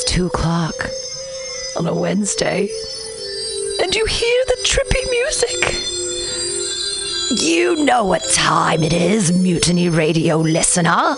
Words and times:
it's 0.00 0.12
two 0.12 0.26
o'clock 0.26 0.74
on 1.76 1.86
a 1.86 1.94
Wednesday 1.94 2.68
and 3.82 3.94
you 3.94 4.04
hear 4.06 4.44
the 4.46 4.56
trippy 4.64 5.10
music. 5.10 5.74
You 7.42 7.84
know 7.84 8.04
what 8.04 8.22
time 8.32 8.82
it 8.82 8.92
is, 8.92 9.32
Mutiny 9.32 9.88
Radio 9.88 10.38
listener. 10.38 11.16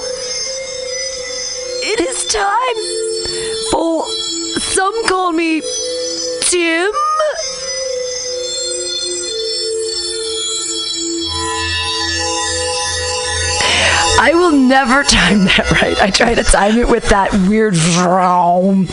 It 1.84 2.00
is 2.00 2.26
time 2.26 2.78
for 3.70 4.04
Some 4.58 5.06
Call 5.06 5.32
Me 5.32 5.62
Tim. 6.42 6.92
I 14.24 14.34
will 14.34 14.52
never 14.52 15.02
time 15.02 15.46
that 15.46 15.68
right. 15.82 16.00
I 16.00 16.10
try 16.10 16.32
to 16.32 16.44
time 16.44 16.78
it 16.78 16.86
with 16.86 17.08
that 17.08 17.32
weird 17.48 17.74
vroom. 17.74 18.86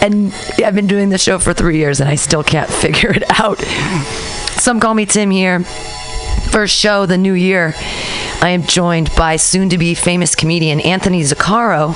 And 0.00 0.34
I've 0.58 0.74
been 0.74 0.88
doing 0.88 1.10
the 1.10 1.18
show 1.18 1.38
for 1.38 1.54
three 1.54 1.78
years 1.78 2.00
and 2.00 2.10
I 2.10 2.16
still 2.16 2.42
can't 2.42 2.68
figure 2.82 3.10
it 3.10 3.22
out. 3.40 3.60
Some 4.58 4.80
call 4.80 4.94
me 4.94 5.06
Tim 5.06 5.30
here. 5.30 5.60
First 5.60 6.74
show, 6.74 7.06
the 7.06 7.16
new 7.16 7.34
year. 7.34 7.74
I 8.42 8.48
am 8.48 8.64
joined 8.64 9.14
by 9.14 9.36
soon 9.36 9.68
to 9.68 9.78
be 9.78 9.94
famous 9.94 10.34
comedian 10.34 10.80
Anthony 10.80 11.22
Zaccaro. 11.22 11.94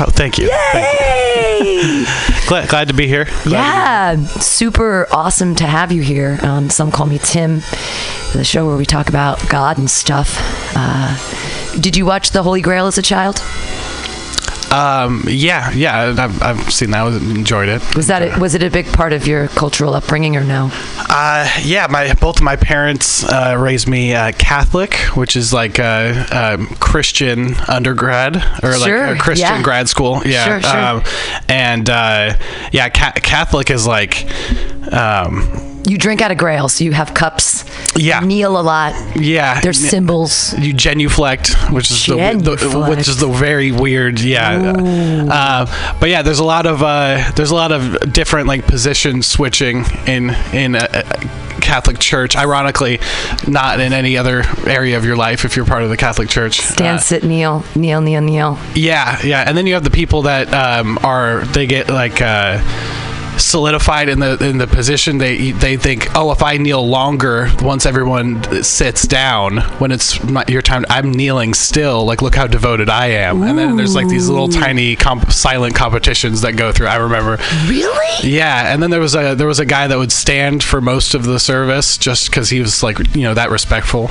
Oh, 0.00 0.06
thank 0.10 0.38
you. 0.38 0.48
Thank 0.72 1.00
Yay! 1.00 1.80
you. 1.82 2.06
Glad, 2.48 2.68
glad 2.70 2.88
to 2.88 2.94
be 2.94 3.06
here. 3.06 3.26
Glad 3.44 4.18
yeah, 4.20 4.26
super 4.38 5.06
awesome 5.12 5.54
to 5.56 5.66
have 5.66 5.92
you 5.92 6.00
here 6.00 6.38
on 6.42 6.70
Some 6.70 6.90
Call 6.90 7.04
Me 7.04 7.18
Tim, 7.18 7.56
the 8.32 8.42
show 8.42 8.66
where 8.66 8.76
we 8.78 8.86
talk 8.86 9.10
about 9.10 9.46
God 9.50 9.76
and 9.76 9.90
stuff. 9.90 10.38
Uh, 10.74 11.14
did 11.78 11.94
you 11.94 12.06
watch 12.06 12.30
The 12.30 12.42
Holy 12.42 12.62
Grail 12.62 12.86
as 12.86 12.96
a 12.96 13.02
child? 13.02 13.42
Um, 14.70 15.24
yeah, 15.26 15.70
yeah, 15.72 16.14
I've, 16.18 16.42
I've 16.42 16.72
seen 16.72 16.90
that. 16.90 17.06
I 17.06 17.16
enjoyed 17.16 17.68
it. 17.68 17.96
Was 17.96 18.06
that 18.08 18.22
a, 18.36 18.40
was 18.40 18.54
it 18.54 18.62
a 18.62 18.70
big 18.70 18.86
part 18.86 19.12
of 19.12 19.26
your 19.26 19.48
cultural 19.48 19.94
upbringing 19.94 20.36
or 20.36 20.44
no? 20.44 20.70
Uh, 21.08 21.48
yeah, 21.62 21.86
my 21.88 22.12
both 22.14 22.36
of 22.38 22.42
my 22.42 22.56
parents 22.56 23.24
uh, 23.24 23.56
raised 23.58 23.88
me 23.88 24.14
uh, 24.14 24.32
Catholic, 24.38 24.94
which 25.16 25.36
is 25.36 25.52
like 25.52 25.78
a, 25.78 26.26
a 26.30 26.74
Christian 26.80 27.54
undergrad 27.68 28.36
or 28.62 28.74
Sure, 28.74 29.06
like 29.08 29.16
a 29.16 29.20
Christian 29.20 29.48
yeah. 29.48 29.62
grad 29.62 29.88
school. 29.88 30.22
Yeah, 30.26 30.60
Sure, 30.60 30.70
sure. 30.70 30.80
Um, 30.80 31.02
and 31.48 31.88
uh, 31.88 32.36
yeah, 32.72 32.88
ca- 32.90 33.12
Catholic 33.16 33.70
is 33.70 33.86
like. 33.86 34.26
Um, 34.92 35.77
You 35.88 35.96
drink 35.98 36.20
out 36.20 36.30
of 36.30 36.38
grails. 36.38 36.74
so 36.74 36.84
you 36.84 36.92
have 36.92 37.14
cups. 37.14 37.64
Yeah. 37.96 38.20
You 38.20 38.26
kneel 38.26 38.58
a 38.58 38.62
lot. 38.62 38.92
yeah, 39.16 39.60
There's 39.60 39.78
symbols. 39.78 40.56
you 40.58 40.72
genuflect, 40.72 41.54
which 41.72 41.90
is 41.90 42.06
the, 42.06 42.16
the 42.16 42.86
which 42.88 43.08
is 43.08 43.16
the 43.18 43.28
very 43.28 43.72
weird, 43.72 44.20
yeah. 44.20 44.74
Uh, 45.28 45.94
but 45.98 46.10
yeah, 46.10 46.22
there's 46.22 46.38
a 46.38 46.44
lot 46.44 46.66
of 46.66 46.82
uh, 46.82 47.30
there's 47.34 47.50
a 47.50 47.54
lot 47.54 47.72
of 47.72 48.12
different 48.12 48.46
like 48.46 48.66
position 48.66 49.22
switching 49.22 49.84
in 50.06 50.30
in 50.52 50.74
Catholic 51.60 51.98
Church. 51.98 52.36
Ironically, 52.36 53.00
not 53.46 53.80
in 53.80 53.92
any 53.92 54.16
other 54.16 54.44
area 54.66 54.96
of 54.96 55.04
your 55.04 55.16
life 55.16 55.44
if 55.44 55.56
you're 55.56 55.66
part 55.66 55.82
of 55.82 55.90
the 55.90 55.96
Catholic 55.96 56.28
Church. 56.28 56.60
Stand, 56.60 56.98
Uh, 56.98 57.00
sit, 57.00 57.24
kneel, 57.24 57.64
kneel, 57.74 58.00
kneel, 58.00 58.20
kneel. 58.20 58.58
yeah, 58.74 59.18
yeah, 59.24 59.44
and 59.46 59.56
then 59.56 59.66
you 59.66 59.74
have 59.74 59.84
the 59.84 59.90
people 59.90 60.22
that 60.22 60.52
um, 60.54 60.98
are 61.02 61.40
they 61.46 61.66
get 61.66 61.88
like. 61.88 62.20
Uh, 62.22 62.58
solidified 63.38 64.08
in 64.08 64.18
the 64.20 64.36
in 64.44 64.58
the 64.58 64.66
position 64.66 65.18
they 65.18 65.52
they 65.52 65.76
think 65.76 66.08
oh 66.16 66.30
if 66.32 66.42
i 66.42 66.56
kneel 66.56 66.86
longer 66.86 67.50
once 67.62 67.86
everyone 67.86 68.42
sits 68.62 69.06
down 69.06 69.58
when 69.78 69.92
it's 69.92 70.22
my, 70.24 70.44
your 70.48 70.62
time 70.62 70.84
i'm 70.90 71.10
kneeling 71.10 71.54
still 71.54 72.04
like 72.04 72.20
look 72.22 72.34
how 72.34 72.46
devoted 72.46 72.88
i 72.90 73.06
am 73.06 73.42
and 73.42 73.58
then 73.58 73.76
there's 73.76 73.94
like 73.94 74.08
these 74.08 74.28
little 74.28 74.48
tiny 74.48 74.96
comp- 74.96 75.30
silent 75.30 75.74
competitions 75.74 76.40
that 76.42 76.52
go 76.52 76.72
through 76.72 76.86
i 76.86 76.96
remember 76.96 77.38
Really? 77.66 78.28
yeah 78.30 78.72
and 78.72 78.82
then 78.82 78.90
there 78.90 79.00
was 79.00 79.14
a 79.14 79.34
there 79.34 79.46
was 79.46 79.60
a 79.60 79.66
guy 79.66 79.86
that 79.86 79.96
would 79.98 80.12
stand 80.12 80.62
for 80.62 80.80
most 80.80 81.14
of 81.14 81.24
the 81.24 81.38
service 81.38 81.96
just 81.98 82.30
because 82.30 82.50
he 82.50 82.60
was 82.60 82.82
like 82.82 82.98
you 83.14 83.22
know 83.22 83.34
that 83.34 83.50
respectful 83.50 84.08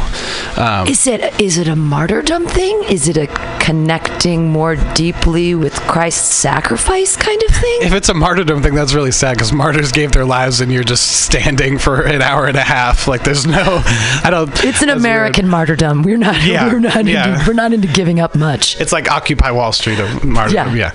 um, 0.57 0.87
Is 0.87 1.05
it 1.07 1.39
is 1.39 1.57
it 1.57 1.67
a 1.67 1.75
martyrdom 1.75 2.47
thing? 2.47 2.83
Is 2.89 3.07
it 3.07 3.17
a 3.17 3.27
connecting 3.59 4.49
more 4.49 4.75
deeply 4.95 5.53
with 5.53 5.73
Christ's 5.81 6.33
sacrifice 6.33 7.15
kind 7.15 7.41
of 7.43 7.55
thing? 7.55 7.79
if 7.81 7.93
it's 7.93 8.09
a 8.09 8.13
martyrdom 8.13 8.63
thing, 8.63 8.73
that's 8.73 8.93
really 8.93 9.11
sad 9.17 9.35
because 9.35 9.51
martyrs 9.51 9.91
gave 9.91 10.11
their 10.11 10.25
lives 10.25 10.61
and 10.61 10.71
you're 10.71 10.83
just 10.83 11.21
standing 11.25 11.77
for 11.77 12.01
an 12.01 12.21
hour 12.21 12.45
and 12.47 12.57
a 12.57 12.61
half. 12.63 13.07
Like 13.07 13.23
there's 13.23 13.45
no, 13.45 13.81
I 14.23 14.27
don't. 14.31 14.49
It's 14.63 14.81
an 14.81 14.89
American 14.89 15.45
weird. 15.45 15.51
martyrdom. 15.51 16.03
We're 16.03 16.17
not. 16.17 16.43
Yeah, 16.45 16.71
We're 16.71 16.79
not. 16.79 17.05
yeah. 17.05 17.33
Into, 17.33 17.47
we're 17.49 17.53
not 17.53 17.73
into 17.73 17.87
giving 17.87 18.19
up 18.19 18.35
much. 18.35 18.79
It's 18.79 18.91
like 18.91 19.09
Occupy 19.11 19.51
Wall 19.51 19.71
Street 19.73 19.99
of 19.99 20.23
martyrdom. 20.23 20.75
Yeah. 20.75 20.91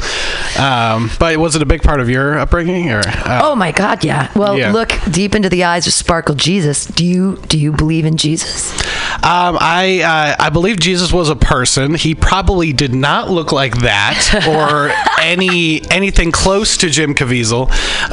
Yeah. 0.56 0.94
Um, 0.94 1.10
but 1.19 1.36
was 1.38 1.56
it 1.56 1.62
a 1.62 1.66
big 1.66 1.82
part 1.82 2.00
of 2.00 2.08
your 2.08 2.38
upbringing 2.38 2.90
or? 2.90 3.00
Uh, 3.06 3.40
Oh 3.44 3.54
my 3.56 3.72
God! 3.72 4.04
Yeah. 4.04 4.30
Well, 4.36 4.58
Yeah. 4.58 4.72
look 4.72 4.92
deep 5.10 5.34
into 5.34 5.48
the 5.48 5.64
eyes 5.64 5.86
of 5.86 5.92
Sparkle 5.92 6.34
Jesus. 6.34 6.86
Do 6.86 7.04
you 7.04 7.36
do 7.48 7.58
you 7.58 7.72
believe 7.72 8.04
in 8.06 8.16
Jesus? 8.16 8.72
Um, 9.25 9.56
I 9.60 10.00
uh, 10.02 10.42
I 10.44 10.50
believe 10.50 10.78
Jesus 10.80 11.12
was 11.12 11.28
a 11.28 11.36
person. 11.36 11.94
He 11.94 12.14
probably 12.14 12.72
did 12.72 12.94
not 12.94 13.30
look 13.30 13.52
like 13.52 13.78
that 13.78 14.44
or 14.48 14.90
any 15.22 15.82
anything 15.90 16.32
close 16.32 16.76
to 16.78 16.88
Jim 16.88 17.14
Caviezel. 17.14 17.68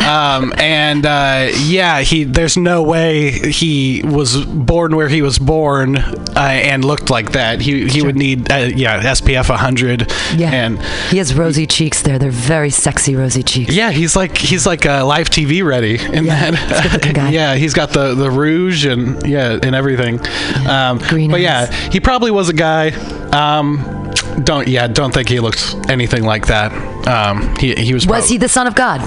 Um, 0.08 0.54
and 0.58 1.06
uh, 1.06 1.50
yeah, 1.66 2.02
he 2.02 2.24
there's 2.24 2.58
no 2.58 2.82
way 2.84 3.32
he 3.32 4.02
was 4.04 4.44
born 4.46 4.96
where 4.96 5.08
he 5.10 5.22
was 5.22 5.38
born 5.40 5.98
uh, 5.98 6.40
and 6.40 6.84
looked 6.86 7.10
like 7.10 7.34
that. 7.34 7.62
He 7.62 7.88
he 7.88 8.02
would 8.02 8.16
need 8.16 8.52
uh, 8.52 8.70
yeah 8.74 9.02
SPF 9.04 9.50
100. 9.50 10.12
Yeah. 10.36 10.52
And 10.52 10.82
he 11.12 11.18
has 11.18 11.36
rosy 11.36 11.68
cheeks. 11.68 12.02
There, 12.02 12.18
they're 12.18 12.32
very 12.32 12.70
sexy 12.70 13.16
rosy 13.16 13.44
cheeks. 13.44 13.74
yeah, 13.76 13.92
he's 13.92 14.16
like 14.16 14.38
he's 14.38 14.66
like 14.66 14.86
uh, 14.86 15.06
live 15.06 15.30
TV 15.30 15.64
ready 15.66 16.00
in 16.00 16.26
Yeah, 16.26 16.52
that. 16.52 17.30
yeah, 17.32 17.56
he's 17.56 17.74
got 17.74 17.90
the 17.92 18.16
the 18.16 18.32
rouge 18.32 18.86
and 18.86 19.26
yeah 19.28 19.60
and 19.62 19.76
everything. 19.76 20.20
Um, 20.68 20.98
Green 21.00 21.30
but 21.30 21.38
eyes. 21.42 21.44
yeah, 21.44 21.90
he 21.92 22.00
probably 22.00 22.32
was 22.32 22.50
a 22.50 22.54
guy. 22.54 22.90
Um, 23.32 24.12
don't 24.44 24.68
yeah, 24.68 24.88
don't 24.88 25.14
think 25.14 25.28
he 25.30 25.40
looked 25.40 25.76
anything 25.90 26.24
like 26.24 26.48
that. 26.48 26.72
Um, 27.08 27.56
he 27.58 27.76
he 27.76 27.94
was 27.94 28.08
Was 28.08 28.30
he 28.30 28.38
the 28.38 28.50
son 28.50 28.66
of 28.68 28.76
God? 28.76 29.00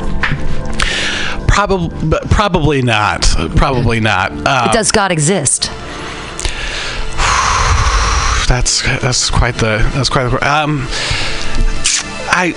Probably 1.53 2.19
probably 2.31 2.83
not 2.83 3.23
probably 3.57 4.01
not. 4.01 4.33
Uh, 4.47 4.73
Does 4.73 4.91
God 4.91 5.13
exist? 5.13 5.65
that's 8.49 8.83
that's 9.03 9.29
quite 9.31 9.55
the 9.57 9.79
that's 9.95 10.09
quite 10.09 10.29
the 10.29 10.37
um 10.51 10.87
I 12.35 12.55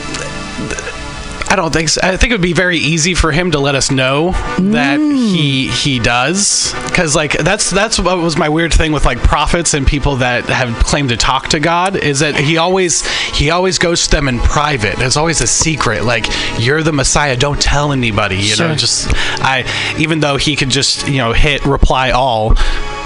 I 1.56 1.58
don't 1.58 1.72
think 1.72 1.88
so. 1.88 2.02
I 2.04 2.18
think 2.18 2.32
it 2.32 2.34
would 2.34 2.42
be 2.42 2.52
very 2.52 2.78
easy 2.78 3.14
for 3.14 3.32
him 3.32 3.52
to 3.52 3.60
let 3.60 3.76
us 3.76 3.90
know 3.90 4.32
that 4.60 5.00
he 5.00 5.70
he 5.70 6.00
does 6.00 6.74
cuz 6.92 7.16
like 7.16 7.32
that's 7.38 7.70
that's 7.70 7.98
what 7.98 8.18
was 8.18 8.36
my 8.36 8.50
weird 8.50 8.74
thing 8.74 8.92
with 8.92 9.06
like 9.06 9.20
prophets 9.20 9.74
and 9.74 9.88
people 9.88 10.18
that 10.18 10.44
have 10.48 10.76
claimed 10.84 11.08
to 11.10 11.16
talk 11.16 11.48
to 11.48 11.62
God 11.62 11.96
is 11.96 12.20
that 12.20 12.36
he 12.36 12.58
always 12.58 13.08
he 13.30 13.52
always 13.52 13.78
goes 13.80 14.04
to 14.04 14.12
them 14.12 14.28
in 14.28 14.40
private. 14.40 15.00
It's 15.00 15.16
always 15.16 15.40
a 15.40 15.48
secret 15.48 16.04
like 16.04 16.26
you're 16.60 16.84
the 16.84 16.92
Messiah, 16.92 17.38
don't 17.38 17.62
tell 17.62 17.94
anybody, 17.94 18.36
you 18.36 18.58
know, 18.58 18.76
just 18.76 19.08
I 19.40 19.64
even 19.98 20.20
though 20.20 20.36
he 20.36 20.58
could 20.58 20.72
just, 20.72 21.08
you 21.08 21.20
know, 21.20 21.32
hit 21.32 21.66
reply 21.66 22.12
all 22.12 22.58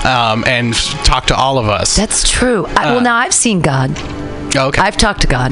um, 0.03 0.43
and 0.47 0.73
talk 1.05 1.27
to 1.27 1.35
all 1.35 1.59
of 1.59 1.69
us. 1.69 1.95
That's 1.95 2.27
true. 2.27 2.65
I, 2.65 2.93
well, 2.93 3.01
now 3.01 3.15
I've 3.15 3.35
seen 3.35 3.61
God. 3.61 3.91
okay. 4.55 4.81
I've 4.81 4.97
talked 4.97 5.21
to 5.21 5.27
God. 5.27 5.51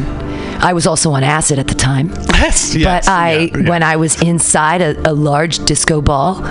I 0.60 0.74
was 0.74 0.86
also 0.88 1.12
on 1.12 1.24
acid 1.24 1.60
at 1.60 1.68
the 1.68 1.76
time. 1.76 2.10
Yes, 2.34 2.76
yes, 2.76 3.06
but 3.06 3.12
I, 3.12 3.32
yeah, 3.38 3.58
yeah. 3.58 3.70
when 3.70 3.84
I 3.84 3.96
was 3.96 4.22
inside 4.22 4.82
a, 4.82 5.10
a 5.10 5.14
large 5.14 5.64
disco 5.66 6.02
ball, 6.02 6.42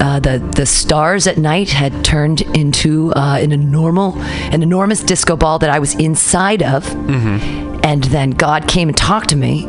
uh, 0.00 0.18
the 0.20 0.38
the 0.56 0.66
stars 0.66 1.26
at 1.26 1.36
night 1.38 1.68
had 1.70 2.04
turned 2.04 2.40
into 2.56 3.12
uh, 3.14 3.38
an 3.40 3.52
enormal, 3.52 4.16
an 4.52 4.62
enormous 4.62 5.02
disco 5.02 5.36
ball 5.36 5.58
that 5.58 5.70
I 5.70 5.78
was 5.78 5.94
inside 5.96 6.62
of, 6.62 6.84
Mm-hmm. 6.84 7.80
and 7.84 8.04
then 8.04 8.30
God 8.30 8.66
came 8.68 8.88
and 8.88 8.96
talked 8.96 9.28
to 9.30 9.36
me, 9.36 9.66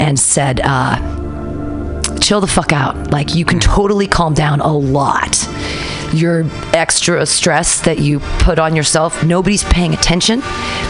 and 0.00 0.18
said, 0.18 0.60
uh, 0.64 0.96
"Chill 2.20 2.40
the 2.40 2.46
fuck 2.46 2.72
out. 2.72 3.10
Like 3.10 3.34
you 3.34 3.44
can 3.44 3.58
Mm. 3.58 3.74
totally 3.76 4.06
calm 4.08 4.34
down 4.34 4.60
a 4.60 4.72
lot." 4.72 5.46
Your 6.12 6.44
extra 6.74 7.24
stress 7.26 7.80
that 7.82 7.98
you 7.98 8.20
put 8.40 8.58
on 8.58 8.74
yourself, 8.74 9.24
nobody's 9.24 9.64
paying 9.64 9.94
attention. 9.94 10.40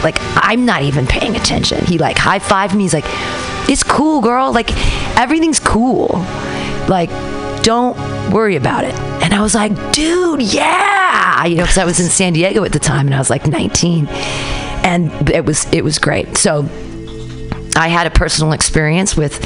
Like, 0.03 0.17
I'm 0.35 0.65
not 0.65 0.81
even 0.81 1.05
paying 1.05 1.35
attention. 1.35 1.85
He, 1.85 1.97
like, 1.97 2.17
high 2.17 2.39
fived 2.39 2.75
me. 2.75 2.83
He's 2.83 2.93
like, 2.93 3.05
it's 3.69 3.83
cool, 3.83 4.21
girl. 4.21 4.51
Like, 4.51 4.71
everything's 5.17 5.59
cool. 5.59 6.25
Like, 6.87 7.09
don't 7.63 7.95
worry 8.31 8.55
about 8.55 8.83
it. 8.83 8.95
And 9.23 9.33
I 9.33 9.41
was 9.41 9.53
like, 9.53 9.71
dude, 9.91 10.41
yeah. 10.41 11.45
You 11.45 11.57
know, 11.57 11.63
because 11.63 11.77
I 11.77 11.85
was 11.85 11.99
in 11.99 12.07
San 12.07 12.33
Diego 12.33 12.63
at 12.63 12.71
the 12.71 12.79
time 12.79 13.05
and 13.05 13.15
I 13.15 13.19
was 13.19 13.29
like 13.29 13.47
19. 13.47 14.07
And 14.07 15.29
it 15.29 15.45
was 15.45 15.71
it 15.71 15.83
was 15.83 15.99
great. 15.99 16.37
So 16.37 16.67
I 17.75 17.87
had 17.87 18.07
a 18.07 18.11
personal 18.11 18.53
experience 18.53 19.15
with 19.15 19.39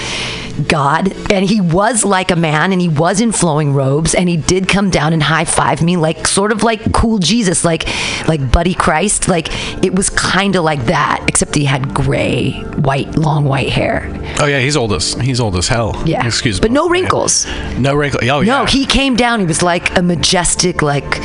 God, 0.68 1.14
and 1.32 1.46
He 1.46 1.62
was 1.62 2.06
like 2.06 2.32
a 2.32 2.36
man, 2.36 2.72
and 2.72 2.82
He 2.82 2.90
was 2.90 3.22
in 3.22 3.32
flowing 3.32 3.74
robes, 3.74 4.16
and 4.16 4.28
He 4.30 4.38
did 4.38 4.68
come 4.68 4.90
down 4.90 5.14
and 5.14 5.22
high 5.22 5.46
five 5.46 5.82
me, 5.82 5.98
like 5.98 6.28
sort 6.28 6.52
of 6.52 6.64
like 6.64 6.94
cool 6.94 7.20
Jesus, 7.20 7.64
like 7.64 7.88
like 8.28 8.52
Buddy 8.52 8.74
Christ. 8.74 9.28
Like 9.28 9.50
it 9.84 9.94
was 9.94 10.10
kind 10.10 10.56
of 10.56 10.64
like 10.64 10.86
that, 10.86 11.24
except 11.28 11.56
he 11.56 11.66
had 11.66 11.94
gray, 11.94 12.52
white, 12.78 13.16
long 13.18 13.46
white 13.46 13.70
hair. 13.70 14.10
Oh 14.40 14.46
yeah, 14.46 14.60
he's 14.60 14.78
old 14.78 14.94
as 14.94 15.14
he's 15.16 15.40
old 15.40 15.56
as 15.56 15.68
hell. 15.68 16.02
Yeah, 16.06 16.26
excuse 16.26 16.58
me, 16.58 16.62
but 16.62 16.72
no 16.72 16.90
wrinkles. 16.90 17.46
No 17.78 17.96
wrinkles. 17.96 18.24
Oh 18.24 18.42
yeah. 18.42 18.58
No, 18.58 18.62
oh, 18.64 18.66
he 18.66 18.86
came 18.86 19.16
down. 19.16 19.40
He 19.40 19.46
was 19.46 19.62
like 19.62 19.98
a 19.98 20.02
majestic, 20.02 20.82
like 20.82 21.20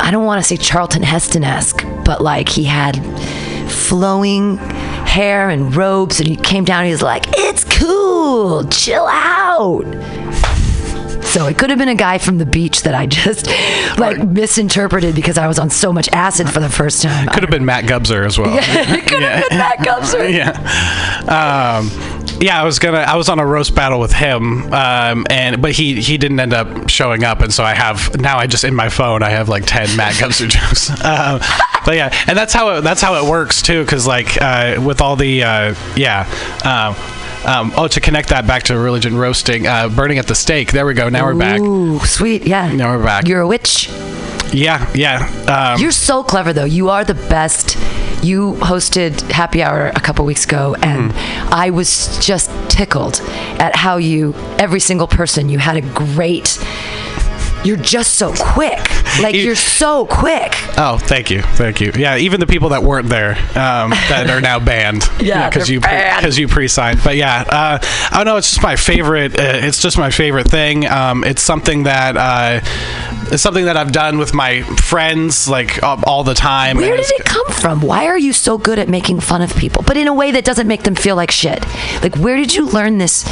I 0.00 0.10
don't 0.10 0.24
want 0.24 0.42
to 0.42 0.48
say 0.48 0.56
Charlton 0.56 1.02
Heston 1.02 1.44
esque, 1.44 1.84
but 2.04 2.20
like 2.20 2.48
he 2.48 2.64
had 2.64 2.96
flowing 3.70 4.58
hair 5.08 5.48
and 5.48 5.74
robes, 5.74 6.20
and 6.20 6.28
he 6.28 6.36
came 6.36 6.64
down. 6.64 6.80
And 6.80 6.86
he 6.86 6.92
was 6.92 7.02
like, 7.02 7.26
"It's 7.30 7.64
cool, 7.64 8.64
chill 8.68 9.06
out." 9.08 9.84
So 11.28 11.46
it 11.46 11.58
could 11.58 11.68
have 11.68 11.78
been 11.78 11.90
a 11.90 11.94
guy 11.94 12.16
from 12.16 12.38
the 12.38 12.46
beach 12.46 12.82
that 12.82 12.94
I 12.94 13.04
just 13.06 13.46
like 13.98 14.18
misinterpreted 14.26 15.14
because 15.14 15.36
I 15.36 15.46
was 15.46 15.58
on 15.58 15.68
so 15.68 15.92
much 15.92 16.08
acid 16.12 16.48
for 16.48 16.58
the 16.60 16.70
first 16.70 17.02
time. 17.02 17.28
Could 17.28 17.42
have 17.42 17.50
been 17.50 17.66
Matt 17.66 17.84
Gubser 17.84 18.24
as 18.24 18.38
well. 18.38 18.48
Yeah, 18.58 18.94
it 18.94 19.06
could 19.06 19.20
have 19.20 19.48
been 19.48 19.58
Matt 19.58 19.78
Gubser. 19.78 20.32
yeah. 20.32 20.52
Um, 21.28 21.90
yeah, 22.40 22.60
I 22.60 22.64
was 22.64 22.78
gonna. 22.78 22.98
I 22.98 23.16
was 23.16 23.28
on 23.28 23.38
a 23.38 23.46
roast 23.46 23.74
battle 23.74 24.00
with 24.00 24.12
him, 24.12 24.72
um, 24.72 25.26
and 25.28 25.60
but 25.60 25.72
he 25.72 26.00
he 26.00 26.16
didn't 26.18 26.40
end 26.40 26.54
up 26.54 26.88
showing 26.88 27.24
up, 27.24 27.40
and 27.40 27.52
so 27.52 27.64
I 27.64 27.74
have 27.74 28.18
now. 28.20 28.38
I 28.38 28.46
just 28.46 28.64
in 28.64 28.74
my 28.74 28.88
phone 28.88 29.22
I 29.22 29.30
have 29.30 29.48
like 29.48 29.64
ten 29.66 29.94
Matt 29.96 30.14
Gubser 30.14 30.48
jokes. 30.48 30.90
Um, 31.04 31.40
but 31.88 31.96
yeah, 31.96 32.14
and 32.26 32.36
that's 32.36 32.52
how 32.52 32.68
it, 32.76 32.80
that's 32.82 33.00
how 33.00 33.14
it 33.14 33.30
works 33.30 33.62
too, 33.62 33.82
because 33.82 34.06
like 34.06 34.36
uh, 34.42 34.78
with 34.84 35.00
all 35.00 35.16
the 35.16 35.42
uh, 35.42 35.74
yeah. 35.96 36.28
Um, 36.62 36.94
um, 37.46 37.72
oh, 37.78 37.88
to 37.88 37.98
connect 37.98 38.28
that 38.28 38.46
back 38.46 38.64
to 38.64 38.76
religion 38.76 39.16
roasting, 39.16 39.66
uh, 39.66 39.88
burning 39.88 40.18
at 40.18 40.26
the 40.26 40.34
stake. 40.34 40.70
There 40.72 40.84
we 40.84 40.92
go. 40.92 41.08
Now 41.08 41.24
we're 41.24 41.34
back. 41.34 41.60
Ooh, 41.60 41.98
sweet. 42.00 42.46
Yeah. 42.46 42.70
Now 42.74 42.94
we're 42.94 43.02
back. 43.02 43.26
You're 43.26 43.40
a 43.40 43.46
witch. 43.48 43.88
Yeah, 44.52 44.86
yeah. 44.94 45.30
Um, 45.48 45.80
You're 45.80 45.90
so 45.92 46.22
clever, 46.22 46.52
though. 46.52 46.64
You 46.66 46.90
are 46.90 47.04
the 47.04 47.14
best. 47.14 47.76
You 48.22 48.54
hosted 48.56 49.22
Happy 49.30 49.62
Hour 49.62 49.86
a 49.86 50.00
couple 50.00 50.26
weeks 50.26 50.44
ago, 50.44 50.74
and 50.82 51.12
Hmm. 51.12 51.48
I 51.54 51.70
was 51.70 52.18
just 52.18 52.50
tickled 52.68 53.22
at 53.58 53.74
how 53.76 53.96
you, 53.96 54.34
every 54.58 54.80
single 54.80 55.06
person, 55.06 55.48
you 55.48 55.58
had 55.58 55.76
a 55.78 55.80
great. 55.80 56.58
You're 57.64 57.76
just 57.76 58.16
so 58.16 58.34
quick. 58.36 58.78
Like, 59.22 59.34
You- 59.34 59.42
you're 59.42 59.54
so 59.56 60.06
quick. 60.06 60.54
Oh, 60.78 60.98
thank 60.98 61.30
you, 61.30 61.42
thank 61.42 61.80
you. 61.80 61.92
Yeah, 61.96 62.16
even 62.16 62.40
the 62.40 62.46
people 62.46 62.68
that 62.70 62.82
weren't 62.82 63.08
there 63.08 63.32
um, 63.56 63.90
that 64.08 64.28
are 64.30 64.40
now 64.40 64.58
banned. 64.58 65.04
Yeah, 65.20 65.48
because 65.50 65.68
you 65.68 65.80
because 65.80 66.38
you 66.38 66.46
pre-signed. 66.48 67.00
But 67.04 67.16
yeah, 67.16 67.44
uh, 67.48 67.78
I 67.82 68.16
don't 68.16 68.24
know. 68.26 68.36
It's 68.36 68.50
just 68.50 68.62
my 68.62 68.76
favorite. 68.76 69.38
Uh, 69.38 69.66
it's 69.66 69.82
just 69.82 69.98
my 69.98 70.10
favorite 70.10 70.48
thing. 70.48 70.86
Um, 70.86 71.24
it's 71.24 71.42
something 71.42 71.82
that 71.84 72.16
uh, 72.16 72.60
it's 73.32 73.42
something 73.42 73.64
that 73.66 73.76
I've 73.76 73.90
done 73.92 74.16
with 74.18 74.32
my 74.32 74.62
friends 74.62 75.48
like 75.48 75.82
all, 75.82 75.98
all 76.06 76.24
the 76.24 76.34
time. 76.34 76.76
Where 76.76 76.96
did 76.96 77.10
it 77.10 77.24
come 77.24 77.46
from? 77.48 77.80
Why 77.82 78.06
are 78.06 78.16
you 78.18 78.32
so 78.32 78.58
good 78.58 78.78
at 78.78 78.88
making 78.88 79.20
fun 79.20 79.42
of 79.42 79.54
people, 79.56 79.82
but 79.82 79.96
in 79.96 80.06
a 80.06 80.14
way 80.14 80.30
that 80.30 80.44
doesn't 80.44 80.68
make 80.68 80.84
them 80.84 80.94
feel 80.94 81.16
like 81.16 81.30
shit? 81.32 81.60
Like, 82.02 82.16
where 82.16 82.36
did 82.36 82.54
you 82.54 82.66
learn 82.68 82.98
this, 82.98 83.24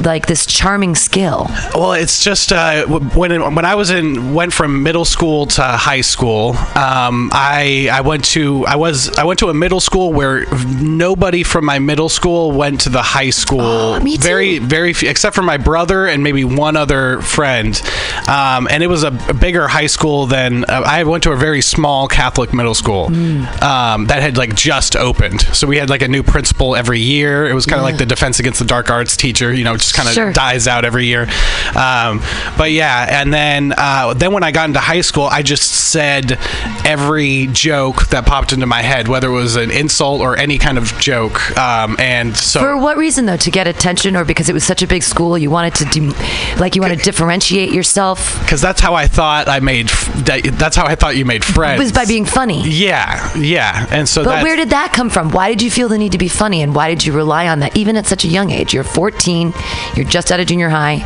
like, 0.00 0.26
this 0.26 0.46
charming 0.46 0.94
skill? 0.94 1.46
Well, 1.74 1.92
it's 1.92 2.22
just 2.22 2.52
uh, 2.52 2.86
when 2.86 3.54
when 3.54 3.64
I 3.64 3.74
was 3.74 3.90
in 3.90 4.34
went 4.34 4.52
from 4.52 4.82
middle 4.82 5.04
school 5.04 5.46
to 5.46 5.62
high 5.62 6.00
school. 6.02 6.50
Um, 6.74 7.30
I 7.32 7.88
I 7.92 8.00
went 8.02 8.24
to 8.26 8.66
I 8.66 8.76
was 8.76 9.16
I 9.18 9.24
went 9.24 9.38
to 9.40 9.48
a 9.48 9.54
middle 9.54 9.80
school 9.80 10.12
where 10.12 10.46
nobody 10.80 11.42
from 11.42 11.64
my 11.64 11.78
middle 11.78 12.08
school 12.08 12.52
went 12.52 12.82
to 12.82 12.88
the 12.88 13.02
high 13.02 13.30
school. 13.30 13.60
Oh, 13.60 14.00
me 14.02 14.16
too. 14.16 14.22
Very 14.22 14.58
very 14.58 14.92
few, 14.92 15.08
except 15.08 15.34
for 15.34 15.42
my 15.42 15.56
brother 15.56 16.06
and 16.06 16.22
maybe 16.22 16.44
one 16.44 16.76
other 16.76 17.20
friend. 17.22 17.80
Um, 18.28 18.68
and 18.70 18.82
it 18.82 18.88
was 18.88 19.02
a, 19.04 19.16
a 19.28 19.34
bigger 19.34 19.68
high 19.68 19.86
school 19.86 20.26
than 20.26 20.64
uh, 20.64 20.82
I 20.86 21.04
went 21.04 21.22
to 21.24 21.32
a 21.32 21.36
very 21.36 21.60
small 21.62 22.08
Catholic 22.08 22.52
middle 22.52 22.74
school 22.74 23.06
Hmm. 23.08 23.44
um, 23.62 24.06
that 24.06 24.22
had 24.22 24.36
like 24.36 24.54
just 24.54 24.96
opened. 24.96 25.40
So 25.54 25.66
we 25.66 25.76
had 25.78 25.90
like 25.90 26.02
a 26.02 26.08
new 26.08 26.22
principal 26.22 26.74
every 26.76 27.00
year. 27.00 27.46
It 27.46 27.54
was 27.54 27.66
kind 27.66 27.78
of 27.78 27.84
like 27.84 27.98
the 27.98 28.06
Defense 28.06 28.38
Against 28.40 28.58
the 28.58 28.64
Dark 28.64 28.90
Arts 28.90 29.16
teacher. 29.16 29.52
You 29.52 29.64
know, 29.64 29.76
just 29.86 29.94
kind 29.96 30.08
of 30.08 30.14
Sure. 30.14 30.32
dies 30.32 30.66
out 30.68 30.84
every 30.84 31.06
year. 31.06 31.28
Um, 31.74 32.20
but 32.56 32.70
yeah, 32.72 33.20
and 33.20 33.32
then 33.32 33.72
uh, 33.76 34.14
then 34.14 34.32
when 34.32 34.42
I 34.42 34.50
got 34.52 34.68
into 34.68 34.80
high 34.80 35.00
school, 35.02 35.24
I 35.24 35.42
just 35.42 35.70
said 35.70 36.38
every 36.84 37.46
joke 37.52 38.08
that 38.08 38.26
popped 38.26 38.52
into 38.52 38.66
my 38.66 38.82
head, 38.82 39.08
whether 39.08 39.28
it 39.28 39.32
was 39.32 39.56
an 39.56 39.70
insult 39.70 40.20
or 40.20 40.36
any 40.36 40.58
kind 40.58 40.78
of 40.78 40.92
joke. 40.98 41.56
Um, 41.58 41.96
and 41.98 42.36
so 42.36 42.60
For 42.60 42.76
what 42.76 42.96
reason, 42.96 43.26
though? 43.26 43.36
To 43.36 43.50
get 43.50 43.66
attention, 43.66 44.16
or 44.16 44.24
because 44.24 44.48
it 44.48 44.52
was 44.52 44.64
such 44.64 44.82
a 44.82 44.86
big 44.86 45.02
school, 45.02 45.36
you 45.38 45.50
wanted 45.50 45.74
to 45.76 45.84
do, 45.86 46.12
like, 46.58 46.74
you 46.74 46.82
want 46.82 46.96
to 46.96 47.02
differentiate 47.04 47.72
yourself? 47.72 48.40
because 48.42 48.60
that's 48.60 48.80
how 48.80 48.94
I 48.94 49.06
thought 49.06 49.48
I 49.48 49.60
made. 49.60 49.86
f- 49.90 50.12
That's 50.58 50.76
how 50.76 50.86
I 50.86 50.94
thought 50.94 51.16
you 51.16 51.24
made 51.24 51.44
friends. 51.44 51.80
It 51.80 51.82
was 51.84 51.92
by 51.92 52.04
being 52.04 52.24
funny. 52.24 52.62
Yeah, 52.68 53.34
yeah, 53.36 53.86
and 53.90 54.08
so. 54.08 54.24
But 54.24 54.42
where 54.42 54.56
did 54.56 54.70
that 54.70 54.92
come 54.92 55.10
from? 55.10 55.30
Why 55.30 55.50
did 55.50 55.62
you 55.62 55.70
feel 55.70 55.88
the 55.88 55.98
need 55.98 56.12
to 56.12 56.18
be 56.18 56.28
funny, 56.28 56.62
and 56.62 56.74
why 56.74 56.88
did 56.90 57.04
you 57.04 57.12
rely 57.12 57.48
on 57.48 57.60
that, 57.60 57.76
even 57.76 57.96
at 57.96 58.06
such 58.06 58.24
a 58.24 58.28
young 58.28 58.50
age? 58.50 58.72
You're 58.74 58.84
14, 58.84 59.52
you're 59.94 60.06
just 60.06 60.30
out 60.32 60.40
of 60.40 60.46
junior 60.46 60.68
high. 60.68 60.98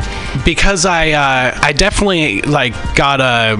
because 0.45 0.85
I 0.85 1.11
uh, 1.11 1.57
I 1.61 1.73
definitely 1.73 2.41
like 2.43 2.73
got 2.95 3.19
a 3.21 3.57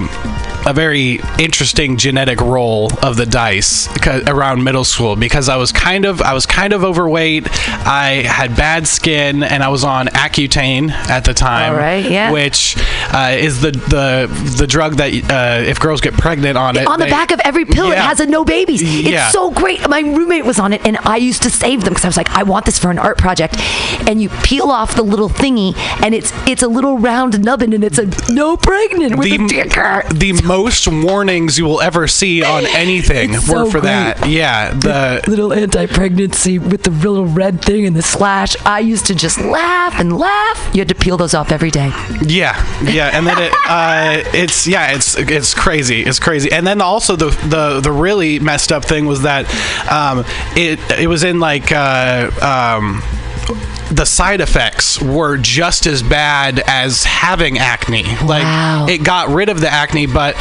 a 0.64 0.72
very 0.72 1.18
interesting 1.40 1.96
genetic 1.96 2.40
roll 2.40 2.88
of 3.02 3.16
the 3.16 3.26
dice 3.26 3.88
around 4.28 4.62
middle 4.62 4.84
school 4.84 5.16
because 5.16 5.48
I 5.48 5.56
was 5.56 5.72
kind 5.72 6.04
of 6.04 6.22
I 6.22 6.34
was 6.34 6.46
kind 6.46 6.72
of 6.72 6.84
overweight. 6.84 7.48
I 7.84 8.22
had 8.24 8.54
bad 8.56 8.86
skin 8.86 9.42
and 9.42 9.60
I 9.64 9.70
was 9.70 9.82
on 9.82 10.06
Accutane 10.06 10.90
at 10.92 11.24
the 11.24 11.34
time, 11.34 11.72
All 11.72 11.78
right, 11.78 12.08
yeah. 12.08 12.30
which 12.30 12.76
uh, 13.12 13.34
is 13.36 13.60
the 13.60 13.72
the 13.72 14.54
the 14.56 14.68
drug 14.68 14.98
that 14.98 15.12
uh, 15.12 15.68
if 15.68 15.80
girls 15.80 16.00
get 16.00 16.14
pregnant 16.14 16.56
on 16.56 16.76
it 16.76 16.86
on 16.86 17.00
the 17.00 17.06
they- 17.06 17.10
back 17.10 17.32
of 17.32 17.40
every 17.40 17.64
pill, 17.64 17.90
it 17.90 17.98
has 17.98 18.20
a 18.20 18.26
no 18.26 18.44
babies. 18.44 18.82
Yeah. 18.82 19.24
It's 19.24 19.32
so 19.32 19.50
great. 19.50 19.88
My 19.88 19.98
roommate 20.00 20.44
was 20.44 20.60
on 20.60 20.72
it, 20.72 20.86
and 20.86 20.96
I 20.98 21.16
used 21.16 21.42
to 21.42 21.50
save 21.50 21.80
them 21.82 21.90
because 21.92 22.04
I 22.04 22.08
was 22.08 22.16
like, 22.16 22.30
I 22.30 22.44
want 22.44 22.66
this 22.66 22.78
for 22.78 22.90
an 22.92 23.00
art 23.00 23.18
project. 23.18 23.56
And 24.08 24.22
you 24.22 24.28
peel 24.44 24.70
off 24.70 24.94
the 24.94 25.01
little 25.02 25.28
thingy, 25.28 25.76
and 26.02 26.14
it's 26.14 26.32
it's 26.48 26.62
a 26.62 26.68
little 26.68 26.98
round 26.98 27.42
nubbin, 27.44 27.72
and 27.72 27.84
it's 27.84 27.98
a 27.98 28.06
no 28.32 28.56
pregnant 28.56 29.16
with 29.18 29.28
the, 29.30 29.44
a 29.44 29.48
dicker. 29.48 30.02
the 30.14 30.32
most 30.42 30.86
warnings 30.88 31.58
you 31.58 31.64
will 31.64 31.80
ever 31.80 32.06
see 32.08 32.42
on 32.42 32.64
anything 32.74 33.34
It's 33.34 33.48
were 33.48 33.64
so 33.64 33.70
for 33.70 33.80
great. 33.80 33.90
that. 33.90 34.28
Yeah, 34.28 34.72
the 34.72 35.22
little 35.28 35.52
anti-pregnancy 35.52 36.58
with 36.58 36.82
the 36.84 36.90
little 36.90 37.26
red 37.26 37.62
thing 37.62 37.86
and 37.86 37.94
the 37.96 38.02
slash. 38.02 38.56
I 38.64 38.80
used 38.80 39.06
to 39.06 39.14
just 39.14 39.40
laugh 39.40 39.94
and 39.98 40.16
laugh. 40.18 40.70
You 40.74 40.80
had 40.80 40.88
to 40.88 40.94
peel 40.94 41.16
those 41.16 41.34
off 41.34 41.52
every 41.52 41.70
day. 41.70 41.88
Yeah, 42.22 42.54
yeah, 42.84 43.10
and 43.12 43.26
then 43.26 43.38
it, 43.40 43.52
uh, 43.68 44.22
it's 44.34 44.66
yeah, 44.66 44.92
it's 44.92 45.16
it's 45.16 45.54
crazy, 45.54 46.02
it's 46.02 46.18
crazy, 46.18 46.50
and 46.52 46.66
then 46.66 46.80
also 46.80 47.16
the 47.16 47.30
the 47.48 47.80
the 47.80 47.92
really 47.92 48.38
messed 48.38 48.72
up 48.72 48.84
thing 48.84 49.06
was 49.06 49.22
that 49.22 49.46
um, 49.90 50.24
it 50.56 50.78
it 50.98 51.06
was 51.08 51.24
in 51.24 51.40
like 51.40 51.72
uh, 51.72 52.30
um, 52.40 53.02
the 53.90 54.04
side 54.04 54.40
effects 54.40 55.00
were 55.02 55.36
just 55.36 55.86
as 55.86 56.02
bad 56.02 56.60
as 56.60 57.04
having 57.04 57.58
acne. 57.58 58.04
Like 58.24 58.42
Wow. 58.44 58.86
it 58.88 58.98
got 59.04 59.28
rid 59.28 59.48
of 59.48 59.60
the 59.60 59.68
acne, 59.70 60.06
but 60.06 60.36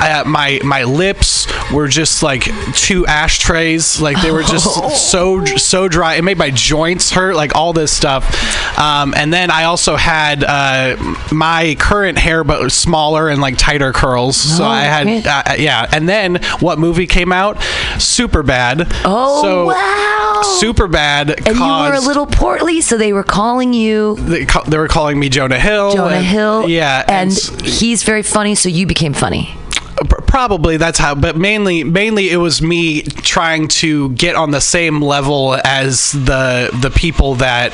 uh, 0.00 0.24
my 0.26 0.60
my 0.64 0.84
lips 0.84 1.46
were 1.72 1.88
just 1.88 2.22
like 2.22 2.44
two 2.74 3.06
ashtrays. 3.06 4.00
Like 4.00 4.20
they 4.22 4.30
were 4.30 4.42
just 4.42 4.66
so 5.10 5.44
so 5.44 5.88
dry. 5.88 6.14
It 6.16 6.22
made 6.22 6.38
my 6.38 6.50
joints 6.50 7.10
hurt. 7.10 7.34
Like 7.36 7.54
all 7.54 7.72
this 7.72 7.92
stuff. 7.92 8.78
Um, 8.78 9.14
and 9.16 9.32
then 9.32 9.50
I 9.50 9.64
also 9.64 9.96
had 9.96 10.44
uh, 10.44 10.96
my 11.32 11.76
current 11.78 12.18
hair, 12.18 12.44
but 12.44 12.70
smaller 12.70 13.28
and 13.28 13.40
like 13.40 13.56
tighter 13.56 13.92
curls. 13.92 14.36
So 14.36 14.64
Oh, 14.64 14.68
I 14.68 14.82
had 14.82 15.26
uh, 15.26 15.54
yeah. 15.58 15.86
And 15.92 16.08
then 16.08 16.36
what 16.60 16.78
movie 16.78 17.06
came 17.06 17.32
out? 17.32 17.56
Superbad. 17.96 18.90
Oh, 19.04 19.42
so, 19.42 19.66
wow. 19.66 20.29
Superbad. 20.44 21.46
And 21.46 21.56
you 21.56 21.62
were 21.62 21.94
a 21.94 22.00
little 22.00 22.26
portly, 22.26 22.80
so 22.80 22.96
they 22.98 23.12
were 23.12 23.22
calling 23.24 23.72
you 23.72 24.16
They, 24.16 24.46
ca- 24.46 24.62
they 24.64 24.78
were 24.78 24.88
calling 24.88 25.18
me 25.18 25.28
Jonah 25.28 25.58
Hill. 25.58 25.92
Jonah 25.94 26.16
and- 26.16 26.24
Hill. 26.26 26.68
Yeah, 26.68 27.04
and 27.08 27.30
s- 27.30 27.48
he's 27.80 28.02
very 28.02 28.22
funny, 28.22 28.54
so 28.54 28.68
you 28.68 28.86
became 28.86 29.12
funny. 29.12 29.54
Probably 30.26 30.76
that's 30.76 30.98
how 30.98 31.14
but 31.14 31.36
mainly 31.36 31.84
mainly 31.84 32.30
it 32.30 32.36
was 32.36 32.62
me 32.62 33.02
trying 33.02 33.68
to 33.68 34.10
get 34.10 34.36
on 34.36 34.50
the 34.50 34.60
same 34.60 35.00
level 35.02 35.56
as 35.64 36.12
the 36.12 36.70
the 36.80 36.90
people 36.90 37.34
that 37.36 37.72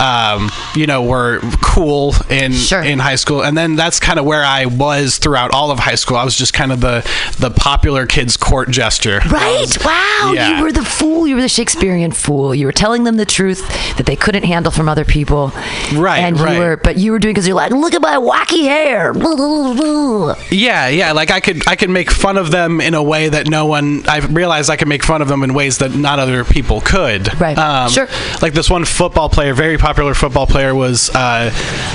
um, 0.00 0.50
you 0.78 0.86
know 0.86 1.02
were 1.02 1.40
cool 1.62 2.14
in 2.30 2.52
Sure. 2.52 2.82
in 2.82 2.98
high 2.98 3.16
school 3.16 3.42
and 3.42 3.56
then 3.56 3.74
that's 3.74 3.98
kind 3.98 4.18
of 4.18 4.24
where 4.24 4.44
I 4.44 4.66
was 4.66 5.18
throughout 5.18 5.52
all 5.52 5.70
of 5.70 5.78
high 5.80 5.94
school 5.96 6.16
I 6.16 6.24
was 6.24 6.36
just 6.36 6.52
kind 6.52 6.70
of 6.72 6.80
the 6.80 7.00
the 7.38 7.50
popular 7.50 8.06
kids 8.06 8.36
court 8.36 8.70
gesture 8.70 9.20
Right? 9.30 9.66
Wow. 9.84 10.32
yeah. 10.34 10.58
You 10.58 10.62
were 10.64 10.72
the 10.72 10.84
fool. 10.84 11.26
You 11.26 11.34
were 11.36 11.40
the 11.42 11.48
Shakespearean 11.48 12.12
fool. 12.12 12.54
You 12.54 12.66
were 12.66 12.72
telling 12.72 13.04
them 13.04 13.16
the 13.16 13.24
truth 13.26 13.66
that 13.96 14.06
they 14.06 14.16
couldn't 14.16 14.44
handle 14.44 14.70
from 14.70 14.88
other 14.88 15.04
people. 15.04 15.52
Right, 15.94 16.20
And 16.20 16.38
right. 16.38 16.54
you 16.54 16.58
were, 16.60 16.76
but 16.76 16.96
you 16.98 17.12
were 17.12 17.18
doing 17.18 17.34
because 17.34 17.46
you're 17.46 17.56
like, 17.56 17.72
look 17.72 17.94
at 17.94 18.02
my 18.02 18.16
wacky 18.16 18.62
hair. 18.62 19.12
yeah 20.50 20.88
yeah 20.88 21.12
like 21.12 21.30
I 21.30 21.40
could 21.40 21.63
I 21.66 21.76
can 21.76 21.92
make 21.92 22.10
fun 22.10 22.36
of 22.36 22.50
them 22.50 22.80
in 22.80 22.94
a 22.94 23.02
way 23.02 23.28
that 23.28 23.48
no 23.48 23.66
one. 23.66 24.06
I 24.08 24.18
realized 24.18 24.70
I 24.70 24.76
could 24.76 24.88
make 24.88 25.02
fun 25.02 25.22
of 25.22 25.28
them 25.28 25.42
in 25.42 25.54
ways 25.54 25.78
that 25.78 25.94
not 25.94 26.18
other 26.18 26.44
people 26.44 26.80
could. 26.80 27.40
Right. 27.40 27.88
Sure. 27.88 28.08
Like 28.42 28.52
this 28.52 28.68
one 28.68 28.84
football 28.84 29.28
player, 29.28 29.54
very 29.54 29.78
popular 29.78 30.14
football 30.14 30.46
player, 30.46 30.74
was 30.74 31.10
uh, 31.14 31.50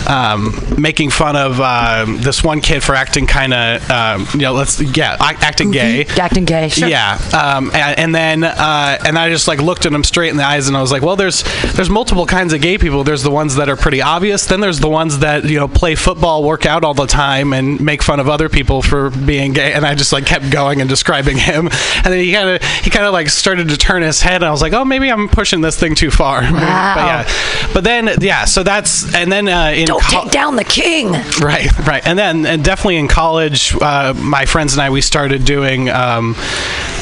um, 0.08 0.54
making 0.78 1.12
fun 1.12 1.36
of 1.36 1.60
uh, 1.60 2.06
this 2.08 2.44
one 2.44 2.62
kid 2.62 2.84
for 2.84 2.96
acting 2.96 3.28
kind 3.28 3.54
of, 3.54 3.90
um, 3.92 4.28
you 4.34 4.42
know, 4.42 4.54
let's 4.54 4.80
yeah, 4.82 5.18
acting 5.20 5.72
gay. 5.72 6.06
Acting 6.06 6.46
gay. 6.46 6.70
Sure. 6.70 6.88
Yeah, 6.88 7.20
um, 7.34 7.72
and, 7.74 8.00
and 8.00 8.16
then 8.16 8.44
uh, 8.44 8.98
and 9.06 9.18
I 9.18 9.30
just 9.30 9.48
like 9.48 9.62
looked 9.62 9.86
at 9.86 9.94
him 9.94 10.04
straight 10.04 10.30
in 10.30 10.38
the 10.38 10.46
eyes, 10.46 10.68
and 10.68 10.76
I 10.76 10.82
was 10.82 10.92
like, 10.92 11.04
well, 11.04 11.16
there's 11.16 11.44
there's 11.74 11.90
multiple 11.90 12.26
kinds 12.26 12.54
of 12.54 12.62
gay 12.62 12.78
people. 12.78 13.04
There's 13.04 13.24
the 13.24 13.32
ones 13.32 13.56
that 13.56 13.70
are 13.70 13.78
pretty 13.78 14.02
obvious. 14.02 14.46
Then 14.46 14.62
there's 14.62 14.80
the 14.80 14.90
ones 14.90 15.20
that 15.20 15.46
you 15.46 15.60
know 15.60 15.68
play 15.68 15.96
football, 15.96 16.44
work 16.44 16.66
out 16.66 16.84
all 16.84 16.94
the 16.94 17.06
time, 17.06 17.54
and 17.54 17.80
make 17.80 18.02
fun 18.02 18.20
of 18.20 18.30
other 18.30 18.50
people 18.50 18.82
for 18.82 19.10
being 19.10 19.54
gay. 19.54 19.59
And 19.60 19.86
I 19.86 19.96
just 19.96 20.12
like 20.14 20.26
kept 20.26 20.50
going 20.50 20.82
and 20.82 20.90
describing 20.90 21.38
him, 21.38 21.68
and 21.68 22.06
then 22.06 22.20
he 22.20 22.32
kind 22.34 22.50
of 22.50 22.64
he 22.64 22.90
kind 22.90 23.06
of 23.06 23.14
like 23.14 23.30
started 23.30 23.70
to 23.70 23.78
turn 23.78 24.02
his 24.02 24.22
head, 24.22 24.36
and 24.38 24.46
I 24.46 24.52
was 24.52 24.62
like, 24.62 24.74
oh, 24.74 24.86
maybe 24.86 25.12
I'm 25.12 25.28
pushing 25.28 25.62
this 25.62 25.78
thing 25.80 25.96
too 25.96 26.12
far. 26.12 26.42
Wow. 26.60 26.96
but 26.96 27.06
yeah, 27.06 27.72
but 27.74 27.84
then 27.84 28.10
yeah, 28.22 28.46
so 28.46 28.64
that's 28.64 29.14
and 29.16 29.32
then 29.32 29.48
uh, 29.48 29.72
in 29.76 29.86
Don't 29.86 30.02
co- 30.04 30.24
take 30.24 30.32
down 30.32 30.56
the 30.56 30.64
king. 30.64 31.12
Right, 31.42 31.72
right, 31.88 32.06
and 32.06 32.18
then 32.18 32.46
and 32.46 32.64
definitely 32.64 32.98
in 32.98 33.08
college, 33.08 33.76
uh, 33.82 34.14
my 34.18 34.46
friends 34.46 34.74
and 34.74 34.82
I 34.82 34.90
we 34.90 35.02
started 35.02 35.46
doing 35.46 35.90
um, 35.90 36.36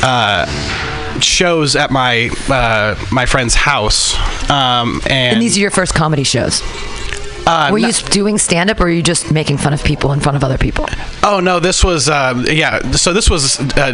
uh, 0.03 0.45
shows 1.19 1.75
at 1.75 1.91
my 1.91 2.29
uh, 2.49 2.95
my 3.11 3.25
friend's 3.25 3.55
house, 3.55 4.15
um, 4.49 5.01
and, 5.09 5.33
And 5.33 5.41
these 5.41 5.57
are 5.57 5.61
your 5.61 5.71
first 5.71 5.93
comedy 5.93 6.23
shows. 6.23 6.61
Uh, 7.47 7.69
Were 7.71 7.77
you 7.77 7.91
doing 8.11 8.37
stand 8.37 8.69
up 8.69 8.79
or 8.79 8.85
were 8.85 8.89
you 8.91 9.01
just 9.01 9.31
making 9.31 9.57
fun 9.57 9.73
of 9.73 9.83
people 9.83 10.11
in 10.13 10.19
front 10.19 10.35
of 10.35 10.43
other 10.43 10.57
people? 10.57 10.85
Oh 11.23 11.39
no, 11.39 11.59
this 11.59 11.83
was 11.83 12.09
um, 12.09 12.45
yeah. 12.47 12.91
So 12.91 13.13
this 13.13 13.29
was 13.29 13.59
uh, 13.77 13.91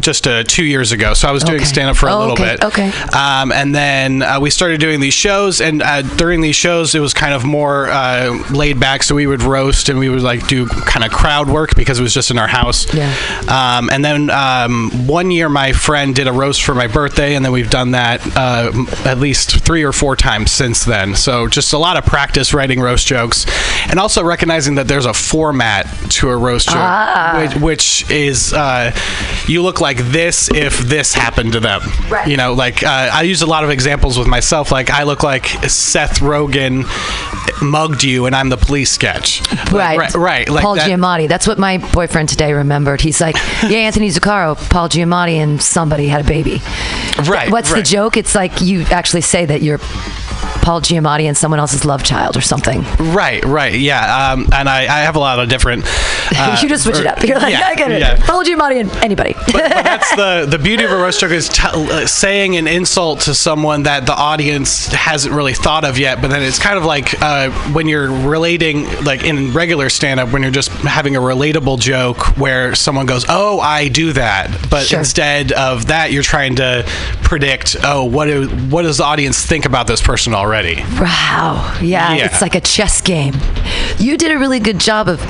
just 0.00 0.26
uh, 0.26 0.44
two 0.44 0.64
years 0.64 0.92
ago. 0.92 1.12
So 1.14 1.28
I 1.28 1.32
was 1.32 1.42
doing 1.44 1.56
Okay. 1.60 1.64
stand 1.66 1.90
up 1.90 1.96
for 1.96 2.08
a 2.08 2.12
Oh, 2.14 2.18
little 2.20 2.32
okay, 2.32 2.56
bit. 2.56 2.64
okay. 2.64 2.90
Um, 3.12 3.52
and 3.52 3.74
then 3.74 4.22
uh, 4.22 4.40
we 4.40 4.50
started 4.50 4.80
doing 4.80 5.00
these 5.00 5.14
shows, 5.14 5.60
and 5.60 5.82
uh, 5.82 6.02
during 6.16 6.40
these 6.40 6.56
shows, 6.56 6.94
it 6.94 7.00
was 7.00 7.12
kind 7.12 7.34
of 7.34 7.44
more 7.44 7.88
uh, 7.90 8.30
laid 8.50 8.78
back. 8.80 9.02
So 9.02 9.14
we 9.14 9.26
would 9.26 9.42
roast 9.42 9.88
and 9.88 9.98
we 9.98 10.08
would 10.08 10.22
like 10.22 10.46
do 10.46 10.66
kind 10.66 11.04
of 11.04 11.10
crowd 11.12 11.48
work 11.48 11.74
because 11.74 11.98
it 11.98 12.02
was 12.02 12.14
just 12.14 12.30
in 12.30 12.38
our 12.38 12.48
house. 12.48 12.92
Yeah. 12.94 13.12
Um, 13.48 13.90
and 13.90 14.04
then 14.04 14.30
um, 14.30 14.90
one 15.06 15.30
year, 15.30 15.48
my 15.48 15.72
friend 15.72 16.14
did 16.14 16.26
a 16.28 16.32
roast 16.32 16.62
for 16.62 16.74
my 16.74 16.86
birthday, 16.86 17.34
and 17.34 17.44
then 17.44 17.52
we've 17.52 17.70
done 17.70 17.92
that 17.92 18.20
uh, 18.36 18.72
at 19.04 19.18
least 19.18 19.64
three 19.64 19.82
or 19.82 19.92
four 19.92 20.16
times 20.16 20.50
since 20.52 20.84
then. 20.84 21.14
So 21.14 21.48
just 21.48 21.72
a 21.72 21.78
lot 21.78 21.96
of 21.96 22.04
practice 22.06 22.54
writing 22.54 22.80
roast 22.80 22.91
jokes, 23.00 23.46
and 23.88 23.98
also 23.98 24.22
recognizing 24.22 24.74
that 24.74 24.88
there's 24.88 25.06
a 25.06 25.14
format 25.14 25.86
to 26.10 26.28
a 26.28 26.36
roast 26.36 26.66
joke, 26.68 26.76
Ah. 26.76 27.38
which, 27.40 27.62
which 27.62 28.10
is 28.10 28.52
uh, 28.52 28.92
you 29.46 29.62
look 29.62 29.80
like 29.80 29.96
this 29.98 30.50
if 30.50 30.78
this 30.80 31.14
happened 31.14 31.52
to 31.52 31.60
them. 31.60 31.80
Right. 32.10 32.28
You 32.28 32.36
know, 32.36 32.52
like 32.52 32.82
uh, 32.82 33.10
I 33.12 33.22
use 33.22 33.42
a 33.42 33.46
lot 33.46 33.64
of 33.64 33.70
examples 33.70 34.18
with 34.18 34.28
myself. 34.28 34.70
Like 34.70 34.90
I 34.90 35.04
look 35.04 35.22
like 35.22 35.46
Seth 35.68 36.20
Rogen 36.20 36.84
mugged 37.62 38.02
you, 38.04 38.26
and 38.26 38.34
I'm 38.36 38.48
the 38.50 38.56
police 38.56 38.90
sketch. 38.90 39.40
Like, 39.50 39.72
Right. 39.72 39.98
right. 39.98 40.14
Right. 40.14 40.48
Like 40.48 40.62
Paul 40.62 40.74
that- 40.76 40.88
Giamatti. 40.90 41.28
That's 41.28 41.46
what 41.46 41.58
my 41.58 41.78
boyfriend 41.78 42.28
today 42.28 42.52
remembered. 42.52 43.00
He's 43.00 43.20
like, 43.20 43.36
yeah, 43.62 43.78
Anthony 43.78 44.08
Zuccaro, 44.08 44.56
Paul 44.70 44.88
Giamatti, 44.88 45.34
and 45.36 45.62
somebody 45.62 46.08
had 46.08 46.20
a 46.22 46.24
baby. 46.28 46.60
Right, 47.28 47.50
What's 47.50 47.72
the 47.72 47.82
joke? 47.82 48.16
It's 48.16 48.34
like 48.34 48.60
you 48.60 48.82
actually 48.90 49.20
say 49.20 49.44
that 49.46 49.62
you're 49.62 49.78
Paul 50.62 50.80
Giamatti 50.80 51.24
and 51.24 51.36
someone 51.36 51.58
else's 51.60 51.84
love 51.84 52.02
child 52.02 52.36
or 52.36 52.40
something. 52.40 52.82
Right, 52.98 53.44
right, 53.44 53.74
yeah, 53.74 54.32
um, 54.32 54.48
and 54.52 54.68
I, 54.68 54.82
I 54.82 55.00
have 55.02 55.16
a 55.16 55.18
lot 55.18 55.38
of 55.38 55.48
different. 55.48 55.84
Uh, 56.34 56.58
you 56.62 56.68
just 56.68 56.84
switch 56.84 56.96
it 56.96 57.06
up. 57.06 57.22
You're 57.22 57.38
like, 57.38 57.52
yeah, 57.52 57.66
I 57.66 57.74
get 57.74 57.90
it. 57.90 58.00
yeah. 58.00 58.16
Paul 58.24 58.42
Giamatti 58.42 58.80
and 58.80 58.90
anybody. 59.04 59.34
but, 59.34 59.52
but 59.52 59.68
that's 59.68 60.16
the 60.16 60.46
the 60.48 60.58
beauty 60.58 60.82
of 60.82 60.90
a 60.90 60.96
roast 60.96 61.20
joke 61.20 61.30
is 61.32 61.50
t- 61.50 61.60
uh, 61.70 62.06
saying 62.06 62.56
an 62.56 62.66
insult 62.66 63.20
to 63.22 63.34
someone 63.34 63.82
that 63.82 64.06
the 64.06 64.14
audience 64.14 64.86
hasn't 64.86 65.34
really 65.34 65.52
thought 65.52 65.84
of 65.84 65.98
yet. 65.98 66.22
But 66.22 66.28
then 66.28 66.40
it's 66.42 66.58
kind 66.58 66.78
of 66.78 66.86
like 66.86 67.20
uh, 67.20 67.50
when 67.72 67.86
you're 67.86 68.08
relating, 68.10 68.86
like 69.04 69.24
in 69.24 69.52
regular 69.52 69.90
stand 69.90 70.20
up, 70.20 70.32
when 70.32 70.40
you're 70.42 70.50
just 70.50 70.70
having 70.70 71.16
a 71.16 71.20
relatable 71.20 71.78
joke 71.80 72.38
where 72.38 72.74
someone 72.74 73.04
goes, 73.04 73.26
"Oh, 73.28 73.60
I 73.60 73.88
do 73.88 74.14
that," 74.14 74.68
but 74.70 74.86
Sure. 74.86 75.00
instead 75.00 75.52
of 75.52 75.88
that, 75.88 76.12
you're 76.12 76.22
trying 76.22 76.56
to 76.56 76.84
predict, 77.24 77.76
"Oh, 77.84 78.04
what 78.04 78.24
do, 78.24 78.48
what 78.48 78.82
does 78.82 78.98
the 78.98 79.04
audience 79.04 79.44
think 79.44 79.66
about 79.66 79.86
this 79.86 80.00
person 80.00 80.31
already?" 80.34 80.84
Wow. 81.00 81.74
Yeah, 81.80 82.14
Yeah. 82.14 82.24
it's 82.26 82.40
like 82.42 82.54
a 82.54 82.60
chess 82.60 83.00
game. 83.00 83.34
You 83.98 84.16
did 84.16 84.30
a 84.32 84.38
really 84.38 84.60
good 84.60 84.78
job 84.80 85.08
of 85.08 85.20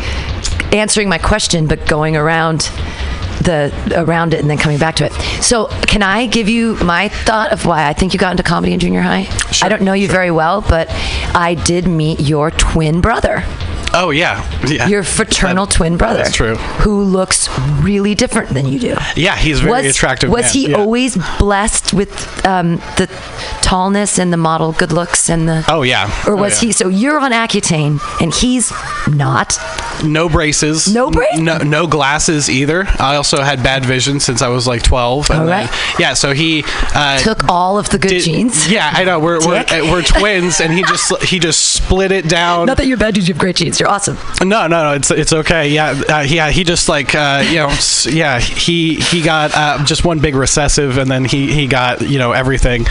answering 0.73 1.09
my 1.09 1.19
question, 1.19 1.67
but 1.67 1.87
going 1.87 2.17
around 2.17 2.71
the 3.43 3.73
around 3.97 4.35
it 4.35 4.41
and 4.41 4.49
then 4.49 4.57
coming 4.59 4.79
back 4.79 4.95
to 4.97 5.05
it. 5.05 5.13
So, 5.43 5.67
can 5.89 6.03
I 6.03 6.27
give 6.27 6.49
you 6.49 6.77
my 6.77 7.09
thought 7.09 7.53
of 7.53 7.67
why 7.67 7.89
I 7.89 7.93
think 7.93 8.13
you 8.13 8.19
got 8.19 8.31
into 8.31 8.43
comedy 8.45 8.73
in 8.73 8.79
junior 8.79 9.01
high? 9.01 9.25
Sure, 9.51 9.67
I 9.67 9.69
don't 9.69 9.83
know 9.83 9.95
you 9.95 10.07
very 10.07 10.31
well, 10.31 10.61
but 10.61 10.89
I 11.35 11.55
did 11.55 11.89
meet 11.89 12.21
your 12.21 12.51
twin 12.53 13.01
brother. 13.01 13.43
Oh 13.95 14.11
yeah, 14.11 14.43
yeah. 14.67 14.89
Your 14.89 15.03
fraternal 15.03 15.67
That- 15.67 15.75
twin 15.75 15.97
brother. 15.97 16.23
That's 16.23 16.35
true. 16.35 16.57
Who 16.57 17.03
looks 17.03 17.49
really 17.81 18.15
different 18.15 18.51
than 18.51 18.67
you 18.67 18.79
do. 18.79 18.97
Yeah, 19.17 19.37
he's 19.37 19.61
very 19.61 19.83
was, 19.87 19.95
attractive. 19.97 20.31
Was 20.31 20.43
man. 20.45 20.53
he 20.53 20.71
Yeah. 20.71 20.77
always 20.79 21.19
blessed 21.39 21.93
with 21.93 22.11
um, 22.47 22.77
the 22.97 23.09
tallness 23.61 24.19
and 24.19 24.33
the 24.33 24.37
model 24.37 24.73
good 24.73 24.93
looks 24.93 25.29
and 25.29 25.49
the? 25.49 25.65
Oh 25.69 25.83
yeah. 25.83 26.07
Or 26.27 26.33
Oh, 26.35 26.37
was 26.37 26.63
yeah. 26.63 26.67
he? 26.69 26.73
So 26.73 26.89
you're 26.89 27.19
on 27.19 27.33
Accutane 27.33 28.01
and 28.21 28.33
he's 28.35 28.73
not. 29.09 29.59
No 30.05 30.29
braces. 30.29 30.93
No 30.93 31.11
braces? 31.11 31.41
No, 31.41 31.59
no 31.59 31.87
glasses 31.87 32.49
either. 32.51 32.87
I 32.99 33.17
also 33.17 33.43
had 33.43 33.63
bad 33.63 33.85
vision 33.85 34.21
since 34.21 34.43
I 34.43 34.49
was 34.49 34.67
like 34.67 34.83
12. 34.83 35.31
and 35.31 35.41
All 35.41 35.47
then- 35.47 35.69
yeah, 35.99 36.15
so 36.15 36.33
he 36.33 36.65
uh, 36.95 37.19
Took 37.19 37.49
all 37.49 37.79
of 37.79 37.91
the 37.91 37.99
good 37.99 38.09
did- 38.09 38.23
genes. 38.25 38.69
Yeah, 38.71 38.91
I 38.93 39.05
know. 39.05 39.21
We're 39.21 39.39
we're, 39.47 39.65
we're 39.91 40.03
twins, 40.03 40.61
and 40.61 40.73
he 40.73 40.83
just 40.83 41.23
he 41.25 41.39
just 41.39 41.73
split 41.75 42.11
it 42.13 42.29
down. 42.29 42.67
Not 42.73 42.79
that 42.79 42.87
you're 42.87 42.97
bad, 42.97 43.15
dude. 43.15 43.29
You 43.29 43.35
have 43.35 43.41
great 43.41 43.57
genes. 43.57 43.82
You're 43.83 43.91
awesome. 43.91 44.17
No, 44.41 44.69
no, 44.69 44.85
no. 44.85 44.93
It's 44.93 45.11
it's 45.11 45.33
okay. 45.33 45.71
Yeah, 45.71 46.01
uh, 46.09 46.21
yeah. 46.21 46.51
He 46.51 46.63
just 46.63 46.89
like 46.89 47.17
uh, 47.17 47.43
you 47.45 47.57
know, 47.57 47.75
yeah. 48.05 48.39
He 48.39 48.95
he 48.95 49.23
got 49.23 49.51
uh, 49.57 49.85
just 49.85 50.05
one 50.05 50.21
big 50.21 50.37
recessive, 50.37 50.99
and 50.99 51.11
then 51.11 51.25
he 51.25 51.53
he 51.53 51.67
got 51.67 52.01
you 52.01 52.21
know 52.21 52.31
everything. 52.31 52.87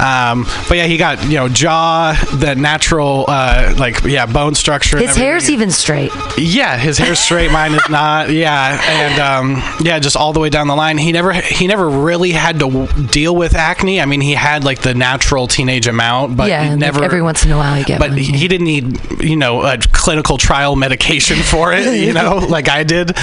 Um, 0.00 0.44
but 0.68 0.76
yeah, 0.76 0.86
he 0.86 0.98
got 0.98 1.20
you 1.24 1.34
know 1.34 1.48
jaw, 1.48 2.12
the 2.38 2.54
natural 2.54 3.24
uh, 3.26 3.74
like 3.76 4.04
yeah 4.04 4.26
bone 4.26 4.54
structure. 4.54 4.98
and 4.98 5.06
His 5.08 5.16
hair's 5.16 5.50
even 5.50 5.72
straight. 5.72 6.12
Yeah, 6.38 6.76
his 6.78 6.96
hair's 6.96 7.18
straight, 7.18 7.50
mine 7.50 7.72
is 7.74 7.88
not. 7.90 8.30
Yeah, 8.36 8.78
and 8.88 9.20
um, 9.20 9.62
yeah, 9.84 9.98
just 9.98 10.14
all 10.14 10.32
the 10.32 10.38
way 10.40 10.48
down 10.50 10.68
the 10.68 10.76
line. 10.76 10.96
He 10.98 11.10
never 11.10 11.32
he 11.32 11.66
never 11.66 11.88
really 11.88 12.30
had 12.30 12.60
to 12.60 12.70
w- 12.70 13.06
deal 13.08 13.34
with 13.34 13.56
acne. 13.56 14.00
I 14.00 14.04
mean, 14.04 14.20
he 14.20 14.34
had 14.34 14.62
like 14.62 14.82
the 14.82 14.94
natural 14.94 15.48
teenage 15.48 15.88
amount, 15.88 16.36
but 16.36 16.48
yeah, 16.48 16.62
he 16.62 16.68
and, 16.70 16.80
like, 16.80 16.92
never 16.92 17.04
every 17.04 17.22
once 17.22 17.44
in 17.44 17.50
a 17.50 17.56
while 17.56 17.76
you 17.78 17.84
get 17.84 17.98
But 17.98 18.10
one. 18.10 18.18
he, 18.18 18.24
he 18.36 18.46
didn't 18.46 18.66
need 18.66 19.20
you 19.22 19.36
know 19.36 19.62
a 19.62 19.78
clinical 19.78 20.35
trial 20.36 20.76
medication 20.76 21.38
for 21.38 21.72
it, 21.72 21.98
you 22.00 22.12
know, 22.12 22.36
like 22.48 22.68
I 22.68 22.82
did. 22.84 23.16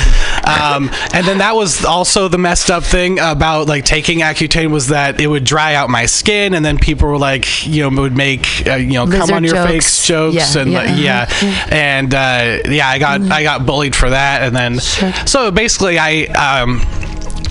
Um, 0.45 0.89
and 1.13 1.25
then 1.25 1.37
that 1.39 1.53
was 1.55 1.85
also 1.85 2.27
the 2.27 2.37
messed 2.37 2.69
up 2.69 2.83
thing 2.83 3.19
about 3.19 3.67
like 3.67 3.85
taking 3.85 4.19
Accutane 4.19 4.71
was 4.71 4.87
that 4.87 5.19
it 5.21 5.27
would 5.27 5.43
dry 5.43 5.75
out 5.75 5.89
my 5.89 6.05
skin, 6.05 6.53
and 6.53 6.63
then 6.65 6.77
people 6.77 7.07
were 7.07 7.17
like, 7.17 7.65
you 7.65 7.89
know, 7.89 8.01
would 8.01 8.15
make 8.17 8.67
uh, 8.67 8.75
you 8.75 8.93
know 8.93 9.07
come 9.07 9.31
on 9.31 9.43
your 9.43 9.53
jokes. 9.55 9.71
face 9.71 10.07
jokes 10.07 10.55
Yeah, 10.55 10.61
and 10.61 10.71
yeah, 10.71 10.77
like, 10.79 10.89
yeah, 10.99 11.27
yeah. 11.41 11.67
and 11.71 12.13
uh, 12.13 12.69
yeah, 12.69 12.87
I 12.87 12.99
got 12.99 13.21
I 13.21 13.43
got 13.43 13.65
bullied 13.65 13.95
for 13.95 14.09
that, 14.09 14.43
and 14.43 14.55
then 14.55 14.79
Sure. 14.79 15.13
so 15.25 15.51
basically 15.51 15.97
I. 15.99 16.23
Um, 16.25 16.81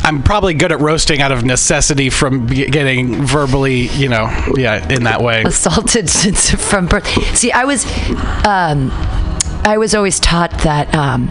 I'm 0.04 0.20
probably 0.24 0.54
good 0.54 0.72
at 0.72 0.80
roasting 0.80 1.20
out 1.20 1.30
of 1.30 1.44
necessity 1.44 2.10
from 2.10 2.46
getting 2.48 3.24
verbally, 3.24 3.86
you 3.86 4.08
know, 4.08 4.24
yeah, 4.56 4.84
in 4.92 5.04
that 5.04 5.22
way. 5.22 5.42
assaulted 5.44 6.10
since 6.22 6.50
from 6.50 6.86
birth. 6.86 7.06
See, 7.38 7.52
I 7.52 7.62
was, 7.64 7.84
um, 8.44 8.90
I 9.64 9.78
was 9.78 9.94
always 9.94 10.18
taught 10.20 10.50
that 10.60 10.94
um, 10.94 11.28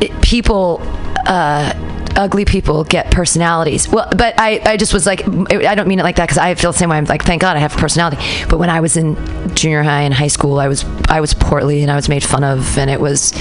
it, 0.00 0.12
people. 0.22 0.80
Uh, 1.26 1.72
Ugly 2.16 2.44
people 2.44 2.84
get 2.84 3.10
personalities. 3.10 3.88
Well, 3.88 4.08
but 4.16 4.38
I, 4.38 4.60
I 4.64 4.76
just 4.76 4.94
was 4.94 5.04
like, 5.04 5.26
I 5.26 5.74
don't 5.74 5.88
mean 5.88 5.98
it 5.98 6.04
like 6.04 6.14
that 6.14 6.26
because 6.28 6.38
I 6.38 6.54
feel 6.54 6.70
the 6.70 6.78
same 6.78 6.88
way. 6.88 6.96
I'm 6.96 7.06
like, 7.06 7.24
thank 7.24 7.42
God 7.42 7.56
I 7.56 7.58
have 7.58 7.74
a 7.74 7.78
personality. 7.80 8.18
But 8.48 8.60
when 8.60 8.70
I 8.70 8.78
was 8.78 8.96
in 8.96 9.16
junior 9.56 9.82
high 9.82 10.02
and 10.02 10.14
high 10.14 10.28
school, 10.28 10.60
I 10.60 10.68
was 10.68 10.84
I 11.08 11.20
was 11.20 11.34
portly 11.34 11.82
and 11.82 11.90
I 11.90 11.96
was 11.96 12.08
made 12.08 12.22
fun 12.22 12.44
of, 12.44 12.78
and 12.78 12.88
it 12.88 13.00
was, 13.00 13.32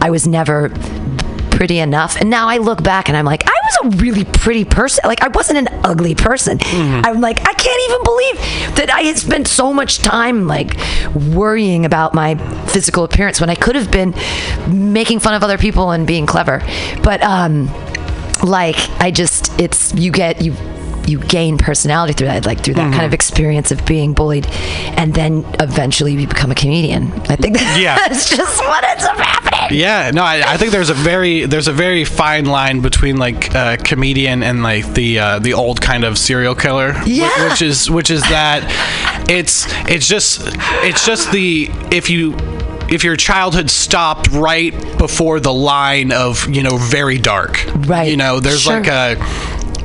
I 0.00 0.08
was 0.08 0.26
never 0.26 0.70
pretty 1.52 1.78
enough. 1.78 2.16
And 2.16 2.28
now 2.30 2.48
I 2.48 2.58
look 2.58 2.82
back 2.82 3.08
and 3.08 3.16
I'm 3.16 3.24
like, 3.24 3.44
I 3.46 3.52
was 3.64 3.94
a 3.94 3.96
really 3.98 4.24
pretty 4.24 4.64
person. 4.64 5.02
Like 5.06 5.22
I 5.22 5.28
wasn't 5.28 5.58
an 5.58 5.68
ugly 5.84 6.14
person. 6.14 6.58
I'm 6.62 7.20
like, 7.20 7.40
I 7.40 7.52
can't 7.54 7.82
even 7.90 8.02
believe 8.04 8.76
that 8.76 8.90
I 8.92 9.02
had 9.02 9.16
spent 9.18 9.46
so 9.48 9.72
much 9.72 9.98
time 9.98 10.46
like 10.46 10.76
worrying 11.14 11.84
about 11.84 12.14
my 12.14 12.34
physical 12.66 13.04
appearance 13.04 13.40
when 13.40 13.50
I 13.50 13.54
could 13.54 13.76
have 13.76 13.90
been 13.90 14.14
making 14.68 15.20
fun 15.20 15.34
of 15.34 15.42
other 15.42 15.58
people 15.58 15.90
and 15.92 16.06
being 16.06 16.26
clever. 16.26 16.62
But 17.02 17.22
um 17.22 17.70
like 18.42 18.76
I 19.00 19.10
just 19.10 19.58
it's 19.60 19.94
you 19.94 20.10
get 20.10 20.42
you 20.42 20.54
you 21.06 21.18
gain 21.18 21.58
personality 21.58 22.12
through 22.12 22.28
that, 22.28 22.46
like 22.46 22.60
through 22.62 22.74
that 22.74 22.92
kind 22.92 23.04
of 23.04 23.12
experience 23.12 23.72
of 23.72 23.84
being 23.84 24.12
bullied, 24.14 24.46
and 24.96 25.12
then 25.12 25.44
eventually 25.58 26.12
you 26.14 26.28
become 26.28 26.52
a 26.52 26.54
comedian. 26.54 27.12
I 27.28 27.34
think 27.36 27.56
Yeah. 27.60 27.96
that's 28.08 28.30
just 28.30 28.60
what 28.60 28.84
ends 28.84 29.04
up 29.04 29.16
happening. 29.16 29.51
Yeah, 29.70 30.10
no, 30.12 30.22
I, 30.22 30.42
I 30.54 30.56
think 30.56 30.72
there's 30.72 30.90
a 30.90 30.94
very 30.94 31.44
there's 31.46 31.68
a 31.68 31.72
very 31.72 32.04
fine 32.04 32.44
line 32.46 32.80
between 32.80 33.16
like 33.16 33.54
a 33.54 33.76
comedian 33.76 34.42
and 34.42 34.62
like 34.62 34.86
the 34.94 35.18
uh, 35.18 35.38
the 35.38 35.54
old 35.54 35.80
kind 35.80 36.04
of 36.04 36.18
serial 36.18 36.54
killer. 36.54 36.94
Yeah. 37.06 37.48
which 37.50 37.62
is 37.62 37.90
which 37.90 38.10
is 38.10 38.22
that 38.22 38.62
it's 39.30 39.66
it's 39.88 40.08
just 40.08 40.40
it's 40.84 41.06
just 41.06 41.30
the 41.32 41.68
if 41.90 42.10
you 42.10 42.34
if 42.90 43.04
your 43.04 43.16
childhood 43.16 43.70
stopped 43.70 44.28
right 44.32 44.72
before 44.98 45.40
the 45.40 45.52
line 45.52 46.12
of 46.12 46.48
you 46.48 46.62
know 46.62 46.76
very 46.76 47.18
dark. 47.18 47.64
Right. 47.86 48.10
You 48.10 48.16
know, 48.16 48.40
there's 48.40 48.62
Sure. 48.62 48.80
like 48.80 48.88
a 48.88 49.16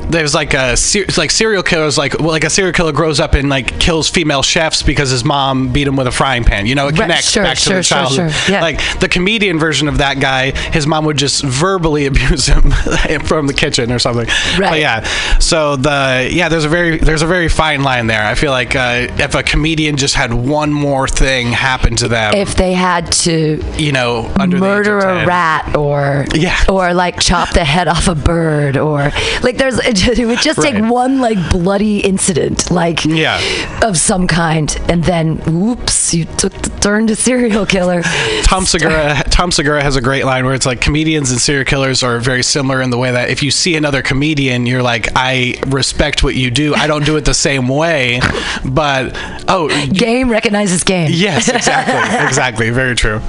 there's 0.10 0.34
like 0.34 0.54
a 0.54 0.76
like 1.18 1.32
serial 1.32 1.64
killers 1.64 1.98
like 1.98 2.18
well, 2.20 2.30
like 2.30 2.44
a 2.44 2.50
serial 2.50 2.74
killer 2.74 2.92
grows 2.92 3.20
up 3.20 3.34
and 3.34 3.50
like 3.50 3.80
kills 3.80 4.10
female 4.10 4.42
chefs 4.42 4.82
because 4.84 5.10
his 5.10 5.24
mom 5.24 5.72
beat 5.74 5.88
him 5.88 5.96
with 5.96 6.08
a 6.08 6.12
frying 6.12 6.44
pan. 6.44 6.66
You 6.66 6.76
know, 6.76 6.88
it 6.88 6.96
connects 6.96 7.32
sure, 7.32 7.44
back 7.44 7.58
to 7.58 7.64
sure, 7.64 7.78
the 7.78 7.84
childhood. 7.84 8.32
sure, 8.32 8.54
yeah. 8.54 8.62
Like 8.62 8.80
the 9.00 9.10
comedian 9.10 9.60
version 9.60 9.88
of 9.88 9.98
that 10.00 10.20
guy, 10.20 10.52
his 10.72 10.88
mom 10.88 11.06
would 11.06 11.18
just 11.18 11.44
verbally 11.44 12.06
abuse 12.12 12.46
him 12.48 12.72
from 13.26 13.48
the 13.48 13.54
kitchen 13.54 13.92
or 13.92 14.00
something. 14.00 14.28
But 14.58 14.60
Right. 14.60 14.82
yeah. 14.82 15.04
So 15.40 15.76
the 15.76 16.30
yeah, 16.32 16.50
there's 16.50 16.66
a 16.66 16.70
very 16.70 16.98
there's 16.98 17.22
a 17.22 17.28
very 17.28 17.50
fine 17.50 17.84
line 17.84 18.08
there. 18.08 18.24
I 18.24 18.36
feel 18.36 18.52
like 18.52 18.76
uh, 18.76 19.08
if 19.18 19.36
a 19.36 19.44
comedian 19.44 19.98
just 19.98 20.16
had 20.16 20.34
one 20.34 20.72
more 20.74 21.08
thing 21.08 21.52
happen 21.52 21.96
to 21.98 22.08
them, 22.08 22.34
If 22.34 22.56
they 22.56 22.74
had 22.74 23.12
to 23.24 23.64
you 23.78 23.92
know, 23.92 24.32
under 24.40 24.58
murder 24.58 25.00
a 25.00 25.26
rat 25.26 25.76
or 25.76 26.26
Yeah. 26.34 26.58
or 26.70 26.94
like 26.94 27.20
chop 27.20 27.52
the 27.52 27.64
head 27.66 27.88
off 27.88 28.08
a 28.08 28.16
bird 28.16 28.78
or 28.78 29.12
like 29.42 29.58
there's 29.58 29.80
just- 30.00 30.20
it 30.20 30.26
would 30.26 30.40
just 30.40 30.62
take 30.62 30.76
one 30.84 31.20
like 31.20 31.38
bloody 31.50 32.00
incident 32.00 32.70
like 32.72 33.06
Yeah. 33.06 33.40
of 33.84 33.98
some 33.98 34.28
kind 34.28 34.76
and 34.90 35.04
then 35.04 35.38
whoops 35.46 36.14
you 36.14 36.26
took 36.26 36.54
the 36.62 36.70
turn 36.80 37.08
to 37.08 37.16
serial 37.16 37.66
killer 37.66 38.02
Tom 38.44 38.66
Segura 38.66 39.24
Tom 39.30 39.52
Segura 39.52 39.82
has 39.84 39.96
a 39.96 40.02
great 40.02 40.26
line 40.26 40.46
where 40.46 40.54
it's 40.54 40.66
like 40.66 40.82
comedians 40.82 41.32
and 41.32 41.40
serial 41.42 41.66
killers 41.66 42.04
are 42.04 42.20
very 42.20 42.44
similar 42.44 42.82
in 42.82 42.90
the 42.90 42.98
way 42.98 43.12
that 43.12 43.30
if 43.30 43.44
you 43.44 43.52
see 43.52 43.76
another 43.76 44.02
comedian, 44.02 44.66
you're 44.66 44.82
like, 44.84 45.10
I 45.16 45.56
respect 45.68 46.24
what 46.24 46.36
you 46.36 46.50
do. 46.52 46.74
I 46.76 46.88
don't 46.88 47.06
do 47.06 47.18
it 47.18 47.26
the 47.26 47.34
same 47.34 47.68
way, 47.68 48.20
but 48.66 49.16
oh, 49.48 49.68
game 49.92 50.30
recognizes 50.30 50.84
game 50.84 51.10
yes, 51.14 51.50
exactly, 51.50 52.26
exactly, 52.28 52.70
very 52.70 52.96
true. 52.96 53.22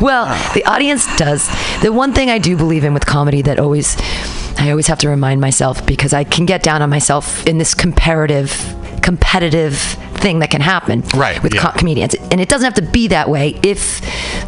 Well, 0.00 0.26
the 0.54 0.64
audience 0.64 1.06
does. 1.16 1.48
The 1.82 1.92
one 1.92 2.12
thing 2.12 2.28
I 2.30 2.38
do 2.38 2.56
believe 2.56 2.84
in 2.84 2.92
with 2.94 3.06
comedy 3.06 3.42
that 3.42 3.58
always, 3.58 3.96
I 4.58 4.70
always 4.70 4.86
have 4.88 4.98
to 4.98 5.08
remind 5.08 5.40
myself 5.40 5.84
because 5.86 6.12
I 6.12 6.24
can 6.24 6.46
get 6.46 6.62
down 6.62 6.82
on 6.82 6.90
myself 6.90 7.46
in 7.46 7.58
this 7.58 7.74
comparative, 7.74 8.50
competitive 9.02 9.76
thing 10.18 10.38
that 10.40 10.50
can 10.50 10.60
happen 10.60 11.02
Right, 11.14 11.40
with 11.42 11.54
yeah. 11.54 11.60
co- 11.70 11.78
comedians. 11.78 12.14
And 12.30 12.40
it 12.40 12.48
doesn't 12.48 12.64
have 12.64 12.74
to 12.84 12.90
be 12.92 13.08
that 13.08 13.28
way 13.28 13.58
if 13.62 14.00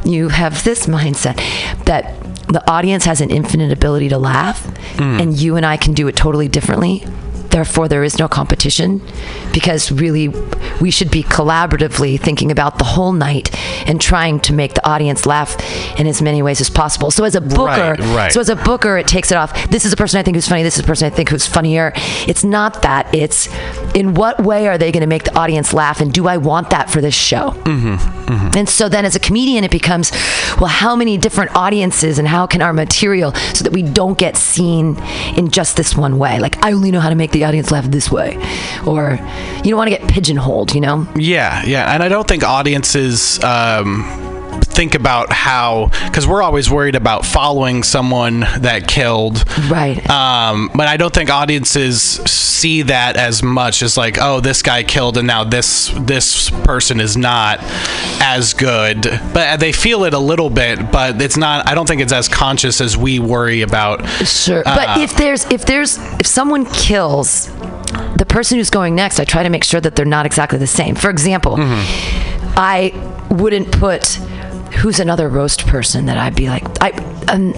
you 0.05 0.29
have 0.29 0.65
this 0.65 0.87
mindset 0.87 1.37
that 1.85 2.15
the 2.49 2.63
audience 2.71 3.05
has 3.05 3.21
an 3.21 3.31
infinite 3.31 3.71
ability 3.73 4.09
to 4.09 4.19
laugh 4.19 4.67
Mm. 4.97 5.21
and 5.21 5.39
you 5.41 5.55
and 5.57 5.65
I 5.65 5.77
can 5.77 5.93
do 5.95 6.09
it 6.09 6.17
totally 6.17 6.49
differently. 6.49 7.05
Therefore, 7.51 7.89
there 7.89 8.05
is 8.05 8.19
no 8.19 8.29
competition 8.29 9.01
because 9.53 9.91
really 9.91 10.29
we 10.81 10.91
should 10.91 11.11
be 11.11 11.23
collaboratively 11.23 12.21
thinking 12.21 12.51
about 12.51 12.79
the 12.79 12.85
whole 12.85 13.13
night 13.13 13.51
and 13.89 14.01
trying 14.01 14.39
to 14.41 14.53
make 14.53 14.75
the 14.75 14.87
audience 14.89 15.27
laugh 15.27 15.57
in 15.99 16.07
as 16.07 16.21
many 16.23 16.43
ways 16.43 16.61
as 16.61 16.71
possible. 16.71 17.11
So, 17.11 17.25
as 17.25 17.35
a 17.35 17.41
booker, 17.41 17.97
Right, 17.97 17.99
right. 18.01 18.33
so 18.33 18.41
as 18.41 18.49
a 18.49 18.57
booker, 18.57 18.97
it 18.99 19.07
takes 19.09 19.31
it 19.33 19.37
off. 19.37 19.71
This 19.71 19.85
is 19.85 19.93
a 19.93 19.97
person 19.97 20.19
I 20.19 20.23
think 20.23 20.37
who's 20.37 20.47
funny. 20.49 20.63
This 20.63 20.77
is 20.79 20.85
a 20.85 20.87
person 20.87 21.07
I 21.07 21.11
think 21.11 21.29
who's 21.31 21.47
funnier. 21.47 21.93
It's 22.27 22.45
not 22.45 22.83
that. 22.83 23.13
It's 23.15 23.49
in 23.95 24.15
what 24.15 24.43
way 24.45 24.69
are 24.69 24.79
they 24.79 24.93
going 24.93 25.01
to 25.01 25.07
make 25.07 25.25
the 25.25 25.37
audience 25.39 25.73
laugh, 25.73 26.01
and 26.01 26.13
do 26.13 26.29
I 26.29 26.37
want 26.37 26.71
that 26.71 26.91
for 26.91 27.01
this 27.01 27.15
show? 27.15 27.51
Mm-hmm, 27.65 28.57
And 28.59 28.69
so 28.69 28.89
then, 28.89 29.05
as 29.05 29.17
a 29.17 29.21
comedian, 29.21 29.65
it 29.65 29.71
becomes, 29.71 30.13
well, 30.59 30.67
how 30.69 30.95
many 30.95 31.17
different 31.19 31.55
audiences, 31.57 32.19
and 32.19 32.29
how 32.29 32.47
can 32.47 32.63
our 32.63 32.73
material 32.73 33.33
so 33.55 33.65
that 33.65 33.73
we 33.73 33.83
don't 33.83 34.19
get 34.19 34.37
seen 34.37 34.97
in 35.37 35.51
just 35.51 35.77
this 35.77 35.97
one 35.97 36.19
way? 36.19 36.39
Like 36.39 36.63
I 36.65 36.73
only 36.73 36.91
know 36.91 37.01
how 37.01 37.09
to 37.11 37.15
make 37.15 37.33
the 37.33 37.38
audience 37.45 37.71
laugh 37.71 37.85
this 37.87 38.11
way, 38.11 38.37
or 38.87 39.19
you 39.65 39.71
don't 39.71 39.77
want 39.77 39.91
to 39.91 39.97
get 39.97 40.09
pigeonholed, 40.09 40.75
you 40.75 40.81
know? 40.81 41.07
Yeah, 41.17 41.65
yeah, 41.65 41.93
and 41.93 42.03
I 42.03 42.09
don't 42.09 42.27
think 42.27 42.43
audiences 42.43 43.43
um, 43.43 44.03
think 44.61 44.95
about 44.95 45.33
how 45.33 45.91
because 46.07 46.27
we're 46.27 46.43
always 46.43 46.71
worried 46.71 46.95
about 46.95 47.25
following 47.25 47.83
someone 47.83 48.41
that 48.41 48.87
killed, 48.89 49.45
Right. 49.69 49.99
Um, 50.09 50.71
but 50.75 50.89
I 50.89 50.97
don't 50.97 51.13
think 51.13 51.31
audiences 51.31 52.01
see 52.03 52.83
that 52.83 53.17
as 53.17 53.43
much 53.43 53.83
as 53.83 53.97
like, 53.97 54.19
oh, 54.21 54.41
this 54.41 54.63
guy 54.63 54.83
killed, 54.83 55.17
and 55.17 55.27
now 55.27 55.45
this 55.45 55.93
this 55.99 56.51
person 56.51 57.01
is 57.01 57.17
not 57.17 57.59
as 58.21 58.55
good. 58.55 59.03
But 59.33 59.61
they 59.61 59.73
feel 59.73 60.05
it 60.05 60.15
a 60.15 60.19
little 60.19 60.51
bit, 60.51 60.91
but 60.91 61.21
it's 61.21 61.37
not. 61.37 61.69
I 61.69 61.75
don't 61.75 61.87
think 61.87 62.01
it's 62.01 62.13
as 62.13 62.29
conscious 62.29 62.81
as 62.81 62.97
we 62.97 63.19
worry 63.19 63.63
about. 63.63 64.07
Sure. 64.27 64.63
But 64.65 64.89
Uh, 64.89 65.01
if 65.01 65.17
there's 65.17 65.45
if 65.51 65.65
there's 65.67 65.99
if 66.21 66.27
someone 66.27 66.67
kills 66.67 67.49
the 68.17 68.27
person 68.29 68.59
who's 68.59 68.71
going 68.71 68.95
next, 68.95 69.21
I 69.21 69.25
try 69.25 69.43
to 69.43 69.51
make 69.51 69.65
sure 69.65 69.81
that 69.81 69.97
they're 69.97 70.05
not 70.05 70.27
exactly 70.27 70.59
the 70.59 70.67
same. 70.67 70.95
For 70.95 71.11
example, 71.11 71.57
I 72.57 72.93
wouldn't 73.31 73.71
put 73.73 74.19
who's 74.75 75.01
another 75.01 75.29
roast 75.29 75.67
person 75.67 76.07
that 76.07 76.17
I'd 76.19 76.35
be 76.37 76.49
like 76.49 76.65
I 76.81 76.91
um, 77.29 77.53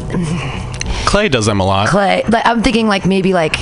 Clay 1.06 1.28
does 1.28 1.46
them 1.46 1.60
a 1.60 1.64
lot. 1.64 1.88
Clay. 1.88 2.22
Like, 2.28 2.46
I'm 2.46 2.62
thinking 2.62 2.86
like 2.88 3.04
maybe 3.06 3.32
like 3.32 3.56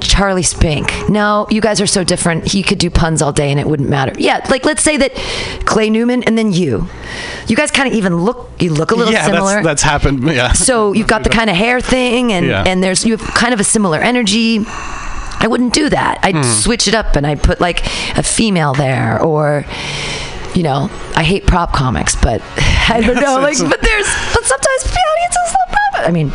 Charlie 0.00 0.42
Spink. 0.42 0.92
No, 1.08 1.46
you 1.50 1.60
guys 1.60 1.80
are 1.80 1.86
so 1.86 2.04
different. 2.04 2.46
He 2.46 2.62
could 2.62 2.78
do 2.78 2.90
puns 2.90 3.20
all 3.22 3.32
day 3.32 3.50
and 3.50 3.58
it 3.60 3.66
wouldn't 3.66 3.88
matter. 3.88 4.12
Yeah, 4.18 4.44
like 4.48 4.64
let's 4.64 4.82
say 4.82 4.96
that 4.96 5.12
Clay 5.66 5.90
Newman 5.90 6.22
and 6.24 6.36
then 6.38 6.52
you. 6.52 6.86
You 7.48 7.56
guys 7.56 7.70
kind 7.70 7.88
of 7.88 7.94
even 7.94 8.16
look 8.24 8.50
you 8.60 8.72
look 8.72 8.90
a 8.90 8.94
little 8.94 9.12
yeah, 9.12 9.26
similar. 9.26 9.54
that's 9.54 9.64
that's 9.64 9.82
happened. 9.82 10.22
Yeah. 10.24 10.52
so 10.52 10.92
you've 10.92 11.06
got 11.08 11.24
the 11.24 11.30
kind 11.30 11.50
of 11.50 11.56
hair 11.56 11.80
thing 11.80 12.32
and 12.32 12.46
Yeah. 12.46 12.64
and 12.66 12.82
there's 12.82 13.04
you 13.04 13.16
have 13.16 13.26
kind 13.34 13.52
of 13.54 13.60
a 13.60 13.64
similar 13.64 13.98
energy 14.00 14.60
i 15.40 15.46
wouldn't 15.46 15.72
do 15.72 15.88
that 15.88 16.18
i'd 16.24 16.34
Hmm. 16.34 16.42
switch 16.42 16.88
it 16.88 16.94
up 16.94 17.14
and 17.14 17.24
i'd 17.24 17.40
put 17.40 17.60
like 17.60 17.86
a 18.18 18.24
female 18.24 18.74
there 18.74 19.22
or 19.22 19.64
you 20.54 20.62
know 20.62 20.90
i 21.16 21.22
hate 21.22 21.46
prop 21.46 21.72
comics 21.72 22.14
but 22.16 22.40
i 22.88 23.00
don't 23.04 23.20
know 23.20 23.40
like 23.40 23.58
but 23.58 23.80
there's 23.82 24.06
but 24.34 24.44
sometimes 24.44 24.82
the 24.84 25.00
audiences 25.10 25.54
love 25.54 25.70
prop 25.70 26.08
i 26.08 26.10
mean 26.10 26.30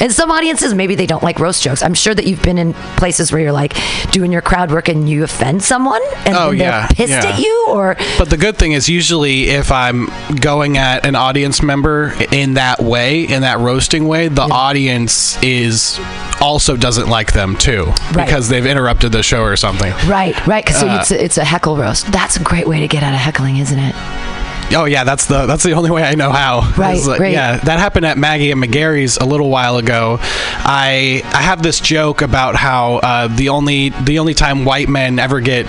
and 0.00 0.12
some 0.12 0.30
audiences 0.30 0.74
maybe 0.74 0.94
they 0.94 1.06
don't 1.06 1.22
like 1.22 1.38
roast 1.38 1.62
jokes 1.62 1.82
i'm 1.82 1.94
sure 1.94 2.14
that 2.14 2.26
you've 2.26 2.42
been 2.42 2.58
in 2.58 2.72
places 2.96 3.30
where 3.32 3.40
you're 3.40 3.52
like 3.52 3.74
doing 4.10 4.32
your 4.32 4.42
crowd 4.42 4.70
work 4.70 4.88
and 4.88 5.08
you 5.08 5.22
offend 5.24 5.62
someone 5.62 6.00
and 6.26 6.34
Oh, 6.36 6.46
they're 6.48 6.54
yeah, 6.54 6.86
pissed 6.88 7.10
yeah. 7.10 7.26
at 7.26 7.38
you 7.38 7.66
or 7.68 7.96
But 8.18 8.30
the 8.30 8.36
good 8.36 8.56
thing 8.56 8.72
is 8.72 8.88
usually 8.88 9.44
if 9.50 9.70
I'm 9.70 10.08
going 10.40 10.76
at 10.78 11.04
an 11.06 11.14
audience 11.14 11.62
member 11.62 12.12
in 12.32 12.54
that 12.54 12.80
way, 12.80 13.22
in 13.24 13.42
that 13.42 13.58
roasting 13.58 14.08
way, 14.08 14.28
the 14.28 14.42
audience 14.42 15.40
is 15.42 15.98
also 16.40 16.76
doesn't 16.76 17.08
like 17.08 17.32
them 17.32 17.56
too 17.56 17.84
Right. 18.12 18.26
because 18.26 18.48
they've 18.48 18.66
interrupted 18.66 19.12
the 19.12 19.22
show 19.22 19.42
or 19.42 19.56
something. 19.56 19.92
right 20.08 20.34
right 20.46 20.64
because 20.64 20.80
so 20.80 20.88
Uh, 20.88 20.98
it's, 21.00 21.10
a, 21.10 21.24
it's 21.24 21.38
a 21.38 21.44
heckle 21.44 21.76
roast 21.76 22.10
that's 22.12 22.36
a 22.36 22.42
great 22.42 22.66
way 22.66 22.80
to 22.80 22.88
get 22.88 23.02
out 23.02 23.14
of 23.14 23.20
heckling 23.20 23.58
isn't 23.58 23.78
it 23.78 23.94
Oh 24.74 24.84
yeah, 24.86 25.04
that's 25.04 25.26
the 25.26 25.46
that's 25.46 25.62
the 25.62 25.72
only 25.72 25.90
way 25.90 26.02
I 26.02 26.14
know 26.14 26.30
how. 26.32 26.70
Right, 26.82 27.00
like, 27.04 27.20
right. 27.20 27.32
Yeah, 27.32 27.58
that 27.58 27.78
happened 27.78 28.06
at 28.06 28.18
Maggie 28.18 28.50
and 28.50 28.62
McGarry's 28.62 29.16
a 29.18 29.24
little 29.24 29.50
while 29.50 29.76
ago. 29.76 30.18
I 30.20 31.22
I 31.32 31.42
have 31.42 31.62
this 31.62 31.80
joke 31.80 32.22
about 32.22 32.56
how 32.56 32.96
uh, 32.96 33.28
the 33.28 33.50
only 33.50 33.90
the 33.90 34.18
only 34.18 34.34
time 34.34 34.64
white 34.64 34.88
men 34.88 35.18
ever 35.18 35.40
get 35.40 35.66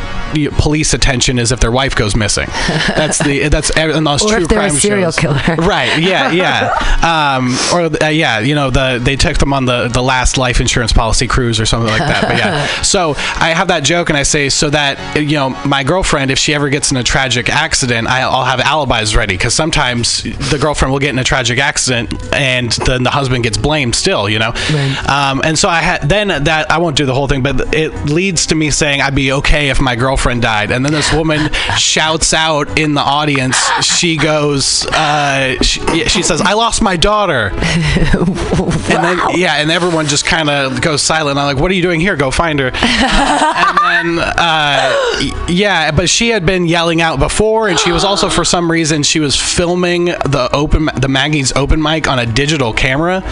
police 0.58 0.94
attention 0.94 1.38
is 1.40 1.52
if 1.52 1.60
their 1.60 1.72
wife 1.72 1.96
goes 1.96 2.16
missing. 2.16 2.48
That's 2.96 3.18
the 3.24 3.50
that's 3.50 3.70
in 3.78 4.04
those 4.04 4.24
Or 4.24 4.30
true 4.30 4.44
if 4.44 4.48
they're 4.48 4.62
a 4.62 4.70
serial 4.70 5.12
shows. 5.12 5.20
killer. 5.42 5.56
Right. 5.64 6.00
Yeah. 6.00 6.32
Yeah. 6.32 6.74
um, 7.04 7.56
or 7.74 7.90
uh, 8.04 8.08
yeah, 8.10 8.40
you 8.40 8.56
know 8.56 8.70
the 8.70 9.00
they 9.02 9.16
took 9.16 9.38
them 9.38 9.54
on 9.54 9.66
the 9.66 9.88
the 9.88 10.02
last 10.02 10.38
life 10.38 10.60
insurance 10.62 10.94
policy 10.94 11.28
cruise 11.28 11.60
or 11.60 11.66
something 11.66 11.90
like 11.90 12.00
that. 12.00 12.22
But 12.28 12.38
yeah. 12.38 12.82
So 12.82 13.12
I 13.18 13.50
have 13.56 13.68
that 13.68 13.84
joke 13.84 14.10
and 14.10 14.18
I 14.18 14.24
say 14.24 14.50
so 14.50 14.70
that 14.70 15.20
you 15.22 15.36
know 15.36 15.50
my 15.66 15.84
girlfriend 15.84 16.32
if 16.32 16.40
she 16.40 16.54
ever 16.54 16.70
gets 16.70 16.92
in 16.92 16.98
a 16.98 17.04
tragic 17.04 17.50
accident 17.50 18.08
I'll 18.08 18.46
have 18.46 18.60
alibis 18.94 19.16
ready 19.16 19.36
because 19.36 19.54
sometimes 19.54 20.24
the 20.24 20.58
girlfriend 20.60 20.92
will 20.92 21.00
get 21.00 21.10
in 21.10 21.20
a 21.20 21.24
tragic 21.24 21.60
accident 21.60 22.14
and 22.34 22.72
then 22.72 23.04
the 23.04 23.10
husband 23.10 23.44
gets 23.44 23.58
blamed 23.58 23.96
still. 23.96 24.30
You 24.30 24.40
know. 24.40 24.52
Right. 24.52 25.10
Um, 25.10 25.42
and 25.44 25.58
so 25.58 25.70
I 25.70 25.80
had 25.80 26.08
then 26.08 26.28
that 26.28 26.72
I 26.72 26.78
won't 26.78 26.96
do 26.96 27.06
the 27.06 27.14
whole 27.14 27.28
thing, 27.28 27.44
but 27.44 27.74
it 27.74 27.94
leads 28.06 28.48
to 28.48 28.56
me 28.56 28.72
saying 28.72 29.02
I'd 29.02 29.16
be 29.16 29.32
okay 29.34 29.70
if 29.70 29.82
my 29.82 29.96
girlfriend 29.96 30.42
died, 30.42 30.72
and 30.72 30.86
then 30.86 30.94
this 30.94 31.12
woman 31.14 31.52
shouts 31.78 32.34
out 32.34 32.80
in 32.80 32.94
the 32.94 33.02
audience. 33.02 33.58
She 33.82 34.18
goes, 34.18 34.86
uh, 34.88 35.62
she, 35.62 35.82
she 36.08 36.24
says, 36.24 36.42
"I 36.42 36.54
lost 36.54 36.82
my 36.82 36.98
daughter," 36.98 37.52
and 37.54 38.88
then 38.88 39.20
yeah, 39.38 39.56
and 39.56 39.72
everyone 39.72 40.08
just 40.08 40.26
kind 40.26 40.50
of 40.50 40.82
goes 40.82 41.02
silent. 41.02 41.38
I'm 41.38 41.46
like, 41.46 41.62
"What 41.62 41.72
are 41.72 41.76
you 41.76 41.82
doing 41.82 42.00
here? 42.00 42.16
Go 42.16 42.32
find 42.32 42.60
her." 42.60 42.72
Uh, 42.74 43.64
and 44.04 44.18
then 44.18 44.34
uh, 44.38 45.46
yeah, 45.48 45.92
but 45.92 46.10
she 46.10 46.30
had 46.30 46.46
been 46.46 46.66
yelling 46.66 47.02
out 47.02 47.20
before, 47.20 47.68
and 47.68 47.80
she 47.80 47.92
was 47.92 48.04
also 48.04 48.30
for 48.30 48.44
some 48.44 48.70
reason 48.70 48.83
reason 48.84 49.02
she 49.02 49.22
was 49.22 49.40
filming 49.40 50.06
the 50.08 50.50
open 50.52 50.90
the 51.00 51.08
Maggie's 51.08 51.54
open 51.54 51.82
mic 51.82 52.06
on 52.10 52.20
a 52.20 52.26
digital 52.26 52.74
camera, 52.74 53.24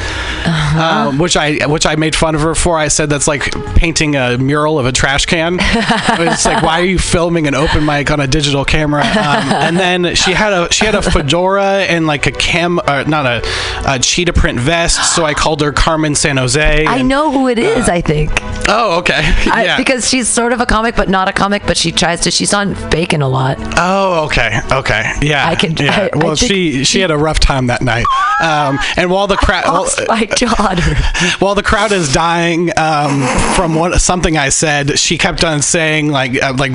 um, 0.77 1.17
which 1.17 1.35
I 1.35 1.67
which 1.67 1.85
I 1.85 1.95
made 1.95 2.15
fun 2.15 2.35
of 2.35 2.41
her 2.41 2.55
for. 2.55 2.77
I 2.77 2.87
said 2.87 3.09
that's 3.09 3.27
like 3.27 3.51
painting 3.75 4.15
a 4.15 4.37
mural 4.37 4.79
of 4.79 4.85
a 4.85 4.93
trash 4.93 5.25
can. 5.25 5.57
it's 5.61 6.45
like 6.45 6.63
why 6.63 6.79
are 6.79 6.85
you 6.85 6.97
filming 6.97 7.47
an 7.47 7.55
open 7.55 7.85
mic 7.85 8.11
on 8.11 8.21
a 8.21 8.27
digital 8.27 8.63
camera? 8.63 9.01
Um, 9.01 9.51
and 9.67 9.77
then 9.77 10.15
she 10.15 10.31
had 10.31 10.53
a 10.53 10.71
she 10.71 10.85
had 10.85 10.95
a 10.95 11.01
fedora 11.01 11.83
and 11.83 12.07
like 12.07 12.27
a 12.27 12.31
cam 12.31 12.79
uh, 12.79 13.03
not 13.05 13.25
a, 13.25 13.41
a 13.85 13.99
cheetah 13.99 14.31
print 14.31 14.57
vest. 14.57 15.13
So 15.13 15.25
I 15.25 15.33
called 15.33 15.59
her 15.59 15.73
Carmen 15.73 16.15
San 16.15 16.37
Jose. 16.37 16.85
I 16.85 17.01
know 17.01 17.29
who 17.29 17.49
it 17.49 17.59
is. 17.59 17.89
I 17.89 17.99
think 17.99 18.31
Oh, 18.73 18.99
okay. 18.99 19.19
I, 19.51 19.63
yeah. 19.65 19.77
because 19.77 20.09
she's 20.09 20.29
sort 20.29 20.53
of 20.53 20.61
a 20.61 20.65
comic, 20.65 20.95
but 20.95 21.09
not 21.09 21.27
a 21.27 21.33
comic. 21.33 21.63
But 21.65 21.75
she 21.75 21.91
tries 21.91 22.21
to. 22.21 22.31
She's 22.31 22.53
on 22.53 22.73
Bacon 22.89 23.21
a 23.21 23.27
lot. 23.27 23.57
Oh, 23.77 24.25
okay, 24.25 24.59
okay, 24.71 25.13
yeah. 25.21 25.40
I 25.47 25.55
can- 25.55 25.75
Yeah. 25.77 25.95
I- 25.95 26.09
I 26.13 26.17
well, 26.17 26.35
think- 26.35 26.51
she 26.51 26.83
she 26.83 26.99
had 26.99 27.11
a 27.11 27.17
rough 27.17 27.39
time 27.39 27.67
that 27.67 27.81
night. 27.81 28.05
Um, 28.41 28.79
and 28.97 29.09
while 29.11 29.27
the 29.27 29.35
crowd 29.37 29.65
my 30.07 30.25
daughter. 30.25 30.95
while 31.39 31.53
the 31.55 31.63
crowd 31.63 31.91
is 31.91 32.11
dying 32.11 32.71
um, 32.77 33.21
from 33.55 33.75
what 33.75 34.01
something 34.01 34.37
I 34.37 34.49
said, 34.49 34.97
she 34.97 35.17
kept 35.17 35.43
on 35.43 35.61
saying 35.61 36.09
like 36.11 36.41
uh, 36.41 36.53
like 36.57 36.71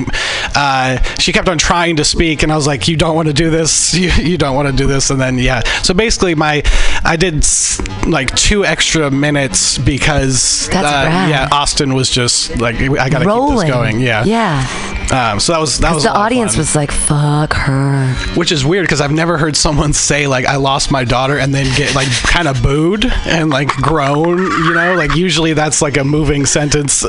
uh, 0.55 0.97
she 1.19 1.33
kept 1.33 1.49
on 1.49 1.57
trying 1.57 1.97
to 1.97 2.05
speak, 2.05 2.43
and 2.43 2.51
I 2.51 2.55
was 2.55 2.67
like, 2.67 2.87
"You 2.87 2.95
don't 2.95 3.15
want 3.15 3.27
to 3.27 3.33
do 3.33 3.49
this. 3.49 3.93
You, 3.93 4.09
you 4.11 4.37
don't 4.37 4.55
want 4.55 4.67
to 4.69 4.73
do 4.75 4.87
this." 4.87 5.09
And 5.09 5.19
then 5.19 5.37
yeah, 5.37 5.61
so 5.83 5.93
basically, 5.93 6.35
my 6.35 6.63
I 7.03 7.15
did 7.17 7.37
s- 7.39 7.81
like 8.05 8.33
two 8.35 8.65
extra 8.65 9.11
minutes 9.11 9.77
because 9.77 10.69
That's 10.69 10.85
uh, 10.87 11.27
yeah, 11.29 11.49
Austin 11.51 11.93
was 11.93 12.09
just 12.09 12.57
like 12.59 12.75
I 12.77 13.09
got 13.09 13.19
to 13.19 13.25
keep 13.25 13.59
this 13.59 13.69
going. 13.69 13.99
Yeah, 13.99 14.23
Yeah. 14.23 14.96
Um, 15.11 15.39
so 15.39 15.53
that 15.53 15.59
was 15.59 15.79
that 15.79 15.93
was 15.93 16.03
The 16.03 16.11
audience 16.13 16.57
was 16.57 16.75
like, 16.75 16.91
"Fuck 16.91 17.53
her." 17.53 18.13
which 18.35 18.51
is 18.51 18.65
weird 18.65 18.83
because 18.85 18.99
I've 19.01 19.11
never 19.11 19.37
heard 19.37 19.55
someone 19.55 19.93
say 19.93 20.27
like 20.27 20.45
I 20.45 20.57
lost 20.57 20.91
my 20.91 21.03
daughter 21.05 21.37
and 21.37 21.53
then 21.55 21.65
get 21.77 21.95
like 21.95 22.09
kind 22.23 22.47
of 22.47 22.61
booed 22.61 23.05
and 23.25 23.49
like 23.49 23.69
groan. 23.69 24.37
You 24.39 24.73
know, 24.73 24.95
like 24.95 25.15
usually 25.15 25.53
that's 25.53 25.81
like 25.81 25.97
a 25.97 26.03
moving 26.03 26.45
sentence. 26.45 27.05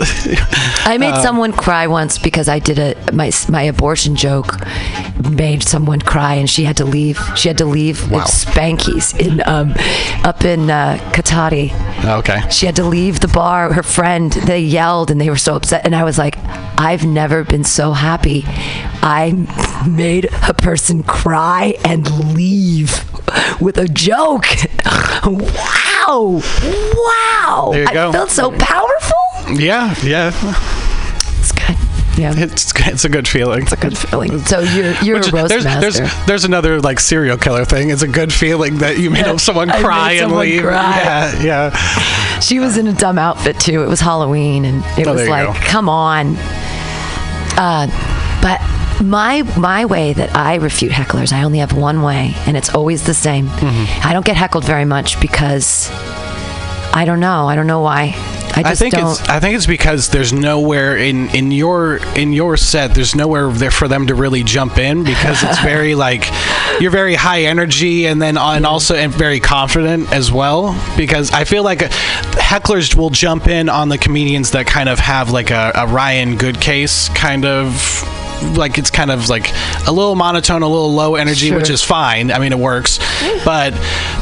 I 0.86 0.96
made 0.98 1.12
Uh, 1.14 1.22
someone 1.22 1.52
cry 1.52 1.86
once 1.88 2.18
because 2.18 2.48
I 2.48 2.58
did 2.60 2.78
a 2.78 2.94
my 3.12 3.30
my 3.48 3.62
abortion 3.62 4.14
joke 4.16 4.56
made 5.30 5.62
someone 5.64 6.00
cry 6.00 6.34
and 6.34 6.48
she 6.48 6.64
had 6.64 6.76
to 6.76 6.84
leave. 6.84 7.18
She 7.36 7.48
had 7.48 7.58
to 7.58 7.64
leave 7.64 8.10
Wow. 8.10 8.18
with 8.18 8.26
Spankies 8.28 9.18
in 9.18 9.42
um 9.46 9.74
up 10.24 10.44
in 10.44 10.70
uh, 10.70 10.98
Cotati. 11.12 11.72
okay. 12.18 12.40
She 12.50 12.66
had 12.66 12.76
to 12.76 12.84
leave 12.84 13.20
the 13.20 13.28
bar. 13.28 13.72
Her 13.72 13.82
friend, 13.82 14.32
they 14.32 14.60
yelled 14.60 15.10
and 15.10 15.20
they 15.20 15.30
were 15.30 15.36
so 15.36 15.56
upset. 15.56 15.84
And 15.84 15.94
I 15.96 16.04
was 16.04 16.16
like, 16.18 16.36
I've 16.78 17.04
never 17.04 17.42
been 17.44 17.64
so 17.64 17.87
happy. 17.92 18.44
I 19.02 19.32
made 19.88 20.28
a 20.48 20.54
person 20.54 21.02
cry 21.02 21.74
and 21.84 22.34
leave 22.34 23.04
with 23.60 23.78
a 23.78 23.88
joke. 23.88 24.46
wow. 25.24 26.40
Wow. 26.42 27.68
There 27.72 27.82
you 27.82 27.88
I 27.88 27.92
go. 27.94 28.12
felt 28.12 28.30
so 28.30 28.50
powerful. 28.52 29.16
Yeah, 29.54 29.94
yeah. 30.02 30.32
It's 31.38 31.52
good. 31.52 31.76
Yeah. 32.18 32.32
It's 32.36 32.72
it's 32.86 33.04
a 33.04 33.08
good 33.08 33.28
feeling. 33.28 33.62
It's 33.62 33.72
a 33.72 33.76
good 33.76 33.96
feeling. 33.96 34.38
So 34.40 34.60
you're 34.60 34.92
you're 35.02 35.18
Which- 35.18 35.28
a 35.28 35.36
roast 35.36 35.48
there's, 35.50 35.64
master. 35.64 35.90
there's 36.02 36.26
there's 36.26 36.44
another 36.44 36.80
like 36.80 36.98
serial 37.00 37.36
killer 37.38 37.64
thing. 37.64 37.90
It's 37.90 38.02
a 38.02 38.08
good 38.08 38.32
feeling 38.32 38.78
that 38.78 38.98
you 38.98 39.10
made 39.10 39.20
Yeah, 39.26 39.36
someone 39.48 39.68
cry 39.70 40.12
and 40.12 40.22
someone 40.22 40.40
leave. 40.40 40.62
cry. 40.62 40.96
Yeah, 41.02 41.42
yeah. 41.42 42.40
she 42.40 42.58
was 42.58 42.76
in 42.76 42.86
a 42.88 42.92
dumb 42.92 43.18
outfit 43.18 43.60
too. 43.60 43.82
It 43.82 43.88
was 43.88 44.00
Halloween, 44.00 44.64
and 44.64 44.84
it 44.98 45.06
Oh, 45.06 45.14
was 45.14 45.28
like, 45.28 45.54
come 45.62 45.88
on. 45.88 46.36
Uh, 47.58 47.88
but 48.40 48.60
my 49.04 49.42
my 49.58 49.84
way 49.84 50.12
that 50.12 50.34
I 50.34 50.54
refute 50.56 50.92
hecklers, 50.92 51.32
I 51.32 51.42
only 51.42 51.58
have 51.58 51.72
one 51.72 52.02
way, 52.02 52.34
and 52.46 52.56
it's 52.56 52.72
always 52.72 53.04
the 53.04 53.14
same. 53.14 53.48
Mm-hmm. 53.48 54.08
I 54.08 54.12
don't 54.12 54.24
get 54.24 54.36
heckled 54.36 54.64
very 54.64 54.84
much 54.84 55.20
because 55.20 55.90
I 56.94 57.04
don't 57.04 57.20
know. 57.20 57.48
I 57.48 57.56
don't 57.56 57.66
know 57.66 57.80
why. 57.80 58.14
I 58.64 58.70
I 58.70 58.74
think 58.74 58.94
don't. 58.94 59.10
it's 59.10 59.28
I 59.28 59.40
think 59.40 59.56
it's 59.56 59.66
because 59.66 60.08
there's 60.08 60.32
nowhere 60.32 60.96
in 60.96 61.28
in 61.30 61.50
your 61.50 61.98
in 62.16 62.32
your 62.32 62.56
set 62.56 62.94
there's 62.94 63.14
nowhere 63.14 63.50
there 63.50 63.70
for 63.70 63.88
them 63.88 64.06
to 64.06 64.14
really 64.14 64.42
jump 64.42 64.78
in 64.78 65.04
because 65.04 65.42
it's 65.42 65.60
very 65.62 65.94
like 65.94 66.28
you're 66.80 66.90
very 66.90 67.14
high 67.14 67.42
energy 67.42 68.06
and 68.06 68.20
then 68.20 68.36
and 68.36 68.66
also 68.66 68.94
and 68.94 69.12
very 69.12 69.40
confident 69.40 70.10
as 70.12 70.32
well 70.32 70.74
because 70.96 71.30
I 71.32 71.44
feel 71.44 71.62
like 71.62 71.82
uh, 71.82 71.88
hecklers 72.32 72.94
will 72.94 73.10
jump 73.10 73.46
in 73.48 73.68
on 73.68 73.88
the 73.88 73.98
comedians 73.98 74.50
that 74.52 74.66
kind 74.66 74.88
of 74.88 74.98
have 74.98 75.30
like 75.30 75.50
a, 75.50 75.72
a 75.74 75.86
Ryan 75.86 76.36
Goodcase 76.36 77.14
kind 77.14 77.44
of 77.44 77.74
like 78.56 78.78
it's 78.78 78.90
kind 78.90 79.10
of 79.10 79.28
like 79.28 79.50
a 79.86 79.92
little 79.92 80.14
monotone, 80.14 80.62
a 80.62 80.68
little 80.68 80.92
low 80.92 81.14
energy, 81.16 81.50
which 81.52 81.70
is 81.70 81.82
fine. 81.82 82.30
I 82.30 82.38
mean, 82.38 82.52
it 82.52 82.58
works, 82.58 82.98
but 83.44 83.72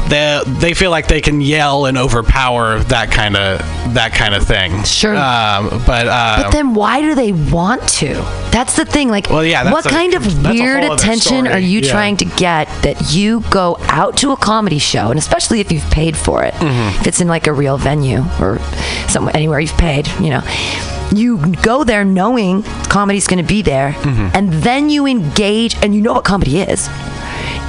they 0.09 0.41
they 0.45 0.73
feel 0.73 0.91
like 0.91 1.07
they 1.07 1.21
can 1.21 1.41
yell 1.41 1.85
and 1.85 1.97
overpower 1.97 2.79
that 2.85 3.11
kind 3.11 3.35
of 3.35 3.59
that 3.93 4.13
kind 4.13 4.33
of 4.35 4.45
thing. 4.47 4.83
Sure. 4.83 5.15
Um, 5.15 5.69
but 5.85 6.07
uh, 6.07 6.43
But 6.43 6.51
then 6.51 6.73
why 6.73 7.01
do 7.01 7.15
they 7.15 7.31
want 7.33 7.87
to? 7.99 8.13
That's 8.51 8.75
the 8.75 8.85
thing. 8.85 9.09
Like, 9.09 9.29
Well, 9.29 9.45
yeah, 9.45 9.71
what 9.71 9.85
a- 9.85 9.89
kind 9.89 10.13
of 10.13 10.43
weird 10.45 10.83
attention 10.83 11.47
are 11.47 11.59
you 11.59 11.79
Yeah. 11.81 11.91
trying 11.91 12.17
to 12.17 12.25
get 12.25 12.67
that 12.83 13.13
you 13.13 13.41
go 13.49 13.77
out 13.83 14.17
to 14.17 14.31
a 14.31 14.37
comedy 14.37 14.79
show, 14.79 15.09
and 15.09 15.19
especially 15.19 15.59
if 15.59 15.71
you've 15.71 15.89
paid 15.91 16.15
for 16.17 16.43
it, 16.43 16.53
Mm-hmm. 16.55 17.01
if 17.01 17.07
it's 17.07 17.21
in 17.21 17.27
like 17.27 17.47
a 17.47 17.53
real 17.53 17.77
venue 17.77 18.23
or 18.39 18.59
somewhere 19.07 19.35
anywhere 19.35 19.59
you've 19.59 19.77
paid, 19.77 20.07
you 20.19 20.29
know. 20.29 20.41
You 21.13 21.37
go 21.63 21.83
there 21.83 22.03
knowing 22.03 22.63
comedy's 22.89 23.27
going 23.27 23.39
to 23.43 23.47
be 23.47 23.61
there, 23.61 23.91
Mm-hmm. 23.93 24.29
and 24.35 24.51
then 24.53 24.89
you 24.89 25.05
engage, 25.07 25.75
and 25.81 25.95
you 25.95 26.01
know 26.01 26.13
what 26.13 26.25
comedy 26.25 26.59
is, 26.59 26.87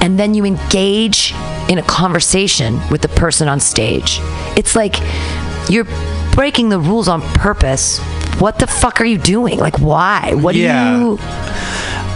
and 0.01 0.19
then 0.19 0.33
you 0.33 0.45
engage 0.45 1.33
in 1.69 1.77
a 1.77 1.83
conversation 1.83 2.79
with 2.89 3.01
the 3.01 3.07
person 3.09 3.47
on 3.47 3.59
stage. 3.59 4.19
It's 4.57 4.75
like 4.75 4.95
you're 5.69 5.87
breaking 6.33 6.69
the 6.69 6.79
rules 6.79 7.07
on 7.07 7.21
purpose. 7.33 7.99
What 8.39 8.59
the 8.59 8.67
fuck 8.67 9.01
are 9.01 9.05
you 9.05 9.17
doing? 9.17 9.59
Like, 9.59 9.79
why? 9.79 10.33
What 10.33 10.55
Yeah. 10.55 10.95
do 10.97 10.99
you? 10.99 11.19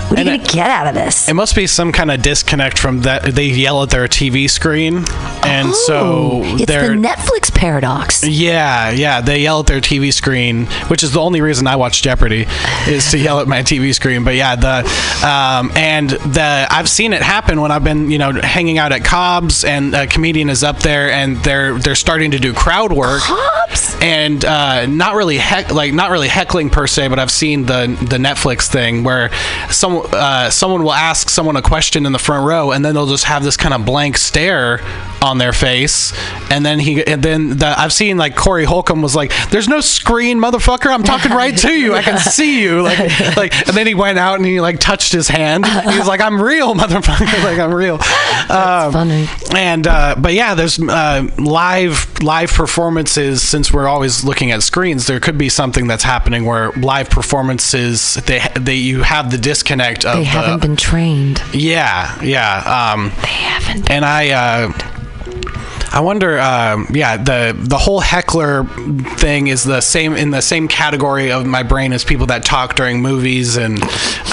What 0.09 0.19
are 0.19 0.23
you 0.23 0.37
gonna 0.37 0.51
get 0.51 0.69
out 0.69 0.87
of 0.87 0.93
this? 0.95 1.27
It 1.27 1.33
must 1.33 1.55
be 1.55 1.65
some 1.67 1.91
kind 1.91 2.11
of 2.11 2.21
disconnect 2.21 2.77
from 2.77 3.01
that. 3.01 3.23
They 3.33 3.45
yell 3.47 3.81
at 3.83 3.89
their 3.89 4.07
TV 4.07 4.49
screen, 4.49 5.05
and 5.43 5.73
so 5.73 5.93
Oh, 6.03 6.41
it's 6.55 6.65
they're 6.65 6.89
the 6.89 6.95
Netflix 6.95 7.53
paradox. 7.53 8.23
Yeah, 8.27 8.91
yeah, 8.91 9.21
they 9.21 9.41
yell 9.41 9.61
at 9.61 9.67
their 9.67 9.81
TV 9.81 10.13
screen, 10.13 10.65
which 10.87 11.01
is 11.03 11.13
the 11.13 11.19
only 11.19 11.41
reason 11.41 11.65
I 11.67 11.75
watch 11.77 12.01
Jeopardy, 12.01 12.45
is 12.87 13.09
to 13.11 13.17
yell 13.17 13.39
at 13.39 13.47
my 13.47 13.61
TV 13.61 13.93
screen. 13.93 14.23
But 14.23 14.35
yeah, 14.35 14.55
the 14.55 15.25
um, 15.27 15.71
and 15.75 16.09
the 16.11 16.67
I've 16.69 16.89
seen 16.89 17.13
it 17.13 17.21
happen 17.21 17.59
when 17.61 17.71
I've 17.71 17.83
been 17.83 18.11
you 18.11 18.17
know 18.17 18.33
hanging 18.33 18.77
out 18.77 18.91
at 18.91 19.03
Cobb's 19.03 19.63
and 19.63 19.95
a 19.95 20.05
comedian 20.05 20.49
is 20.49 20.63
up 20.63 20.79
there 20.79 21.11
and 21.11 21.37
they're 21.37 21.77
they're 21.79 21.95
starting 21.95 22.31
to 22.31 22.39
do 22.39 22.53
crowd 22.53 22.91
work. 22.93 23.21
Cops. 23.21 23.99
And 24.01 24.43
uh, 24.43 24.85
not 24.85 25.15
really 25.15 25.37
heck, 25.37 25.71
like 25.71 25.93
not 25.93 26.11
really 26.11 26.27
heckling 26.27 26.69
per 26.69 26.87
se, 26.87 27.07
but 27.07 27.19
I've 27.19 27.31
seen 27.31 27.65
the 27.65 27.87
the 28.01 28.17
Netflix 28.17 28.67
thing 28.67 29.03
where 29.03 29.29
some 30.01 30.09
uh, 30.13 30.49
someone 30.49 30.83
will 30.83 30.93
ask 30.93 31.29
someone 31.29 31.55
a 31.55 31.61
question 31.61 32.05
in 32.05 32.11
the 32.11 32.19
front 32.19 32.45
row, 32.47 32.71
and 32.71 32.83
then 32.83 32.93
they'll 32.93 33.07
just 33.07 33.25
have 33.25 33.43
this 33.43 33.57
kind 33.57 33.73
of 33.73 33.85
blank 33.85 34.17
stare 34.17 34.79
on 35.21 35.37
their 35.37 35.53
face, 35.53 36.13
and 36.51 36.65
then 36.65 36.79
he 36.79 37.05
and 37.05 37.23
then 37.23 37.57
the, 37.57 37.73
I've 37.77 37.93
seen 37.93 38.17
like 38.17 38.35
Corey 38.35 38.65
Holcomb 38.65 39.01
was 39.01 39.15
like, 39.15 39.31
"There's 39.49 39.67
no 39.67 39.81
screen, 39.81 40.39
motherfucker. 40.39 40.93
I'm 40.93 41.03
talking 41.03 41.31
right 41.31 41.57
to 41.57 41.71
you. 41.71 41.95
I 41.95 42.01
can 42.01 42.17
see 42.17 42.61
you." 42.61 42.81
Like 42.81 42.99
like, 43.37 43.67
and 43.67 43.75
then 43.75 43.87
he 43.87 43.95
went 43.95 44.17
out 44.17 44.35
and 44.35 44.45
he 44.45 44.59
like 44.61 44.79
touched 44.79 45.11
his 45.11 45.27
hand. 45.27 45.65
He 45.65 45.97
was 45.97 46.07
like, 46.07 46.21
"I'm 46.21 46.41
real, 46.41 46.75
motherfucker. 46.75 47.43
like 47.43 47.59
I'm 47.59 47.73
real." 47.73 47.95
Um, 48.49 48.91
funny. 48.91 49.27
and 49.55 49.87
uh, 49.87 50.15
but 50.17 50.33
yeah, 50.33 50.55
there's 50.55 50.79
uh, 50.79 51.27
live 51.37 52.21
live 52.21 52.51
performances. 52.51 53.41
Since 53.41 53.73
we're 53.73 53.87
always 53.87 54.23
looking 54.23 54.51
at 54.51 54.63
screens, 54.63 55.07
there 55.07 55.19
could 55.19 55.37
be 55.37 55.49
something 55.49 55.87
that's 55.87 56.03
happening 56.03 56.45
where 56.45 56.71
live 56.71 57.09
performances 57.09 58.15
they 58.25 58.41
they 58.59 58.75
you 58.75 59.03
have 59.03 59.31
the 59.31 59.37
disconnect 59.37 59.82
of 60.05 60.17
They 60.17 60.23
haven't 60.23 60.61
the, 60.61 60.67
been 60.67 60.75
trained. 60.75 61.41
yeah 61.53 62.21
yeah. 62.21 62.91
Um, 62.93 63.09
They 63.21 63.27
haven't. 63.27 63.89
and 63.89 64.03
I. 64.05 64.29
Uh, 64.31 64.71
I 65.95 65.99
wonder, 65.99 66.39
um, 66.39 66.87
yeah, 66.91 67.17
the 67.17 67.55
the 67.55 67.77
whole 67.77 67.99
heckler 67.99 68.63
thing 69.17 69.45
is 69.45 69.63
the 69.63 69.79
same 69.79 70.15
in 70.15 70.31
the 70.31 70.41
same 70.41 70.67
category 70.67 71.31
of 71.31 71.45
my 71.45 71.61
brain 71.61 71.93
as 71.93 72.03
people 72.03 72.25
that 72.27 72.43
talk 72.43 72.73
during 72.75 72.99
movies 72.99 73.57
and 73.57 73.79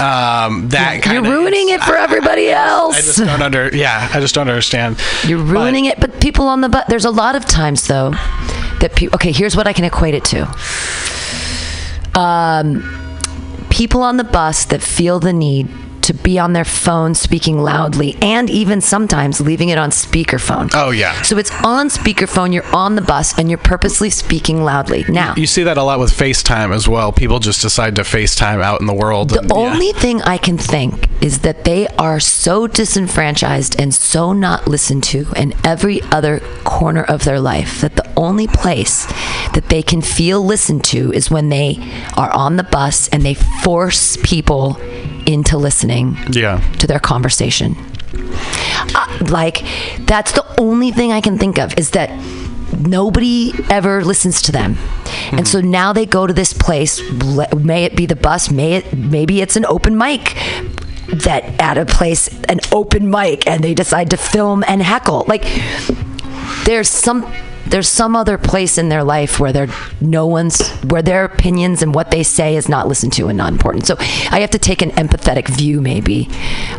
um, 0.00 0.70
that 0.70 1.00
kind 1.02 1.18
of 1.18 1.26
You're 1.26 1.34
ruining 1.34 1.68
it 1.68 1.82
for 1.82 1.96
everybody 2.06 2.48
else. 2.48 2.96
I 2.96 3.00
just 3.02 3.18
don't 3.18 3.42
under. 3.42 3.68
Yeah, 3.76 4.08
I 4.10 4.20
just 4.20 4.34
don't 4.34 4.48
understand. 4.48 4.96
You're 5.26 5.36
ruining 5.44 5.84
it, 5.84 6.00
but 6.00 6.18
people 6.18 6.48
on 6.48 6.62
the 6.62 6.70
bus. 6.70 6.84
There's 6.88 7.04
a 7.04 7.10
lot 7.10 7.36
of 7.36 7.44
times 7.44 7.86
though 7.86 8.12
that 8.80 8.92
people. 8.96 9.16
Okay, 9.16 9.30
here's 9.32 9.54
what 9.54 9.66
I 9.66 9.74
can 9.74 9.84
equate 9.84 10.14
it 10.14 10.24
to. 10.32 10.44
Um, 12.18 12.82
people 13.80 14.02
on 14.02 14.18
the 14.18 14.24
bus 14.24 14.66
that 14.66 14.82
feel 14.82 15.18
the 15.18 15.32
need 15.32 15.66
to 16.10 16.14
be 16.14 16.40
on 16.40 16.52
their 16.54 16.64
phone 16.64 17.14
speaking 17.14 17.58
loudly 17.58 18.16
and 18.20 18.50
even 18.50 18.80
sometimes 18.80 19.40
leaving 19.40 19.68
it 19.68 19.78
on 19.78 19.90
speakerphone. 19.90 20.68
Oh, 20.74 20.90
yeah. 20.90 21.22
So 21.22 21.38
it's 21.38 21.52
on 21.62 21.88
speakerphone, 21.88 22.52
you're 22.52 22.66
on 22.74 22.96
the 22.96 23.02
bus 23.02 23.38
and 23.38 23.48
you're 23.48 23.58
purposely 23.58 24.10
speaking 24.10 24.64
loudly. 24.64 25.04
Now, 25.08 25.34
You 25.36 25.46
see 25.46 25.62
that 25.62 25.78
a 25.78 25.84
lot 25.84 26.00
with 26.00 26.10
FaceTime 26.10 26.74
as 26.74 26.88
well. 26.88 27.12
People 27.12 27.38
just 27.38 27.62
decide 27.62 27.94
to 27.94 28.02
FaceTime 28.02 28.60
out 28.60 28.80
in 28.80 28.88
the 28.88 28.94
world. 28.94 29.30
The 29.30 29.38
and, 29.38 29.50
yeah. 29.50 29.54
only 29.54 29.92
thing 29.92 30.20
I 30.22 30.36
can 30.36 30.58
think 30.58 31.08
is 31.22 31.40
that 31.40 31.62
they 31.62 31.86
are 31.96 32.18
so 32.18 32.66
disenfranchised 32.66 33.80
and 33.80 33.94
so 33.94 34.32
not 34.32 34.66
listened 34.66 35.04
to 35.04 35.28
in 35.36 35.54
every 35.64 36.02
other 36.10 36.40
corner 36.64 37.04
of 37.04 37.22
their 37.24 37.38
life 37.38 37.82
that 37.82 37.94
the 37.94 38.12
only 38.16 38.48
place 38.48 39.06
that 39.54 39.66
they 39.68 39.82
can 39.82 40.02
feel 40.02 40.44
listened 40.44 40.82
to 40.86 41.12
is 41.12 41.30
when 41.30 41.50
they 41.50 41.78
are 42.16 42.32
on 42.32 42.56
the 42.56 42.64
bus 42.64 43.08
and 43.10 43.22
they 43.22 43.34
force 43.34 44.16
people 44.24 44.76
into 45.32 45.56
listening 45.58 46.16
Yeah. 46.30 46.60
to 46.78 46.86
their 46.86 46.98
conversation. 47.00 47.76
Uh, 48.94 49.06
like, 49.28 49.62
that's 50.06 50.32
the 50.32 50.44
only 50.60 50.90
thing 50.90 51.12
I 51.12 51.20
can 51.20 51.38
think 51.38 51.58
of 51.58 51.76
is 51.78 51.90
that 51.90 52.10
nobody 52.78 53.52
ever 53.70 54.04
listens 54.04 54.42
to 54.42 54.52
them. 54.52 54.76
And 55.32 55.46
so 55.46 55.60
now 55.60 55.92
they 55.92 56.06
go 56.06 56.26
to 56.26 56.32
this 56.32 56.52
place, 56.52 57.00
may 57.56 57.84
it 57.84 57.94
be 57.96 58.06
the 58.06 58.16
bus, 58.16 58.50
may 58.50 58.74
it 58.74 58.96
maybe 58.96 59.40
it's 59.40 59.56
an 59.56 59.64
open 59.66 59.96
mic 59.96 60.34
that 61.24 61.44
at 61.60 61.76
a 61.76 61.84
place 61.84 62.28
an 62.48 62.60
open 62.72 63.10
mic 63.10 63.46
and 63.46 63.62
they 63.64 63.74
decide 63.74 64.10
to 64.10 64.16
film 64.16 64.64
and 64.68 64.82
heckle. 64.82 65.24
Like 65.28 65.44
there's 66.64 66.88
some 66.88 67.24
there's 67.70 67.88
some 67.88 68.16
other 68.16 68.36
place 68.36 68.78
in 68.78 68.88
their 68.88 69.04
life 69.04 69.38
where 69.40 69.52
they're 69.52 69.68
no 70.00 70.26
one's 70.26 70.68
where 70.84 71.02
their 71.02 71.24
opinions 71.24 71.82
and 71.82 71.94
what 71.94 72.10
they 72.10 72.22
say 72.22 72.56
is 72.56 72.68
not 72.68 72.88
listened 72.88 73.12
to 73.14 73.28
and 73.28 73.38
not 73.38 73.52
important. 73.52 73.86
So 73.86 73.96
I 74.30 74.40
have 74.40 74.50
to 74.50 74.58
take 74.58 74.82
an 74.82 74.90
empathetic 74.92 75.48
view 75.48 75.80
maybe 75.80 76.28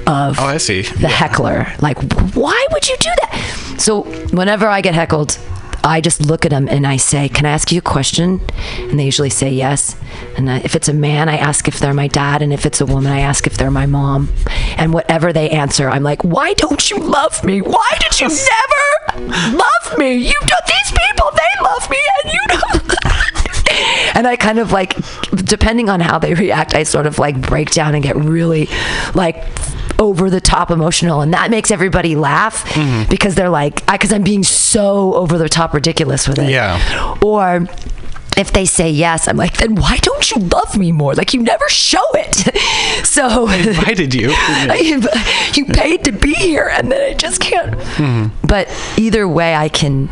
of 0.07 0.39
Oh, 0.39 0.45
I 0.45 0.57
see. 0.57 0.81
the 0.81 1.07
heckler. 1.07 1.67
Like, 1.81 1.97
why 2.35 2.67
would 2.71 2.87
you 2.87 2.97
do 2.99 3.09
that? 3.21 3.75
So 3.79 4.03
whenever 4.35 4.67
I 4.67 4.81
get 4.81 4.93
heckled, 4.93 5.37
I 5.83 5.99
just 5.99 6.21
look 6.21 6.45
at 6.45 6.51
them 6.51 6.67
and 6.69 6.85
I 6.85 6.97
say, 6.97 7.27
"Can 7.27 7.47
I 7.47 7.49
ask 7.49 7.71
you 7.71 7.79
a 7.79 7.81
question?" 7.81 8.39
And 8.77 8.99
they 8.99 9.05
usually 9.05 9.31
say 9.31 9.49
yes. 9.49 9.95
And 10.37 10.47
I, 10.51 10.57
if 10.59 10.75
it's 10.75 10.87
a 10.87 10.93
man, 10.93 11.27
I 11.27 11.37
ask 11.37 11.67
if 11.67 11.79
they're 11.79 11.93
my 11.95 12.07
dad, 12.07 12.43
and 12.43 12.53
if 12.53 12.67
it's 12.67 12.81
a 12.81 12.85
woman, 12.85 13.11
I 13.11 13.21
ask 13.21 13.47
if 13.47 13.57
they're 13.57 13.71
my 13.71 13.87
mom. 13.87 14.29
And 14.77 14.93
whatever 14.93 15.33
they 15.33 15.49
answer, 15.49 15.89
I'm 15.89 16.03
like, 16.03 16.23
"Why 16.23 16.53
don't 16.53 16.87
you 16.91 16.97
love 16.99 17.43
me? 17.43 17.61
Why 17.61 17.89
did 17.99 18.19
you 18.21 18.27
never 18.27 18.83
love 19.17 19.97
me? 19.97 20.13
You 20.15 20.33
do 20.41 20.55
these 20.67 20.91
people, 20.91 21.29
they 21.35 21.63
love 21.63 21.89
me, 21.89 21.97
and 22.23 22.33
you 22.33 22.39
don't." 22.47 24.15
and 24.15 24.27
I 24.27 24.35
kind 24.37 24.59
of 24.59 24.71
like, 24.71 24.95
depending 25.45 25.89
on 25.89 25.99
how 25.99 26.19
they 26.19 26.33
react, 26.33 26.75
I 26.75 26.83
sort 26.83 27.05
of 27.05 27.19
like 27.19 27.39
break 27.41 27.71
down 27.71 27.95
and 27.95 28.03
get 28.03 28.15
really 28.15 28.67
like 29.15 29.43
over 29.99 30.29
the 30.29 30.41
top 30.41 30.71
emotional, 30.71 31.21
and 31.21 31.33
that 31.33 31.51
makes 31.51 31.69
everybody 31.71 32.15
laugh 32.15 32.65
Mm-hmm. 32.71 33.09
because 33.09 33.35
they're 33.35 33.49
like, 33.49 33.85
because 33.85 34.11
I'm 34.13 34.23
being 34.23 34.43
so 34.43 35.13
over 35.13 35.37
the 35.37 35.49
top 35.49 35.73
ridiculous 35.73 36.27
with 36.27 36.39
it. 36.39 36.49
Yeah. 36.49 37.17
Or 37.23 37.67
if 38.37 38.53
they 38.53 38.65
say 38.65 38.89
yes, 38.89 39.27
I'm 39.27 39.37
like, 39.37 39.57
then 39.57 39.75
why 39.75 39.97
don't 39.97 40.31
you 40.31 40.37
love 40.37 40.77
me 40.77 40.91
more? 40.91 41.13
Like 41.13 41.33
you 41.33 41.41
never 41.41 41.67
show 41.69 42.03
it. 42.13 43.05
so 43.05 43.49
invited 43.49 44.13
you. 44.13 44.29
you 45.53 45.65
paid 45.65 46.03
to 46.05 46.11
be 46.11 46.33
here, 46.33 46.69
and 46.71 46.91
then 46.91 47.01
I 47.01 47.13
just 47.13 47.41
can't. 47.41 47.71
Mm-hmm. 47.71 48.47
But 48.47 48.69
either 48.97 49.27
way, 49.27 49.55
I 49.55 49.69
can 49.69 50.09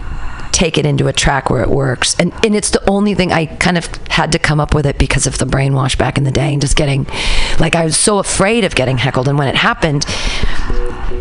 take 0.52 0.78
it 0.78 0.86
into 0.86 1.08
a 1.08 1.14
track 1.14 1.50
where 1.50 1.62
it 1.62 1.70
works, 1.70 2.16
and 2.20 2.34
and 2.46 2.56
it's 2.56 2.72
the 2.72 2.88
only 2.90 3.16
thing 3.16 3.32
I 3.32 3.46
kind 3.46 3.78
of 3.78 3.86
had 4.10 4.32
to 4.34 4.40
come 4.40 4.60
up 4.60 4.74
with 4.74 4.86
it 4.86 4.98
because 4.98 5.26
of 5.26 5.38
the 5.38 5.46
brainwash 5.46 5.98
back 5.98 6.18
in 6.18 6.26
the 6.26 6.32
day, 6.32 6.52
and 6.52 6.62
just 6.62 6.76
getting, 6.76 7.06
like, 7.60 7.76
I 7.76 7.86
was 7.86 7.98
so 7.98 8.20
afraid 8.20 8.64
of 8.66 8.76
getting 8.76 8.98
heckled, 8.98 9.28
and 9.28 9.38
when 9.38 9.48
it 9.48 9.56
happened. 9.56 10.06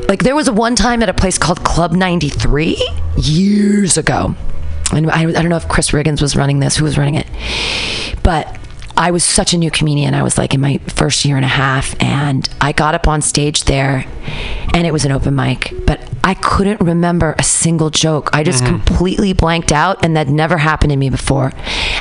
Like 0.08 0.22
there 0.22 0.34
was 0.34 0.48
a 0.48 0.54
one 0.54 0.74
time 0.74 1.02
at 1.02 1.10
a 1.10 1.14
place 1.14 1.36
called 1.36 1.62
Club 1.64 1.92
93 1.92 2.82
years 3.18 3.98
ago. 3.98 4.34
And 4.92 5.10
I, 5.10 5.22
I 5.22 5.32
don't 5.32 5.48
know 5.48 5.56
if 5.56 5.68
Chris 5.68 5.90
Riggins 5.90 6.22
was 6.22 6.36
running 6.36 6.60
this, 6.60 6.76
who 6.76 6.84
was 6.84 6.96
running 6.96 7.14
it. 7.14 7.26
But 8.22 8.58
I 8.98 9.12
was 9.12 9.24
such 9.24 9.54
a 9.54 9.58
new 9.58 9.70
comedian. 9.70 10.12
I 10.12 10.24
was 10.24 10.36
like 10.36 10.54
in 10.54 10.60
my 10.60 10.78
first 10.88 11.24
year 11.24 11.36
and 11.36 11.44
a 11.44 11.48
half, 11.48 11.94
and 12.02 12.48
I 12.60 12.72
got 12.72 12.96
up 12.96 13.06
on 13.06 13.22
stage 13.22 13.64
there, 13.64 14.04
and 14.74 14.86
it 14.86 14.92
was 14.92 15.04
an 15.04 15.12
open 15.12 15.36
mic, 15.36 15.72
but 15.86 16.00
I 16.24 16.34
couldn't 16.34 16.80
remember 16.80 17.36
a 17.38 17.44
single 17.44 17.90
joke. 17.90 18.28
I 18.32 18.42
just 18.42 18.64
mm-hmm. 18.64 18.84
completely 18.84 19.32
blanked 19.32 19.70
out, 19.70 20.04
and 20.04 20.16
that 20.16 20.26
never 20.26 20.58
happened 20.58 20.90
to 20.90 20.96
me 20.96 21.10
before. 21.10 21.52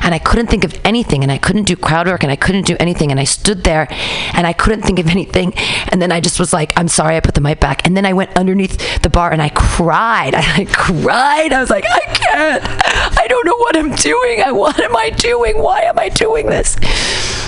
And 0.08 0.16
I 0.16 0.20
couldn't 0.20 0.48
think 0.48 0.64
of 0.64 0.74
anything, 0.86 1.22
and 1.22 1.30
I 1.30 1.38
couldn't 1.38 1.66
do 1.66 1.76
crowd 1.76 2.08
work, 2.08 2.24
and 2.24 2.32
I 2.32 2.38
couldn't 2.38 2.66
do 2.66 2.78
anything. 2.80 3.12
And 3.12 3.20
I 3.20 3.26
stood 3.26 3.66
there, 3.66 3.90
and 4.34 4.48
I 4.48 4.54
couldn't 4.54 4.84
think 4.84 5.00
of 5.00 5.08
anything. 5.08 5.54
And 5.90 6.02
then 6.02 6.14
I 6.14 6.22
just 6.22 6.40
was 6.40 6.54
like, 6.54 6.72
I'm 6.78 6.88
sorry, 6.88 7.18
I 7.18 7.20
put 7.20 7.34
the 7.34 7.42
mic 7.42 7.60
back. 7.60 7.86
And 7.86 7.98
then 7.98 8.06
I 8.06 8.14
went 8.14 8.34
underneath 8.38 9.02
the 9.02 9.10
bar, 9.10 9.34
and 9.34 9.42
I 9.42 9.50
cried. 9.50 10.34
I 10.34 10.64
cried. 10.72 11.52
I 11.52 11.60
was 11.60 11.70
like, 11.70 11.84
I 11.86 12.00
can't. 12.14 12.64
I 13.20 13.28
don't 13.28 13.46
know 13.46 13.58
what 13.58 13.76
I'm 13.76 13.94
doing. 13.96 14.44
I, 14.44 14.54
what 14.54 14.80
am 14.80 14.96
I 14.96 15.10
doing? 15.10 15.62
Why 15.62 15.82
am 15.82 16.00
I 16.00 16.08
doing 16.08 16.46
this? 16.46 16.78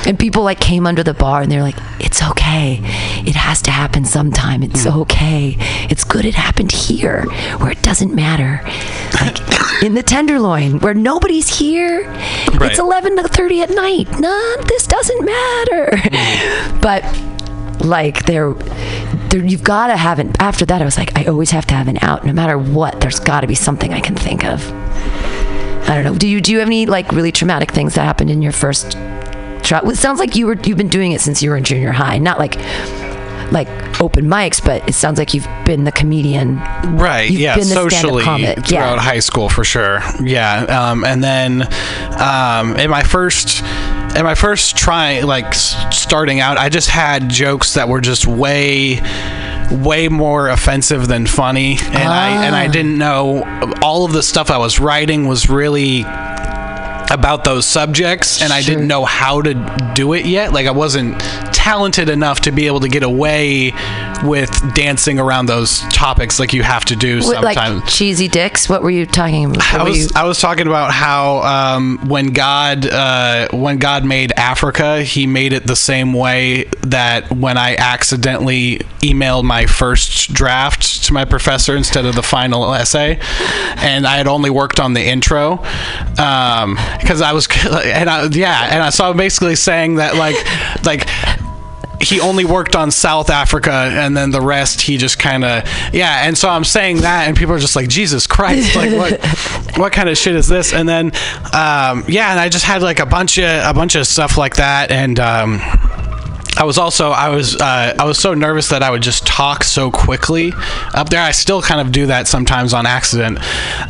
And 0.05 0.17
people 0.17 0.43
like 0.43 0.59
came 0.59 0.87
under 0.87 1.03
the 1.03 1.13
bar 1.13 1.41
and 1.41 1.51
they're 1.51 1.61
like, 1.61 1.77
it's 1.99 2.23
okay. 2.23 2.79
It 3.25 3.35
has 3.35 3.61
to 3.63 3.71
happen 3.71 4.05
sometime. 4.05 4.63
It's 4.63 4.83
hmm. 4.83 4.99
okay. 5.01 5.55
It's 5.89 6.03
good 6.03 6.25
it 6.25 6.35
happened 6.35 6.71
here 6.71 7.23
where 7.57 7.71
it 7.71 7.81
doesn't 7.81 8.13
matter. 8.13 8.61
Like 9.21 9.83
in 9.83 9.93
the 9.93 10.03
Tenderloin 10.03 10.79
where 10.79 10.93
nobody's 10.93 11.59
here. 11.59 12.03
Right. 12.03 12.71
It's 12.71 12.79
11 12.79 13.17
to 13.17 13.27
30 13.27 13.61
at 13.61 13.69
night. 13.71 14.09
Nah, 14.19 14.55
this 14.67 14.87
doesn't 14.87 15.25
matter. 15.25 15.97
Hmm. 15.97 16.79
But 16.81 17.03
like 17.83 18.25
there 18.25 18.53
there 19.29 19.43
you've 19.45 19.63
got 19.63 19.87
to 19.87 19.97
have 19.97 20.19
an 20.19 20.33
after 20.39 20.65
that 20.65 20.81
I 20.81 20.85
was 20.85 20.97
like 20.97 21.17
I 21.17 21.25
always 21.25 21.51
have 21.51 21.65
to 21.67 21.75
have 21.75 21.87
an 21.87 21.97
out 22.01 22.25
no 22.25 22.33
matter 22.33 22.57
what 22.57 22.99
there's 23.01 23.19
got 23.19 23.41
to 23.41 23.47
be 23.47 23.55
something 23.55 23.93
I 23.93 23.99
can 23.99 24.15
think 24.15 24.45
of. 24.45 24.69
I 25.89 25.95
don't 25.95 26.03
know. 26.03 26.15
Do 26.15 26.27
you 26.27 26.39
do 26.41 26.51
you 26.51 26.59
have 26.59 26.67
any 26.67 26.85
like 26.85 27.11
really 27.11 27.31
traumatic 27.31 27.71
things 27.71 27.95
that 27.95 28.03
happened 28.03 28.29
in 28.29 28.41
your 28.41 28.51
first 28.51 28.95
trial? 29.69 29.89
It 29.89 29.95
sounds 29.97 30.19
like 30.19 30.35
you 30.35 30.47
were 30.47 30.57
you've 30.63 30.77
been 30.77 30.89
doing 30.89 31.11
it 31.13 31.21
since 31.21 31.41
you 31.41 31.49
were 31.49 31.57
in 31.57 31.63
junior 31.63 31.91
high, 31.91 32.17
not 32.17 32.37
like 32.39 32.55
like 33.51 33.67
open 33.99 34.25
mics, 34.25 34.63
but 34.63 34.87
it 34.87 34.93
sounds 34.93 35.17
like 35.17 35.33
you've 35.33 35.47
been 35.65 35.83
the 35.83 35.91
comedian. 35.91 36.57
Right. 36.97 37.29
You've 37.31 37.41
yeah. 37.41 37.55
been 37.55 37.67
the 37.67 37.73
Socially 37.73 38.23
comic, 38.23 38.57
yeah. 38.57 38.63
throughout 38.63 38.99
high 38.99 39.19
school 39.19 39.49
for 39.49 39.63
sure. 39.63 40.01
Yeah. 40.21 40.65
Um, 40.65 41.03
and 41.03 41.23
then 41.23 41.63
um, 42.21 42.75
in 42.77 42.91
my 42.91 43.01
first 43.01 43.63
in 44.15 44.23
my 44.23 44.35
first 44.35 44.77
try 44.77 45.21
like 45.21 45.53
starting 45.53 46.39
out, 46.41 46.57
I 46.57 46.69
just 46.69 46.89
had 46.89 47.29
jokes 47.29 47.73
that 47.73 47.87
were 47.89 48.01
just 48.01 48.27
way 48.27 49.01
way 49.71 50.07
more 50.09 50.49
offensive 50.49 51.07
than 51.07 51.27
funny 51.27 51.77
and 51.79 51.97
I 52.09 52.45
and 52.45 52.55
I 52.55 52.67
Ah. 52.67 52.71
didn't 52.71 52.97
know 52.97 53.43
all 53.83 54.03
of 54.03 54.13
the 54.13 54.23
stuff 54.23 54.49
I 54.49 54.57
was 54.57 54.79
writing 54.79 55.27
was 55.27 55.47
really 55.47 56.01
about 57.11 57.43
those 57.43 57.65
subjects 57.65 58.41
and 58.41 58.51
I 58.53 58.61
didn't 58.61 58.87
know 58.87 59.05
how 59.05 59.41
to 59.41 59.53
do 59.95 60.13
it 60.13 60.25
yet. 60.25 60.53
Like 60.53 60.67
I 60.67 60.71
wasn't 60.71 61.19
talented 61.53 62.09
enough 62.09 62.41
to 62.41 62.51
be 62.51 62.67
able 62.67 62.79
to 62.81 62.87
get 62.87 63.03
away 63.03 63.73
with 64.23 64.49
dancing 64.75 65.17
around 65.19 65.45
those 65.47 65.79
topics 65.89 66.39
like 66.39 66.53
you 66.53 66.61
have 66.63 66.83
to 66.85 66.95
do 66.95 67.21
sometimes. 67.21 67.81
like 67.81 67.87
cheesy 67.89 68.27
dicks. 68.27 68.67
What 68.69 68.83
were 68.83 68.89
you 68.91 69.05
talking 69.05 69.45
about? 69.45 69.57
What 69.57 69.73
I 69.81 69.83
was, 69.83 69.97
you- 69.97 70.09
I 70.15 70.23
was 70.25 70.39
talking 70.39 70.67
about 70.67 70.91
how 70.91 71.37
um, 71.39 71.99
when 72.07 72.27
God 72.33 72.85
uh, 72.85 73.47
when 73.51 73.77
God 73.77 74.05
made 74.05 74.31
Africa, 74.33 75.01
He 75.03 75.25
made 75.27 75.53
it 75.53 75.65
the 75.67 75.75
same 75.75 76.13
way 76.13 76.65
that 76.81 77.31
when 77.31 77.57
I 77.57 77.75
accidentally 77.75 78.79
emailed 79.01 79.43
my 79.45 79.65
first 79.65 80.33
draft 80.33 81.05
to 81.05 81.13
my 81.13 81.23
professor 81.25 81.75
instead 81.75 82.05
of 82.05 82.15
the 82.15 82.23
final 82.23 82.73
essay, 82.73 83.19
and 83.77 84.05
I 84.05 84.17
had 84.17 84.27
only 84.27 84.49
worked 84.49 84.79
on 84.79 84.93
the 84.93 85.05
intro 85.05 85.63
because 86.99 87.21
I 87.21 87.33
was 87.33 87.47
and 87.65 88.09
I, 88.09 88.25
yeah, 88.27 88.69
and 88.71 88.83
I 88.83 88.89
saw 88.89 89.13
basically 89.13 89.55
saying 89.55 89.95
that 89.95 90.15
like 90.15 90.35
like 90.85 91.07
he 92.01 92.21
only 92.21 92.45
worked 92.45 92.75
on 92.75 92.91
South 92.91 93.29
Africa 93.29 93.71
and 93.71 94.15
then 94.15 94.31
the 94.31 94.41
rest 94.41 94.81
he 94.81 94.97
just 94.97 95.19
kind 95.19 95.43
of 95.43 95.67
yeah 95.93 96.25
and 96.25 96.37
so 96.37 96.47
I'm 96.47 96.63
saying 96.63 97.01
that 97.01 97.27
and 97.27 97.35
people 97.35 97.53
are 97.53 97.59
just 97.59 97.75
like 97.75 97.89
Jesus 97.89 98.25
Christ 98.25 98.75
like 98.75 98.91
what 98.93 99.25
what 99.77 99.91
kind 99.91 100.07
of 100.07 100.17
shit 100.17 100.35
is 100.35 100.47
this 100.47 100.73
and 100.73 100.87
then 100.87 101.07
um, 101.53 102.05
yeah 102.07 102.31
and 102.31 102.39
I 102.39 102.47
just 102.49 102.63
had 102.63 102.81
like 102.81 102.99
a 102.99 103.05
bunch 103.05 103.37
of 103.37 103.65
a 103.65 103.73
bunch 103.73 103.95
of 103.95 104.07
stuff 104.07 104.37
like 104.37 104.55
that 104.55 104.91
and 104.91 105.19
um, 105.19 105.59
I 106.59 106.63
was 106.63 106.77
also 106.77 107.11
I 107.11 107.29
was 107.29 107.55
uh, 107.55 107.95
I 107.97 108.03
was 108.03 108.19
so 108.19 108.33
nervous 108.33 108.67
that 108.69 108.83
I 108.83 108.89
would 108.89 109.01
just 109.01 109.25
talk 109.25 109.63
so 109.63 109.89
quickly 109.89 110.51
up 110.93 111.09
there. 111.09 111.21
I 111.21 111.31
still 111.31 111.61
kind 111.61 111.79
of 111.79 111.93
do 111.93 112.07
that 112.07 112.27
sometimes 112.27 112.73
on 112.73 112.85
accident, 112.85 113.39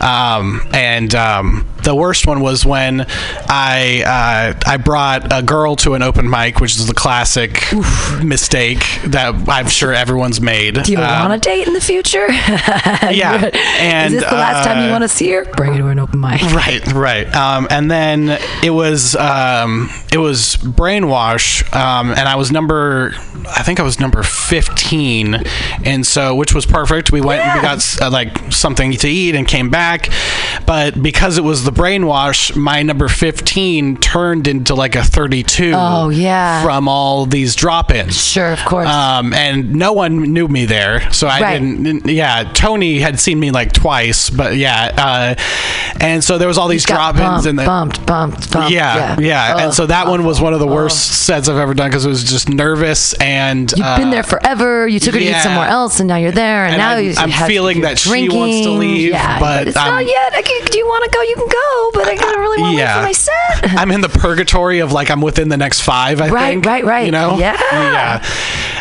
um, 0.04 0.62
and 0.72 1.16
um, 1.16 1.68
the 1.90 1.96
worst 1.96 2.28
one 2.28 2.40
was 2.40 2.64
when 2.64 3.02
I 3.50 4.04
uh, 4.06 4.60
I 4.70 4.78
brought 4.78 5.34
a 5.34 5.42
girl 5.42 5.76
to 5.78 5.96
an 5.96 6.04
open 6.04 6.30
mic, 6.30 6.60
which 6.60 6.76
is 6.78 6.86
the 6.86 6.94
classic 6.94 7.64
mistake 8.24 8.86
that 9.08 9.34
I'm 9.50 9.68
sure 9.68 9.92
everyone's 9.92 10.40
made. 10.40 10.84
Do 10.84 10.92
you 10.92 11.00
Um, 11.00 11.30
want 11.30 11.42
to 11.42 11.50
date 11.50 11.66
in 11.68 11.74
the 11.74 11.82
future? 11.82 12.28
yeah, 12.32 13.50
and, 13.80 14.14
is 14.14 14.22
this 14.22 14.30
the 14.30 14.36
last 14.36 14.66
time 14.68 14.84
you 14.84 14.90
uh, 14.90 14.92
want 14.92 15.02
to 15.02 15.08
see 15.08 15.32
her? 15.32 15.46
Bring 15.46 15.74
her 15.74 15.80
to 15.80 15.88
an 15.88 15.98
open 15.98 16.20
mic. 16.20 16.42
Right, 16.54 16.86
right. 16.94 17.36
Um, 17.36 17.68
and 17.72 17.90
then 17.90 18.38
it 18.64 18.70
was 18.70 19.16
um, 19.16 19.90
it 20.14 20.20
was 20.20 20.58
brainwash, 20.58 21.64
um, 21.76 22.12
and 22.12 22.30
I 22.30 22.36
was 22.36 22.52
number 22.52 23.14
I 23.58 23.64
think 23.64 23.80
I 23.80 23.84
was 23.84 24.00
number 24.00 24.22
fifteen, 24.22 25.42
and 25.84 26.06
so 26.06 26.36
which 26.36 26.54
was 26.54 26.68
perfect. 26.68 27.12
We 27.12 27.22
went 27.22 27.42
and 27.42 27.56
we 27.60 27.62
got 27.64 27.84
uh, 28.00 28.12
like 28.12 28.54
something 28.54 28.92
to 28.92 29.08
eat 29.10 29.34
and 29.34 29.48
came 29.48 29.70
back, 29.72 30.10
but 30.68 31.02
because 31.02 31.38
it 31.38 31.44
was 31.44 31.64
the 31.64 31.72
brainwash, 31.80 32.54
my 32.58 32.84
number 32.84 33.08
fifteen 33.08 33.96
turned 33.98 34.48
into 34.50 34.76
like 34.76 34.96
a 34.96 35.04
thirty-two. 35.04 35.72
Oh, 35.76 36.10
yeah. 36.10 36.62
from 36.62 36.88
all 36.90 37.26
these 37.26 37.56
drop-ins. 37.56 38.22
Sure, 38.22 38.52
of 38.52 38.60
course. 38.66 38.88
Um, 38.90 39.34
and 39.34 39.74
no 39.76 39.94
one 39.94 40.34
knew 40.34 40.48
me 40.50 40.66
there, 40.66 41.10
so 41.14 41.28
I 41.28 41.40
Right. 41.40 41.60
didn't. 41.60 42.06
Yeah, 42.08 42.44
Tony 42.54 43.00
had 43.00 43.18
seen 43.20 43.40
me 43.40 43.52
like 43.52 43.72
twice, 43.72 44.30
but 44.30 44.58
yeah, 44.58 44.92
uh, 44.98 45.36
and 46.02 46.22
so 46.24 46.38
there 46.38 46.48
was 46.50 46.58
all 46.58 46.68
these 46.68 46.84
drop-ins, 46.86 47.46
and 47.46 47.58
the, 47.58 47.64
bumped, 47.66 48.06
bumped, 48.06 48.52
bumped. 48.52 48.72
yeah, 48.72 49.16
yeah, 49.20 49.54
Ugh. 49.56 49.62
and 49.64 49.74
so 49.74 49.86
that 49.86 50.08
one 50.08 50.26
was 50.26 50.42
one 50.42 50.54
of 50.54 50.60
the 50.60 50.68
worst 50.68 51.24
sets 51.26 51.48
I've 51.48 51.58
ever 51.58 51.74
done 51.74 51.90
because 51.90 52.06
it 52.06 52.10
was 52.10 52.24
just 52.26 52.50
nervous 52.50 53.14
and 53.14 53.72
You've 53.72 53.86
uh, 53.86 53.98
been 53.98 54.10
there 54.10 54.24
forever. 54.24 54.86
You 54.88 55.00
took 55.00 55.14
her 55.14 55.20
to 55.22 55.26
eat 55.26 55.36
somewhere 55.42 55.68
else, 55.68 56.00
and 56.02 56.08
now 56.10 56.18
you're 56.18 56.32
there, 56.32 56.66
and, 56.66 56.74
And 56.74 56.80
now 56.82 56.90
I'm- 56.96 57.04
you 57.06 57.14
I'm 57.18 57.48
feeling 57.48 57.82
that 57.82 58.00
she 58.00 58.28
wants 58.28 58.62
to 58.62 58.72
leave, 58.72 59.12
yeah, 59.12 59.40
but 59.40 59.68
it's 59.70 59.78
I'm- 59.78 59.94
not 59.94 60.06
yet. 60.06 60.34
Can, 60.34 60.66
do 60.66 60.78
you 60.78 60.86
want 60.88 61.04
to 61.06 61.10
go? 61.18 61.22
You 61.22 61.36
can 61.36 61.48
go, 61.48 61.59
but 61.94 62.08
I 62.08 62.16
gotta 62.16 62.40
really 62.40 62.62
want 62.62 62.76
to 62.76 62.82
Yeah. 62.82 63.02
my 63.02 63.12
set. 63.12 63.36
I'm 63.80 63.92
in 63.92 64.02
the 64.02 64.10
purgatory 64.10 64.80
of 64.80 64.92
like 64.92 65.10
I'm 65.12 65.22
within 65.22 65.50
the 65.50 65.58
next 65.58 65.82
five. 65.82 66.22
I 66.22 66.30
Right, 66.30 66.50
think. 66.54 66.66
right, 66.66 66.84
right. 66.86 67.06
You 67.06 67.12
know. 67.12 67.38
Yeah. 67.38 67.58
Yeah. 67.72 68.26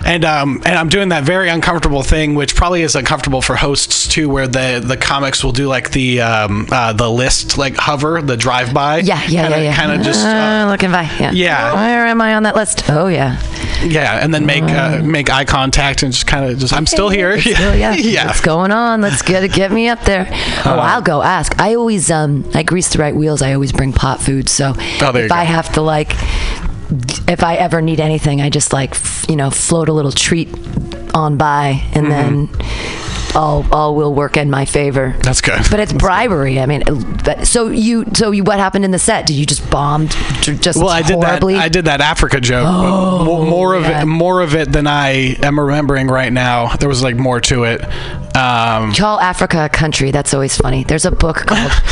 And 0.04 0.24
um 0.24 0.62
and 0.64 0.78
I'm 0.78 0.88
doing 0.88 1.08
that 1.10 1.24
very 1.24 1.48
uncomfortable 1.48 2.02
thing, 2.02 2.34
which 2.34 2.54
probably 2.54 2.82
is 2.82 2.94
uncomfortable 2.96 3.42
for 3.42 3.56
hosts 3.56 4.06
too, 4.08 4.28
where 4.28 4.46
the 4.46 4.80
the 4.84 4.96
comics 4.96 5.42
will 5.44 5.52
do 5.52 5.66
like 5.68 5.90
the 5.90 6.20
um 6.20 6.66
uh, 6.70 6.92
the 6.92 7.10
list 7.10 7.58
like 7.58 7.76
hover 7.76 8.22
the 8.22 8.36
drive 8.36 8.72
by. 8.72 8.98
Yeah, 8.98 9.20
yeah, 9.28 9.42
kinda, 9.42 9.56
yeah, 9.58 9.62
yeah. 9.64 9.76
Kind 9.76 9.92
of 9.92 10.02
just. 10.02 10.24
uh, 10.24 10.28
Uh, 10.28 10.66
looking 10.70 10.90
by. 10.92 11.02
Yeah. 11.18 11.32
Yeah. 11.32 11.74
Where 11.74 12.06
am 12.06 12.20
I 12.20 12.34
on 12.34 12.44
that 12.44 12.54
list? 12.56 12.88
Oh 12.88 13.08
yeah. 13.08 13.40
yeah, 13.82 14.22
and 14.22 14.32
then 14.32 14.46
make 14.46 14.62
uh, 14.64 15.00
make 15.02 15.30
eye 15.30 15.44
contact 15.44 16.02
and 16.02 16.12
just 16.12 16.26
kind 16.26 16.44
of 16.50 16.58
just 16.58 16.72
I'm 16.72 16.86
still 16.86 17.08
here. 17.10 17.32
It's 17.32 17.44
still- 17.54 17.74
yeah. 17.76 17.92
yeah. 17.94 18.26
What's 18.26 18.40
going 18.40 18.70
on? 18.70 19.00
Let's 19.00 19.22
get. 19.22 19.38
Get 19.52 19.72
me 19.72 19.88
up 19.88 20.00
there. 20.04 20.26
Oh, 20.64 20.72
Uh, 20.74 20.76
I'll 20.76 21.02
go 21.02 21.22
ask. 21.22 21.58
I 21.60 21.74
always 21.74 22.10
um 22.10 22.44
I 22.54 22.62
grease 22.68 22.90
the 22.90 22.98
right 22.98 23.16
wheels. 23.16 23.40
I 23.42 23.54
always 23.54 23.72
bring 23.72 23.92
pot 23.92 24.20
food. 24.20 24.48
So 24.48 24.74
Oh, 24.76 25.16
if 25.16 25.32
I 25.32 25.44
have 25.44 25.72
to 25.72 25.80
like, 25.80 26.12
if 27.28 27.42
I 27.42 27.56
ever 27.56 27.80
need 27.82 27.98
anything, 27.98 28.40
I 28.40 28.50
just 28.50 28.72
like 28.72 28.90
f- 28.92 29.24
you 29.28 29.36
know 29.36 29.50
float 29.50 29.88
a 29.88 29.92
little 29.92 30.12
treat 30.12 30.48
on 31.14 31.36
by, 31.36 31.82
and 31.94 32.06
Mm-hmm. 32.06 32.10
then 32.10 32.48
all 33.34 33.64
all 33.72 33.94
will 33.94 34.14
work 34.14 34.36
in 34.36 34.50
my 34.50 34.64
favor. 34.64 35.14
That's 35.22 35.40
good. 35.42 35.60
But 35.70 35.80
it's 35.80 35.92
bribery. 35.92 36.58
I 36.60 36.66
mean, 36.66 36.82
but, 37.24 37.46
so 37.46 37.68
you 37.68 38.04
so 38.14 38.30
you 38.30 38.42
what 38.44 38.58
happened 38.58 38.84
in 38.84 38.90
the 38.90 38.98
set? 38.98 39.26
Did 39.26 39.36
you 39.36 39.44
just 39.46 39.68
bombed 39.70 40.10
just 40.42 40.78
Well, 40.78 40.88
I 40.88 41.02
did 41.02 41.16
horribly? 41.16 41.54
that. 41.54 41.62
I 41.64 41.68
did 41.68 41.84
that 41.86 42.00
Africa 42.00 42.40
joke. 42.40 42.64
mo- 42.66 43.44
more 43.44 43.74
of 43.74 43.82
yeah. 43.84 44.02
it, 44.02 44.06
more 44.06 44.40
of 44.40 44.54
it 44.54 44.72
than 44.72 44.86
I 44.86 45.36
am 45.42 45.58
remembering 45.60 46.08
right 46.08 46.32
now. 46.32 46.74
There 46.76 46.88
was 46.88 47.02
like 47.02 47.16
more 47.16 47.40
to 47.42 47.64
it. 47.64 47.82
Um, 48.36 48.92
Call 48.94 49.20
Africa 49.20 49.64
a 49.64 49.68
country. 49.68 50.10
That's 50.10 50.32
always 50.32 50.56
funny. 50.56 50.84
There's 50.84 51.04
a 51.04 51.10
book 51.10 51.36
called. 51.46 51.72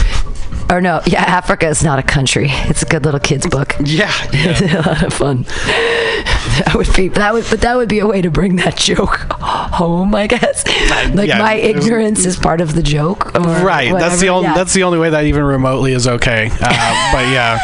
Or 0.69 0.81
no, 0.81 1.01
yeah, 1.07 1.23
Africa 1.23 1.69
is 1.69 1.85
not 1.85 1.99
a 1.99 2.03
country. 2.03 2.49
It's 2.51 2.83
a 2.83 2.87
good 2.87 3.05
little 3.05 3.21
kids 3.21 3.47
book. 3.47 3.77
yeah, 3.85 4.13
yeah. 4.33 4.81
a 4.81 4.83
lot 4.83 5.03
of 5.05 5.13
fun. 5.13 5.43
That 5.45 6.73
would 6.75 6.93
be 6.95 7.09
that 7.09 7.33
would 7.33 7.47
but 7.49 7.61
that 7.61 7.77
would 7.77 7.89
be 7.89 8.01
a 8.01 8.07
way 8.07 8.21
to 8.23 8.31
bring 8.31 8.57
that 8.57 8.77
joke 8.77 9.31
home, 9.41 10.15
I 10.15 10.27
guess. 10.27 10.65
Like 11.15 11.29
yeah, 11.29 11.39
my 11.39 11.55
was- 11.55 11.87
ignorance 11.87 12.27
is 12.27 12.37
part 12.37 12.61
of 12.61 12.75
the 12.75 12.83
joke. 12.83 13.35
Or 13.37 13.41
right. 13.41 13.93
That's 13.93 14.21
the 14.21 14.29
only. 14.31 14.49
yeah. 14.49 14.55
That's 14.55 14.75
the 14.75 14.83
only 14.83 14.99
way 14.99 15.11
that 15.11 15.25
even 15.25 15.45
remotely 15.45 15.93
is 15.93 16.09
okay. 16.09 16.51
Uh, 16.53 17.13
but 17.13 17.29
yeah. 17.31 17.59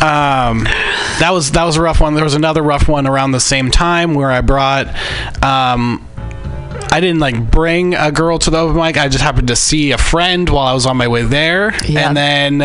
Um, 0.00 0.64
that 1.20 1.30
was 1.32 1.52
that 1.52 1.64
was 1.64 1.76
a 1.76 1.82
rough 1.82 2.00
one. 2.00 2.14
There 2.14 2.24
was 2.24 2.34
another 2.34 2.62
rough 2.62 2.88
one 2.88 3.06
around 3.06 3.32
the 3.32 3.40
same 3.40 3.70
time 3.70 4.14
where 4.14 4.30
I 4.30 4.40
brought. 4.40 4.88
Um, 5.42 6.06
I 6.90 7.00
didn't 7.00 7.18
like 7.20 7.50
bring 7.50 7.94
a 7.94 8.12
girl 8.12 8.38
to 8.38 8.50
the 8.50 8.58
open 8.58 8.76
mic. 8.80 8.96
I 8.96 9.08
just 9.08 9.22
happened 9.22 9.48
to 9.48 9.56
see 9.56 9.90
a 9.92 9.98
friend 9.98 10.48
while 10.48 10.66
I 10.66 10.74
was 10.74 10.86
on 10.86 10.96
my 10.96 11.08
way 11.08 11.22
there, 11.22 11.72
Yeah. 11.86 12.08
and 12.08 12.16
then, 12.16 12.62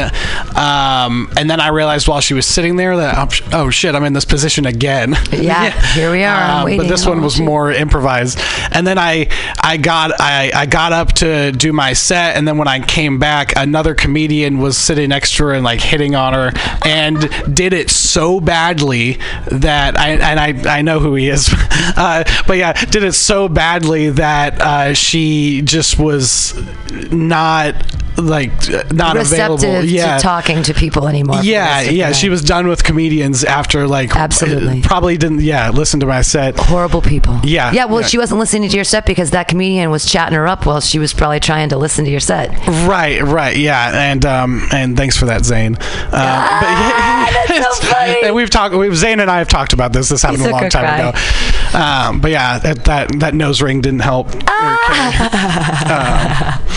um, 0.55 1.31
and 1.37 1.49
then 1.49 1.59
I 1.59 1.69
realized 1.69 2.07
while 2.07 2.21
she 2.21 2.33
was 2.33 2.45
sitting 2.45 2.75
there 2.75 2.95
that 2.97 3.17
oh, 3.17 3.65
oh 3.65 3.69
shit, 3.69 3.95
I'm 3.95 4.03
in 4.03 4.13
this 4.13 4.25
position 4.25 4.65
again. 4.65 5.15
Yeah, 5.31 5.71
here 5.93 6.11
we 6.11 6.23
are. 6.23 6.69
Um, 6.69 6.77
but 6.77 6.87
this 6.87 7.05
one 7.05 7.21
was 7.21 7.35
shit. 7.35 7.45
more 7.45 7.71
improvised. 7.71 8.39
And 8.71 8.85
then 8.85 8.97
I, 8.97 9.29
I 9.61 9.77
got, 9.77 10.11
I, 10.19 10.51
I 10.53 10.65
got 10.65 10.93
up 10.93 11.13
to 11.13 11.51
do 11.51 11.73
my 11.73 11.93
set, 11.93 12.35
and 12.37 12.47
then 12.47 12.57
when 12.57 12.67
I 12.67 12.79
came 12.79 13.19
back, 13.19 13.53
another 13.55 13.95
comedian 13.95 14.59
was 14.59 14.77
sitting 14.77 15.09
next 15.09 15.35
to 15.37 15.45
her 15.45 15.53
and 15.53 15.63
like 15.63 15.81
hitting 15.81 16.15
on 16.15 16.33
her, 16.33 16.51
and 16.85 17.19
did 17.53 17.73
it 17.73 17.89
so 17.89 18.39
badly 18.39 19.17
that 19.49 19.97
I, 19.97 20.09
and 20.11 20.39
I, 20.39 20.77
I 20.77 20.81
know 20.81 20.99
who 20.99 21.15
he 21.15 21.29
is, 21.29 21.49
uh, 21.51 22.23
but 22.47 22.57
yeah, 22.57 22.73
did 22.85 23.03
it 23.03 23.13
so 23.13 23.47
badly 23.49 24.08
that 24.15 24.61
uh, 24.61 24.93
she 24.93 25.61
just 25.61 25.99
was 25.99 26.53
not 27.11 27.75
like 28.17 28.51
not 28.91 29.15
receptive 29.15 29.59
available. 29.59 29.85
Yeah. 29.85 30.17
to 30.17 30.23
talking 30.23 30.61
to 30.63 30.73
people 30.73 31.07
anymore. 31.07 31.39
Yeah, 31.41 31.81
yeah, 31.81 32.11
she 32.11 32.27
was 32.27 32.43
done 32.43 32.67
with 32.67 32.83
comedians 32.83 33.45
after 33.45 33.87
like 33.87 34.13
Absolutely. 34.13 34.81
probably 34.81 35.17
didn't 35.17 35.39
yeah 35.41 35.69
listen 35.69 36.01
to 36.01 36.05
my 36.05 36.21
set 36.21 36.57
horrible 36.57 37.01
people. 37.01 37.39
Yeah, 37.45 37.71
Yeah, 37.71 37.85
well, 37.85 38.01
yeah. 38.01 38.07
she 38.07 38.17
wasn't 38.17 38.41
listening 38.41 38.69
to 38.69 38.75
your 38.75 38.83
set 38.83 39.05
because 39.05 39.31
that 39.31 39.47
comedian 39.47 39.89
was 39.89 40.05
chatting 40.05 40.35
her 40.35 40.47
up 40.47 40.65
while 40.65 40.81
she 40.81 40.99
was 40.99 41.13
probably 41.13 41.39
trying 41.39 41.69
to 41.69 41.77
listen 41.77 42.03
to 42.05 42.11
your 42.11 42.19
set. 42.19 42.49
Right, 42.85 43.21
right, 43.21 43.55
yeah, 43.55 44.11
and 44.11 44.25
um, 44.25 44.67
and 44.73 44.97
thanks 44.97 45.15
for 45.15 45.25
that, 45.27 45.45
Zane. 45.45 45.77
Uh, 45.77 46.47
Ah, 46.91 47.45
that's 47.47 47.79
so 47.79 47.87
funny. 47.87 48.23
and 48.23 48.35
we've 48.35 48.49
talked. 48.49 48.75
We've 48.75 48.95
Zane 48.95 49.19
and 49.19 49.31
I 49.31 49.37
have 49.39 49.47
talked 49.47 49.71
about 49.73 49.93
this. 49.93 50.09
This 50.09 50.21
happened 50.21 50.43
a 50.45 50.49
long 50.51 50.69
time 50.69 50.83
cry. 50.83 50.97
ago. 51.09 51.77
Um, 51.77 52.19
but 52.21 52.31
yeah, 52.31 52.59
that, 52.59 52.83
that 52.85 53.19
that 53.19 53.33
nose 53.33 53.61
ring 53.61 53.81
didn't 53.81 53.98
help. 53.99 54.27
Ah. 54.47 56.63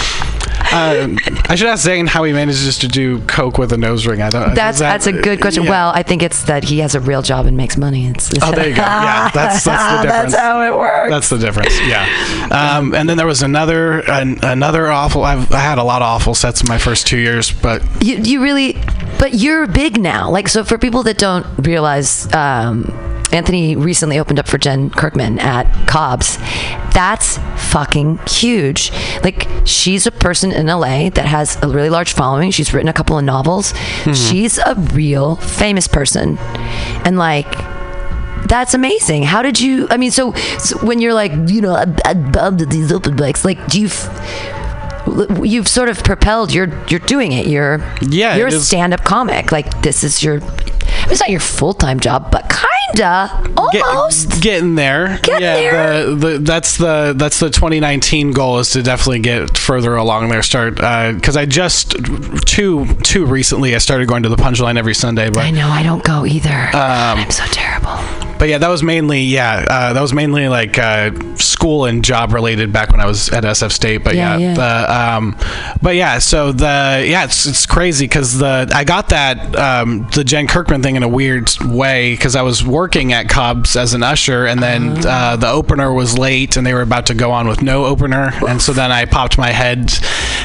Um, 0.73 1.19
I 1.51 1.55
should 1.55 1.69
ask 1.69 1.85
Zane 1.85 2.07
how 2.07 2.25
he 2.25 2.33
manages 2.33 2.79
to 2.79 2.89
do 2.89 3.21
coke 3.27 3.59
with 3.59 3.75
a 3.75 3.77
nose 3.77 4.07
ring. 4.07 4.23
I 4.23 4.31
don't. 4.31 4.55
That's 4.55 4.79
that- 4.79 4.93
that's 4.93 5.07
a 5.07 5.13
good 5.13 5.39
question. 5.43 5.65
yeah. 5.65 5.71
Well, 5.71 5.93
I 5.95 6.03
think 6.03 6.23
it's 6.23 6.45
that 6.45 6.65
he 6.65 6.79
has 6.79 6.95
a 6.95 7.01
real 7.01 7.21
job 7.21 7.45
and 7.45 7.59
makes 7.59 7.77
money. 7.77 8.07
It's, 8.07 8.31
Oh, 8.43 8.53
there 8.53 8.71
you 8.71 8.75
go. 8.77 8.81
Yeah, 9.03 9.29
that's 9.35 9.65
that's 9.65 9.97
the 9.97 10.03
difference. 10.05 10.33
That's 10.33 10.43
how 10.43 10.63
it 10.63 10.75
works. 10.75 11.11
That's 11.11 11.29
the 11.29 11.37
difference. 11.37 11.79
Yeah. 11.83 12.07
Um, 12.51 12.95
and 12.95 13.07
then 13.07 13.19
there 13.19 13.27
was 13.27 13.43
another 13.43 14.01
an, 14.11 14.39
another 14.43 14.91
awful. 14.91 15.25
I've 15.25 15.53
I 15.53 15.59
had 15.59 15.77
a 15.77 15.85
lot 15.85 16.01
of 16.01 16.07
awful 16.07 16.35
sets 16.35 16.63
in 16.63 16.69
my 16.69 16.79
first 16.79 17.07
two 17.07 17.19
years, 17.19 17.53
but 17.53 17.83
you, 18.03 18.17
you 18.17 18.43
really 18.43 18.79
but 19.19 19.35
you're 19.35 19.67
big 19.67 20.01
now 20.01 20.31
like 20.31 20.49
so 20.49 20.65
for 20.65 20.79
people 20.79 21.03
that 21.03 21.19
don't 21.19 21.45
realize 21.67 22.33
um, 22.33 22.85
anthony 23.33 23.77
recently 23.77 24.19
opened 24.19 24.39
up 24.39 24.47
for 24.47 24.59
jen 24.59 24.91
kirkman 24.91 25.39
at 25.39 25.65
cobb's 25.87 26.37
that's 26.93 27.39
fucking 27.71 28.19
huge 28.29 28.93
like 29.23 29.49
she's 29.65 30.07
a 30.07 30.13
person 30.13 30.53
in 30.53 30.67
la 30.67 31.09
that 31.11 31.27
has 31.27 31.61
a 31.63 31.69
really 31.69 31.91
large 31.91 32.13
following 32.13 32.51
she's 32.51 32.73
written 32.75 32.89
a 32.89 32.93
couple 32.93 33.19
of 33.19 33.25
novels 33.25 33.73
hmm. 33.77 34.13
she's 34.13 34.59
a 34.59 34.75
real 34.93 35.37
famous 35.37 35.89
person 35.89 36.39
and 37.05 37.19
like 37.19 37.47
that's 38.47 38.75
amazing. 38.75 39.23
How 39.23 39.41
did 39.41 39.61
you? 39.61 39.87
I 39.91 39.97
mean, 39.97 40.11
so, 40.11 40.33
so 40.59 40.79
when 40.85 41.01
you're 41.01 41.15
like, 41.15 41.33
you 41.47 41.61
know, 41.61 41.75
I, 41.75 41.87
I 42.05 42.15
bummed 42.15 42.61
at 42.61 42.71
these 42.71 42.93
open 42.93 43.17
mics, 43.17 43.45
like, 43.45 43.67
do 43.69 43.81
you? 43.81 43.87
F- 43.87 45.43
you've 45.43 45.69
sort 45.69 45.89
of 45.89 46.03
propelled. 46.05 46.53
You're 46.53 46.69
you're 46.89 47.01
doing 47.01 47.33
it. 47.33 47.47
You're 47.47 47.79
Yeah, 48.03 48.37
You're 48.37 48.49
a 48.49 48.53
stand-up 48.53 49.05
comic. 49.05 49.53
Like 49.53 49.83
this 49.83 50.05
is 50.05 50.23
your. 50.23 50.41
It's 51.11 51.21
not 51.21 51.31
your 51.31 51.41
full-time 51.41 52.01
job, 52.01 52.31
but 52.31 52.49
kinda, 52.93 53.53
get- 53.73 53.85
almost. 53.85 54.41
getting 54.43 54.75
there. 54.75 55.19
Getting 55.23 55.43
yeah, 55.43 55.55
there. 55.57 56.07
The, 56.07 56.15
the 56.17 56.39
that's 56.39 56.77
the 56.77 57.15
that's 57.17 57.39
the 57.41 57.51
2019 57.51 58.33
goal 58.33 58.59
is 58.59 58.71
to 58.73 58.83
definitely 58.83 59.21
get 59.21 59.57
further 59.57 59.95
along 59.97 60.29
there. 60.29 60.43
Start 60.43 60.77
because 60.77 61.37
I 61.37 61.47
just 61.47 61.93
too 62.47 62.87
too 63.03 63.27
recently 63.27 63.75
I 63.75 63.79
started 63.79 64.09
going 64.09 64.23
to 64.25 64.29
the 64.29 64.37
Punchline 64.37 64.79
every 64.79 64.95
Sunday, 64.95 65.31
But 65.31 65.45
I 65.45 65.51
know 65.51 65.69
I 65.69 65.83
don't 65.83 66.05
go 66.05 66.27
either. 66.27 66.51
Um, 66.75 67.19
I'm 67.19 67.31
so 67.31 67.45
terrible. 67.47 67.97
but 68.39 68.49
yeah, 68.49 68.59
that 68.59 68.69
was 68.69 68.83
mainly 68.83 69.21
yeah, 69.23 69.65
uh, 69.69 69.93
that 69.93 70.01
was 70.01 70.13
mainly 70.13 70.49
like 70.49 70.79
uh, 70.79 71.11
school 71.37 71.85
and 71.87 72.05
job 72.05 72.33
related 72.33 72.73
back 72.73 72.91
when 72.91 73.01
I 73.01 73.07
was 73.07 73.29
at 73.31 73.45
SF 73.45 73.73
State. 73.73 74.05
But 74.05 74.15
Yeah, 74.17 74.37
yeah, 74.37 74.49
yeah. 74.49 74.55
the 74.55 75.17
um, 75.17 75.37
but 75.81 75.97
yeah, 75.97 76.19
so 76.19 76.53
the 76.53 77.05
yeah, 77.07 77.25
it's 77.25 77.47
it's 77.47 77.67
crazy 77.67 78.05
because 78.07 78.39
the 78.39 78.71
I 78.75 78.85
got 78.85 79.09
that 79.11 79.57
um, 79.57 80.07
the 80.15 80.25
Jen 80.25 80.47
Kirkman 80.47 80.83
thing 80.83 80.97
in 80.97 81.03
a 81.03 81.09
weird 81.09 81.51
way 81.65 82.13
because 82.13 82.37
I 82.37 82.43
was 82.43 82.65
working 82.65 82.82
at 82.89 83.29
Cobb's 83.29 83.77
as 83.77 83.95
an 83.95 84.03
usher, 84.03 84.47
and 84.47 84.63
then 84.63 85.07
uh, 85.07 85.37
the 85.37 85.49
opener 85.49 85.93
was 85.93 86.19
late, 86.19 86.57
and 86.57 86.67
they 86.67 86.75
were 86.75 86.83
about 86.83 87.07
to 87.07 87.15
go 87.15 87.31
on 87.31 87.49
with 87.49 87.63
no 87.63 87.85
opener, 87.87 88.33
and 88.49 88.61
so 88.61 88.73
then 88.73 88.91
I 88.93 89.05
popped 89.05 89.39
my 89.39 89.51
head, 89.51 89.93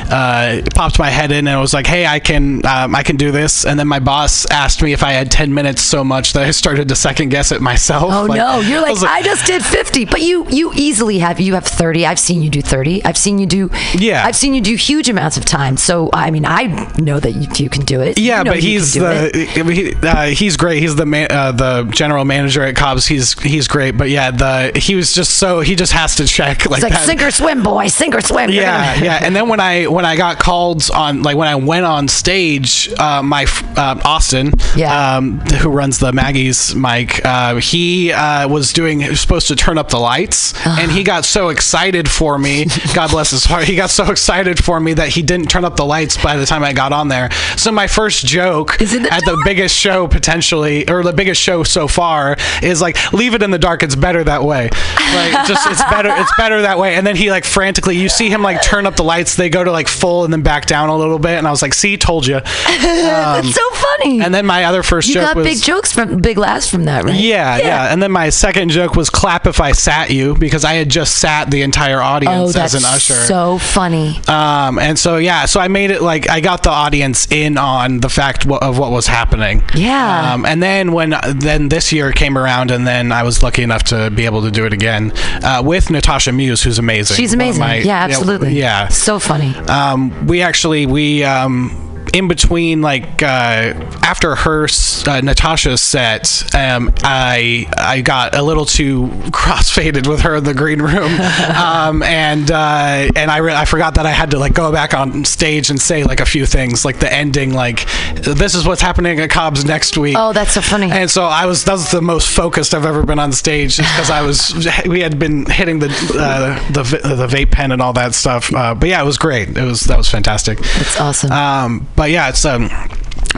uh, 0.10 0.62
popped 0.74 1.00
my 1.00 1.10
head 1.10 1.32
in, 1.32 1.48
and 1.48 1.60
was 1.60 1.74
like, 1.74 1.88
hey, 1.88 2.06
I 2.06 2.20
can 2.20 2.66
um, 2.66 2.96
I 2.96 3.04
can 3.04 3.16
do 3.16 3.32
this, 3.32 3.66
and 3.66 3.80
then 3.80 3.88
my 3.88 4.00
boss 4.00 4.46
asked 4.52 4.82
me 4.82 4.94
if 4.94 5.04
I 5.04 5.12
had 5.12 5.32
ten 5.32 5.54
minutes 5.54 5.82
so 5.82 6.04
much 6.04 6.34
that 6.34 6.44
I 6.44 6.52
started 6.52 6.88
to 6.90 6.96
second 6.96 7.30
guess 7.30 7.52
it 7.52 7.62
myself. 7.62 8.12
Oh 8.14 8.26
Like, 8.26 8.38
no, 8.38 8.60
you're 8.60 8.80
I 8.86 8.92
like, 8.92 9.04
I 9.04 9.22
just 9.22 9.46
did 9.46 9.64
50, 9.64 10.06
but 10.06 10.22
you 10.22 10.46
you 10.50 10.72
easily 10.76 11.20
have 11.20 11.40
you 11.40 11.54
have 11.54 11.66
30. 11.66 12.06
I've 12.06 12.20
seen 12.20 12.42
you 12.42 12.50
do 12.50 12.62
30. 12.62 13.04
I've 13.06 13.18
seen 13.18 13.40
you 13.40 13.46
do 13.46 13.70
Yeah. 13.94 14.24
I've 14.26 14.36
seen 14.36 14.54
you 14.54 14.62
do 14.62 14.76
huge 14.76 15.10
amounts 15.10 15.38
of 15.38 15.46
time. 15.46 15.78
So 15.78 16.10
I 16.14 16.32
mean, 16.32 16.46
I 16.46 16.92
know 16.98 17.20
that 17.20 17.32
you, 17.32 17.48
you 17.64 17.70
can 17.70 17.84
do 17.84 18.02
it. 18.02 18.18
Yeah, 18.20 18.40
You 18.40 18.44
know 18.46 18.52
but 18.52 18.60
he's 18.60 18.94
can 18.94 19.02
do 19.02 19.08
it. 19.08 19.56
the 19.56 19.74
he, 19.74 19.94
uh, 20.08 20.26
he's 20.28 20.58
great. 20.58 20.80
He's 20.82 20.96
the 20.96 21.06
man, 21.06 21.28
uh, 21.30 21.52
the 21.52 21.84
general 21.92 22.26
manager 22.28 22.62
at 22.64 22.76
Cobb's. 22.76 23.08
He's 23.08 23.34
he's 23.42 23.68
great. 23.68 23.98
But 23.98 24.10
yeah, 24.10 24.32
the 24.32 24.78
he 24.80 24.96
was 24.96 25.14
just 25.14 25.38
so 25.38 25.62
he 25.62 25.76
just 25.76 25.94
has 25.94 26.16
to 26.18 26.26
check 26.28 26.70
like, 26.70 26.84
like 26.84 26.94
that. 26.94 27.06
sink 27.06 27.22
or 27.22 27.32
swim, 27.32 27.64
boy, 27.64 27.88
sink 27.88 28.14
or 28.16 28.22
swim. 28.22 28.50
Yeah, 28.52 28.96
yeah. 29.02 29.20
And 29.22 29.36
then 29.36 29.48
when 29.50 29.60
I 29.60 29.88
when 29.88 30.06
I 30.06 30.16
got 30.16 30.40
called 30.40 30.84
on 30.94 31.24
like 31.24 31.36
when 31.38 31.48
I 31.48 31.56
went 31.56 31.86
on 31.86 32.08
stage, 32.08 32.92
uh, 33.00 33.22
my 33.24 33.46
uh, 33.76 34.00
Austin, 34.04 34.52
Yeah. 34.76 35.18
um, 35.18 35.40
who 35.40 35.70
runs 35.70 36.00
the 36.00 36.12
Maggie's 36.12 36.76
mic, 36.76 37.24
uh, 37.26 37.56
he 37.56 38.12
uh, 38.12 38.48
was 38.48 38.74
doing 38.74 39.00
he 39.02 39.10
was 39.10 39.22
supposed 39.22 39.48
to 39.48 39.56
turn 39.56 39.78
up 39.78 39.90
the 39.90 40.00
lights, 40.00 40.54
and 40.66 40.92
he 40.92 41.04
got 41.04 41.26
so 41.26 41.50
excited 41.50 42.10
for 42.10 42.38
me. 42.38 42.66
God 42.94 43.12
bless 43.12 43.32
his 43.32 43.46
heart. 43.46 43.64
He 43.66 43.76
got 43.76 43.90
so 43.90 44.12
excited 44.12 44.64
for 44.64 44.80
me 44.80 44.94
that 44.94 45.10
he 45.10 45.22
didn't 45.22 45.50
turn 45.50 45.66
up 45.66 45.76
the 45.76 45.86
lights 45.86 46.22
by 46.22 46.36
the 46.38 46.46
time 46.46 46.64
I 46.64 46.74
got 46.74 46.92
on 46.94 47.08
there. 47.08 47.30
So 47.56 47.72
my 47.72 47.88
first 47.88 48.26
joke 48.26 48.78
the 48.78 49.08
at 49.12 49.22
the 49.26 49.42
biggest 49.46 49.76
show 49.76 50.08
potentially, 50.08 50.90
or 50.90 51.04
the 51.04 51.14
biggest 51.14 51.42
show 51.42 51.64
so 51.64 51.88
far, 51.88 52.17
is 52.64 52.82
like 52.82 52.98
leave 53.14 53.34
it 53.34 53.44
in 53.44 53.52
the 53.52 53.60
dark. 53.60 53.84
It's 53.84 53.96
better 53.96 54.24
that 54.24 54.44
way. 54.44 54.70
Like 54.70 55.48
just 55.48 55.66
it's 55.68 55.84
better. 55.86 56.10
It's 56.12 56.32
better 56.38 56.62
that 56.64 56.78
way. 56.78 56.96
And 56.96 57.06
then 57.06 57.16
he 57.16 57.30
like 57.32 57.46
frantically, 57.46 57.96
you 57.98 58.10
see 58.10 58.30
him 58.30 58.42
like 58.42 58.62
turn 58.62 58.86
up 58.86 58.96
the 58.96 59.04
lights. 59.04 59.36
They 59.36 59.50
go 59.50 59.64
to 59.64 59.72
like 59.72 59.88
full 59.88 60.24
and 60.24 60.34
then 60.34 60.42
back 60.42 60.66
down 60.66 60.90
a 60.90 60.96
little 60.98 61.20
bit. 61.20 61.38
And 61.38 61.48
I 61.48 61.52
was 61.52 61.62
like, 61.62 61.74
see, 61.74 61.98
told 61.98 62.26
you. 62.28 62.40
That's 62.82 63.54
so 63.54 63.70
funny. 63.72 64.22
And 64.22 64.34
then 64.34 64.46
my 64.46 64.66
other 64.66 64.84
first 64.84 65.08
you 65.08 65.16
joke 65.16 65.24
got 65.26 65.36
was. 65.38 65.46
big 65.46 65.58
jokes 65.62 65.92
from 65.92 66.18
big 66.22 66.38
laughs 66.38 66.70
from 66.70 66.86
that, 66.86 67.04
right? 67.04 67.16
yeah, 67.16 67.58
yeah, 67.58 67.92
And 67.94 68.02
then 68.02 68.12
my 68.12 68.30
second 68.30 68.70
joke 68.70 68.96
was 68.96 69.10
clap 69.10 69.48
if 69.48 69.60
I 69.62 69.72
sat 69.72 70.10
you 70.12 70.36
because 70.36 70.64
I 70.66 70.74
had 70.74 70.90
just 70.90 71.18
sat 71.18 71.50
the 71.50 71.62
entire 71.62 72.00
Oh, 72.02 72.06
audience 72.06 72.54
that's 72.54 72.74
as 72.76 72.84
an 72.84 72.90
usher. 72.90 73.14
so 73.14 73.58
funny. 73.58 74.20
Um, 74.28 74.78
and 74.80 74.98
so 75.00 75.18
yeah, 75.18 75.46
so 75.46 75.60
I 75.60 75.68
made 75.68 75.92
it 75.92 76.02
like 76.02 76.30
I 76.30 76.42
got 76.42 76.64
the 76.64 76.70
audience 76.70 77.32
in 77.32 77.58
on 77.58 78.00
the 78.00 78.10
fact 78.10 78.46
wha- 78.46 78.58
of 78.60 78.78
what 78.78 78.92
was 78.92 79.08
happening. 79.08 79.64
Yeah. 79.74 80.34
Um, 80.34 80.46
and 80.46 80.62
then 80.62 80.92
when 80.92 81.16
then 81.36 81.70
this 81.70 81.92
year 81.92 82.07
came 82.12 82.38
around, 82.38 82.72
and 82.72 82.86
then 82.86 83.12
I 83.12 83.24
was 83.24 83.44
lucky 83.44 83.64
enough 83.64 83.84
to 83.86 84.10
be 84.10 84.26
able 84.26 84.42
to 84.44 84.52
do 84.52 84.66
it 84.66 84.74
again 84.74 85.12
uh, 85.44 85.62
with 85.64 85.90
Natasha 85.90 86.32
Muse, 86.32 86.62
who's 86.64 86.80
amazing. 86.80 87.16
She's 87.18 87.34
amazing. 87.34 87.62
My- 87.62 87.78
yeah, 87.78 88.00
absolutely. 88.04 88.54
Yeah. 88.54 88.88
So 88.90 89.20
funny. 89.20 89.56
Um, 89.68 90.28
we 90.28 90.42
actually 90.42 90.86
we 90.86 91.24
um, 91.24 91.72
in 92.18 92.28
between 92.28 92.82
like 92.82 93.22
uh, 93.22 93.74
after 94.02 94.36
her 94.36 94.68
uh, 95.08 95.22
Natasha's 95.22 95.82
set, 95.82 96.44
um, 96.56 96.92
I 97.04 97.72
I 97.78 98.02
got 98.02 98.36
a 98.36 98.42
little 98.42 98.66
too 98.66 99.08
crossfaded 99.30 100.08
with 100.08 100.22
her 100.22 100.36
in 100.38 100.44
the 100.44 100.54
green 100.54 100.82
room, 100.82 101.12
um, 101.56 102.02
and 102.02 102.50
uh, 102.50 103.10
and 103.16 103.30
I 103.30 103.38
re- 103.38 103.54
I 103.54 103.66
forgot 103.66 103.96
that 103.96 104.06
I 104.06 104.12
had 104.12 104.32
to 104.32 104.40
like 104.40 104.54
go 104.54 104.72
back 104.72 104.94
on 104.94 105.26
stage 105.26 105.70
and 105.70 105.80
say 105.80 106.04
like 106.04 106.20
a 106.20 106.26
few 106.26 106.46
things 106.46 106.84
like 106.84 107.00
the 107.00 107.12
ending 107.12 107.54
like 107.54 107.88
this 108.16 108.56
is 108.56 108.66
what's 108.66 108.82
happening 108.82 109.20
at 109.20 109.30
Cobb's 109.30 109.64
next 109.64 109.98
week. 109.98 110.16
Oh, 110.18 110.34
that's 110.34 110.54
so 110.54 110.62
funny. 110.62 110.90
And 110.92 111.10
so 111.10 111.26
I 111.26 111.46
was 111.46 111.66
that 111.66 111.74
was 111.74 111.92
the 111.92 112.02
most 112.02 112.30
focused 112.30 112.74
I've 112.74 112.86
ever 112.86 113.04
been 113.04 113.20
on 113.20 113.32
stage 113.32 113.78
because 113.78 114.10
I 114.10 114.22
was 114.22 114.68
we 114.88 115.02
had 115.02 115.20
been 115.20 115.46
hitting 115.46 115.80
the 115.80 115.90
uh, 116.18 116.72
the 116.72 116.84
the 116.84 117.28
vape 117.28 117.52
pen 117.52 117.72
and 117.72 117.82
all 117.82 117.94
that 117.94 118.16
stuff. 118.16 118.52
Uh, 118.54 118.74
but 118.74 118.90
yeah, 118.90 119.02
it 119.02 119.06
was 119.06 119.20
great. 119.20 119.56
It 119.56 119.64
was 119.64 119.82
that 119.82 119.98
was 119.98 120.10
fantastic. 120.10 120.58
That's 120.58 121.00
awesome. 121.00 121.32
Um, 121.32 121.88
but 121.96 122.07
yeah, 122.08 122.30
it's 122.30 122.46
um. 122.46 122.70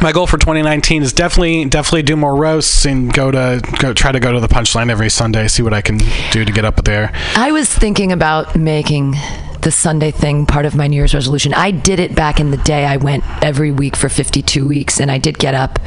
My 0.02 0.14
goal 0.14 0.28
for 0.28 0.38
2019 0.38 1.02
is 1.02 1.12
definitely 1.12 1.66
definitely 1.66 2.04
do 2.04 2.16
more 2.16 2.34
roasts 2.36 2.86
and 2.86 3.12
go 3.12 3.32
to 3.32 3.60
go 3.80 3.92
try 3.94 4.14
to 4.14 4.20
go 4.20 4.32
to 4.32 4.40
the 4.40 4.48
punchline 4.48 4.90
every 4.90 5.10
Sunday. 5.10 5.48
See 5.50 5.62
what 5.62 5.74
I 5.74 5.82
can 5.82 5.98
do 6.32 6.46
to 6.46 6.52
get 6.54 6.64
up 6.64 6.86
there. 6.86 7.12
I 7.36 7.52
was 7.52 7.68
thinking 7.74 8.14
about 8.14 8.56
making 8.56 9.16
the 9.62 9.72
Sunday 9.72 10.12
thing 10.12 10.46
part 10.46 10.66
of 10.66 10.76
my 10.76 10.88
New 10.88 10.96
Year's 10.96 11.14
resolution. 11.14 11.54
I 11.54 11.72
did 11.72 12.00
it 12.00 12.16
back 12.16 12.40
in 12.40 12.52
the 12.52 12.58
day. 12.58 12.86
I 12.86 12.96
went 12.98 13.24
every 13.44 13.72
week 13.72 13.96
for 13.98 14.08
52 14.08 14.66
weeks 14.66 15.02
and 15.02 15.12
I 15.12 15.18
did 15.18 15.38
get 15.38 15.54
up 15.54 15.80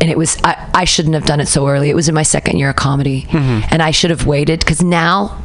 and 0.00 0.04
it 0.10 0.18
was, 0.18 0.36
I, 0.42 0.68
I 0.74 0.84
shouldn't 0.84 1.14
have 1.14 1.24
done 1.24 1.38
it 1.38 1.46
so 1.46 1.68
early. 1.68 1.88
It 1.88 1.94
was 1.94 2.08
in 2.08 2.16
my 2.16 2.24
second 2.24 2.58
year 2.58 2.70
of 2.70 2.76
comedy 2.76 3.26
and 3.30 3.80
I 3.80 3.92
should 3.92 4.10
have 4.10 4.26
waited 4.26 4.58
because 4.60 4.82
now, 4.82 5.40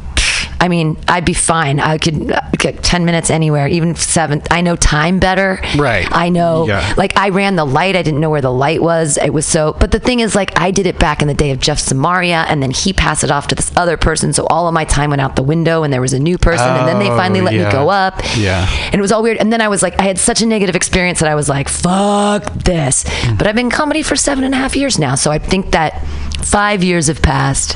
I 0.60 0.68
mean, 0.68 0.96
I'd 1.06 1.24
be 1.24 1.34
fine. 1.34 1.78
I 1.78 1.98
could 1.98 2.32
uh, 2.32 2.40
get 2.58 2.82
10 2.82 3.04
minutes 3.04 3.30
anywhere, 3.30 3.68
even 3.68 3.94
seven. 3.94 4.42
I 4.50 4.60
know 4.60 4.74
time 4.76 5.20
better. 5.20 5.60
Right. 5.76 6.08
I 6.10 6.28
know, 6.30 6.66
Yeah. 6.66 6.94
like, 6.96 7.16
I 7.16 7.28
ran 7.28 7.54
the 7.56 7.64
light. 7.64 7.94
I 7.94 8.02
didn't 8.02 8.18
know 8.20 8.30
where 8.30 8.40
the 8.40 8.52
light 8.52 8.82
was. 8.82 9.18
It 9.18 9.32
was 9.32 9.46
so, 9.46 9.74
but 9.78 9.92
the 9.92 10.00
thing 10.00 10.18
is, 10.20 10.34
like, 10.34 10.58
I 10.58 10.70
did 10.72 10.86
it 10.86 10.98
back 10.98 11.22
in 11.22 11.28
the 11.28 11.34
day 11.34 11.52
of 11.52 11.60
Jeff 11.60 11.78
Samaria, 11.78 12.44
and 12.48 12.60
then 12.62 12.72
he 12.72 12.92
passed 12.92 13.22
it 13.22 13.30
off 13.30 13.46
to 13.48 13.54
this 13.54 13.70
other 13.76 13.96
person. 13.96 14.32
So 14.32 14.46
all 14.50 14.66
of 14.66 14.74
my 14.74 14.84
time 14.84 15.10
went 15.10 15.20
out 15.22 15.36
the 15.36 15.42
window, 15.44 15.84
and 15.84 15.92
there 15.92 16.00
was 16.00 16.12
a 16.12 16.18
new 16.18 16.38
person, 16.38 16.66
and 16.68 16.88
then 16.88 16.98
they 16.98 17.08
Oh, 17.10 17.16
finally 17.16 17.40
let 17.40 17.54
yeah. 17.54 17.66
me 17.66 17.72
go 17.72 17.88
up. 17.88 18.20
Yeah. 18.36 18.68
And 18.86 18.94
it 18.96 19.00
was 19.00 19.12
all 19.12 19.22
weird. 19.22 19.36
And 19.38 19.52
then 19.52 19.60
I 19.60 19.68
was 19.68 19.80
like, 19.82 19.98
I 20.00 20.02
had 20.04 20.18
such 20.18 20.42
a 20.42 20.46
negative 20.46 20.74
experience 20.74 21.20
that 21.20 21.28
I 21.28 21.34
was 21.36 21.48
like, 21.48 21.68
fuck 21.68 22.52
this. 22.54 23.04
But 23.36 23.46
I've 23.46 23.54
been 23.54 23.70
comedy 23.70 24.02
for 24.02 24.16
seven 24.16 24.42
and 24.44 24.54
a 24.54 24.56
half 24.56 24.74
years 24.74 24.98
now. 24.98 25.14
So 25.14 25.30
I 25.30 25.38
think 25.38 25.70
that 25.70 26.04
five 26.42 26.82
years 26.82 27.06
have 27.06 27.22
passed. 27.22 27.74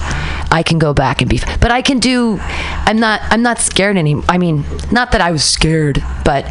I 0.53 0.63
can 0.63 0.79
go 0.79 0.93
back 0.93 1.23
and 1.23 1.31
be, 1.31 1.41
but 1.61 1.71
I 1.71 1.81
can 1.81 1.99
do, 1.99 2.39
I'm 2.87 2.99
not, 2.99 3.21
I'm 3.31 3.43
not 3.43 3.59
scared 3.59 3.97
anymore. 3.97 4.25
I 4.29 4.39
mean, 4.39 4.65
not 4.91 5.13
that 5.13 5.21
I 5.21 5.31
was 5.31 5.45
scared, 5.45 6.03
but 6.25 6.45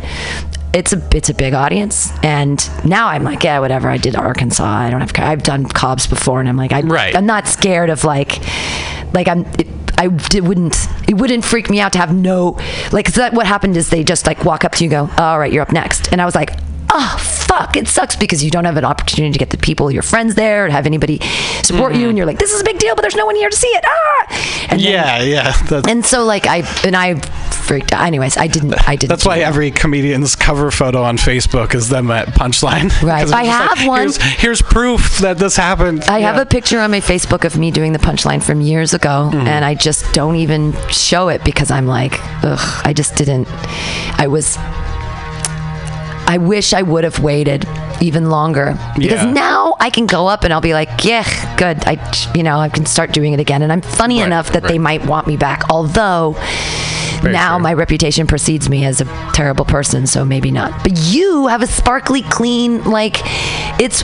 it's 0.73 0.93
a 0.93 1.01
it's 1.13 1.29
a 1.29 1.33
big 1.33 1.53
audience 1.53 2.13
and 2.23 2.69
now 2.85 3.07
i'm 3.09 3.25
like 3.25 3.43
yeah 3.43 3.59
whatever 3.59 3.89
i 3.89 3.97
did 3.97 4.15
arkansas 4.15 4.63
i 4.63 4.89
don't 4.89 5.01
have 5.01 5.11
i've 5.17 5.43
done 5.43 5.65
cobbs 5.65 6.07
before 6.07 6.39
and 6.39 6.47
i'm 6.47 6.55
like 6.55 6.71
I, 6.71 6.79
Right. 6.79 7.13
i'm 7.13 7.25
not 7.25 7.45
scared 7.45 7.89
of 7.89 8.05
like 8.05 8.39
like 9.13 9.27
i'm 9.27 9.45
it, 9.59 9.67
I 9.97 10.05
it 10.33 10.45
wouldn't 10.45 10.77
it 11.09 11.15
wouldn't 11.15 11.43
freak 11.43 11.69
me 11.69 11.81
out 11.81 11.91
to 11.91 11.99
have 11.99 12.15
no 12.15 12.57
like 12.93 13.05
'cause 13.07 13.15
that 13.15 13.33
what 13.33 13.47
happened 13.47 13.75
is 13.75 13.89
they 13.89 14.05
just 14.05 14.25
like 14.25 14.45
walk 14.45 14.63
up 14.63 14.71
to 14.75 14.85
you 14.85 14.89
and 14.95 15.09
go 15.09 15.21
all 15.21 15.37
right 15.37 15.51
you're 15.51 15.61
up 15.61 15.73
next 15.73 16.09
and 16.13 16.21
I 16.21 16.25
was 16.25 16.35
like 16.35 16.57
oh 16.93 17.17
fuck 17.19 17.75
it 17.77 17.87
sucks 17.87 18.15
because 18.15 18.43
you 18.43 18.51
don't 18.51 18.65
have 18.65 18.77
an 18.77 18.85
opportunity 18.85 19.31
to 19.31 19.39
get 19.39 19.49
the 19.49 19.57
people 19.57 19.89
your 19.91 20.01
friends 20.03 20.35
there 20.35 20.67
to 20.67 20.71
have 20.73 20.85
anybody 20.85 21.19
support 21.63 21.93
Mm-hmm. 21.93 22.01
you 22.01 22.09
and 22.09 22.17
you're 22.17 22.27
like 22.27 22.37
this 22.39 22.51
is 22.53 22.61
a 22.61 22.63
big 22.63 22.77
deal 22.79 22.95
but 22.95 23.01
there's 23.01 23.15
no 23.15 23.25
one 23.25 23.35
here 23.35 23.49
to 23.49 23.55
see 23.55 23.67
it 23.67 23.83
ah 23.87 24.67
and 24.71 24.79
then- 24.81 24.91
Yeah, 24.93 25.21
yeah. 25.21 25.51
That's, 25.69 25.87
and 25.87 26.05
so 26.05 26.23
like 26.25 26.47
I 26.47 26.63
and 26.85 26.95
I 26.95 27.15
freaked 27.51 27.93
out 27.93 28.05
anyways 28.05 28.37
I 28.37 28.47
didn't 28.47 28.73
I 28.87 28.95
didn't 28.95 29.09
That's 29.09 29.25
why 29.25 29.39
every 29.39 29.71
comedian's 29.71 30.35
cover 30.35 30.69
photo 30.71 31.03
on 31.03 31.17
Facebook 31.17 31.73
is 31.75 31.89
them 31.89 32.11
at 32.11 32.27
Punchline. 32.29 32.91
Right. 33.03 33.27
I 33.31 33.43
have 33.45 33.87
one. 33.87 34.01
Here's, 34.01 34.17
here's 34.17 34.61
proof 34.61 35.19
that 35.19 35.37
this 35.37 35.55
happened. 35.55 36.03
I 36.05 36.19
have 36.19 36.37
a 36.37 36.45
picture 36.45 36.79
on 36.79 36.91
my 36.91 36.99
Facebook 36.99 37.45
of 37.45 37.57
me 37.57 37.71
doing 37.71 37.93
the 37.93 37.99
punchline 37.99 38.43
from 38.43 38.61
years 38.61 38.93
ago, 38.93 39.29
Mm-hmm. 39.31 39.47
and 39.47 39.65
I 39.65 39.73
just 39.75 40.11
don't 40.13 40.35
even 40.35 40.73
show 40.89 41.29
it 41.29 41.43
because 41.43 41.71
I'm 41.71 41.87
like, 41.87 42.13
ugh, 42.43 42.81
I 42.85 42.93
just 42.93 43.15
didn't. 43.15 43.47
I 44.19 44.27
was. 44.27 44.57
I 46.27 46.37
wish 46.37 46.73
I 46.73 46.81
would 46.81 47.03
have 47.03 47.19
waited 47.19 47.67
even 47.99 48.29
longer 48.29 48.77
because 48.95 49.23
Yeah. 49.23 49.31
now 49.31 49.75
I 49.79 49.89
can 49.89 50.05
go 50.05 50.27
up 50.27 50.43
and 50.43 50.53
I'll 50.53 50.61
be 50.61 50.73
like, 50.73 51.03
yeah, 51.03 51.23
good. 51.57 51.83
I, 51.85 51.97
you 52.33 52.43
know, 52.43 52.57
I 52.57 52.69
can 52.69 52.85
start 52.85 53.11
doing 53.11 53.33
it 53.33 53.39
again, 53.39 53.61
and 53.61 53.71
I'm 53.71 53.81
funny 53.81 54.19
Right, 54.19 54.27
enough 54.27 54.51
that 54.53 54.63
they 54.63 54.79
might 54.79 55.05
want 55.05 55.27
me 55.27 55.35
back. 55.37 55.69
Although 55.69 56.35
Very 57.21 57.33
now 57.33 57.57
true. 57.57 57.63
my 57.63 57.73
reputation 57.73 58.27
precedes 58.27 58.69
me 58.69 58.85
as 58.85 59.01
a 59.01 59.05
terrible 59.33 59.65
person, 59.65 60.07
so 60.07 60.25
maybe 60.25 60.51
not. 60.51 60.83
But 60.83 60.93
you 60.97 61.47
have 61.47 61.61
a 61.61 61.67
sparkly, 61.67 62.21
clean, 62.23 62.83
like 62.83 63.17
it's 63.79 64.03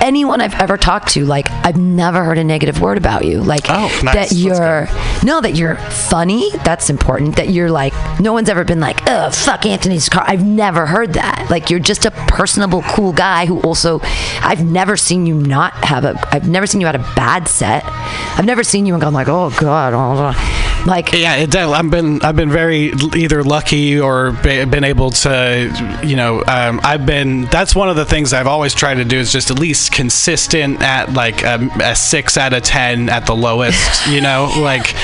anyone 0.00 0.40
I've 0.40 0.54
ever 0.54 0.76
talked 0.76 1.08
to. 1.10 1.24
Like 1.24 1.50
I've 1.50 1.76
never 1.76 2.24
heard 2.24 2.38
a 2.38 2.44
negative 2.44 2.80
word 2.80 2.98
about 2.98 3.24
you. 3.24 3.40
Like 3.42 3.64
Oh, 3.68 3.88
nice. 4.04 4.14
that 4.14 4.32
you're 4.32 4.88
no, 5.24 5.40
that 5.40 5.54
you're 5.56 5.76
funny. 5.76 6.50
That's 6.64 6.90
important. 6.90 7.36
That 7.36 7.50
you're 7.50 7.70
like 7.70 7.92
no 8.20 8.32
one's 8.32 8.48
ever 8.48 8.64
been 8.64 8.80
like, 8.80 9.00
oh 9.06 9.30
fuck 9.30 9.66
Anthony's 9.66 10.08
car. 10.08 10.24
I've 10.26 10.44
never 10.44 10.86
heard 10.86 11.14
that. 11.14 11.46
Like 11.50 11.70
you're 11.70 11.80
just 11.80 12.04
a 12.04 12.10
personable, 12.10 12.82
cool 12.82 13.12
guy 13.12 13.46
who 13.46 13.60
also 13.62 14.00
I've 14.40 14.64
never 14.64 14.96
seen 14.96 15.26
you 15.26 15.34
not 15.34 15.72
have 15.84 16.04
a. 16.04 16.16
I've 16.32 16.48
never 16.48 16.66
seen 16.66 16.80
you 16.80 16.86
had 16.86 16.96
a 16.96 17.12
bad 17.16 17.48
set. 17.48 17.84
I've 17.84 18.46
never 18.46 18.62
seen 18.62 18.86
you 18.86 18.94
and 18.94 19.02
gone 19.02 19.14
like, 19.14 19.28
oh 19.28 19.50
god. 19.58 19.94
oh, 19.94 20.32
oh." 20.36 20.62
Like, 20.86 21.12
Yeah, 21.12 21.34
it, 21.34 21.54
I've 21.56 21.90
been 21.90 22.22
I've 22.22 22.35
been 22.36 22.50
very 22.50 22.92
either 23.16 23.42
lucky 23.42 23.98
or 23.98 24.32
been 24.32 24.84
able 24.84 25.10
to, 25.10 26.00
you 26.04 26.16
know, 26.16 26.44
um, 26.46 26.80
I've 26.84 27.06
been. 27.06 27.46
That's 27.46 27.74
one 27.74 27.88
of 27.88 27.96
the 27.96 28.04
things 28.04 28.32
I've 28.32 28.46
always 28.46 28.74
tried 28.74 28.94
to 28.96 29.04
do 29.04 29.18
is 29.18 29.32
just 29.32 29.50
at 29.50 29.58
least 29.58 29.92
consistent 29.92 30.82
at 30.82 31.12
like 31.12 31.42
a, 31.42 31.68
a 31.82 31.96
six 31.96 32.36
out 32.36 32.52
of 32.52 32.62
ten 32.62 33.08
at 33.08 33.26
the 33.26 33.34
lowest. 33.34 33.76
You 34.06 34.20
know, 34.20 34.52
like 34.58 34.94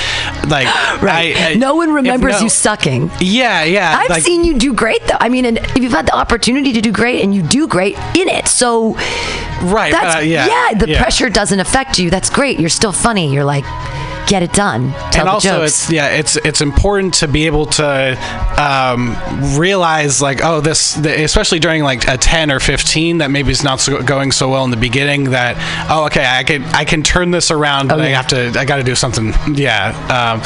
like 0.49 0.67
right. 1.03 1.35
I- 1.37 1.51
I- 1.51 1.55
no 1.55 1.75
one 1.75 1.93
remembers 1.93 2.35
no- 2.35 2.41
you 2.43 2.49
sucking. 2.49 3.11
Yeah, 3.21 3.65
yeah. 3.65 3.97
I've 3.99 4.11
like- 4.11 4.23
seen 4.23 4.45
you 4.45 4.59
do 4.59 4.73
great 4.75 5.03
though. 5.07 5.17
I 5.19 5.29
mean, 5.29 5.45
and 5.45 5.59
if 5.59 5.79
you've 5.79 5.93
had 5.93 6.07
the 6.07 6.15
opportunity 6.15 6.73
to 6.75 6.81
do 6.81 6.93
great 6.93 7.23
and 7.25 7.35
you 7.35 7.43
do 7.43 7.67
great 7.67 7.97
in 8.17 8.29
it, 8.29 8.47
so 8.49 8.95
right. 9.63 9.91
that's 9.91 10.17
uh, 10.17 10.21
yeah, 10.21 10.75
the 10.75 10.89
yeah. 10.91 11.03
pressure 11.03 11.29
doesn't 11.31 11.59
affect 11.59 11.99
you. 11.99 12.11
That's 12.11 12.31
great. 12.31 12.61
You're 12.61 12.69
still 12.69 12.93
funny. 12.93 13.33
You're 13.33 13.45
like, 13.45 13.65
get 14.27 14.43
it 14.43 14.53
done. 14.53 14.93
And 15.15 15.27
the 15.27 15.31
also 15.31 15.63
it's 15.63 15.91
yeah 15.91 16.09
it's 16.09 16.37
it's 16.37 16.61
important 16.61 17.15
to 17.15 17.29
be 17.29 17.47
able 17.47 17.67
to 17.67 18.17
um, 18.59 19.17
realize 19.59 20.21
like 20.23 20.41
oh 20.43 20.61
this 20.61 20.95
the, 20.95 21.23
especially 21.25 21.59
during 21.59 21.83
like 21.83 22.07
a 22.09 22.17
10 22.17 22.51
or 22.51 22.61
15 22.61 23.19
that 23.19 23.31
maybe 23.31 23.51
it's 23.51 23.65
not 23.65 23.81
so, 23.81 24.03
going 24.03 24.33
so 24.33 24.51
well 24.51 24.65
in 24.65 24.71
the 24.71 24.77
beginning 24.77 25.25
that 25.31 25.57
oh 25.91 26.07
okay 26.07 26.25
i 26.27 26.45
can 26.45 26.63
i 26.75 26.85
can 26.85 27.03
turn 27.03 27.31
this 27.31 27.51
around 27.51 27.89
but 27.89 28.01
Oh, 28.01 28.03
i 28.03 28.09
have 28.09 28.29
to 28.29 28.53
i 28.59 28.65
got 28.65 28.77
to 28.77 28.83
do 28.83 28.95
something 28.95 29.33
yeah 29.55 29.91
um, 30.09 30.41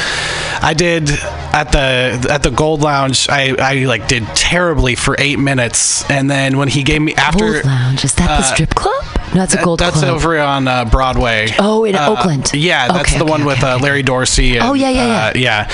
i 0.63 0.73
did 0.73 1.09
at 1.53 1.71
the 1.71 2.27
at 2.29 2.43
the 2.43 2.51
gold 2.51 2.81
lounge 2.81 3.29
i 3.29 3.55
i 3.59 3.85
like 3.85 4.07
did 4.07 4.23
terribly 4.35 4.95
for 4.95 5.15
eight 5.19 5.39
minutes 5.39 6.09
and 6.09 6.29
then 6.29 6.57
when 6.57 6.67
he 6.67 6.83
gave 6.83 7.01
me 7.01 7.13
after 7.15 7.53
Gold 7.53 7.65
Lounge. 7.65 8.03
Is 8.05 8.13
that 8.15 8.27
the 8.27 8.33
uh, 8.33 8.41
strip 8.41 8.75
club? 8.75 9.03
No, 9.35 9.43
it's 9.43 9.53
a 9.53 9.61
gold 9.63 9.79
that's 9.79 9.99
club. 9.99 10.15
over 10.15 10.39
on 10.39 10.67
uh, 10.67 10.85
Broadway. 10.85 11.47
Oh, 11.59 11.83
in 11.83 11.95
Uh, 11.95 12.09
Oakland. 12.09 12.51
Yeah, 12.53 12.87
that's 12.87 13.09
Okay, 13.09 13.17
the 13.17 13.23
okay, 13.25 13.31
one 13.31 13.41
okay, 13.41 13.47
with 13.47 13.63
uh. 13.63 13.77
Larry 13.81 14.01
Dorsey. 14.03 14.55
And, 14.57 14.65
Oh, 14.67 14.73
yeah, 14.73 14.89
yeah, 14.89 15.25
uh, 15.27 15.31
yeah. 15.35 15.69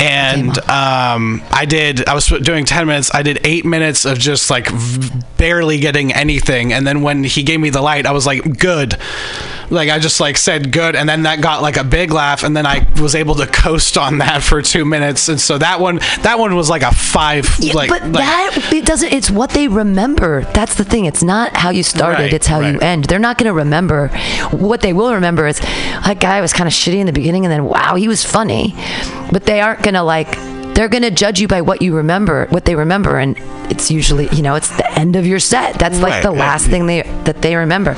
And 0.00 0.58
um, 0.68 1.42
I 1.50 1.64
did. 1.66 2.06
I 2.08 2.14
was 2.14 2.26
doing 2.26 2.64
ten 2.64 2.86
minutes. 2.86 3.10
I 3.14 3.22
did 3.22 3.40
eight 3.44 3.64
minutes 3.64 4.04
of 4.04 4.18
just 4.18 4.50
like 4.50 4.68
v- 4.68 5.20
barely 5.38 5.78
getting 5.78 6.12
anything, 6.12 6.72
and 6.72 6.86
then 6.86 7.02
when 7.02 7.24
he 7.24 7.42
gave 7.42 7.60
me 7.60 7.70
the 7.70 7.80
light, 7.80 8.06
I 8.06 8.12
was 8.12 8.26
like, 8.26 8.58
good. 8.58 8.96
Like 9.68 9.88
I 9.90 9.98
just 9.98 10.20
like 10.20 10.36
said 10.36 10.70
good, 10.70 10.94
and 10.94 11.08
then 11.08 11.22
that 11.24 11.40
got 11.40 11.60
like 11.62 11.76
a 11.76 11.82
big 11.84 12.12
laugh, 12.12 12.44
and 12.44 12.56
then 12.56 12.66
I 12.66 12.86
was 13.00 13.14
able 13.16 13.34
to 13.36 13.46
coast 13.46 13.96
on 13.98 14.18
that 14.24 14.42
for 14.42 14.62
two 14.62 14.84
minutes, 14.84 15.28
and 15.28 15.40
so 15.40 15.58
that 15.58 15.80
one, 15.80 15.96
that 16.22 16.38
one 16.38 16.54
was 16.54 16.68
like 16.70 16.82
a 16.82 16.94
five. 16.94 17.48
Yeah, 17.58 17.72
like, 17.72 17.88
but 17.90 18.02
like- 18.02 18.12
that 18.12 18.68
it 18.72 18.84
doesn't. 18.84 19.12
It's 19.12 19.30
what 19.30 19.50
they 19.50 19.66
remember. 19.68 20.42
That's 20.52 20.74
the 20.76 20.84
thing. 20.84 21.06
It's 21.06 21.22
not 21.22 21.56
how 21.56 21.70
you 21.70 21.82
started. 21.82 22.24
Right, 22.24 22.32
it's 22.32 22.46
how 22.46 22.60
you 22.60 22.74
right. 22.74 22.82
End. 22.96 23.04
They're 23.04 23.18
not 23.18 23.38
going 23.38 23.46
to 23.46 23.52
remember. 23.52 24.08
What 24.50 24.80
they 24.80 24.92
will 24.92 25.14
remember 25.14 25.46
is 25.46 25.60
that 25.60 26.18
guy 26.20 26.40
was 26.40 26.52
kind 26.52 26.66
of 26.66 26.72
shitty 26.72 26.96
in 26.96 27.06
the 27.06 27.12
beginning, 27.12 27.44
and 27.44 27.52
then 27.52 27.64
wow, 27.64 27.94
he 27.94 28.08
was 28.08 28.24
funny. 28.24 28.74
But 29.30 29.44
they 29.44 29.60
aren't 29.60 29.82
going 29.82 29.94
to 29.94 30.02
like. 30.02 30.32
They're 30.74 30.88
going 30.88 31.04
to 31.04 31.10
judge 31.10 31.40
you 31.40 31.48
by 31.48 31.62
what 31.62 31.80
you 31.80 31.94
remember, 31.96 32.46
what 32.50 32.66
they 32.66 32.74
remember, 32.74 33.18
and 33.18 33.36
it's 33.70 33.90
usually 33.90 34.28
you 34.32 34.42
know 34.42 34.54
it's 34.56 34.74
the 34.76 34.90
end 34.98 35.16
of 35.16 35.26
your 35.26 35.38
set. 35.38 35.78
That's 35.78 36.00
like 36.00 36.12
Right, 36.14 36.22
the 36.22 36.32
last 36.32 36.66
thing 36.66 36.86
they 36.86 37.02
that 37.24 37.40
they 37.42 37.56
remember. 37.56 37.94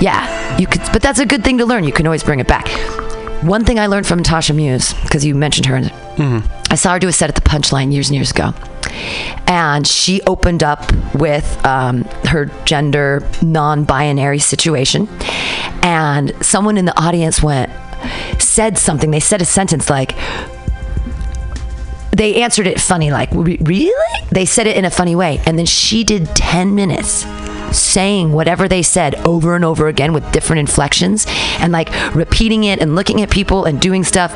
Yeah, 0.00 0.58
you 0.58 0.66
could, 0.66 0.82
but 0.92 1.00
that's 1.00 1.18
a 1.18 1.26
good 1.26 1.42
thing 1.44 1.58
to 1.58 1.64
learn. 1.64 1.84
You 1.84 1.92
can 1.92 2.06
always 2.06 2.22
bring 2.22 2.40
it 2.40 2.46
back. 2.46 2.68
One 3.42 3.64
thing 3.64 3.78
I 3.78 3.86
learned 3.86 4.06
from 4.06 4.22
Tasha 4.22 4.54
Muse 4.54 4.92
because 5.04 5.24
you 5.24 5.34
mentioned 5.34 5.66
her. 5.66 5.78
Mm-hmm. 5.78 6.46
I 6.70 6.74
saw 6.74 6.92
her 6.92 6.98
do 6.98 7.08
a 7.08 7.12
set 7.12 7.28
at 7.30 7.34
the 7.34 7.40
Punchline 7.42 7.92
years 7.92 8.08
and 8.08 8.16
years 8.16 8.30
ago, 8.30 8.52
and 9.46 9.86
she 9.86 10.22
opened 10.22 10.62
up 10.62 10.90
with 11.14 11.64
um, 11.64 12.04
her 12.24 12.46
gender 12.64 13.28
non-binary 13.42 14.38
situation, 14.38 15.08
and 15.82 16.32
someone 16.44 16.76
in 16.76 16.84
the 16.84 17.00
audience 17.00 17.42
went 17.42 17.70
said 18.38 18.78
something. 18.78 19.10
They 19.10 19.20
said 19.20 19.42
a 19.42 19.44
sentence 19.44 19.90
like, 19.90 20.16
they 22.12 22.42
answered 22.42 22.66
it 22.66 22.80
funny, 22.80 23.10
like, 23.10 23.30
really? 23.32 23.92
They 24.30 24.46
said 24.46 24.66
it 24.66 24.76
in 24.76 24.84
a 24.84 24.90
funny 24.90 25.14
way. 25.14 25.40
And 25.44 25.58
then 25.58 25.66
she 25.66 26.02
did 26.02 26.26
10 26.34 26.74
minutes 26.74 27.26
saying 27.76 28.32
whatever 28.32 28.68
they 28.68 28.82
said 28.82 29.14
over 29.26 29.54
and 29.54 29.64
over 29.64 29.88
again 29.88 30.12
with 30.12 30.30
different 30.32 30.60
inflections 30.60 31.26
and 31.58 31.72
like 31.72 31.90
repeating 32.14 32.64
it 32.64 32.80
and 32.80 32.94
looking 32.94 33.20
at 33.20 33.30
people 33.30 33.64
and 33.64 33.80
doing 33.80 34.02
stuff. 34.02 34.32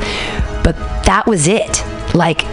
But 0.62 0.76
that 1.04 1.24
was 1.26 1.48
it. 1.48 1.82
Like, 2.14 2.44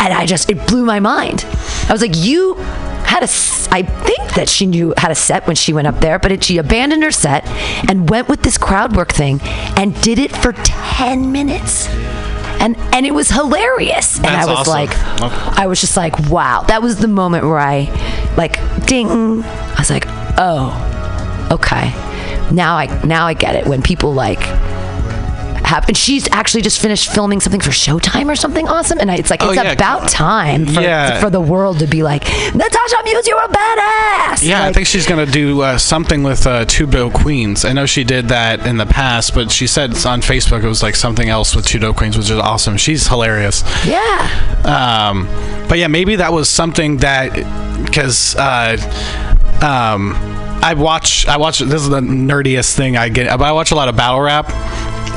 and 0.00 0.12
I 0.12 0.26
just, 0.26 0.50
it 0.50 0.66
blew 0.66 0.84
my 0.84 1.00
mind. 1.00 1.44
I 1.88 1.92
was 1.92 2.00
like, 2.00 2.16
you 2.16 2.54
had 2.54 3.22
a, 3.22 3.28
I 3.70 3.82
think 3.82 4.34
that 4.34 4.48
she 4.48 4.66
knew 4.66 4.92
how 4.96 5.08
to 5.08 5.14
set 5.14 5.46
when 5.46 5.56
she 5.56 5.72
went 5.72 5.86
up 5.86 6.00
there, 6.00 6.18
but 6.18 6.32
it, 6.32 6.42
she 6.44 6.58
abandoned 6.58 7.02
her 7.02 7.10
set 7.10 7.46
and 7.88 8.08
went 8.10 8.28
with 8.28 8.42
this 8.42 8.58
crowd 8.58 8.96
work 8.96 9.12
thing 9.12 9.40
and 9.76 9.98
did 10.02 10.18
it 10.18 10.34
for 10.36 10.52
10 10.52 11.30
minutes. 11.32 11.88
And, 12.58 12.76
and 12.92 13.04
it 13.06 13.12
was 13.14 13.28
hilarious. 13.30 14.16
And 14.16 14.24
That's 14.24 14.46
I 14.46 14.50
was 14.50 14.58
awesome. 14.60 14.72
like, 14.72 14.90
Okay. 15.22 15.62
I 15.62 15.66
was 15.66 15.80
just 15.80 15.96
like, 15.96 16.18
wow. 16.30 16.62
That 16.68 16.82
was 16.82 16.96
the 16.98 17.08
moment 17.08 17.44
where 17.44 17.58
I, 17.58 17.84
like, 18.36 18.58
ding. 18.86 19.08
I 19.44 19.74
was 19.78 19.90
like, 19.90 20.04
oh, 20.38 21.48
okay. 21.52 21.92
Now 22.52 22.76
I 22.76 22.86
now 23.04 23.26
I 23.26 23.34
get 23.34 23.56
it 23.56 23.66
when 23.66 23.82
people 23.82 24.14
like 24.14 24.38
And 25.88 25.96
she's 25.96 26.28
actually 26.30 26.62
just 26.62 26.80
finished 26.80 27.12
filming 27.12 27.40
something 27.40 27.60
for 27.60 27.70
Showtime 27.70 28.26
or 28.30 28.36
something 28.36 28.66
awesome. 28.68 28.98
And 29.00 29.10
I, 29.10 29.16
it's 29.16 29.30
like 29.30 29.42
Oh, 29.42 29.50
it's 29.50 29.62
yeah. 29.62 29.72
about 29.72 30.08
time 30.08 30.66
for, 30.66 30.80
Yeah. 30.80 31.20
for 31.20 31.28
the 31.30 31.40
world 31.40 31.80
to 31.80 31.86
be 31.86 32.02
like, 32.02 32.22
Natasha 32.54 32.96
Muse, 33.04 33.26
you're 33.26 33.42
a 33.44 33.48
badass. 33.48 34.42
Yeah, 34.42 34.64
I 34.64 34.72
think 34.72 34.86
she's 34.86 35.06
gonna 35.06 35.26
do 35.26 35.62
uh, 35.62 35.78
something 35.78 36.22
with 36.22 36.46
uh, 36.46 36.64
Two 36.66 36.86
Queens. 37.10 37.64
I 37.64 37.72
know 37.72 37.84
she 37.86 38.04
did 38.04 38.28
that 38.28 38.66
in 38.66 38.76
the 38.76 38.86
past, 38.86 39.34
but 39.34 39.50
she 39.50 39.66
said 39.66 39.90
on 40.06 40.20
Facebook 40.20 40.62
it 40.62 40.68
was 40.68 40.82
like 40.82 40.94
something 40.96 41.28
else 41.28 41.54
with 41.56 41.66
Two 41.66 41.78
Bill 41.80 41.92
Queens, 41.94 42.16
which 42.16 42.30
is 42.30 42.38
awesome. 42.38 42.76
She's 42.76 43.06
hilarious. 43.08 43.62
yeah. 43.86 44.28
Um, 44.64 45.26
but 45.68 45.78
yeah, 45.78 45.88
maybe 45.88 46.16
that 46.16 46.32
was 46.32 46.48
something 46.48 46.98
that 46.98 47.32
because 47.84 48.36
uh, 48.36 48.76
um, 49.62 50.12
I 50.62 50.74
watch 50.74 51.26
I 51.26 51.36
watch 51.36 51.58
this 51.58 51.82
is 51.82 51.88
the 51.88 52.00
nerdiest 52.00 52.74
thing 52.74 52.96
I 52.96 53.08
get, 53.08 53.28
but 53.38 53.44
I 53.44 53.52
watch 53.52 53.70
a 53.70 53.74
lot 53.74 53.88
of 53.88 53.96
battle 53.96 54.20
rap. 54.20 54.52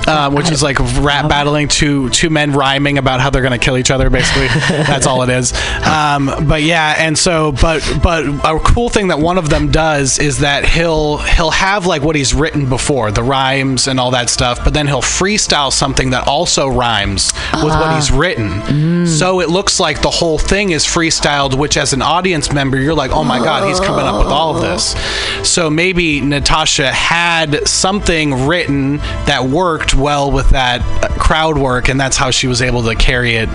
Um, 0.07 0.33
which 0.33 0.49
is 0.49 0.63
like 0.63 0.79
rap 1.03 1.29
battling 1.29 1.67
two 1.67 2.09
two 2.09 2.31
men 2.31 2.53
rhyming 2.53 2.97
about 2.97 3.19
how 3.19 3.29
they're 3.29 3.43
gonna 3.43 3.59
kill 3.59 3.77
each 3.77 3.91
other. 3.91 4.09
Basically, 4.09 4.47
that's 4.69 5.05
all 5.05 5.21
it 5.21 5.29
is. 5.29 5.53
Um, 5.85 6.47
but 6.47 6.63
yeah, 6.63 6.95
and 6.97 7.15
so 7.15 7.51
but 7.51 7.83
but 8.01 8.25
a 8.25 8.59
cool 8.59 8.89
thing 8.89 9.09
that 9.09 9.19
one 9.19 9.37
of 9.37 9.49
them 9.49 9.69
does 9.71 10.17
is 10.17 10.39
that 10.39 10.65
he'll 10.65 11.17
he'll 11.17 11.51
have 11.51 11.85
like 11.85 12.01
what 12.01 12.15
he's 12.15 12.33
written 12.33 12.67
before, 12.67 13.11
the 13.11 13.21
rhymes 13.21 13.87
and 13.87 13.99
all 13.99 14.09
that 14.11 14.29
stuff, 14.31 14.63
but 14.63 14.73
then 14.73 14.87
he'll 14.87 15.01
freestyle 15.01 15.71
something 15.71 16.09
that 16.11 16.27
also 16.27 16.67
rhymes 16.69 17.31
with 17.53 17.73
what 17.73 17.93
he's 17.93 18.09
written. 18.11 19.05
So 19.05 19.41
it 19.41 19.49
looks 19.49 19.79
like 19.79 20.01
the 20.01 20.09
whole 20.09 20.39
thing 20.39 20.71
is 20.71 20.85
freestyled, 20.85 21.55
which 21.55 21.77
as 21.77 21.93
an 21.93 22.01
audience 22.01 22.51
member, 22.51 22.77
you're 22.79 22.95
like, 22.95 23.11
oh 23.11 23.23
my 23.23 23.37
god, 23.39 23.67
he's 23.67 23.79
coming 23.79 24.05
up 24.05 24.17
with 24.23 24.31
all 24.33 24.55
of 24.55 24.61
this. 24.61 24.95
So 25.43 25.69
maybe 25.69 26.21
Natasha 26.21 26.91
had 26.91 27.67
something 27.67 28.47
written 28.47 28.97
that 29.25 29.43
worked 29.43 29.93
well 29.95 30.31
with 30.31 30.49
that 30.51 30.81
crowd 31.19 31.57
work, 31.57 31.89
and 31.89 31.99
that's 31.99 32.17
how 32.17 32.31
she 32.31 32.47
was 32.47 32.61
able 32.61 32.83
to 32.83 32.95
carry 32.95 33.35
it 33.35 33.49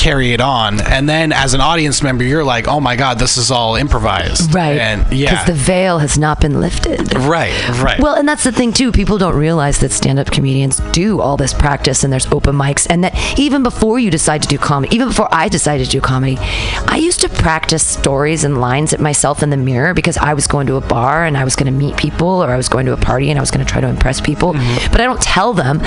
carry 0.00 0.32
it 0.32 0.40
on. 0.40 0.80
And 0.80 1.06
then 1.06 1.30
as 1.30 1.52
an 1.52 1.60
audience 1.60 2.02
member, 2.02 2.24
you're 2.24 2.44
like, 2.44 2.66
oh 2.66 2.80
my 2.80 2.96
god, 2.96 3.18
this 3.18 3.36
is 3.36 3.50
all 3.50 3.76
improvised. 3.76 4.54
Right. 4.54 4.78
And 4.78 5.12
yeah. 5.12 5.30
Because 5.30 5.46
the 5.46 5.52
veil 5.52 5.98
has 5.98 6.16
not 6.16 6.40
been 6.40 6.58
lifted. 6.58 7.14
right. 7.16 7.50
Right. 7.80 8.00
Well, 8.00 8.14
and 8.14 8.26
that's 8.26 8.44
the 8.44 8.52
thing 8.52 8.72
too. 8.72 8.92
People 8.92 9.18
don't 9.18 9.36
realize 9.36 9.78
that 9.80 9.92
stand-up 9.92 10.30
comedians 10.30 10.80
do 10.92 11.20
all 11.20 11.36
this 11.36 11.52
practice, 11.52 12.02
and 12.02 12.12
there's 12.12 12.26
open 12.26 12.56
mics, 12.56 12.86
and 12.88 13.04
that 13.04 13.38
even 13.38 13.62
before 13.62 13.98
you 13.98 14.10
decide 14.10 14.42
to 14.42 14.48
do 14.48 14.58
comedy, 14.58 14.94
even 14.94 15.08
before 15.08 15.28
I 15.30 15.48
decided 15.48 15.84
to 15.84 15.90
do 15.90 16.00
comedy, 16.00 16.38
I 16.40 16.96
used 16.96 17.20
to 17.20 17.28
practice 17.28 17.86
stories 17.86 18.44
and 18.44 18.60
lines 18.60 18.92
at 18.92 19.00
myself 19.00 19.42
in 19.42 19.50
the 19.50 19.56
mirror 19.56 19.92
because 19.92 20.16
I 20.16 20.34
was 20.34 20.46
going 20.46 20.66
to 20.68 20.76
a 20.76 20.80
bar 20.80 21.09
and 21.24 21.36
I 21.36 21.44
was 21.44 21.56
going 21.56 21.72
to 21.72 21.78
meet 21.78 21.96
people, 21.96 22.28
or 22.28 22.50
I 22.50 22.56
was 22.56 22.68
going 22.68 22.86
to 22.86 22.92
a 22.92 22.96
party 22.96 23.30
and 23.30 23.38
I 23.38 23.42
was 23.42 23.50
going 23.50 23.64
to 23.64 23.70
try 23.70 23.80
to 23.80 23.88
impress 23.88 24.20
people. 24.20 24.52
But 24.52 25.00
I 25.00 25.04
don't 25.04 25.20
tell 25.20 25.52
them. 25.52 25.80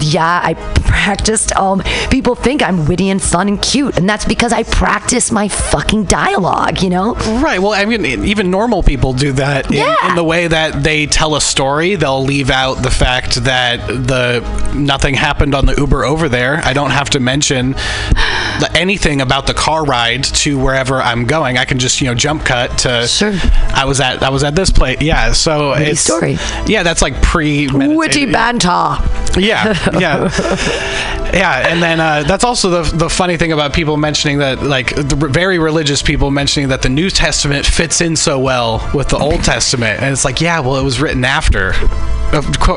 Yeah, 0.00 0.40
I 0.42 0.54
practiced. 0.84 1.52
Um, 1.56 1.82
people 2.10 2.34
think 2.34 2.62
I'm 2.62 2.86
witty 2.86 3.10
and 3.10 3.22
fun 3.22 3.48
and 3.48 3.60
cute, 3.60 3.96
and 3.96 4.08
that's 4.08 4.24
because 4.24 4.52
I 4.52 4.62
practice 4.64 5.30
my 5.30 5.48
fucking 5.48 6.04
dialogue. 6.04 6.82
You 6.82 6.90
know. 6.90 7.14
Right. 7.42 7.58
Well, 7.60 7.72
I 7.72 7.84
mean, 7.84 8.04
even 8.24 8.50
normal 8.50 8.82
people 8.82 9.12
do 9.12 9.32
that 9.32 9.66
in, 9.66 9.74
Yeah. 9.74 10.08
in 10.08 10.16
the 10.16 10.24
way 10.24 10.46
that 10.46 10.82
they 10.82 11.06
tell 11.06 11.34
a 11.36 11.40
story. 11.40 11.94
They'll 11.96 12.22
leave 12.24 12.50
out 12.50 12.82
the 12.82 12.90
fact 12.90 13.36
that 13.44 13.86
the 13.86 14.40
nothing 14.74 15.14
happened 15.14 15.54
on 15.54 15.66
the 15.66 15.74
Uber 15.76 16.04
over 16.04 16.28
there. 16.28 16.60
I 16.64 16.72
don't 16.72 16.90
have 16.90 17.10
to 17.10 17.20
mention 17.20 17.72
the, 17.72 18.70
anything 18.74 19.20
about 19.20 19.46
the 19.46 19.54
car 19.54 19.84
ride 19.84 20.24
to 20.24 20.58
wherever 20.58 21.00
I'm 21.00 21.26
going. 21.26 21.58
I 21.58 21.64
can 21.64 21.78
just 21.78 22.00
you 22.00 22.06
know 22.08 22.14
jump 22.14 22.44
cut 22.44 22.78
to. 22.78 23.06
Sure. 23.06 23.32
I 23.72 23.84
was 23.84 24.00
at 24.00 24.22
I 24.22 24.30
was 24.30 24.44
at 24.44 24.54
this 24.54 24.69
place. 24.72 25.00
Yeah. 25.00 25.32
So 25.32 25.70
Witty 25.70 25.84
it's 25.90 26.00
story. 26.00 26.36
Yeah, 26.66 26.82
that's 26.82 27.02
like 27.02 27.20
pre 27.22 27.68
Witty 27.68 28.26
banter. 28.26 28.96
yeah, 29.38 29.74
yeah, 29.98 30.30
yeah. 31.32 31.68
And 31.68 31.82
then 31.82 32.00
uh, 32.00 32.24
that's 32.24 32.44
also 32.44 32.82
the 32.82 32.96
the 32.96 33.08
funny 33.08 33.36
thing 33.36 33.52
about 33.52 33.72
people 33.72 33.96
mentioning 33.96 34.38
that, 34.38 34.62
like 34.62 34.94
the 34.94 35.16
very 35.30 35.58
religious 35.58 36.02
people 36.02 36.30
mentioning 36.30 36.68
that 36.70 36.82
the 36.82 36.88
New 36.88 37.10
Testament 37.10 37.64
fits 37.66 38.00
in 38.00 38.16
so 38.16 38.38
well 38.38 38.88
with 38.94 39.08
the 39.08 39.18
Old 39.18 39.42
Testament, 39.44 40.02
and 40.02 40.12
it's 40.12 40.24
like, 40.24 40.40
yeah, 40.40 40.60
well, 40.60 40.76
it 40.76 40.84
was 40.84 41.00
written 41.00 41.24
after. 41.24 41.72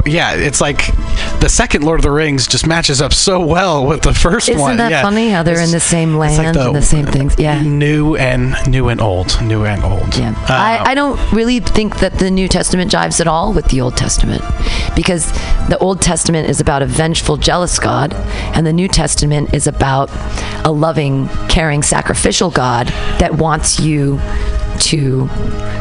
yeah, 0.06 0.34
it's 0.34 0.60
like 0.62 0.88
the 1.40 1.48
second 1.50 1.84
Lord 1.84 2.00
of 2.00 2.04
the 2.04 2.10
Rings 2.12 2.48
just 2.48 2.66
matches 2.66 3.02
up 3.02 3.14
so 3.14 3.46
well 3.46 3.86
with 3.86 4.02
the 4.02 4.10
1st 4.12 4.50
Isn't 4.50 4.60
one. 4.60 4.78
that 4.78 4.90
yeah. 4.90 5.02
funny 5.04 5.30
how 5.30 5.44
they're 5.44 5.60
in 5.62 5.72
the 5.72 5.80
same 5.80 6.12
it's 6.16 6.38
land 6.38 6.58
and 6.58 6.76
the 6.76 6.82
same 6.82 7.06
things? 7.06 7.36
Yeah. 7.38 7.62
new 7.62 8.16
and 8.16 8.56
new 8.68 8.88
and 8.88 9.02
old, 9.02 9.40
new 9.44 9.66
and 9.66 9.84
old. 9.84 10.16
Yeah. 10.16 10.32
Uh, 10.50 10.54
I, 10.54 10.92
I 10.92 10.96
don't 10.96 11.20
really 11.34 11.60
think 11.60 11.83
that 11.92 12.20
the 12.20 12.32
New 12.32 12.48
Testament 12.48 12.92
jives 12.92 13.20
at 13.20 13.28
all 13.28 13.54
with 13.54 13.66
the 13.68 13.82
Old 13.82 13.98
Testament 13.98 14.44
because 14.96 15.32
the 15.70 15.78
Old 15.80 16.02
Testament 16.02 16.50
is 16.50 16.60
about 16.60 16.82
a 16.82 16.86
vengeful, 16.86 17.38
jealous 17.38 17.80
God, 17.80 18.14
and 18.56 18.66
the 18.66 18.74
New 18.74 18.88
Testament 18.88 19.54
is 19.54 19.68
about 19.68 20.10
a 20.66 20.72
loving, 20.72 21.28
caring, 21.50 21.84
sacrificial 21.84 22.50
God 22.50 22.88
that 23.20 23.36
wants 23.36 23.80
you 23.80 24.20
to 24.80 25.30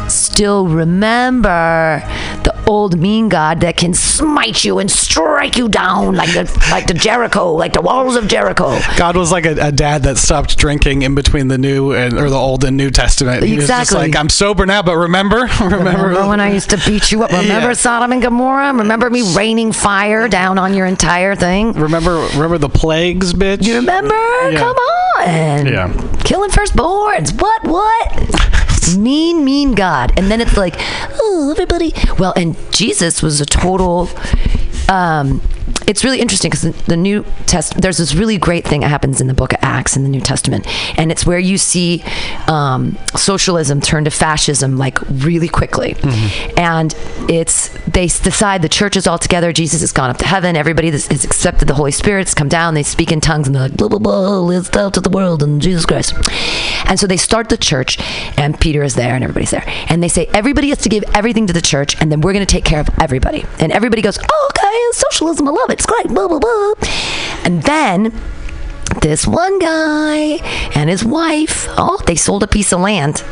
still 0.08 0.68
remember 0.68 2.02
the 2.44 2.51
old 2.66 2.98
mean 2.98 3.28
God 3.28 3.60
that 3.60 3.76
can 3.76 3.94
smite 3.94 4.64
you 4.64 4.78
and 4.78 4.90
strike 4.90 5.56
you 5.56 5.68
down 5.68 6.14
like 6.14 6.30
the 6.32 6.44
like 6.70 6.86
the 6.86 6.94
Jericho, 6.94 7.52
like 7.52 7.72
the 7.72 7.80
walls 7.82 8.16
of 8.16 8.28
Jericho. 8.28 8.78
God 8.96 9.16
was 9.16 9.30
like 9.32 9.44
a, 9.46 9.52
a 9.68 9.72
dad 9.72 10.02
that 10.04 10.16
stopped 10.18 10.56
drinking 10.58 11.02
in 11.02 11.14
between 11.14 11.48
the 11.48 11.58
new 11.58 11.92
and 11.92 12.14
or 12.18 12.30
the 12.30 12.36
old 12.36 12.64
and 12.64 12.76
New 12.76 12.90
Testament. 12.90 13.42
He 13.42 13.56
was 13.56 13.66
just 13.66 13.82
Exactly. 13.90 14.08
like, 14.08 14.16
I'm 14.16 14.28
sober 14.28 14.66
now, 14.66 14.82
but 14.82 14.96
remember, 14.96 15.48
remember, 15.60 15.78
Remember 16.08 16.26
when 16.28 16.40
I 16.40 16.52
used 16.52 16.70
to 16.70 16.78
beat 16.86 17.10
you 17.12 17.22
up? 17.22 17.30
Remember 17.32 17.68
Yeah. 17.68 17.72
Sodom 17.74 18.12
and 18.12 18.22
Gomorrah? 18.22 18.72
Remember 18.74 19.10
me 19.10 19.22
raining 19.34 19.72
fire 19.72 20.28
down 20.28 20.58
on 20.58 20.74
your 20.74 20.86
entire 20.86 21.34
thing? 21.34 21.72
remember, 21.72 22.16
remember 22.34 22.58
the 22.58 22.68
plagues, 22.68 23.32
bitch. 23.34 23.64
You 23.66 23.76
remember? 23.76 24.14
Yeah. 24.14 24.58
Come 24.58 24.76
on. 24.76 25.66
Yeah. 25.66 25.92
Killing 26.24 26.50
firstborns. 26.50 27.40
What? 27.40 27.64
What? 27.64 28.51
Mean, 28.96 29.44
mean 29.44 29.74
God. 29.74 30.12
And 30.16 30.30
then 30.30 30.40
it's 30.40 30.56
like, 30.56 30.74
oh, 30.78 31.48
everybody. 31.50 31.92
Well, 32.18 32.32
and 32.36 32.56
Jesus 32.72 33.22
was 33.22 33.40
a 33.40 33.46
total. 33.46 34.08
Um, 34.88 35.40
it's 35.86 36.04
really 36.04 36.20
interesting 36.20 36.50
because 36.50 36.62
the, 36.62 36.84
the 36.86 36.96
New 36.96 37.24
Test 37.46 37.80
there's 37.80 37.98
this 37.98 38.14
really 38.14 38.38
great 38.38 38.64
thing 38.64 38.80
that 38.80 38.88
happens 38.88 39.20
in 39.20 39.26
the 39.26 39.34
Book 39.34 39.52
of 39.52 39.58
Acts 39.62 39.96
in 39.96 40.02
the 40.02 40.08
New 40.08 40.20
Testament, 40.20 40.66
and 40.98 41.10
it's 41.10 41.26
where 41.26 41.38
you 41.38 41.58
see 41.58 42.04
um, 42.46 42.96
socialism 43.16 43.80
turn 43.80 44.04
to 44.04 44.10
fascism 44.10 44.76
like 44.76 44.98
really 45.08 45.48
quickly, 45.48 45.96
and 46.56 46.94
it's 47.28 47.68
they 47.88 48.06
decide 48.06 48.62
the 48.62 48.68
church 48.68 48.96
is 48.96 49.06
all 49.06 49.18
together. 49.18 49.52
Jesus 49.52 49.80
has 49.80 49.92
gone 49.92 50.10
up 50.10 50.18
to 50.18 50.26
heaven. 50.26 50.56
Everybody 50.56 50.90
has 50.90 51.24
accepted 51.24 51.68
the 51.68 51.74
Holy 51.74 51.92
Spirit. 51.92 52.26
Has 52.26 52.34
come 52.34 52.48
down. 52.48 52.74
They 52.74 52.82
speak 52.82 53.10
in 53.12 53.20
tongues 53.20 53.46
and 53.46 53.54
they're 53.54 53.62
like 53.62 53.76
blah 53.76 53.88
blah 53.88 53.98
blah. 53.98 54.38
Let's 54.40 54.74
out 54.76 54.94
to 54.94 55.00
the 55.00 55.10
world 55.10 55.42
and 55.42 55.60
Jesus 55.60 55.86
Christ. 55.86 56.14
And 56.86 56.98
so 56.98 57.06
they 57.06 57.16
start 57.16 57.48
the 57.48 57.56
church, 57.56 57.98
and 58.38 58.58
Peter 58.58 58.82
is 58.82 58.94
there, 58.94 59.14
and 59.14 59.24
everybody's 59.24 59.50
there, 59.50 59.64
and 59.88 60.02
they 60.02 60.08
say 60.08 60.28
everybody 60.34 60.68
has 60.68 60.78
to 60.78 60.88
give 60.88 61.04
everything 61.14 61.46
to 61.46 61.52
the 61.52 61.62
church, 61.62 62.00
and 62.00 62.10
then 62.10 62.20
we're 62.20 62.32
going 62.32 62.44
to 62.46 62.52
take 62.52 62.64
care 62.64 62.80
of 62.80 62.88
everybody. 63.00 63.44
And 63.58 63.72
everybody 63.72 64.02
goes, 64.02 64.18
oh, 64.18 64.50
okay, 64.50 64.71
socialism, 64.92 65.48
I 65.48 65.50
love 65.50 65.70
it. 65.70 65.74
It's 65.74 65.86
great. 65.86 66.08
Blah 66.08 66.28
blah 66.28 66.38
blah. 66.38 66.74
And 67.44 67.62
then 67.62 68.12
this 69.00 69.26
one 69.26 69.58
guy 69.58 70.38
and 70.74 70.90
his 70.90 71.04
wife, 71.04 71.66
oh, 71.70 72.02
they 72.06 72.16
sold 72.16 72.42
a 72.42 72.46
piece 72.46 72.72
of 72.72 72.80
land. 72.80 73.24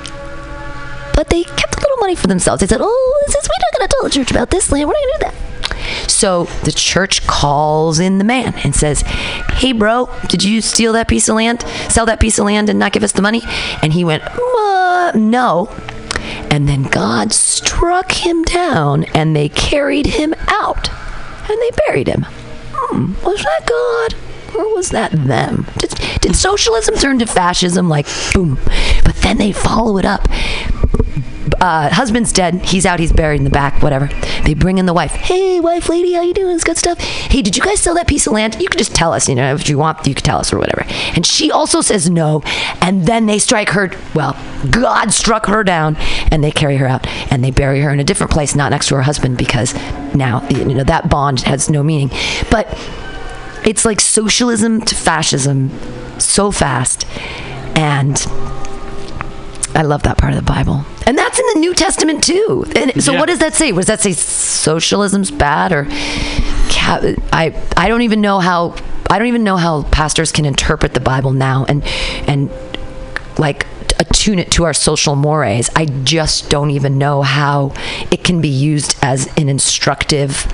But 1.14 1.28
they 1.28 1.44
kept 1.44 1.76
a 1.76 1.80
little 1.80 1.98
money 1.98 2.14
for 2.14 2.28
themselves. 2.28 2.60
They 2.60 2.66
said, 2.66 2.80
oh, 2.80 3.24
this 3.26 3.36
is, 3.36 3.48
we're 3.48 3.58
not 3.58 3.78
going 3.78 3.88
to 3.88 3.94
tell 3.94 4.04
the 4.04 4.10
church 4.10 4.30
about 4.30 4.50
this 4.50 4.72
land. 4.72 4.88
We're 4.88 4.94
not 4.94 5.02
going 5.02 5.12
to 5.12 5.18
do 5.18 5.30
that. 5.30 6.10
So 6.10 6.44
the 6.64 6.72
church 6.72 7.26
calls 7.26 7.98
in 7.98 8.18
the 8.18 8.24
man 8.24 8.54
and 8.64 8.74
says, 8.74 9.02
hey, 9.02 9.72
bro, 9.72 10.08
did 10.28 10.44
you 10.44 10.60
steal 10.60 10.92
that 10.94 11.08
piece 11.08 11.28
of 11.28 11.36
land, 11.36 11.62
sell 11.88 12.06
that 12.06 12.20
piece 12.20 12.38
of 12.38 12.46
land 12.46 12.68
and 12.68 12.78
not 12.78 12.92
give 12.92 13.02
us 13.02 13.12
the 13.12 13.22
money? 13.22 13.42
And 13.82 13.92
he 13.92 14.04
went, 14.04 14.22
no. 15.14 15.68
And 16.50 16.68
then 16.68 16.84
God 16.84 17.32
struck 17.32 18.12
him 18.12 18.42
down 18.42 19.04
and 19.14 19.34
they 19.34 19.48
carried 19.48 20.06
him 20.06 20.34
out 20.48 20.88
and 21.50 21.60
they 21.60 21.70
buried 21.86 22.08
him. 22.08 22.26
Hmm, 22.72 23.12
was 23.24 23.42
that 23.42 23.66
God? 23.66 24.14
Or 24.56 24.74
was 24.74 24.90
that 24.90 25.12
them? 25.12 25.66
Did, 25.78 25.90
did 26.20 26.36
socialism 26.36 26.96
turn 26.96 27.18
to 27.20 27.26
fascism 27.26 27.88
like 27.88 28.06
boom? 28.32 28.58
But 29.04 29.16
then 29.16 29.38
they 29.38 29.52
follow 29.52 29.96
it 29.98 30.04
up. 30.04 30.28
Uh, 31.60 31.90
husband's 31.92 32.32
dead. 32.32 32.54
He's 32.64 32.86
out. 32.86 33.00
He's 33.00 33.12
buried 33.12 33.38
in 33.38 33.44
the 33.44 33.50
back. 33.50 33.82
Whatever. 33.82 34.08
They 34.44 34.54
bring 34.54 34.78
in 34.78 34.86
the 34.86 34.94
wife. 34.94 35.12
Hey, 35.12 35.60
wife, 35.60 35.88
lady, 35.88 36.14
how 36.14 36.22
you 36.22 36.32
doing? 36.32 36.54
It's 36.54 36.64
good 36.64 36.78
stuff. 36.78 36.98
Hey, 36.98 37.42
did 37.42 37.56
you 37.56 37.62
guys 37.62 37.80
sell 37.80 37.94
that 37.94 38.06
piece 38.06 38.26
of 38.26 38.32
land? 38.32 38.60
You 38.60 38.68
can 38.68 38.78
just 38.78 38.94
tell 38.94 39.12
us. 39.12 39.28
You 39.28 39.34
know, 39.34 39.54
if 39.54 39.68
you 39.68 39.76
want, 39.76 40.06
you 40.06 40.14
can 40.14 40.24
tell 40.24 40.38
us 40.38 40.52
or 40.52 40.58
whatever. 40.58 40.84
And 41.14 41.26
she 41.26 41.50
also 41.50 41.80
says 41.80 42.08
no. 42.08 42.42
And 42.80 43.06
then 43.06 43.26
they 43.26 43.38
strike 43.38 43.70
her. 43.70 43.90
Well, 44.14 44.36
God 44.70 45.12
struck 45.12 45.46
her 45.46 45.62
down, 45.62 45.96
and 46.30 46.42
they 46.42 46.50
carry 46.50 46.76
her 46.76 46.86
out, 46.86 47.06
and 47.30 47.44
they 47.44 47.50
bury 47.50 47.80
her 47.80 47.90
in 47.90 48.00
a 48.00 48.04
different 48.04 48.32
place, 48.32 48.54
not 48.54 48.70
next 48.70 48.88
to 48.88 48.96
her 48.96 49.02
husband, 49.02 49.38
because 49.38 49.74
now 50.14 50.46
you 50.48 50.64
know 50.64 50.84
that 50.84 51.10
bond 51.10 51.40
has 51.42 51.70
no 51.70 51.82
meaning. 51.82 52.10
But 52.50 52.66
it's 53.64 53.84
like 53.84 54.00
socialism 54.00 54.80
to 54.82 54.94
fascism 54.94 55.70
so 56.18 56.50
fast 56.50 57.06
and 57.76 58.16
i 59.74 59.82
love 59.82 60.02
that 60.02 60.18
part 60.18 60.32
of 60.32 60.38
the 60.44 60.52
bible. 60.52 60.84
And 61.06 61.18
that's 61.18 61.38
in 61.38 61.46
the 61.54 61.60
new 61.60 61.74
testament 61.74 62.22
too. 62.22 62.64
And 62.76 63.02
so 63.02 63.12
Yeah. 63.12 63.18
what 63.20 63.26
does 63.26 63.38
that 63.40 63.54
say? 63.54 63.72
What 63.72 63.80
does 63.80 63.86
that 63.88 64.00
say? 64.00 64.12
Socialism's 64.12 65.30
bad 65.30 65.72
or 65.72 65.86
i 67.32 67.54
i 67.76 67.88
don't 67.88 68.02
even 68.02 68.20
know 68.20 68.40
how 68.40 68.74
i 69.10 69.18
don't 69.18 69.28
even 69.28 69.44
know 69.44 69.56
how 69.56 69.82
pastors 69.84 70.32
can 70.32 70.44
interpret 70.44 70.94
the 70.94 71.00
bible 71.00 71.32
now 71.32 71.64
and 71.68 71.84
and 72.26 72.50
like 73.38 73.66
attune 73.98 74.38
it 74.38 74.50
to 74.52 74.64
our 74.64 74.72
social 74.72 75.14
mores. 75.14 75.68
I 75.76 75.84
just 75.84 76.48
don't 76.48 76.70
even 76.70 76.96
know 76.96 77.20
how 77.22 77.74
it 78.10 78.24
can 78.24 78.40
be 78.40 78.48
used 78.48 78.96
as 79.02 79.26
an 79.36 79.48
instructive 79.50 80.46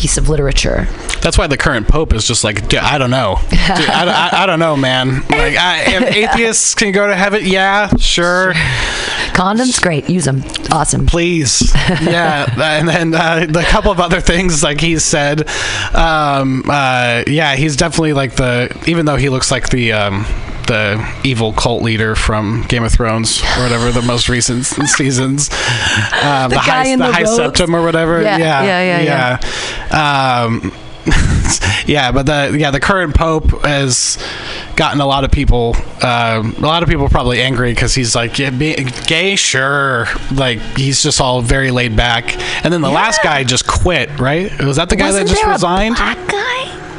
piece 0.00 0.16
of 0.16 0.30
literature 0.30 0.88
That's 1.20 1.36
why 1.36 1.46
the 1.46 1.58
current 1.58 1.86
pope 1.86 2.14
is 2.14 2.26
just 2.26 2.42
like, 2.42 2.66
"Dude, 2.68 2.80
I 2.80 2.96
don't 2.96 3.10
know. 3.10 3.36
Dude, 3.50 3.58
I, 3.60 4.30
I, 4.32 4.42
I 4.44 4.46
don't 4.46 4.58
know, 4.58 4.74
man. 4.74 5.16
Like, 5.28 5.56
I, 5.56 5.82
if 5.86 6.16
atheists 6.16 6.74
can 6.74 6.92
go 6.92 7.06
to 7.06 7.14
heaven. 7.14 7.42
Yeah, 7.44 7.94
sure. 7.98 8.54
Condoms, 9.34 9.80
great. 9.82 10.08
Use 10.08 10.24
them. 10.24 10.42
Awesome. 10.72 11.04
Please, 11.04 11.70
yeah, 12.00 12.46
and 12.78 12.88
then 12.88 13.14
uh, 13.14 13.44
the 13.46 13.62
couple 13.64 13.92
of 13.92 14.00
other 14.00 14.22
things 14.22 14.62
like 14.62 14.80
he 14.80 14.98
said, 14.98 15.46
um, 15.94 16.64
uh, 16.66 17.24
yeah, 17.26 17.54
he's 17.56 17.76
definitely 17.76 18.14
like 18.14 18.36
the 18.36 18.74
even 18.86 19.04
though 19.04 19.16
he 19.16 19.28
looks 19.28 19.50
like 19.50 19.68
the 19.68 19.92
um, 19.92 20.24
the 20.70 21.20
evil 21.24 21.52
cult 21.52 21.82
leader 21.82 22.14
from 22.14 22.62
Game 22.68 22.84
of 22.84 22.92
Thrones 22.92 23.42
or 23.42 23.62
whatever 23.64 23.90
the 23.90 24.02
most 24.02 24.28
recent 24.28 24.64
seasons, 24.86 25.50
um, 25.50 26.48
the, 26.48 26.54
guy 26.54 26.86
high, 26.86 26.96
the, 26.96 26.96
the 26.98 27.12
high 27.12 27.24
septum 27.24 27.74
or 27.74 27.82
whatever, 27.82 28.22
Yeah, 28.22 28.38
yeah, 28.38 28.62
yeah, 28.62 29.00
yeah, 29.00 29.38
yeah. 29.90 30.42
Um, 30.44 30.72
yeah, 31.86 32.12
but 32.12 32.26
the 32.26 32.56
yeah 32.56 32.70
the 32.70 32.78
current 32.78 33.16
pope 33.16 33.64
has 33.64 34.24
gotten 34.76 35.00
a 35.00 35.06
lot 35.06 35.24
of 35.24 35.32
people 35.32 35.74
um, 36.02 36.54
a 36.58 36.60
lot 36.60 36.84
of 36.84 36.88
people 36.88 37.08
probably 37.08 37.40
angry 37.40 37.72
because 37.72 37.92
he's 37.92 38.14
like 38.14 38.38
yeah, 38.38 38.50
be, 38.50 38.76
gay? 39.08 39.34
Sure. 39.34 40.06
Like 40.30 40.60
he's 40.76 41.02
just 41.02 41.20
all 41.20 41.42
very 41.42 41.72
laid 41.72 41.96
back. 41.96 42.36
And 42.64 42.72
then 42.72 42.80
the 42.80 42.90
last 42.90 43.24
guy 43.24 43.42
just 43.42 43.66
quit 43.66 44.20
right? 44.20 44.52
Was 44.62 44.76
that 44.76 44.88
the 44.88 44.96
guy 44.96 45.06
Wasn't 45.06 45.26
that 45.26 45.34
just 45.34 45.46
resigned? 45.46 45.96
black 45.96 46.18
guy 46.28 46.89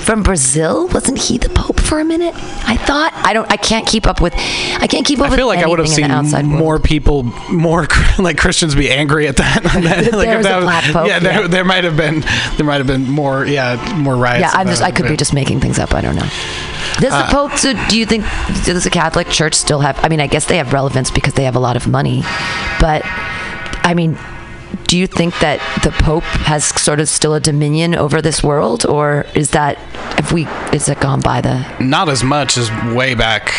from 0.00 0.22
Brazil? 0.22 0.88
Wasn't 0.88 1.18
he 1.18 1.38
the 1.38 1.48
Pope 1.50 1.78
for 1.80 2.00
a 2.00 2.04
minute? 2.04 2.34
I 2.66 2.76
thought. 2.76 3.12
I 3.14 3.32
don't. 3.32 3.50
I 3.50 3.56
can't 3.56 3.86
keep 3.86 4.06
up 4.06 4.20
with. 4.20 4.34
I 4.34 4.86
can't 4.86 5.06
keep 5.06 5.18
up 5.20 5.26
I 5.26 5.30
with. 5.30 5.38
feel 5.38 5.46
like 5.46 5.60
I 5.60 5.66
would 5.68 5.78
have 5.78 5.88
seen 5.88 6.10
outside 6.10 6.46
world. 6.46 6.58
more 6.58 6.78
people, 6.78 7.22
more 7.50 7.86
like 8.18 8.38
Christians, 8.38 8.74
be 8.74 8.90
angry 8.90 9.26
at 9.28 9.36
that. 9.36 9.62
than- 9.62 9.84
like 10.18 10.28
a 10.28 10.36
was- 10.38 10.46
black 10.46 10.84
pope, 10.92 11.06
yeah, 11.08 11.18
there, 11.18 11.42
yeah. 11.42 11.46
there 11.46 11.64
might 11.64 11.84
have 11.84 11.96
been, 11.96 12.20
there 12.56 12.66
might 12.66 12.78
have 12.78 12.86
been 12.86 13.08
more, 13.08 13.44
yeah, 13.46 13.94
more 13.96 14.16
riots. 14.16 14.40
Yeah, 14.40 14.50
I'm 14.58 14.66
just. 14.66 14.82
it, 14.82 14.86
I 14.86 14.90
could 14.90 15.06
be 15.08 15.16
just 15.16 15.34
making 15.34 15.60
things 15.60 15.78
up. 15.78 15.94
I 15.94 16.00
don't 16.00 16.16
know. 16.16 16.28
Does 16.98 17.12
Uh, 17.12 17.26
the 17.26 17.32
Pope? 17.32 17.52
So, 17.58 17.72
do 17.88 17.98
you 17.98 18.06
think 18.06 18.24
does 18.64 18.84
the 18.84 18.90
Catholic 18.90 19.28
Church 19.28 19.54
still 19.54 19.80
have? 19.80 19.98
I 20.04 20.08
mean, 20.08 20.20
I 20.20 20.26
guess 20.26 20.46
they 20.46 20.56
have 20.56 20.72
relevance 20.72 21.10
because 21.10 21.34
they 21.34 21.44
have 21.44 21.56
a 21.56 21.60
lot 21.60 21.76
of 21.76 21.86
money, 21.86 22.22
but 22.80 23.02
I 23.82 23.94
mean, 23.94 24.18
do 24.86 24.96
you 24.98 25.06
think 25.06 25.38
that 25.40 25.58
the 25.82 25.90
Pope 25.90 26.24
has 26.24 26.64
sort 26.80 27.00
of 27.00 27.08
still 27.08 27.34
a 27.34 27.40
dominion 27.40 27.94
over 27.94 28.20
this 28.22 28.42
world, 28.42 28.84
or 28.86 29.26
is 29.34 29.50
that 29.50 29.78
if 30.18 30.32
we 30.32 30.46
is 30.72 30.88
it 30.88 31.00
gone 31.00 31.20
by 31.20 31.40
the? 31.40 31.64
not 31.80 32.08
as 32.08 32.22
much 32.22 32.56
as 32.58 32.70
way 32.94 33.14
back 33.14 33.52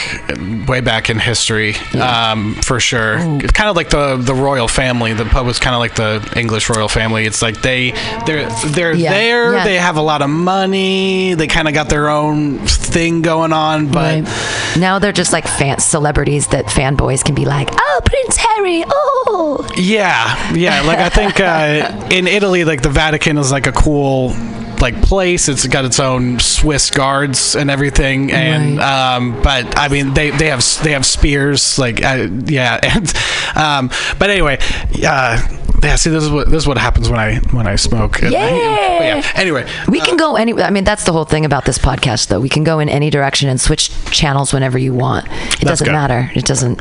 way 0.67 0.79
back 0.81 1.09
in 1.09 1.17
history 1.19 1.75
um, 1.99 2.53
for 2.55 2.79
sure 2.79 3.15
it's 3.39 3.51
kind 3.51 3.69
of 3.69 3.75
like 3.75 3.89
the 3.89 4.15
the 4.17 4.33
royal 4.33 4.67
family 4.67 5.13
the 5.13 5.25
pope 5.25 5.47
is 5.47 5.59
kind 5.59 5.73
of 5.75 5.79
like 5.79 5.95
the 5.95 6.33
english 6.39 6.69
royal 6.69 6.87
family 6.87 7.25
it's 7.25 7.41
like 7.41 7.61
they 7.61 7.91
they're 8.25 8.47
they're 8.67 8.93
Yeah, 8.93 9.11
there 9.11 9.53
yeah. 9.53 9.63
they 9.63 9.75
have 9.75 9.97
a 9.97 10.01
lot 10.01 10.21
of 10.21 10.29
money 10.29 11.33
they 11.33 11.47
kind 11.47 11.67
of 11.67 11.73
got 11.73 11.89
their 11.89 12.09
own 12.09 12.59
thing 12.67 13.21
going 13.21 13.53
on 13.53 13.87
but 13.91 14.01
Right. 14.23 14.77
Now 14.77 14.99
they're 14.99 15.11
just 15.11 15.33
like 15.33 15.47
fan 15.47 15.79
celebrities 15.79 16.47
that 16.47 16.65
fanboys 16.65 17.23
can 17.25 17.35
be 17.35 17.43
like, 17.45 17.69
oh, 17.71 18.01
Prince 18.05 18.37
Harry, 18.37 18.83
oh. 18.87 19.67
Yeah, 19.75 20.53
yeah. 20.53 20.81
Like 20.81 20.97
I 21.05 21.09
think 21.09 21.39
uh, 21.39 22.07
in 22.11 22.27
Italy, 22.27 22.63
like 22.63 22.81
the 22.81 22.89
Vatican 22.89 23.37
is 23.37 23.51
like 23.51 23.67
a 23.67 23.71
cool 23.71 24.33
like 24.81 24.99
place. 25.03 25.47
It's 25.47 25.67
got 25.67 25.85
its 25.85 25.99
own 25.99 26.39
Swiss 26.39 26.89
guards 26.89 27.55
and 27.55 27.69
everything, 27.69 28.31
and 28.31 28.77
Right. 28.77 29.15
um, 29.15 29.41
but 29.43 29.77
I 29.77 29.87
mean 29.89 30.13
they 30.13 30.31
they 30.31 30.47
have 30.47 30.63
they 30.83 30.91
have 30.91 31.05
spears. 31.05 31.77
Like 31.77 32.03
uh, 32.03 32.27
yeah, 32.45 32.79
and 32.83 33.13
um, 33.55 33.89
but 34.17 34.29
anyway, 34.29 34.57
uh, 35.05 35.39
yeah. 35.83 35.95
See, 35.95 36.09
this 36.09 36.23
is 36.23 36.29
what 36.29 36.49
this 36.49 36.63
is 36.63 36.67
what 36.67 36.77
happens 36.77 37.09
when 37.09 37.19
I 37.19 37.35
when 37.51 37.67
I 37.67 37.75
smoke. 37.75 38.21
And 38.21 38.35
I- 38.35 38.39
Yeah. 38.39 39.31
Anyway, 39.35 39.67
We 39.87 39.99
can 39.99 40.15
go 40.17 40.35
any. 40.35 40.53
I 40.61 40.69
mean, 40.69 40.83
that's 40.83 41.03
the 41.05 41.11
whole 41.11 41.25
thing 41.25 41.43
about 41.45 41.65
this 41.65 41.77
podcast, 41.77 42.27
though. 42.27 42.39
We 42.39 42.49
can 42.49 42.63
go 42.63 42.79
in 42.79 42.87
any 42.89 43.09
direction 43.09 43.49
and 43.49 43.59
switch 43.59 43.89
channels 44.11 44.53
whenever 44.53 44.77
you 44.77 44.93
want. 44.93 45.27
It 45.61 45.65
doesn't 45.65 45.85
good. 45.85 45.91
matter. 45.91 46.31
It 46.35 46.45
doesn't. 46.45 46.77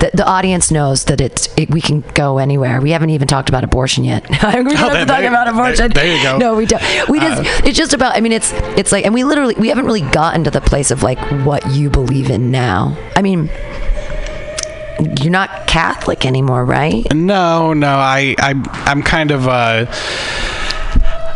The, 0.00 0.10
the 0.12 0.26
audience 0.26 0.70
knows 0.70 1.04
that 1.04 1.20
it's. 1.20 1.48
It, 1.56 1.70
we 1.70 1.80
can 1.80 2.00
go 2.14 2.38
anywhere. 2.38 2.80
We 2.80 2.90
haven't 2.90 3.10
even 3.10 3.28
talked 3.28 3.48
about 3.48 3.64
abortion 3.64 4.04
yet. 4.04 4.28
we 4.30 4.36
don't 4.36 4.66
have 4.74 4.90
Oh, 4.90 4.92
there- 4.92 5.04
to 5.04 5.06
talk 5.06 5.22
about 5.24 5.48
abortion. 5.48 5.76
there- 5.92 6.04
there 6.04 6.16
you 6.16 6.22
go. 6.22 6.36
No, 6.38 6.54
we 6.56 6.66
don't. 6.66 6.82
We 7.08 7.20
just. 7.20 7.40
Uh, 7.42 7.66
it's 7.66 7.78
just 7.78 7.94
about. 7.94 8.16
I 8.16 8.20
mean, 8.20 8.32
it's. 8.32 8.52
It's 8.76 8.92
like, 8.92 9.04
and 9.04 9.14
we 9.14 9.24
literally. 9.24 9.54
We 9.54 9.68
haven't 9.68 9.86
really 9.86 10.02
gotten 10.10 10.44
to 10.44 10.50
the 10.50 10.60
place 10.60 10.90
of 10.90 11.02
like 11.02 11.18
what 11.46 11.64
you 11.70 11.88
believe 11.90 12.30
in 12.30 12.50
now. 12.50 12.96
I 13.16 13.22
mean. 13.22 13.48
You're 15.20 15.30
not 15.30 15.66
Catholic 15.66 16.24
anymore, 16.24 16.64
right? 16.64 17.06
No, 17.14 17.72
no, 17.74 17.88
I, 17.96 18.34
I, 18.38 18.54
I'm 18.86 19.02
kind 19.02 19.30
of, 19.30 19.46
uh, 19.46 19.86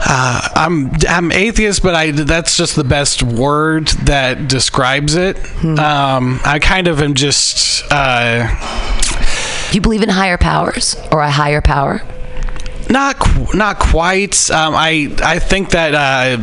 uh, 0.03 0.49
I'm, 0.55 0.91
I'm 1.09 1.31
atheist, 1.31 1.83
but 1.83 1.95
I, 1.95 2.11
that's 2.11 2.57
just 2.57 2.75
the 2.75 2.85
best 2.85 3.23
word 3.23 3.89
that 4.05 4.49
describes 4.49 5.15
it. 5.15 5.37
Hmm. 5.39 5.79
Um, 5.79 6.41
I 6.45 6.59
kind 6.59 6.89
of 6.89 7.03
am 7.03 7.15
just, 7.15 7.85
uh, 7.91 8.49
Do 9.71 9.75
you 9.77 9.81
believe 9.83 10.03
in 10.03 10.09
higher 10.09 10.39
powers 10.39 10.97
or 11.13 11.21
a 11.21 11.31
higher 11.31 11.61
power? 11.61 12.03
Not, 12.91 13.19
qu- 13.21 13.57
not 13.57 13.79
quite. 13.79 14.51
Um, 14.51 14.75
I, 14.75 15.15
I 15.23 15.39
think 15.39 15.71
that 15.71 15.95
uh, 15.95 16.37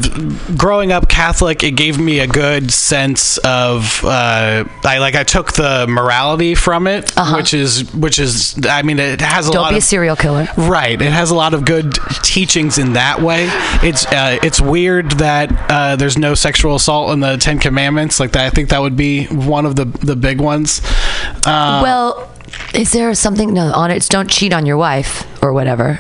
growing 0.55 0.91
up 0.93 1.09
Catholic, 1.09 1.61
it 1.63 1.71
gave 1.71 1.99
me 1.99 2.19
a 2.19 2.27
good 2.27 2.71
sense 2.71 3.37
of. 3.39 4.01
Uh, 4.03 4.63
I 4.85 4.97
like 4.99 5.15
I 5.15 5.23
took 5.23 5.51
the 5.53 5.85
morality 5.89 6.55
from 6.55 6.87
it, 6.87 7.11
which 7.35 7.53
is, 7.53 7.93
which 7.93 8.17
is. 8.17 8.57
I 8.65 8.81
mean, 8.81 8.97
it 8.99 9.19
has 9.21 9.47
a 9.47 9.49
Uh-huh. 9.49 9.53
Don't 9.53 9.61
lot 9.63 9.69
be 9.71 9.75
a 9.75 9.77
of 9.79 9.83
serial 9.83 10.15
killer. 10.15 10.47
Right. 10.57 11.01
It 11.01 11.11
has 11.11 11.31
a 11.31 11.35
lot 11.35 11.53
of 11.53 11.65
good 11.65 11.93
teachings 12.23 12.77
in 12.77 12.93
that 12.93 13.21
way. 13.21 13.47
It's 13.83 14.05
uh, 14.05 14.39
it's 14.41 14.61
weird 14.61 15.11
that 15.19 15.51
uh, 15.69 15.95
there's 15.97 16.17
no 16.17 16.33
sexual 16.33 16.75
assault 16.75 17.11
in 17.11 17.19
the 17.19 17.35
Ten 17.37 17.59
Commandments. 17.59 18.19
Like 18.21 18.31
that, 18.31 18.45
I 18.45 18.49
think 18.51 18.69
that 18.69 18.79
would 18.81 18.95
be 18.95 19.25
one 19.25 19.65
of 19.65 19.75
the 19.75 19.85
the 19.85 20.15
big 20.15 20.39
ones. 20.39 20.81
Uh, 21.45 21.81
Well, 21.83 22.31
is 22.73 22.93
there 22.93 23.13
something 23.15 23.53
no 23.53 23.73
on 23.73 23.91
it? 23.91 24.07
Don't 24.09 24.29
cheat 24.29 24.53
on 24.53 24.65
your 24.65 24.77
wife 24.77 25.25
or 25.43 25.51
whatever. 25.51 25.99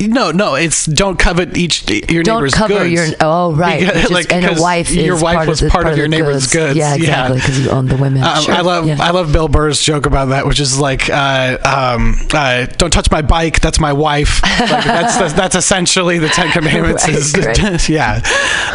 No, 0.00 0.30
no. 0.30 0.54
It's 0.54 0.86
don't 0.86 1.18
covet 1.18 1.56
each 1.56 1.88
your 1.90 2.22
neighbor's. 2.22 2.24
Don't 2.24 2.36
neighbor's 2.40 2.54
cover 2.54 2.74
goods. 2.74 2.92
your 2.92 3.06
oh 3.20 3.52
right, 3.54 3.80
Because- 3.80 4.04
is- 4.04 4.10
like, 4.10 4.32
and 4.32 4.44
a 4.58 4.60
wife 4.60 4.90
your 4.90 5.20
wife 5.20 5.36
part 5.36 5.48
was 5.48 5.62
of 5.62 5.66
the, 5.66 5.70
part, 5.72 5.86
of 5.86 5.96
your 5.96 6.08
neighbor's 6.08 6.46
goods. 6.46 6.76
Yeah, 6.76 6.94
exactly, 6.94 7.38
because 7.38 7.58
you 7.64 7.70
own 7.70 7.86
the 7.86 7.96
women. 7.96 8.22
Um, 8.22 8.42
Sure, 8.42 8.54
I 8.54 8.60
love 8.60 8.86
yeah. 8.86 8.98
I 9.00 9.10
love 9.10 9.32
Bill 9.32 9.48
Burr's 9.48 9.82
joke 9.82 10.06
about 10.06 10.26
that, 10.26 10.46
which 10.46 10.60
is 10.60 10.78
like, 10.78 11.08
uh, 11.10 11.58
um, 11.64 12.14
uh, 12.32 12.66
"Don't 12.76 12.90
touch 12.92 13.10
my 13.10 13.22
bike. 13.22 13.60
That's 13.60 13.80
my 13.80 13.92
wife." 13.92 14.42
Like, 14.42 14.84
that's, 14.84 15.16
that's 15.18 15.32
that's 15.34 15.54
essentially 15.54 16.18
the 16.18 16.28
Ten 16.28 16.50
Commandments. 16.52 17.06
Right, 17.08 17.16
is 17.16 17.34
right. 17.36 17.88
yeah, 17.88 18.20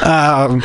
um, 0.03 0.61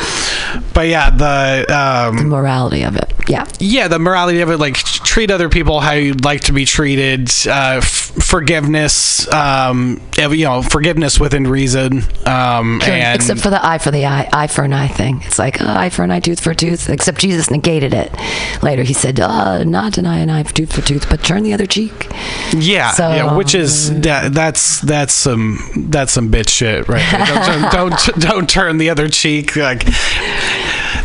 but 0.73 0.87
yeah, 0.87 1.09
the 1.09 1.65
um, 2.09 2.27
morality 2.29 2.83
of 2.83 2.95
it. 2.95 3.11
Yeah. 3.27 3.45
yeah, 3.59 3.87
the 3.87 3.99
morality 3.99 4.41
of 4.41 4.49
it, 4.49 4.57
like 4.57 4.75
treat 4.75 5.29
other 5.29 5.49
people 5.49 5.79
how 5.81 5.91
you'd 5.93 6.25
like 6.25 6.41
to 6.41 6.51
be 6.51 6.65
treated, 6.65 7.29
uh, 7.45 7.75
f- 7.77 7.83
forgiveness, 7.85 9.31
um, 9.31 10.01
you 10.17 10.45
know, 10.45 10.48
forgiveness 10.61 11.19
within 11.19 11.47
reason, 11.47 12.03
um, 12.25 12.79
Sure, 12.81 12.93
and 12.93 13.15
Except 13.15 13.39
for 13.39 13.49
the 13.49 13.65
eye 13.65 13.77
for 13.77 13.91
the 13.91 14.05
eye, 14.05 14.27
eye 14.33 14.47
for 14.47 14.63
an 14.63 14.73
eye 14.73 14.87
thing. 14.87 15.21
It's 15.25 15.39
like 15.39 15.61
uh, 15.61 15.65
eye 15.67 15.89
for 15.89 16.03
an 16.03 16.11
eye, 16.11 16.19
tooth 16.19 16.39
for 16.39 16.51
a 16.51 16.55
tooth. 16.55 16.89
Except 16.89 17.19
Jesus 17.19 17.49
negated 17.49 17.93
it. 17.93 18.11
Later, 18.61 18.83
he 18.83 18.93
said, 18.93 19.19
uh, 19.19 19.63
"Not 19.63 19.97
an 19.97 20.05
eye 20.05 20.19
an 20.19 20.29
eye, 20.29 20.43
tooth 20.43 20.73
for 20.73 20.81
tooth, 20.81 21.09
but 21.09 21.23
turn 21.23 21.43
the 21.43 21.53
other 21.53 21.65
cheek." 21.65 22.07
Yeah, 22.53 22.91
So- 22.91 23.09
yeah, 23.13 23.35
which 23.35 23.55
is 23.55 24.01
that, 24.01 24.33
that's 24.33 24.81
that's 24.81 25.13
some 25.13 25.59
that's 25.89 26.11
some 26.11 26.29
bitch 26.31 26.49
shit 26.49 26.87
right. 26.87 27.03
Don't, 27.71 27.71
don't 28.05 28.19
don't 28.21 28.49
turn 28.49 28.77
the 28.77 28.89
other 28.89 29.07
cheek 29.09 29.55
like 29.55 29.85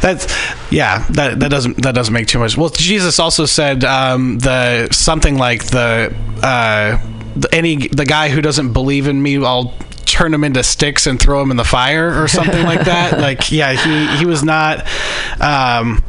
that's 0.00 0.26
yeah 0.70 1.04
that 1.10 1.40
that 1.40 1.50
doesn't 1.50 1.82
that 1.82 1.94
doesn't 1.94 2.12
make 2.12 2.26
too 2.26 2.38
much. 2.38 2.56
Well, 2.56 2.68
Jesus 2.70 3.18
also 3.18 3.46
said 3.46 3.84
um, 3.84 4.38
the 4.38 4.88
something 4.92 5.38
like 5.38 5.64
the 5.66 6.14
uh, 6.42 6.98
the, 6.98 7.13
any 7.52 7.88
the 7.88 8.04
guy 8.04 8.28
who 8.28 8.40
doesn't 8.40 8.72
believe 8.72 9.06
in 9.06 9.22
me, 9.22 9.44
I'll 9.44 9.74
turn 10.06 10.32
him 10.32 10.44
into 10.44 10.62
sticks 10.62 11.06
and 11.06 11.18
throw 11.20 11.42
him 11.42 11.50
in 11.50 11.56
the 11.56 11.64
fire 11.64 12.22
or 12.22 12.28
something 12.28 12.64
like 12.64 12.84
that. 12.84 13.18
Like 13.24 13.50
yeah, 13.50 13.72
he 13.72 14.18
he 14.18 14.26
was 14.26 14.42
not. 14.42 14.86
Um, 15.40 16.04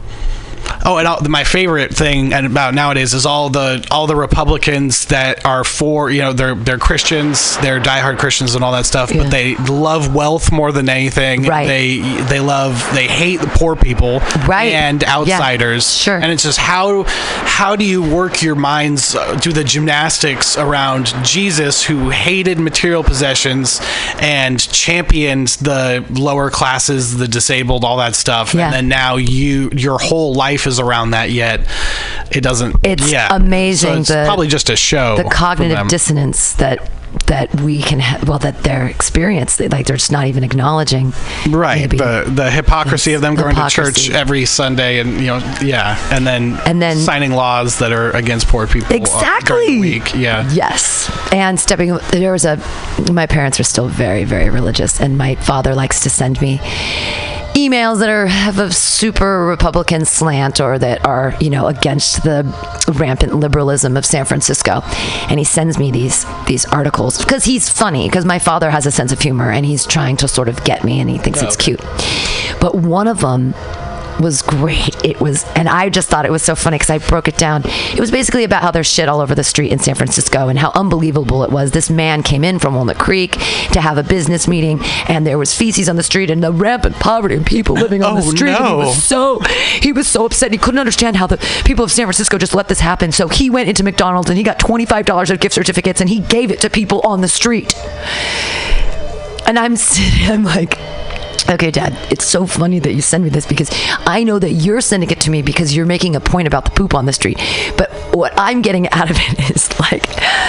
Oh, 0.88 0.98
and 0.98 1.08
all, 1.08 1.20
my 1.28 1.44
favorite 1.44 1.94
thing 1.94 2.32
and 2.34 2.46
about 2.46 2.76
nowadays 2.76 3.14
is 3.16 3.26
all 3.26 3.50
the 3.50 3.86
all 3.90 4.06
the 4.06 4.16
Republicans 4.16 5.06
that 5.06 5.44
are 5.46 5.64
for 5.64 6.12
you 6.12 6.22
know 6.22 6.32
they're 6.34 6.54
they're 6.56 6.78
Christians, 6.78 7.58
they're 7.58 7.80
diehard 7.80 8.20
Christians 8.20 8.54
and 8.56 8.64
all 8.64 8.72
that 8.74 8.86
stuff, 8.86 9.12
Yeah. 9.12 9.24
but 9.24 9.32
they 9.32 9.56
love 9.56 10.14
wealth 10.14 10.52
more 10.52 10.72
than 10.72 10.88
anything. 10.88 11.44
Right. 11.44 11.66
They 11.68 11.98
they 12.30 12.40
love 12.40 12.88
they 12.94 13.08
hate 13.08 13.42
the 13.42 13.48
poor 13.48 13.76
people 13.76 14.20
Right. 14.48 14.74
and 14.74 15.02
Yeah. 15.02 15.16
outsiders. 15.18 15.92
Sure. 15.98 16.18
And 16.18 16.32
it's 16.32 16.44
just 16.44 16.60
how 16.60 17.04
how 17.08 17.76
do 17.76 17.84
you 17.86 18.04
work 18.04 18.42
your 18.44 18.56
minds 18.56 19.16
uh, 19.16 19.36
do 19.42 19.52
the 19.52 19.64
gymnastics 19.64 20.56
around 20.58 21.14
Jesus 21.24 21.84
who 21.84 22.10
hated 22.12 22.60
material 22.60 23.04
possessions 23.04 23.82
and 24.20 24.60
championed 24.72 25.48
the 25.62 26.06
lower 26.12 26.50
classes, 26.52 27.18
the 27.18 27.28
disabled, 27.28 27.84
all 27.84 27.98
that 27.98 28.16
stuff, 28.16 28.54
Yeah. 28.54 28.66
and 28.66 28.74
then 28.74 28.88
now 28.88 29.16
you 29.16 29.72
your 29.76 29.98
whole 29.98 30.34
life 30.36 30.55
is 30.66 30.80
around 30.80 31.12
that 31.12 31.30
yet 31.32 31.62
it 32.32 32.42
doesn't 32.42 32.76
It's 32.84 33.12
yeah 33.12 33.28
amazing 33.36 33.94
so 33.94 34.00
it's 34.00 34.10
the- 34.10 34.24
probably 34.26 34.48
just 34.48 34.70
a 34.70 34.76
show 34.76 35.18
the 35.18 35.24
cognitive 35.26 35.88
dissonance 35.88 36.54
that 36.54 36.92
that 37.28 37.62
we 37.62 37.82
can 37.82 38.02
ha- 38.02 38.20
well 38.28 38.40
that 38.40 38.62
they're 38.64 38.88
experiencing 38.88 39.70
like 39.70 39.86
they're 39.86 39.96
just 39.96 40.12
not 40.12 40.28
even 40.28 40.44
acknowledging 40.44 41.14
right 41.50 41.80
maybe. 41.80 41.98
the 41.98 42.24
the 42.28 42.52
hypocrisy 42.52 43.14
of 43.14 43.22
them 43.22 43.36
going 43.36 43.56
to 43.56 43.70
church 43.70 44.10
every 44.10 44.44
sunday 44.46 45.00
and 45.00 45.14
you 45.22 45.28
know 45.28 45.38
yeah 45.62 45.98
and 46.14 46.28
then 46.28 46.58
And 46.66 46.82
then- 46.82 46.98
signing 46.98 47.32
laws 47.32 47.80
that 47.80 47.94
are 47.94 48.12
against 48.12 48.48
poor 48.50 48.68
people 48.68 48.94
uh, 48.94 48.98
Exactly. 48.98 49.66
the 49.76 49.80
week 49.80 50.14
yeah 50.16 50.48
Yes. 50.52 51.10
And 51.32 51.60
stepping, 51.60 51.98
there 52.12 52.32
was 52.32 52.46
a, 52.46 52.58
my 53.12 53.26
parents 53.28 53.60
are 53.60 53.64
still 53.64 53.88
very, 53.90 54.24
very 54.24 54.50
religious, 54.50 55.02
and 55.02 55.18
my 55.18 55.36
father 55.36 55.76
likes 55.76 56.00
to 56.02 56.10
send 56.10 56.40
me 56.40 56.60
emails 57.56 58.00
that 58.00 58.10
are 58.10 58.28
have 58.28 58.60
a 58.60 58.72
super 58.72 59.46
Republican 59.46 60.06
slant 60.06 60.60
or 60.60 60.78
that 60.78 61.06
are, 61.06 61.34
you 61.40 61.50
know, 61.50 61.68
against 61.68 62.24
the 62.24 62.44
rampant 63.00 63.34
liberalism 63.36 63.96
of 63.96 64.06
San 64.06 64.26
Francisco. 64.26 64.82
And 65.30 65.40
he 65.40 65.46
sends 65.46 65.80
me 65.80 65.90
these 65.90 66.26
these 66.46 66.66
articles 66.66 67.18
because 67.18 67.46
he's 67.46 67.70
funny, 67.70 68.08
because 68.08 68.26
my 68.26 68.40
father 68.40 68.70
has 68.70 68.86
a 68.86 68.92
sense 68.92 69.12
of 69.12 69.20
humor 69.20 69.50
and 69.50 69.66
he's 69.66 69.86
trying 69.86 70.18
to 70.18 70.28
sort 70.28 70.50
of 70.50 70.64
get 70.66 70.84
me 70.84 71.00
and 71.00 71.10
he 71.10 71.18
thinks 71.18 71.42
oh, 71.42 71.48
it's 71.48 71.56
cute. 71.56 71.82
But 72.60 72.76
one 72.76 73.08
of 73.08 73.22
them 73.22 73.54
was 74.20 74.42
great. 74.42 75.04
It 75.04 75.20
was, 75.20 75.44
and 75.56 75.68
I 75.70 75.90
just 75.90 76.10
thought 76.10 76.26
it 76.26 76.32
was 76.32 76.44
so 76.44 76.56
funny 76.56 76.76
because 76.78 76.90
I 76.90 76.98
broke 77.00 77.28
it 77.28 77.38
down. 77.38 77.64
It 77.66 78.00
was 78.00 78.12
basically 78.12 78.44
about 78.44 78.62
how 78.62 78.72
there's 78.72 78.88
shit 78.88 79.08
all 79.10 79.20
over 79.22 79.36
the 79.36 79.44
street 79.44 79.72
in 79.72 79.80
San 79.80 79.96
Francisco 79.96 80.48
and 80.48 80.58
how 80.58 80.72
unbelievable 80.76 81.44
it 81.44 81.52
was. 81.52 81.72
This 81.72 81.90
man 81.90 82.24
came 82.24 82.44
in 82.44 82.60
from 82.60 82.76
Walnut 82.76 82.98
Creek 82.98 83.32
to 83.74 83.82
have 83.82 83.98
a 83.98 84.04
business 84.04 84.48
meeting, 84.48 84.80
and 85.08 85.26
there 85.28 85.38
was 85.38 85.54
feces 85.56 85.90
on 85.90 85.96
the 85.96 86.04
street 86.04 86.30
and 86.30 86.44
the 86.44 86.52
rampant 86.52 86.96
poverty 86.96 87.36
and 87.36 87.46
people 87.46 87.76
living 87.76 88.04
on 88.04 88.16
the 88.16 88.22
Oh, 88.22 88.30
street. 88.32 88.52
And 88.52 88.58
he 88.66 88.72
no. 88.72 88.78
was 88.78 89.04
so 89.04 89.40
he 89.82 89.92
was 89.92 90.08
so 90.08 90.26
upset. 90.26 90.52
He 90.52 90.58
couldn't 90.58 90.80
understand 90.80 91.16
how 91.18 91.28
the 91.28 91.38
people 91.66 91.84
of 91.86 91.92
San 91.92 92.06
Francisco 92.06 92.38
just 92.38 92.56
let 92.56 92.68
this 92.68 92.80
happen. 92.80 93.12
So 93.12 93.28
he 93.28 93.50
went 93.50 93.70
into 93.70 93.84
McDonald's 93.84 94.30
and 94.30 94.38
he 94.38 94.44
got 94.44 94.60
twenty 94.60 94.86
five 94.86 95.06
dollars 95.06 95.30
of 95.30 95.40
gift 95.40 95.56
certificates 95.56 96.02
and 96.02 96.10
he 96.10 96.20
gave 96.20 96.52
it 96.52 96.62
to 96.62 96.70
people 96.70 97.02
on 97.02 97.22
the 97.22 97.28
street. 97.28 97.74
And 99.48 99.60
I'm 99.60 99.76
sitting, 99.76 100.28
I'm 100.32 100.44
like, 100.44 100.78
okay, 101.50 101.72
Dad, 101.72 101.98
it's 102.12 102.26
so 102.26 102.46
funny 102.46 102.80
that 102.80 102.94
you 102.94 103.02
send 103.02 103.24
me 103.24 103.30
this 103.30 103.46
because 103.46 103.70
I 104.06 104.24
know 104.24 104.40
that 104.40 104.52
you're 104.52 104.82
sending 104.82 105.10
it 105.10 105.20
to 105.22 105.30
me 105.30 105.42
because 105.42 105.76
you're 105.76 105.86
making 105.86 106.16
a 106.16 106.20
point 106.20 106.48
about 106.48 106.66
the 106.66 106.72
poop 106.72 106.94
on 106.94 107.06
the 107.06 107.14
street. 107.14 107.38
But 107.78 107.92
what 108.16 108.34
I'm 108.38 108.62
getting 108.62 108.90
out 108.90 109.10
of 109.10 109.18
it 109.20 109.56
is 109.56 109.80
like 109.80 110.04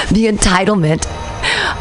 the 0.09 0.26
entitlement 0.26 1.07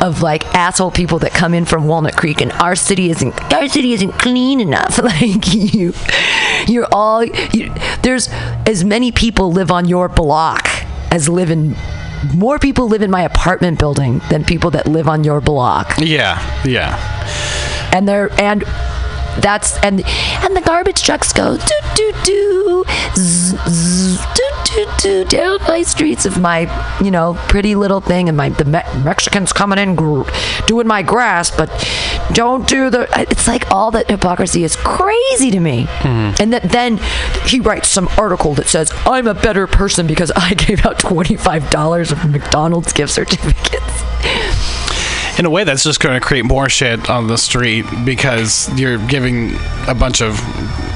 of 0.02 0.22
like 0.22 0.46
asshole 0.54 0.92
people 0.92 1.20
that 1.20 1.32
come 1.32 1.54
in 1.54 1.66
from 1.66 1.88
Walnut 1.88 2.16
Creek 2.16 2.42
and 2.42 2.52
our 2.54 2.76
city 2.76 3.10
isn't 3.10 3.54
our 3.54 3.68
city 3.68 3.94
isn't 3.94 4.14
clean 4.14 4.60
enough. 4.60 5.00
Like 5.06 5.54
you, 5.54 5.94
you're 6.68 6.88
all 6.92 7.24
you, 7.24 7.72
there's 8.02 8.28
as 8.66 8.84
many 8.84 9.12
people 9.12 9.52
live 9.52 9.70
on 9.70 9.88
your 9.88 10.10
block 10.10 10.68
as 11.12 11.30
live 11.30 11.52
in 11.52 11.76
more 12.34 12.60
people 12.60 12.88
live 12.88 13.02
in 13.02 13.12
my 13.12 13.22
apartment 13.22 13.80
building 13.80 14.22
than 14.30 14.44
people 14.44 14.72
that 14.72 14.88
live 14.88 15.08
on 15.08 15.24
your 15.24 15.42
block. 15.42 15.96
Yeah 16.00 16.42
yeah. 16.66 16.98
And 17.94 18.08
they're 18.08 18.32
and 18.42 18.64
that's 19.42 19.78
and 19.84 20.02
and 20.44 20.56
the 20.56 20.62
garbage 20.62 21.04
trucks 21.04 21.34
go 21.34 21.58
do 21.58 21.80
do 21.96 22.14
do 22.24 22.84
zzz, 23.16 23.56
zzz, 23.68 24.26
do 24.36 24.56
do 24.72 24.94
do 24.98 25.26
down 25.26 25.60
my 25.68 25.82
streets 25.84 26.26
of 26.26 26.40
my 26.40 26.62
you 27.02 27.12
know 27.12 27.36
pretty 27.48 27.76
little 27.76 28.02
thing 28.02 28.28
and 28.28 28.38
my 28.38 28.50
the 28.50 28.66
Me- 28.66 29.04
Mexicans 29.04 29.52
coming 29.54 29.78
in 29.78 29.96
gr- 29.96 30.24
doing 30.68 30.88
my 30.88 31.02
grass 31.02 31.52
but 31.56 31.70
don't 32.34 32.68
do 32.68 32.90
the 32.90 33.08
it's 33.30 33.48
like 33.48 33.70
all 33.72 33.92
that 33.92 34.10
hypocrisy 34.10 34.64
is 34.64 34.76
crazy 34.76 35.52
to 35.52 35.60
me. 35.60 35.86
Hmm. 35.90 36.32
And 36.40 36.54
that 36.54 36.64
then 36.64 36.98
he 37.46 37.60
writes 37.60 37.90
some 37.90 38.08
article 38.18 38.54
that 38.56 38.68
says 38.68 38.92
I'm 39.06 39.28
a 39.28 39.34
better 39.34 39.68
person 39.68 40.08
because 40.08 40.32
I 40.36 40.54
gave 40.54 40.86
out 40.86 40.98
$25 41.00 42.12
of 42.12 42.30
McDonald's 42.32 42.94
gift 42.94 43.14
certificates 43.14 44.04
in 45.38 45.46
a 45.46 45.50
way 45.50 45.64
that's 45.64 45.84
just 45.84 46.00
going 46.00 46.20
to 46.20 46.26
create 46.26 46.46
more 46.46 46.70
shit 46.70 47.10
on 47.10 47.28
the 47.28 47.38
street 47.38 47.86
because 48.06 48.70
you're 48.80 48.98
giving 49.08 49.54
a 49.88 49.94
bunch 49.94 50.22
of 50.22 50.38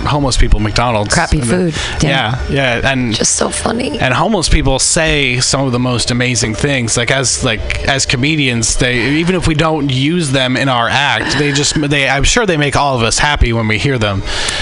homeless 0.08 0.38
people 0.38 0.60
McDonald's 0.62 1.14
Crappy 1.14 1.40
And 1.40 1.48
food. 1.50 1.74
Yeah. 2.02 2.42
Yeah, 2.50 2.80
yeah, 2.80 2.92
and 2.92 3.14
Just 3.14 3.36
so 3.36 3.50
funny. 3.50 4.00
and 4.00 4.14
homeless 4.14 4.48
people 4.48 4.80
say 4.80 5.40
some 5.42 5.66
of 5.66 5.72
the 5.74 5.80
most 5.80 6.10
amazing 6.10 6.56
things 6.56 6.96
like 6.96 7.12
as 7.12 7.44
like 7.44 7.86
as 7.88 8.06
comedians 8.06 8.78
they 8.78 9.16
even 9.18 9.36
if 9.36 9.46
we 9.46 9.56
don't 9.56 9.92
use 9.92 10.32
them 10.32 10.56
in 10.56 10.70
our 10.70 10.88
act 10.90 11.38
they 11.38 11.52
just 11.52 11.76
they 11.90 12.08
i'm 12.08 12.24
sure 12.24 12.46
they 12.46 12.56
make 12.58 12.76
all 12.78 12.96
of 12.96 13.04
us 13.04 13.20
happy 13.20 13.52
when 13.52 13.68
we 13.68 13.78
hear 13.78 13.98
them 13.98 14.22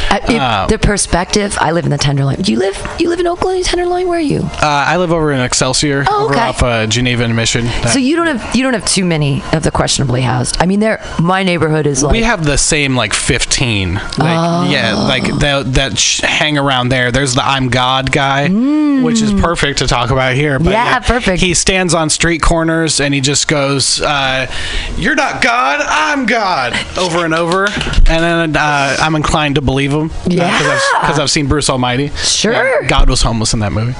Uh, 0.09 0.19
if 0.23 0.41
uh, 0.41 0.65
the 0.67 0.79
perspective. 0.79 1.55
I 1.61 1.71
live 1.71 1.83
in 1.85 1.91
the 1.91 1.97
Tenderloin. 1.97 2.41
Do 2.41 2.51
you 2.51 2.59
live? 2.59 2.75
You 2.99 3.09
live 3.09 3.19
in 3.19 3.27
Oakland, 3.27 3.63
Tenderloin. 3.65 4.07
Where 4.07 4.17
are 4.17 4.21
you? 4.21 4.39
uh, 4.41 4.59
i 4.63 4.97
live 4.97 5.11
over 5.11 5.31
in 5.31 5.39
excelsior 5.39 6.03
Oh, 6.07 6.25
over 6.25 6.35
off 6.35 6.63
uh, 6.63 6.87
geneva 6.87 7.23
and 7.23 7.35
mission 7.35 7.67
So 7.93 7.99
you 7.99 8.15
don't 8.15 8.27
have 8.27 8.55
you 8.55 8.63
don't 8.63 8.73
have 8.73 8.85
too 8.85 9.05
many 9.05 9.43
of 9.53 9.66
the 9.67 9.71
questionably 9.71 10.21
housed. 10.21 10.55
I 10.61 10.65
mean, 10.65 10.79
there. 10.79 11.03
My 11.21 11.43
neighborhood 11.43 11.85
is 11.87 12.01
like 12.01 12.13
we 12.13 12.23
have 12.23 12.45
the 12.45 12.57
same 12.57 12.95
like 12.95 13.13
15 13.13 13.95
like 13.95 14.03
Oh. 14.19 14.69
yeah 14.71 14.93
like 14.95 15.25
that 15.39 15.73
that 15.73 15.97
sh- 15.97 16.21
hang 16.21 16.57
around 16.57 16.87
there 16.89 17.11
there's 17.11 17.35
the 17.35 17.43
i'm 17.43 17.67
god 17.69 18.11
guy 18.11 18.47
which 18.47 19.21
is 19.21 19.33
perfect 19.33 19.79
to 19.79 19.87
talk 19.87 20.09
about 20.11 20.35
here 20.35 20.57
but 20.57 20.67
Mm. 20.69 20.71
Yeah, 20.71 20.99
perfect. 20.99 21.41
he 21.41 21.53
stands 21.53 21.93
on 21.93 22.09
street 22.09 22.41
corners 22.41 22.99
and 23.01 23.13
he 23.13 23.19
just 23.21 23.47
goes 23.47 23.99
uh, 24.01 24.49
you're 24.95 25.15
not 25.15 25.41
god 25.41 25.81
i'm 25.81 26.25
god 26.25 26.73
over 26.97 27.25
and 27.25 27.33
over 27.33 27.65
and 27.67 28.05
then 28.07 28.55
uh, 28.55 28.95
i'm 28.99 29.15
inclined 29.15 29.55
to 29.55 29.61
believe 29.61 29.91
him 29.91 30.11
Yeah. 30.27 30.57
because 31.01 31.19
I've, 31.19 31.29
seen 31.29 31.47
bruce 31.47 31.69
almighty 31.69 32.07
Sure. 32.15 32.53
Yeah, 32.53 32.87
god 32.87 33.09
was 33.09 33.21
homeless 33.21 33.53
in 33.53 33.59
that 33.59 33.71
movie 33.73 33.95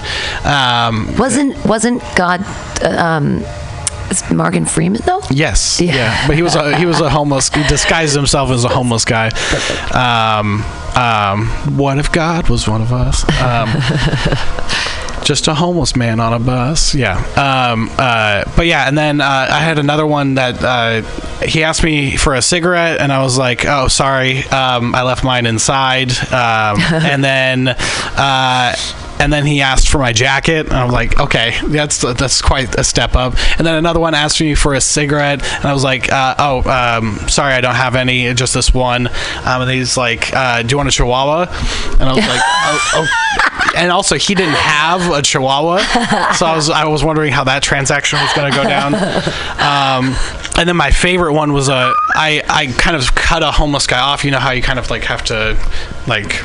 um, 0.48 1.14
wasn't 1.18 1.54
wasn't 1.66 2.02
God 2.16 2.42
uh, 2.84 2.90
um 2.98 3.44
is 4.10 4.30
Morgan 4.32 4.66
Freeman 4.66 5.02
though? 5.06 5.22
Yes. 5.30 5.80
Yeah. 5.82 5.94
Yeah. 5.94 6.28
But 6.28 6.36
he 6.36 6.42
was 6.42 6.56
a 6.56 6.78
he 6.78 6.86
was 6.86 7.02
a 7.02 7.10
homeless. 7.10 7.50
He 7.50 7.64
disguised 7.64 8.16
himself 8.16 8.50
as 8.52 8.64
a 8.64 8.70
homeless 8.70 9.06
guy. 9.06 9.30
Um, 9.94 10.64
um, 10.96 11.48
what 11.78 11.98
if 12.00 12.12
God 12.12 12.50
was 12.50 12.68
one 12.68 12.82
of 12.82 12.92
us? 12.92 13.24
Um, 13.42 13.70
just 15.24 15.48
a 15.48 15.54
homeless 15.54 15.96
man 15.96 16.20
on 16.20 16.34
a 16.34 16.40
bus. 16.40 16.96
Yeah. 16.96 17.18
Um, 17.36 17.90
uh, 17.98 18.44
but 18.56 18.66
yeah, 18.66 18.88
and 18.88 18.98
then 18.98 19.20
uh, 19.20 19.48
I 19.50 19.60
had 19.60 19.78
another 19.78 20.08
one 20.08 20.36
that 20.36 20.64
uh, 20.64 21.02
he 21.46 21.64
asked 21.64 21.84
me 21.84 22.16
for 22.16 22.34
a 22.34 22.42
cigarette, 22.42 23.00
and 23.02 23.12
I 23.12 23.22
was 23.22 23.38
like, 23.38 23.66
"Oh, 23.66 23.88
sorry, 23.90 24.44
um, 24.46 24.96
I 24.96 25.04
left 25.04 25.24
mine 25.24 25.46
inside." 25.46 26.12
Um, 26.32 26.80
and 27.04 27.24
then. 27.24 27.76
And 29.20 29.34
then 29.34 29.46
he 29.46 29.62
asked 29.62 29.90
for 29.90 29.98
my 29.98 30.14
jacket, 30.14 30.68
and 30.68 30.76
I 30.76 30.84
was 30.86 30.94
like, 30.94 31.20
"Okay, 31.20 31.56
that's 31.68 32.02
that's 32.02 32.42
quite 32.42 32.76
a 32.76 32.84
step 32.84 33.16
up." 33.16 33.36
And 33.58 33.66
then 33.66 33.76
another 33.76 34.00
one 34.00 34.14
asked 34.14 34.40
me 34.40 34.56
for 34.56 34.74
a 34.74 34.82
cigarette, 34.82 35.44
and 35.56 35.66
I 35.66 35.74
was 35.74 35.84
like, 35.84 36.12
uh, 36.12 36.36
"Oh, 36.38 36.62
um, 36.70 37.18
sorry, 37.28 37.54
I 37.54 37.62
don't 37.62 37.76
have 37.76 37.96
any, 37.96 38.34
just 38.34 38.54
this 38.54 38.74
one." 38.74 39.08
Um, 39.08 39.62
and 39.62 39.72
he's 39.72 39.98
like, 39.98 40.34
uh, 40.34 40.62
"Do 40.62 40.74
you 40.74 40.78
want 40.78 40.90
a 40.90 40.92
Chihuahua?" 40.92 41.48
And 42.00 42.04
I 42.04 42.14
was 42.14 42.28
like, 42.28 42.42
"Oh." 42.46 42.90
oh. 42.96 43.38
And 43.76 43.92
also, 43.92 44.16
he 44.16 44.34
didn't 44.34 44.56
have 44.56 45.12
a 45.12 45.22
Chihuahua, 45.22 46.34
so 46.34 46.46
I 46.48 46.56
was 46.56 46.70
I 46.70 46.86
was 46.86 47.04
wondering 47.04 47.32
how 47.32 47.44
that 47.44 47.62
transaction 47.62 48.20
was 48.20 48.34
going 48.34 48.52
to 48.52 48.58
go 48.58 48.64
down. 48.64 48.96
Um, 48.96 50.16
and 50.58 50.68
then 50.68 50.76
my 50.76 50.90
favorite 50.90 51.34
one 51.34 51.54
was 51.54 51.70
a 51.70 51.94
I 52.16 52.42
I 52.48 52.68
kind 52.78 52.96
of 52.96 53.14
cut 53.14 53.44
a 53.44 53.52
homeless 53.52 53.86
guy 53.86 54.00
off. 54.00 54.24
You 54.24 54.32
know 54.32 54.40
how 54.40 54.52
you 54.52 54.64
kind 54.64 54.80
of 54.80 54.90
like 54.90 55.04
have 55.04 55.24
to 55.26 55.58
like 56.08 56.44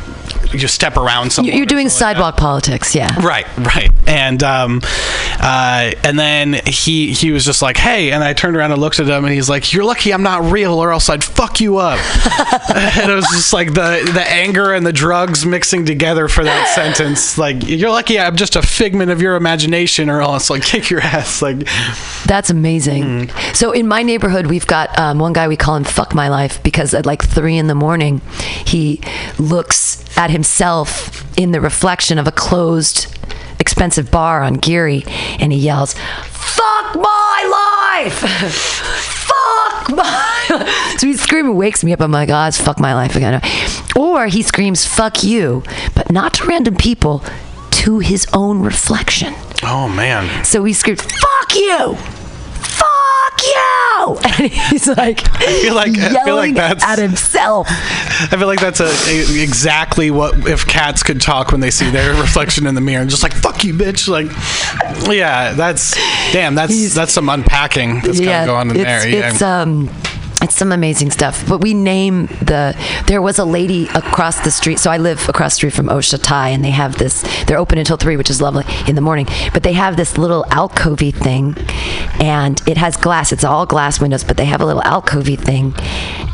you 0.53 0.69
step 0.69 0.97
around 0.97 1.33
someone. 1.33 1.57
You're 1.57 1.67
doing 1.67 1.89
something 1.89 2.07
like 2.07 2.17
sidewalk 2.17 2.37
politics, 2.37 2.95
yeah. 2.95 3.15
Right, 3.25 3.47
right, 3.59 3.91
and 4.07 4.43
um, 4.43 4.81
uh, 5.41 5.93
and 6.05 6.19
then 6.19 6.61
he 6.67 7.13
he 7.13 7.33
was 7.33 7.45
just 7.45 7.63
like, 7.63 7.77
"Hey," 7.77 8.13
and 8.13 8.23
I 8.23 8.33
turned 8.33 8.57
around 8.57 8.73
and 8.73 8.81
looked 8.81 9.01
at 9.01 9.09
him, 9.09 9.25
and 9.25 9.35
he's 9.35 9.49
like, 9.49 9.73
"You're 9.73 9.85
lucky 9.85 10.13
I'm 10.13 10.23
not 10.23 10.51
real, 10.51 10.75
or 10.75 10.93
else 10.93 11.09
I'd 11.09 11.25
fuck 11.25 11.61
you 11.61 11.79
up." 11.79 11.99
and 12.75 13.11
it 13.11 13.15
was 13.15 13.27
just 13.27 13.53
like 13.53 13.75
the 13.75 14.11
the 14.13 14.25
anger 14.29 14.73
and 14.73 14.87
the 14.87 14.93
drugs 14.93 15.45
mixing 15.45 15.85
together 15.85 16.29
for 16.29 16.45
that 16.45 16.69
sentence. 16.75 17.39
Like, 17.39 17.67
"You're 17.67 17.91
lucky 17.91 18.19
I'm 18.19 18.37
just 18.37 18.57
a 18.57 18.63
figment 18.63 19.11
of 19.11 19.21
your 19.21 19.37
imagination, 19.37 20.09
or 20.09 20.21
else 20.21 20.51
like 20.51 20.63
kick 20.63 20.91
your 20.91 21.01
ass." 21.01 21.43
Like, 21.43 21.67
That's 22.27 22.51
amazing. 22.51 23.03
Mm-hmm. 23.03 23.55
So 23.55 23.73
in 23.73 23.89
my 23.89 24.03
neighborhood, 24.03 24.47
we've 24.47 24.67
got 24.67 24.97
um, 24.99 25.19
one 25.19 25.33
guy 25.33 25.49
we 25.49 25.57
call 25.57 25.77
him 25.77 25.85
"fuck 25.85 26.15
my 26.15 26.29
life" 26.29 26.63
because 26.63 26.95
at 26.95 27.07
like 27.07 27.25
three 27.25 27.57
in 27.57 27.67
the 27.67 27.75
morning, 27.75 28.21
he 28.67 29.01
looks 29.39 30.03
at 30.17 30.31
himself 30.47 31.23
in 31.39 31.53
the 31.53 31.61
reflection 31.61 32.19
of 32.19 32.27
a 32.27 32.33
closed, 32.33 33.07
expensive 33.61 34.11
bar 34.11 34.43
on 34.43 34.55
Geary, 34.55 35.05
and 35.39 35.53
he 35.53 35.59
yells, 35.61 35.95
"Fuck 35.95 36.97
my 36.97 38.03
life! 38.03 38.19
fuck 39.23 39.97
my!" 39.97 40.95
so 40.99 41.07
he's 41.07 41.21
screaming, 41.23 41.55
wakes 41.55 41.85
me 41.85 41.93
up. 41.93 42.01
I'm 42.01 42.11
like, 42.11 42.29
"Oh, 42.29 42.45
it's 42.47 42.61
fuck 42.61 42.81
my 42.81 42.93
life 42.93 43.15
again." 43.15 43.41
Or 43.95 44.27
he 44.27 44.43
screams, 44.43 44.85
"Fuck 44.85 45.23
you," 45.23 45.63
but 45.95 46.11
not 46.11 46.35
to 46.35 46.47
random 46.47 46.75
people, 46.75 47.23
to 47.83 48.01
his 48.01 48.27
own 48.33 48.63
reflection. 48.63 49.35
oh 49.63 49.89
man, 49.89 50.45
So 50.45 50.65
he 50.65 50.73
screamed, 50.73 51.01
"Fuck 51.03 51.55
you! 51.55 51.97
Fuck 53.33 53.43
you!" 53.43 54.19
And 54.43 54.51
he's 54.53 54.89
like, 54.89 55.21
I 55.41 55.61
feel 55.63 55.75
like- 55.75 55.97
I 55.97 56.09
feel 56.09 56.13
like 56.15 56.27
yelling 56.27 56.55
that's- 56.55 56.83
at 56.85 56.99
himself. 56.99 57.67
I 57.69 58.37
feel 58.37 58.47
like 58.47 58.61
that's 58.61 58.81
a, 58.81 58.87
a- 58.87 59.43
exactly 59.43 60.11
what 60.11 60.47
if 60.49 60.67
cats 60.67 61.03
could 61.03 61.21
talk 61.21 61.53
when 61.53 61.61
they 61.61 61.71
see 61.71 61.89
their 61.91 62.13
reflection 62.21 62.67
in 62.67 62.75
the 62.75 62.81
mirror, 62.81 63.03
and 63.03 63.11
just 63.11 63.23
like 63.23 63.33
"fuck 63.33 63.63
you, 63.65 63.75
bitch." 63.75 64.09
Like, 64.09 64.27
yeah, 65.09 65.53
that's 65.53 65.95
damn. 66.33 66.55
That's 66.55 66.73
He's- 66.73 66.95
that's 66.95 67.13
some 67.13 67.29
unpacking 67.29 68.01
that's 68.01 68.21
gotta 68.21 68.47
go 68.47 68.57
on 68.57 68.71
in 68.71 68.77
it's, 68.77 68.85
there. 68.85 69.09
Yeah. 69.09 69.31
It's 69.31 69.43
um. 69.43 69.89
It's 70.43 70.57
some 70.57 70.73
amazing 70.73 71.11
stuff. 71.13 71.49
But 71.49 71.61
we 71.61 71.73
name 71.73 72.27
the. 72.27 72.77
There 73.07 73.23
was 73.23 73.39
a 73.39 73.45
lady 73.45 73.89
across 73.95 74.41
the 74.41 74.51
street. 74.51 74.79
So 74.81 74.91
I 74.91 74.99
live 74.99 75.29
across 75.29 75.53
the 75.53 75.57
street 75.57 75.73
from 75.73 75.87
Osha 75.87 76.21
Thai, 76.21 76.49
and 76.49 76.65
they 76.65 76.71
have 76.71 76.99
this. 76.99 77.23
They're 77.45 77.59
open 77.59 77.79
until 77.79 77.97
three, 77.97 78.17
which 78.17 78.29
is 78.29 78.43
lovely 78.43 78.65
in 78.89 78.97
the 78.97 79.01
morning. 79.01 79.29
But 79.53 79.63
they 79.63 79.73
have 79.75 79.97
this 79.97 80.19
little 80.19 80.45
alcovey 80.51 81.15
thing, 81.15 81.57
and 82.21 82.61
it 82.67 82.77
has 82.77 82.97
glass. 82.97 83.33
It's 83.33 83.45
all 83.45 83.67
glass 83.67 84.01
windows, 84.01 84.25
but 84.25 84.37
they 84.37 84.47
have 84.47 84.61
a 84.61 84.67
little 84.67 84.83
alcovey 84.83 85.39
thing. 85.39 85.75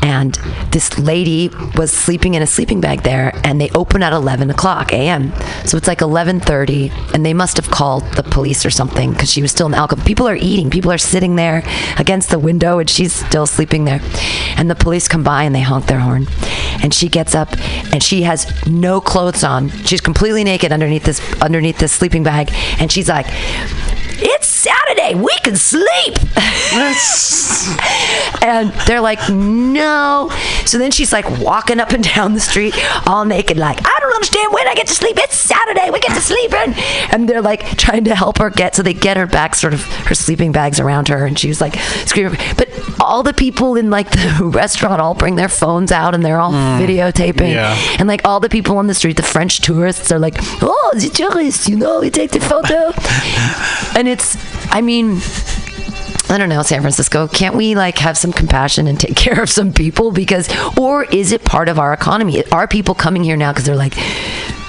And 0.01 0.35
this 0.71 0.97
lady 0.97 1.49
was 1.75 1.91
sleeping 1.91 2.33
in 2.33 2.41
a 2.41 2.47
sleeping 2.47 2.81
bag 2.81 3.03
there, 3.03 3.31
and 3.43 3.61
they 3.61 3.69
open 3.71 4.01
at 4.01 4.13
11 4.13 4.49
o'clock 4.49 4.91
a.m. 4.91 5.31
So 5.65 5.77
it's 5.77 5.87
like 5.87 5.99
11:30, 5.99 7.13
and 7.13 7.25
they 7.25 7.33
must 7.33 7.57
have 7.57 7.69
called 7.69 8.03
the 8.13 8.23
police 8.23 8.65
or 8.65 8.69
something 8.71 9.11
because 9.11 9.31
she 9.31 9.41
was 9.41 9.51
still 9.51 9.67
in 9.67 9.73
the 9.73 9.77
alcove. 9.77 10.03
People 10.05 10.27
are 10.27 10.35
eating. 10.35 10.69
People 10.69 10.91
are 10.91 10.97
sitting 10.97 11.35
there 11.35 11.63
against 11.97 12.29
the 12.31 12.39
window, 12.39 12.79
and 12.79 12.89
she's 12.89 13.13
still 13.13 13.45
sleeping 13.45 13.85
there. 13.85 13.98
And 14.57 14.69
the 14.69 14.75
police 14.75 15.07
come 15.07 15.23
by 15.23 15.43
and 15.43 15.55
they 15.55 15.61
honk 15.61 15.85
their 15.85 15.99
horn, 15.99 16.27
and 16.83 16.93
she 16.93 17.07
gets 17.07 17.33
up, 17.35 17.49
and 17.93 18.03
she 18.03 18.23
has 18.23 18.45
no 18.67 18.99
clothes 18.99 19.43
on. 19.43 19.69
She's 19.85 20.01
completely 20.01 20.43
naked 20.43 20.71
underneath 20.71 21.03
this 21.03 21.21
underneath 21.41 21.77
this 21.77 21.91
sleeping 21.91 22.23
bag, 22.23 22.51
and 22.79 22.91
she's 22.91 23.09
like. 23.09 23.27
It's 24.21 24.49
Saturday. 24.69 25.15
We 25.15 25.33
can 25.43 25.55
sleep. 25.55 26.15
and 28.43 28.71
they're 28.85 29.01
like, 29.01 29.29
no. 29.29 30.29
So 30.65 30.77
then 30.77 30.91
she's 30.91 31.11
like 31.11 31.29
walking 31.39 31.79
up 31.79 31.91
and 31.91 32.03
down 32.03 32.33
the 32.33 32.39
street 32.39 32.75
all 33.07 33.25
naked, 33.25 33.57
like, 33.57 33.79
I 33.79 33.97
don't 33.99 34.13
understand 34.13 34.53
when 34.53 34.67
I 34.67 34.75
get 34.75 34.87
to 34.87 34.93
sleep. 34.93 35.17
It's 35.19 35.35
Saturday. 35.35 35.89
We 35.89 35.99
get 35.99 36.13
to 36.13 36.21
sleep. 36.21 36.53
And, 36.53 36.75
and 37.11 37.29
they're 37.29 37.41
like 37.41 37.77
trying 37.77 38.03
to 38.05 38.15
help 38.15 38.37
her 38.37 38.49
get, 38.49 38.75
so 38.75 38.83
they 38.83 38.93
get 38.93 39.17
her 39.17 39.25
back, 39.25 39.55
sort 39.55 39.73
of 39.73 39.83
her 40.07 40.15
sleeping 40.15 40.51
bags 40.51 40.79
around 40.79 41.07
her. 41.07 41.25
And 41.25 41.37
she 41.37 41.47
was 41.47 41.61
like 41.61 41.75
screaming. 42.05 42.37
But 42.57 42.69
all 42.99 43.23
the 43.23 43.33
people 43.33 43.75
in 43.75 43.89
like 43.89 44.11
the 44.11 44.51
restaurant 44.53 45.01
all 45.01 45.15
bring 45.15 45.35
their 45.35 45.49
phones 45.49 45.91
out 45.91 46.13
and 46.13 46.23
they're 46.23 46.39
all 46.39 46.51
mm. 46.51 46.79
videotaping. 46.79 47.53
Yeah. 47.53 47.75
And 47.97 48.07
like 48.07 48.25
all 48.25 48.39
the 48.39 48.49
people 48.49 48.77
on 48.77 48.87
the 48.87 48.93
street, 48.93 49.17
the 49.17 49.23
French 49.23 49.61
tourists 49.61 50.11
are 50.11 50.19
like, 50.19 50.35
oh, 50.61 50.91
the 50.93 51.09
tourists, 51.09 51.67
you 51.67 51.75
know, 51.75 52.01
we 52.01 52.09
take 52.09 52.31
the 52.31 52.39
photo. 52.39 52.91
and 53.97 54.07
it's, 54.07 54.37
I 54.71 54.81
mean, 54.81 55.19
I 56.29 56.37
don't 56.37 56.49
know, 56.49 56.61
San 56.61 56.81
Francisco. 56.81 57.27
Can't 57.27 57.55
we 57.55 57.75
like 57.75 57.97
have 57.97 58.17
some 58.17 58.31
compassion 58.31 58.87
and 58.87 58.99
take 58.99 59.15
care 59.15 59.41
of 59.41 59.49
some 59.49 59.73
people? 59.73 60.11
Because, 60.11 60.49
or 60.77 61.05
is 61.05 61.31
it 61.31 61.43
part 61.43 61.69
of 61.69 61.79
our 61.79 61.93
economy? 61.93 62.43
Are 62.51 62.67
people 62.67 62.95
coming 62.95 63.23
here 63.23 63.35
now 63.35 63.51
because 63.51 63.65
they're 63.65 63.75
like, 63.75 63.95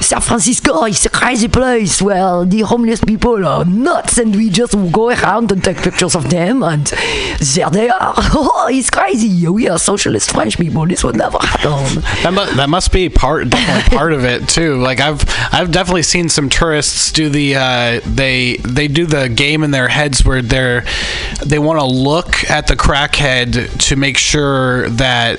San 0.01 0.21
Francisco 0.23 0.85
is 0.87 1.05
a 1.07 1.11
crazy 1.11 1.47
place. 1.47 2.01
Well, 2.03 2.45
the 2.47 2.61
homeless 2.63 3.01
people 3.05 3.45
are 3.47 3.65
nuts, 3.65 4.19
and 4.19 4.35
we 4.35 4.49
just 4.51 4.73
go 4.91 5.11
around 5.11 5.53
and 5.53 5.63
take 5.63 5.77
pictures 5.77 6.17
of 6.17 6.31
them, 6.31 6.63
and 6.63 6.87
there 6.87 7.71
they 7.71 7.89
are. 7.91 8.15
Oh, 8.63 8.69
it's 8.71 8.91
crazy. 8.91 9.47
We 9.49 9.69
are 9.69 9.79
socialist 9.79 10.33
French 10.33 10.59
people. 10.59 10.87
This 10.87 11.03
would 11.05 11.17
never 11.17 11.39
happen. 11.39 12.03
That, 12.23 12.33
mu- 12.35 12.57
that 12.57 12.69
must 12.69 12.93
be 12.93 13.09
part 13.09 13.51
part 13.51 14.13
of 14.13 14.25
it 14.25 14.49
too. 14.49 14.77
Like 14.77 15.01
I've 15.01 15.23
I've 15.53 15.71
definitely 15.71 16.03
seen 16.03 16.29
some 16.29 16.49
tourists 16.49 17.11
do 17.13 17.29
the 17.29 17.57
uh, 17.57 18.01
they 18.07 18.57
they 18.59 18.89
do 18.89 19.07
the 19.07 19.29
game 19.29 19.63
in 19.63 19.71
their 19.71 19.89
heads 19.89 20.25
where 20.25 20.43
they're 20.43 20.85
they 21.45 21.59
want 21.59 21.79
to 21.81 21.87
look 21.87 22.49
at 22.51 22.67
the 22.67 22.75
crackhead 22.77 23.79
to 23.89 23.97
make 23.97 24.19
sure 24.19 24.89
that 24.91 25.39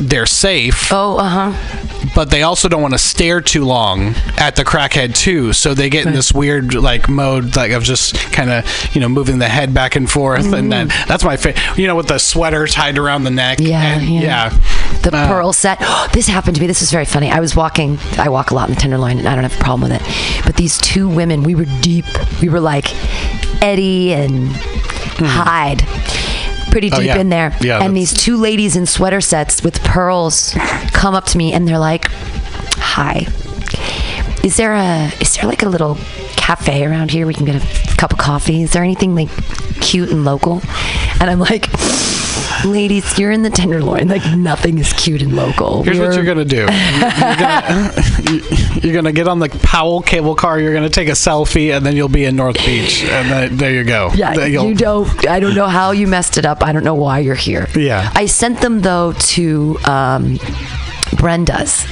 they're 0.00 0.26
safe, 0.26 0.88
Oh, 0.92 1.16
uh 1.18 1.50
huh. 1.52 1.97
But 2.18 2.30
they 2.30 2.42
also 2.42 2.68
don't 2.68 2.82
want 2.82 2.94
to 2.94 2.98
stare 2.98 3.40
too 3.40 3.64
long 3.64 4.12
at 4.38 4.56
the 4.56 4.64
crackhead 4.64 5.14
too. 5.14 5.52
So 5.52 5.72
they 5.72 5.88
get 5.88 6.04
in 6.04 6.12
this 6.12 6.32
weird 6.32 6.74
like 6.74 7.08
mode 7.08 7.54
like 7.54 7.70
of 7.70 7.84
just 7.84 8.16
kind 8.32 8.50
of 8.50 8.64
you 8.92 9.00
know 9.00 9.08
moving 9.08 9.38
the 9.38 9.46
head 9.46 9.72
back 9.72 9.94
and 9.94 10.10
forth, 10.10 10.52
and 10.52 10.72
then 10.72 10.88
that's 11.06 11.22
my 11.22 11.36
favorite. 11.36 11.78
You 11.78 11.86
know, 11.86 11.94
with 11.94 12.08
the 12.08 12.18
sweater 12.18 12.66
tied 12.66 12.98
around 12.98 13.22
the 13.22 13.30
neck. 13.30 13.60
Yeah, 13.60 13.98
and- 13.98 14.08
yeah. 14.08 14.20
yeah. 14.22 14.98
The 15.02 15.16
Uh, 15.16 15.28
pearl 15.28 15.52
set. 15.52 15.78
this 16.12 16.26
happened 16.26 16.56
to 16.56 16.60
me. 16.60 16.66
This 16.66 16.82
is 16.82 16.90
very 16.90 17.04
funny. 17.04 17.30
I 17.30 17.38
was 17.38 17.54
walking. 17.54 18.00
I 18.18 18.28
walk 18.30 18.50
a 18.50 18.54
lot 18.56 18.68
in 18.68 18.74
the 18.74 18.80
Tenderloin, 18.80 19.18
and 19.20 19.28
I 19.28 19.36
don't 19.36 19.44
have 19.44 19.54
a 19.54 19.62
problem 19.62 19.88
with 19.88 20.02
it. 20.02 20.44
But 20.44 20.56
these 20.56 20.76
two 20.78 21.08
women, 21.08 21.44
we 21.44 21.54
were 21.54 21.66
deep. 21.82 22.06
We 22.42 22.48
were 22.48 22.58
like 22.58 22.86
Eddy 23.62 24.12
and 24.12 24.48
Hyde, 25.20 25.82
pretty. 26.70 26.90
Oh, 26.92 26.96
deep 26.98 27.06
yeah. 27.06 27.18
in 27.18 27.28
there. 27.28 27.56
Yeah, 27.60 27.82
and 27.82 27.96
these 27.96 28.12
two 28.12 28.36
ladies 28.36 28.76
in 28.76 28.86
sweater 28.86 29.20
sets 29.20 29.62
with 29.62 29.82
pearls 29.82 30.54
come 30.92 31.14
up 31.14 31.24
to 31.26 31.38
me, 31.38 31.52
and 31.52 31.66
they're 31.66 31.78
like, 31.78 32.06
"Hi, 32.78 33.26
is 34.44 34.56
there 34.56 34.74
a 34.74 35.10
is 35.20 35.34
there 35.36 35.44
like 35.46 35.62
a 35.62 35.68
little 35.68 35.96
cafe 36.36 36.84
around 36.84 37.10
here 37.10 37.26
we 37.26 37.34
can 37.34 37.44
get 37.44 37.56
a 37.56 37.96
cup 37.96 38.12
of 38.12 38.18
coffee? 38.18 38.62
Is 38.62 38.72
there 38.72 38.82
anything 38.82 39.14
like 39.14 39.28
cute 39.80 40.10
and 40.10 40.24
local?" 40.24 40.60
And 41.20 41.30
I'm 41.30 41.40
like. 41.40 41.66
Ladies, 42.64 43.16
you're 43.18 43.30
in 43.30 43.42
the 43.42 43.50
Tenderloin. 43.50 44.08
Like 44.08 44.24
nothing 44.36 44.78
is 44.78 44.92
cute 44.94 45.22
and 45.22 45.32
local. 45.36 45.84
Here's 45.84 45.98
what 45.98 46.08
We're- 46.08 46.16
you're 46.16 46.24
gonna 46.24 46.44
do. 46.44 46.56
You're 46.56 47.36
gonna, 47.36 47.92
you're 48.82 48.94
gonna 48.94 49.12
get 49.12 49.28
on 49.28 49.38
the 49.38 49.48
Powell 49.62 50.02
cable 50.02 50.34
car. 50.34 50.58
You're 50.58 50.74
gonna 50.74 50.88
take 50.88 51.06
a 51.08 51.12
selfie, 51.12 51.76
and 51.76 51.86
then 51.86 51.94
you'll 51.94 52.08
be 52.08 52.24
in 52.24 52.34
North 52.34 52.56
Beach, 52.66 53.04
and 53.04 53.30
then, 53.30 53.56
there 53.58 53.72
you 53.72 53.84
go. 53.84 54.10
Yeah, 54.14 54.34
you 54.44 54.74
don't. 54.74 55.28
I 55.28 55.38
don't 55.38 55.54
know 55.54 55.68
how 55.68 55.92
you 55.92 56.08
messed 56.08 56.36
it 56.36 56.44
up. 56.46 56.64
I 56.64 56.72
don't 56.72 56.82
know 56.84 56.96
why 56.96 57.20
you're 57.20 57.36
here. 57.36 57.68
Yeah. 57.76 58.10
I 58.16 58.26
sent 58.26 58.60
them 58.60 58.80
though 58.80 59.12
to 59.12 59.78
um, 59.84 60.38
Brenda's. 61.16 61.86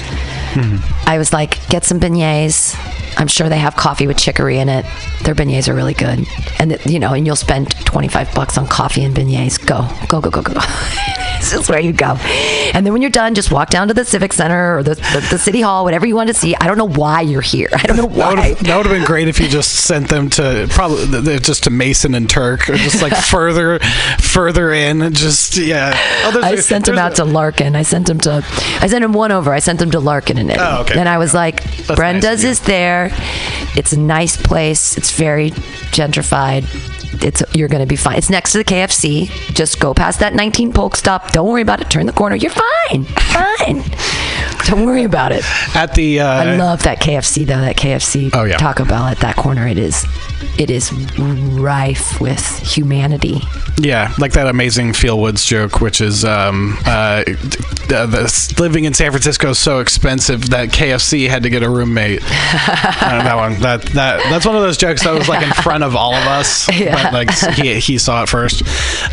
I 1.07 1.19
was 1.19 1.33
like, 1.33 1.67
get 1.69 1.85
some 1.85 2.01
beignets. 2.01 2.75
I'm 3.17 3.29
sure 3.29 3.49
they 3.49 3.59
have 3.59 3.77
coffee 3.77 4.07
with 4.07 4.17
chicory 4.19 4.59
in 4.59 4.69
it. 4.69 4.85
Their 5.23 5.35
beignets 5.35 5.69
are 5.69 5.75
really 5.75 5.95
good, 5.95 6.27
and 6.59 6.73
it, 6.73 6.87
you 6.87 6.99
know, 6.99 7.13
and 7.15 7.27
you'll 7.27 7.37
spend 7.37 7.71
25 7.87 8.35
bucks 8.35 8.59
on 8.59 8.67
coffee 8.67 9.05
and 9.05 9.15
beignets. 9.15 9.65
Go, 9.65 9.89
go, 10.09 10.21
go, 10.21 10.31
go, 10.31 10.43
go. 10.43 10.53
this 11.39 11.53
is 11.53 11.69
where 11.69 11.81
you 11.81 11.93
go. 11.93 12.17
And 12.75 12.85
then 12.85 12.93
when 12.93 13.01
you're 13.03 13.11
done, 13.11 13.35
just 13.35 13.51
walk 13.51 13.71
down 13.71 13.89
to 13.89 13.95
the 13.95 14.05
civic 14.05 14.33
center 14.33 14.77
or 14.79 14.83
the, 14.83 14.95
the, 14.97 15.27
the 15.31 15.39
city 15.39 15.61
hall, 15.61 15.85
whatever 15.85 16.05
you 16.07 16.15
want 16.17 16.29
to 16.29 16.35
see. 16.35 16.55
I 16.57 16.67
don't 16.67 16.77
know 16.79 16.89
why 16.89 17.21
you're 17.23 17.41
here. 17.41 17.69
I 17.73 17.83
don't 17.87 17.97
know 17.97 18.03
That 18.09 18.29
would, 18.31 18.39
why. 18.39 18.47
have, 18.49 18.59
that 18.65 18.77
would 18.77 18.87
have 18.87 18.95
been 18.95 19.05
great 19.07 19.29
if 19.29 19.41
you 19.41 19.49
just 19.49 19.71
sent 19.73 20.09
them 20.09 20.29
to 20.31 20.67
probably 20.71 21.39
just 21.39 21.65
to 21.65 21.71
Mason 21.71 22.15
and 22.15 22.29
Turk, 22.29 22.69
or 22.69 22.77
just 22.77 23.01
like 23.03 23.15
further, 23.31 23.79
further 24.21 24.73
in. 24.73 25.13
Just 25.15 25.57
yeah. 25.57 25.93
Oh, 26.25 26.41
I 26.43 26.57
sent 26.57 26.89
him 26.89 26.99
out 26.99 27.13
a- 27.13 27.17
to 27.17 27.25
Larkin. 27.25 27.77
I 27.77 27.83
sent 27.83 28.09
him 28.09 28.19
to, 28.21 28.45
I 28.81 28.87
sent 28.89 29.05
him 29.05 29.13
one 29.13 29.33
over. 29.33 29.53
I 29.53 29.61
sent 29.61 29.81
him 29.81 29.91
to 29.93 30.01
Larkin 30.01 30.39
and 30.39 30.51
Eddy. 30.51 30.61
Oh, 30.61 30.83
okay. 30.83 30.99
And 30.99 31.09
I 31.09 31.19
was 31.19 31.33
like, 31.35 31.65
nice 31.65 31.91
of 31.91 31.97
Brenda's 31.97 32.45
you. 32.45 32.51
is 32.51 32.61
there. 32.61 33.06
It's 33.77 33.93
a 33.93 33.99
nice 33.99 34.37
place. 34.37 34.97
It's 34.97 35.13
very 35.13 35.51
gentrified. 35.93 36.65
It's 37.23 37.43
you're 37.55 37.69
gonna 37.69 37.87
be 37.87 37.97
fine. 37.97 38.17
It's 38.19 38.31
next 38.31 38.53
to 38.53 38.59
the 38.59 38.65
KFC. 38.65 39.29
Just 39.55 39.81
go 39.81 39.95
past 39.95 40.21
that 40.21 40.35
19 40.35 40.73
Polk 40.73 40.97
stop. 40.97 41.33
Don't 41.33 41.49
worry 41.49 41.63
about 41.63 41.81
it. 41.81 41.91
Turn 41.91 42.07
the 42.07 42.13
corner. 42.13 42.37
You're 42.37 42.53
fine. 42.53 43.05
Fine. 43.05 43.85
Don't 44.67 44.85
worry 44.87 45.05
about 45.05 45.33
it. 45.33 45.45
at 45.77 45.95
the. 45.95 46.21
Uh, 46.21 46.27
I 46.27 46.57
love 46.57 46.83
that 46.85 47.01
KFC 47.01 47.47
though. 47.47 47.61
That 47.61 47.77
KFC 47.77 48.31
Oh, 48.35 48.45
yeah. 48.45 48.57
Taco 48.57 48.85
Bell 48.85 49.05
at 49.05 49.19
that 49.19 49.37
corner. 49.37 49.67
It 49.67 49.79
is, 49.79 50.05
it 50.59 50.71
is 50.71 50.93
rife 50.93 52.21
with 52.21 52.41
humanity. 52.59 53.41
Yeah, 53.79 54.13
like 54.19 54.33
that 54.33 54.47
amazing 54.49 54.95
Phil 54.95 55.19
Woods 55.21 55.45
joke, 55.45 55.81
which 55.81 56.01
is 56.01 56.25
um, 56.25 56.79
uh, 56.87 57.25
the, 57.89 58.55
living 58.59 58.85
in 58.85 58.95
San 58.95 59.11
Francisco 59.11 59.51
is 59.51 59.59
so 59.59 59.81
expensive 59.81 60.49
that 60.51 60.71
KFC 60.71 61.29
had 61.29 61.43
to 61.43 61.51
get 61.51 61.63
a 61.63 61.69
roommate. 61.71 62.23
Uh, 63.07 63.23
that 63.23 63.37
one, 63.37 63.55
that 63.61 63.83
that 63.93 64.19
that's 64.31 64.47
one 64.47 64.57
of 64.57 64.63
those 64.63 64.77
jokes 64.77 65.03
that 65.05 65.13
was 65.13 65.29
like 65.29 65.43
in 65.47 65.53
front 65.53 65.85
of 65.85 65.95
all 65.95 66.15
of 66.15 66.27
us, 66.27 66.69
like 67.13 67.31
he, 67.55 67.75
he 67.81 67.99
saw 67.99 68.23
it 68.23 68.29
first. 68.29 68.63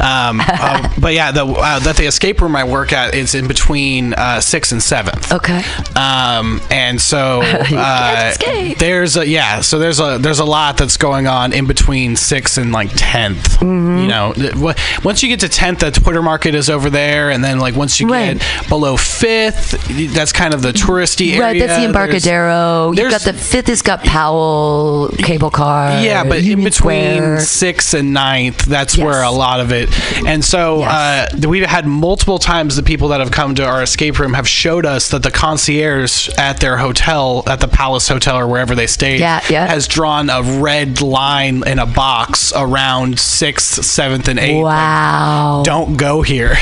Um, 0.01 0.41
uh, 0.43 0.89
but 0.99 1.13
yeah, 1.13 1.31
the 1.31 1.45
uh, 1.45 1.79
that 1.79 1.97
the 1.97 2.05
escape 2.05 2.41
room 2.41 2.55
I 2.55 2.63
work 2.63 2.93
at 2.93 3.13
is 3.15 3.35
in 3.35 3.47
between 3.47 4.13
uh, 4.13 4.39
sixth 4.41 4.71
and 4.71 4.81
seventh. 4.81 5.31
Okay. 5.31 5.63
Um, 5.95 6.61
and 6.71 6.99
so 6.99 7.41
uh, 7.43 8.33
there's 8.77 9.17
a 9.17 9.27
yeah, 9.27 9.61
so 9.61 9.79
there's 9.79 9.99
a 9.99 10.17
there's 10.19 10.39
a 10.39 10.45
lot 10.45 10.77
that's 10.77 10.97
going 10.97 11.27
on 11.27 11.53
in 11.53 11.65
between 11.67 12.15
sixth 12.15 12.57
and 12.57 12.71
like 12.71 12.89
10th 12.89 13.33
Mm-hmm. 13.63 13.99
You 13.99 14.07
know, 14.07 14.73
once 15.03 15.23
you 15.23 15.29
get 15.29 15.39
to 15.41 15.49
tenth, 15.49 15.79
the 15.79 15.91
Twitter 15.91 16.21
market 16.21 16.55
is 16.55 16.69
over 16.69 16.89
there, 16.89 17.29
and 17.31 17.43
then 17.43 17.59
like 17.59 17.75
once 17.75 17.99
you 17.99 18.07
Right. 18.09 18.37
get 18.39 18.69
below 18.69 18.97
fifth, 18.97 19.71
that's 20.13 20.31
kind 20.33 20.53
of 20.53 20.61
the 20.61 20.71
touristy 20.71 21.29
area. 21.31 21.41
Right, 21.41 21.59
that's 21.59 21.73
the 21.73 21.77
There's- 21.77 21.85
Embarcadero. 21.85 22.91
You've 22.91 23.11
got 23.11 23.21
the 23.21 23.33
fifth 23.33 23.67
has 23.67 23.81
got 23.81 24.03
Powell 24.03 25.09
cable 25.19 25.49
car. 25.49 26.01
Yeah, 26.01 26.23
but 26.23 26.39
Union 26.41 26.59
in 26.59 26.63
between 26.65 27.13
Square. 27.15 27.39
sixth 27.41 27.72
and 27.93 28.13
ninth, 28.13 28.65
that's 28.65 28.95
Yes. 28.97 29.05
where 29.05 29.23
a 29.23 29.31
lot 29.31 29.59
of 29.59 29.71
it. 29.71 29.89
And 30.27 30.43
so 30.43 30.79
Yes. 30.79 31.33
uh, 31.43 31.47
we've 31.47 31.65
had 31.65 31.85
multiple 31.87 32.37
times 32.39 32.75
the 32.75 32.83
people 32.83 33.07
that 33.09 33.19
have 33.19 33.31
come 33.31 33.55
to 33.55 33.65
our 33.65 33.81
escape 33.81 34.19
room 34.19 34.33
have 34.33 34.47
showed 34.47 34.85
us 34.85 35.09
that 35.09 35.23
the 35.23 35.31
concierge 35.31 36.29
at 36.37 36.59
their 36.59 36.77
hotel, 36.77 37.43
at 37.47 37.59
the 37.59 37.67
Palace 37.67 38.07
Hotel 38.07 38.37
or 38.37 38.47
wherever 38.47 38.75
they 38.75 38.87
stayed, 38.87 39.19
Yeah, 39.19 39.41
yeah. 39.49 39.65
has 39.67 39.87
drawn 39.87 40.29
a 40.29 40.41
red 40.41 41.01
line 41.01 41.63
in 41.65 41.79
a 41.79 41.85
box 41.85 42.51
around 42.55 43.19
sixth, 43.19 43.83
seventh, 43.85 44.27
and 44.27 44.39
eighth. 44.39 44.63
Like, 44.63 44.73
Wow. 44.75 45.63
don't 45.65 45.97
go 45.97 46.21
here. 46.21 46.57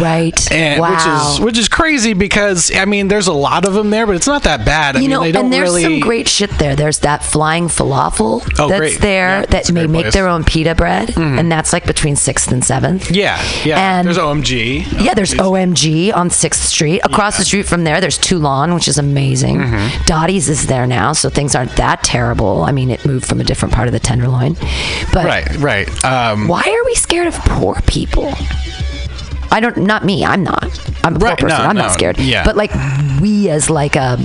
right. 0.00 0.32
And, 0.56 0.80
wow. 0.80 0.90
Which 0.90 1.06
is 1.06 1.40
which 1.46 1.58
is 1.58 1.68
crazy 1.68 2.12
because 2.14 2.70
I 2.74 2.84
mean 2.84 3.08
there's 3.08 3.26
a 3.26 3.32
lot 3.32 3.64
of 3.66 3.74
them 3.74 3.90
there, 3.90 4.06
but 4.06 4.16
it's 4.16 4.26
not 4.26 4.44
that 4.44 4.64
bad. 4.64 4.96
I 4.96 5.00
you 5.00 5.02
mean, 5.08 5.10
know, 5.10 5.22
they 5.22 5.32
don't 5.32 5.44
and 5.46 5.52
there's 5.52 5.68
really. 5.68 5.82
some 5.82 6.00
great 6.00 6.28
shit 6.28 6.50
there. 6.58 6.74
There's 6.76 7.00
that 7.00 7.22
flying 7.24 7.68
falafel 7.68 8.42
Oh, 8.58 8.68
that's 8.68 8.78
great. 8.80 9.00
there 9.00 9.28
Yeah, 9.28 9.40
that 9.42 9.50
that's 9.50 9.72
may 9.72 9.86
make 9.86 10.02
place. 10.02 10.14
Their 10.14 10.28
own 10.28 10.44
pita 10.46 10.74
bread, 10.74 11.16
and 11.16 11.50
that's 11.52 11.72
like 11.72 11.84
between 11.86 12.16
sixth 12.16 12.50
and 12.52 12.64
seventh. 12.64 13.10
yeah, 13.10 13.42
yeah. 13.64 13.98
And- 13.98 14.06
there's 14.06 14.18
OMG. 14.18 15.02
Yeah, 15.04 15.14
there's. 15.14 15.34
OMG 15.34 16.14
on 16.14 16.30
Sixth 16.30 16.62
Street. 16.64 17.00
Across 17.04 17.38
the 17.38 17.44
street 17.44 17.66
from 17.66 17.84
there, 17.84 18.00
there's 18.00 18.16
Tu 18.18 18.38
Lan, 18.38 18.74
which 18.74 18.88
is 18.88 18.96
amazing. 18.98 19.58
Mm-hmm. 19.58 20.04
Dottie's 20.06 20.48
is 20.48 20.66
there 20.66 20.86
now, 20.86 21.12
so 21.12 21.28
things 21.28 21.54
aren't 21.54 21.74
that 21.76 22.02
terrible. 22.02 22.62
I 22.64 22.72
mean, 22.72 22.90
it 22.90 23.04
moved 23.04 23.26
from 23.26 23.40
a 23.40 23.44
different 23.44 23.74
part 23.74 23.86
of 23.88 23.92
the 23.92 24.00
Tenderloin, 24.00 24.54
but 25.12 25.24
Right, 25.26 25.56
right. 25.56 26.04
Um, 26.04 26.48
why 26.48 26.62
are 26.62 26.84
we 26.86 26.94
scared 26.94 27.26
of 27.26 27.34
poor 27.40 27.80
people? 27.86 28.32
I 29.50 29.60
don't. 29.60 29.76
Not 29.78 30.04
me. 30.04 30.24
I'm 30.24 30.42
not. 30.42 30.64
I'm 31.04 31.16
a 31.16 31.18
poor 31.18 31.36
person. 31.36 31.48
no, 31.48 31.54
I'm 31.56 31.76
no, 31.76 31.82
not 31.82 31.92
scared. 31.92 32.18
yeah. 32.18 32.44
But 32.44 32.56
like 32.56 32.72
we 33.20 33.48
as 33.48 33.70
like 33.70 33.94
a 33.96 34.18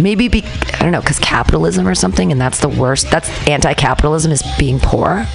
maybe 0.00 0.28
be 0.28 0.44
I 0.74 0.78
don't 0.80 0.92
know 0.92 1.00
because 1.00 1.18
capitalism 1.18 1.88
or 1.88 1.94
something, 1.94 2.30
and 2.30 2.40
that's 2.40 2.60
the 2.60 2.68
worst. 2.68 3.10
That's 3.10 3.28
anti-capitalism 3.48 4.30
is 4.30 4.42
being 4.58 4.78
poor. 4.78 5.26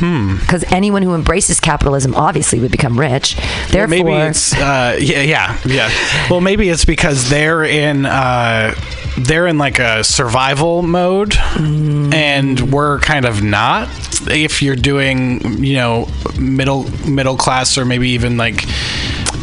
Because 0.00 0.64
anyone 0.72 1.02
who 1.02 1.14
embraces 1.14 1.60
capitalism 1.60 2.14
obviously 2.14 2.58
would 2.60 2.70
become 2.70 2.98
rich. 2.98 3.36
Therefore, 3.70 3.84
Hmm. 3.84 3.90
maybe 4.04 4.12
it's 4.28 4.54
uh, 4.54 4.96
yeah, 5.00 5.20
yeah, 5.20 5.58
yeah. 5.66 5.90
Well, 6.30 6.40
maybe 6.40 6.68
it's 6.70 6.84
because 6.86 7.28
they're 7.28 7.64
in 7.64 8.06
uh, 8.06 8.74
they're 9.18 9.46
in 9.46 9.58
like 9.58 9.78
a 9.78 10.02
survival 10.04 10.82
mode, 10.82 11.32
Mm. 11.32 12.14
and 12.14 12.72
we're 12.72 12.98
kind 13.00 13.26
of 13.26 13.42
not. 13.42 13.88
If 14.26 14.62
you're 14.62 14.76
doing, 14.76 15.62
you 15.62 15.74
know, 15.74 16.08
middle 16.38 16.84
middle 17.06 17.36
class 17.36 17.76
or 17.76 17.84
maybe 17.84 18.10
even 18.10 18.36
like 18.38 18.64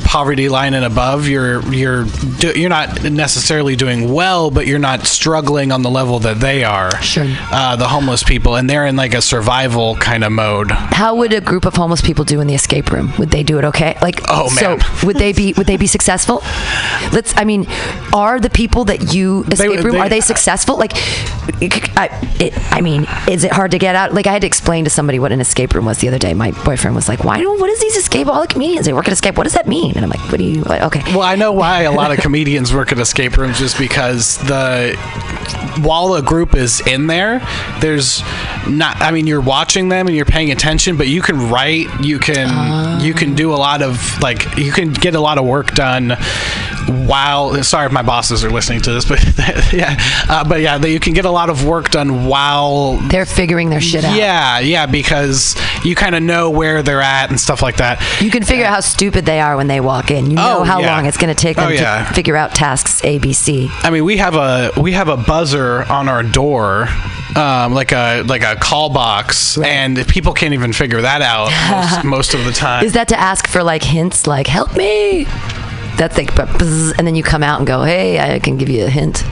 poverty 0.07 0.47
line 0.49 0.73
and 0.73 0.85
above, 0.85 1.27
you're 1.27 1.61
you're 1.73 2.05
do, 2.39 2.51
you're 2.59 2.69
not 2.69 3.03
necessarily 3.03 3.75
doing 3.75 4.11
well, 4.13 4.49
but 4.49 4.65
you're 4.65 4.79
not 4.79 5.05
struggling 5.05 5.71
on 5.71 5.81
the 5.81 5.89
level 5.89 6.19
that 6.19 6.39
they 6.39 6.63
are. 6.63 6.89
Sure. 7.01 7.25
Uh, 7.51 7.75
the 7.75 7.87
homeless 7.87 8.23
people, 8.23 8.55
and 8.55 8.69
they're 8.69 8.85
in 8.85 8.95
like 8.95 9.13
a 9.13 9.21
survival 9.21 9.95
kind 9.97 10.23
of 10.23 10.31
mode. 10.31 10.71
how 10.71 11.15
would 11.15 11.33
a 11.33 11.41
group 11.41 11.65
of 11.65 11.75
homeless 11.75 12.01
people 12.01 12.23
do 12.25 12.39
in 12.41 12.47
the 12.47 12.55
escape 12.55 12.91
room? 12.91 13.11
Would 13.19 13.31
they 13.31 13.43
do 13.43 13.57
it 13.59 13.65
okay? 13.65 13.97
Like, 14.01 14.21
Oh, 14.29 14.49
man. 14.55 14.79
so 14.79 14.87
would 15.05 15.17
they 15.17 15.33
be 15.33 15.53
would 15.57 15.67
they 15.67 15.77
be 15.77 15.87
successful? 15.87 16.41
Let's. 17.11 17.35
I 17.37 17.43
mean, 17.43 17.67
are 18.13 18.39
the 18.39 18.49
people 18.49 18.85
that 18.85 19.13
you 19.13 19.43
escape 19.51 19.83
room 19.83 19.93
they- 19.93 19.99
are 19.99 20.09
they 20.09 20.21
successful? 20.21 20.77
Like, 20.77 20.93
I, 20.95 22.09
it, 22.39 22.53
I 22.73 22.81
mean, 22.81 23.05
is 23.29 23.43
it 23.43 23.51
hard 23.51 23.71
to 23.71 23.77
get 23.79 23.95
out? 23.95 24.13
Like, 24.13 24.27
I 24.27 24.31
had 24.33 24.41
to 24.41 24.47
explain 24.47 24.83
to 24.85 24.89
somebody 24.89 25.19
what 25.19 25.31
an 25.31 25.39
escape 25.41 25.73
room 25.73 25.85
was 25.85 25.97
the 25.99 26.07
other 26.07 26.19
day. 26.19 26.33
My 26.33 26.51
boyfriend 26.51 26.95
was 26.95 27.07
like, 27.09 27.23
"Why 27.23 27.39
don't? 27.41 27.59
What 27.59 27.69
is 27.69 27.79
these 27.81 27.95
escape? 27.97 28.27
All 28.27 28.41
the 28.41 28.47
comedians 28.47 28.85
they 28.85 28.93
work 28.93 29.07
at 29.07 29.13
escape. 29.13 29.37
What 29.37 29.43
does 29.43 29.53
that 29.53 29.67
mean?" 29.67 29.96
And 29.97 30.05
I'm 30.05 30.09
like, 30.11 30.21
"What 30.31 30.37
do 30.37 30.43
you? 30.43 30.61
what- 30.61 30.81
Okay." 30.83 31.01
Well, 31.11 31.23
I 31.23 31.35
know 31.35 31.51
why 31.51 31.81
a 31.81 31.91
lot 31.91 32.11
of 32.11 32.19
comedians 32.19 32.71
work 32.73 32.91
at 32.91 32.99
escape 32.99 33.35
rooms 33.35 33.57
just 33.57 33.77
because 33.79 34.37
the 34.37 34.95
while 35.81 36.13
a 36.15 36.21
group 36.21 36.55
is 36.55 36.85
in 36.87 37.07
there, 37.07 37.39
there's 37.79 38.21
not 38.67 38.97
I 39.01 39.11
mean 39.11 39.27
you're 39.27 39.41
watching 39.41 39.89
them 39.89 40.07
and 40.07 40.15
you're 40.15 40.25
paying 40.25 40.51
attention, 40.51 40.97
but 40.97 41.07
you 41.07 41.21
can 41.21 41.49
write, 41.49 41.87
you 42.03 42.19
can 42.19 43.01
you 43.01 43.13
can 43.13 43.35
do 43.35 43.53
a 43.53 43.55
lot 43.57 43.81
of 43.81 44.19
like 44.21 44.57
you 44.57 44.71
can 44.71 44.91
get 44.93 45.15
a 45.15 45.19
lot 45.19 45.37
of 45.37 45.45
work 45.45 45.71
done 45.71 46.15
while 47.05 47.61
sorry 47.63 47.85
if 47.87 47.91
my 47.91 48.01
bosses 48.01 48.43
are 48.43 48.49
listening 48.49 48.81
to 48.81 48.91
this, 48.93 49.05
but 49.05 49.19
yeah, 49.73 49.95
uh, 50.29 50.43
but 50.47 50.61
yeah, 50.61 50.77
that 50.77 50.89
you 50.89 50.99
can 50.99 51.13
get 51.13 51.25
a 51.25 51.29
lot 51.31 51.49
of 51.49 51.65
work 51.65 51.89
done 51.91 52.25
while 52.25 52.97
They're 53.09 53.25
figuring 53.25 53.69
their 53.69 53.81
shit 53.81 54.03
out. 54.03 54.15
yeah, 54.15 54.59
yeah, 54.59 54.85
because 54.85 55.55
you 55.83 55.95
kind 55.95 56.15
of 56.15 56.23
know 56.23 56.49
where 56.49 56.81
they're 56.83 57.01
at 57.01 57.29
and 57.29 57.39
stuff 57.39 57.61
like 57.61 57.77
that. 57.77 58.01
You 58.21 58.31
can 58.31 58.43
figure 58.43 58.65
out 58.65 58.73
how 58.73 58.79
stupid 58.79 59.25
they 59.25 59.39
are 59.39 59.57
when 59.57 59.67
they 59.67 59.79
walk 59.79 60.11
in. 60.11 60.29
You 60.29 60.35
know 60.37 60.59
Oh, 60.59 60.63
how 60.63 60.79
yeah. 60.79 60.95
long 60.95 61.05
it's 61.05 61.17
going 61.17 61.33
to 61.33 61.39
take 61.39 61.57
them 61.57 61.67
Oh, 61.67 61.71
yeah. 61.71 62.05
to 62.07 62.13
figure 62.13 62.35
out 62.37 62.55
tasks 62.55 63.03
A, 63.03 63.19
B, 63.19 63.33
C. 63.33 63.69
I 63.71 63.89
mean, 63.89 64.05
we 64.05 64.17
have 64.17 64.35
a 64.35 64.71
we 64.79 64.93
have 64.93 65.07
a 65.09 65.17
buzzer 65.37 65.83
on 65.83 66.09
our 66.09 66.23
door, 66.23 66.87
um, 67.35 67.71
like 67.71 67.91
a 67.91 68.23
like 68.23 68.41
a 68.41 68.55
call 68.55 68.89
box, 68.89 69.55
and 69.59 69.95
people 70.07 70.33
can't 70.33 70.55
even 70.55 70.73
figure 70.73 70.99
that 70.99 71.21
out 71.21 71.51
most, 72.03 72.03
most 72.03 72.33
of 72.33 72.43
the 72.43 72.51
time. 72.51 72.83
Is 72.83 72.93
that 72.93 73.09
to 73.09 73.19
ask 73.19 73.45
for 73.45 73.61
like 73.61 73.83
hints, 73.83 74.25
like 74.25 74.47
"help 74.47 74.75
me"? 74.75 75.27
But 75.97 76.47
bzz, 76.49 76.93
and 76.97 77.07
then 77.07 77.15
you 77.15 77.23
come 77.23 77.43
out 77.43 77.59
and 77.59 77.67
go, 77.67 77.83
"Hey, 77.83 78.19
I 78.19 78.39
can 78.39 78.57
give 78.57 78.69
you 78.69 78.85
a 78.85 78.89
hint." 78.89 79.23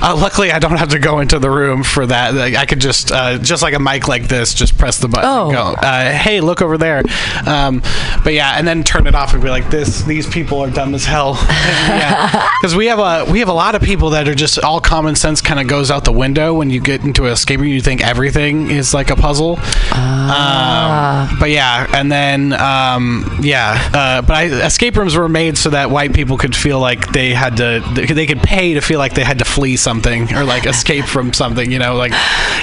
Uh, 0.00 0.16
luckily, 0.16 0.52
I 0.52 0.58
don't 0.58 0.76
have 0.76 0.90
to 0.90 0.98
go 0.98 1.18
into 1.18 1.38
the 1.38 1.50
room 1.50 1.82
for 1.82 2.06
that. 2.06 2.32
Like, 2.34 2.54
I 2.54 2.66
could 2.66 2.80
just, 2.80 3.10
uh, 3.10 3.38
just 3.38 3.62
like 3.62 3.74
a 3.74 3.80
mic 3.80 4.06
like 4.06 4.28
this, 4.28 4.54
just 4.54 4.78
press 4.78 4.98
the 4.98 5.08
button. 5.08 5.28
Oh. 5.28 5.46
And 5.46 5.52
go, 5.52 5.62
uh, 5.74 6.12
hey, 6.12 6.40
look 6.40 6.62
over 6.62 6.78
there. 6.78 7.02
Um, 7.46 7.82
but 8.22 8.32
yeah, 8.32 8.56
and 8.56 8.66
then 8.66 8.84
turn 8.84 9.08
it 9.08 9.14
off 9.16 9.34
and 9.34 9.42
be 9.42 9.50
like, 9.50 9.70
this. 9.70 10.02
These 10.02 10.28
people 10.28 10.60
are 10.60 10.70
dumb 10.70 10.94
as 10.94 11.04
hell. 11.04 11.34
yeah, 11.48 12.48
because 12.60 12.76
we 12.76 12.86
have 12.86 12.98
a 12.98 13.30
we 13.30 13.40
have 13.40 13.48
a 13.48 13.52
lot 13.52 13.74
of 13.74 13.82
people 13.82 14.10
that 14.10 14.28
are 14.28 14.34
just 14.34 14.58
all 14.60 14.80
common 14.80 15.14
sense 15.14 15.40
kind 15.40 15.60
of 15.60 15.66
goes 15.66 15.90
out 15.90 16.04
the 16.04 16.12
window 16.12 16.54
when 16.54 16.70
you 16.70 16.80
get 16.80 17.04
into 17.04 17.26
a 17.26 17.32
escape 17.32 17.60
room. 17.60 17.68
You 17.68 17.80
think 17.80 18.06
everything 18.06 18.70
is 18.70 18.94
like 18.94 19.10
a 19.10 19.16
puzzle. 19.16 19.56
Ah. 19.92 21.30
Um, 21.30 21.38
but 21.38 21.50
yeah, 21.50 21.86
and 21.94 22.10
then 22.10 22.52
um, 22.54 23.40
yeah, 23.42 23.90
uh, 23.92 24.22
but 24.22 24.36
I, 24.36 24.44
escape 24.66 24.96
rooms 24.96 25.16
were 25.16 25.28
made 25.28 25.58
so 25.58 25.70
that 25.70 25.90
white 25.98 26.14
people 26.14 26.38
could 26.38 26.54
feel 26.54 26.78
like 26.78 27.10
they 27.12 27.34
had 27.34 27.56
to, 27.56 27.82
they 27.92 28.24
could 28.24 28.40
pay 28.40 28.74
to 28.74 28.80
feel 28.80 29.00
like 29.00 29.14
they 29.14 29.24
had 29.24 29.40
to 29.40 29.44
flee 29.44 29.76
something 29.76 30.32
or 30.32 30.44
like 30.44 30.64
escape 30.64 31.04
from 31.06 31.32
something. 31.32 31.72
You 31.72 31.80
know, 31.80 31.96
like 31.96 32.12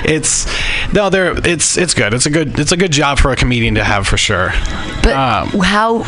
it's 0.06 0.46
no, 0.94 1.10
they're 1.10 1.36
it's 1.46 1.78
it's 1.78 1.94
good. 1.94 2.14
It's 2.14 2.26
a 2.26 2.30
good 2.30 2.58
it's 2.58 2.72
a 2.72 2.78
good 2.78 2.94
job 2.94 3.20
for 3.20 3.32
a 3.32 3.36
comedian 3.36 3.76
to 3.76 3.84
have 3.84 4.08
for 4.08 4.16
sure. 4.16 4.54
But 5.04 5.16
Um, 5.16 5.50
how 5.60 6.04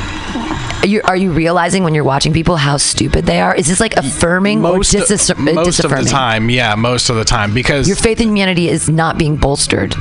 are 0.82 0.88
you, 0.88 1.02
are 1.04 1.16
you 1.18 1.32
realizing 1.32 1.84
when 1.84 1.94
you're 1.96 2.04
watching 2.04 2.34
people 2.34 2.56
how 2.58 2.78
stupid 2.78 3.26
they 3.26 3.40
are? 3.42 3.56
Is 3.56 3.68
this 3.68 3.80
like 3.80 3.96
affirming 3.98 4.62
most 4.62 4.94
or 4.94 5.00
dis- 5.06 5.30
of, 5.30 5.40
most 5.40 5.84
of 5.84 5.90
the 5.92 6.04
time, 6.04 6.50
yeah, 6.50 6.76
most 6.76 7.10
of 7.10 7.16
the 7.16 7.26
time 7.26 7.54
because 7.54 7.88
Your 7.88 7.98
faith 7.98 8.22
in 8.22 8.30
humanity 8.30 8.70
is 8.70 8.90
not 8.90 9.18
being 9.18 9.36
bolstered. 9.38 9.96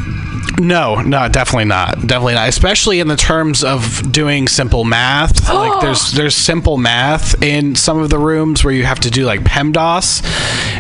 No, 0.59 0.95
no, 1.03 1.29
definitely 1.29 1.67
not. 1.67 2.01
Definitely 2.07 2.35
not. 2.35 2.49
Especially 2.49 3.01
in 3.01 3.09
the 3.09 3.17
terms 3.17 3.63
of 3.63 4.11
doing 4.11 4.49
simple 4.49 4.85
math. 4.85 5.49
like 5.53 5.81
there's 5.83 6.13
there's 6.13 6.35
simple 6.35 6.79
math 6.79 7.43
in 7.43 7.75
some 7.75 7.99
of 7.99 8.09
the 8.09 8.19
rooms 8.19 8.65
where 8.65 8.73
you 8.73 8.85
have 8.85 9.01
to 9.01 9.11
do 9.11 9.27
like 9.27 9.41
PEMDAS, 9.41 10.23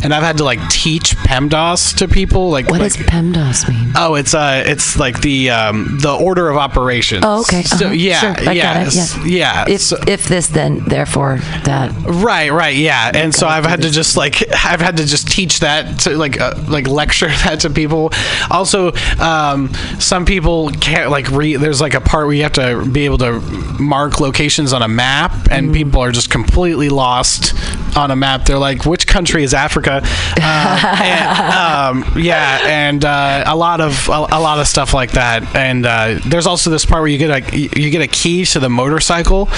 and 0.02 0.14
I've 0.14 0.22
had 0.22 0.38
to 0.38 0.44
like 0.44 0.66
teach 0.70 1.14
PEMDAS 1.16 1.96
to 1.98 2.08
people. 2.08 2.48
Like 2.50 2.70
What 2.70 2.80
like, 2.80 2.94
does 2.94 3.02
PEMDAS 3.06 3.68
mean? 3.68 3.92
Oh, 3.96 4.14
it's 4.14 4.32
uh, 4.32 4.62
it's 4.66 4.98
like 4.98 5.20
the 5.20 5.50
um, 5.50 5.98
the 6.00 6.12
order 6.14 6.48
of 6.48 6.56
operations. 6.56 7.22
Oh, 7.26 7.40
okay. 7.42 7.62
So 7.62 7.86
Uh-huh. 7.86 7.94
yeah, 7.94 8.20
Sure, 8.20 8.48
I 8.48 8.52
yeah, 8.52 8.84
got 8.84 8.94
it. 8.94 8.94
Yeah. 8.94 9.24
yeah. 9.26 9.64
If 9.68 9.82
so- 9.88 10.02
if 10.06 10.26
this, 10.26 10.48
then 10.48 10.80
therefore 10.84 11.38
that. 11.64 11.92
Right, 12.04 12.50
right, 12.52 12.76
yeah, 12.76 13.10
and 13.14 13.34
so 13.34 13.46
I've 13.46 13.64
had 13.64 13.82
to 13.82 13.90
just 13.90 14.16
like 14.16 14.42
I've 14.64 14.80
had 14.80 14.96
to 14.98 15.06
just 15.06 15.30
teach 15.30 15.60
that 15.60 16.00
to 16.00 16.16
like 16.16 16.40
uh, 16.40 16.54
like 16.68 16.86
lecture 16.88 17.28
that 17.44 17.60
to 17.60 17.70
people. 17.70 18.10
Also, 18.50 18.92
um, 19.20 19.72
some 19.98 20.24
people 20.24 20.70
can't 20.70 21.10
like 21.10 21.30
read. 21.30 21.60
There's 21.60 21.80
like 21.80 21.94
a 21.94 22.00
part 22.00 22.26
where 22.26 22.34
you 22.34 22.42
have 22.42 22.52
to 22.54 22.84
be 22.90 23.04
able 23.04 23.18
to 23.18 23.40
mark 23.80 24.20
locations 24.20 24.72
on 24.72 24.82
a 24.82 24.88
map, 24.88 25.32
and 25.50 25.72
people 25.72 26.00
are 26.00 26.12
just 26.12 26.30
completely 26.30 26.88
lost 26.88 27.54
on 27.96 28.10
a 28.10 28.16
map. 28.16 28.44
They're 28.44 28.58
like, 28.58 28.84
which 28.84 29.06
country 29.06 29.42
is 29.42 29.54
Africa? 29.54 30.00
Uh, 30.40 30.96
and, 31.02 32.04
um, 32.06 32.22
yeah, 32.22 32.60
and 32.64 33.04
uh, 33.04 33.44
a 33.46 33.56
lot 33.56 33.80
of 33.80 34.08
a, 34.08 34.12
a 34.12 34.40
lot 34.40 34.58
of 34.58 34.66
stuff 34.68 34.94
like 34.94 35.12
that. 35.12 35.54
And 35.54 35.86
uh, 35.86 36.20
there's 36.26 36.46
also 36.46 36.70
this 36.70 36.84
part 36.84 37.00
where 37.02 37.08
you 37.08 37.18
get 37.18 37.52
a 37.52 37.58
you 37.58 37.90
get 37.90 38.02
a 38.02 38.08
key 38.08 38.44
to 38.46 38.60
the 38.60 38.68
motorcycle, 38.68 39.48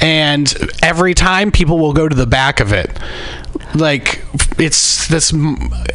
and 0.00 0.54
every 0.82 1.14
time 1.14 1.50
people 1.50 1.78
will 1.78 1.92
go 1.92 2.08
to 2.08 2.14
the 2.14 2.26
back 2.26 2.60
of 2.60 2.72
it. 2.72 2.90
Like 3.74 4.22
it's 4.58 5.08
this 5.08 5.32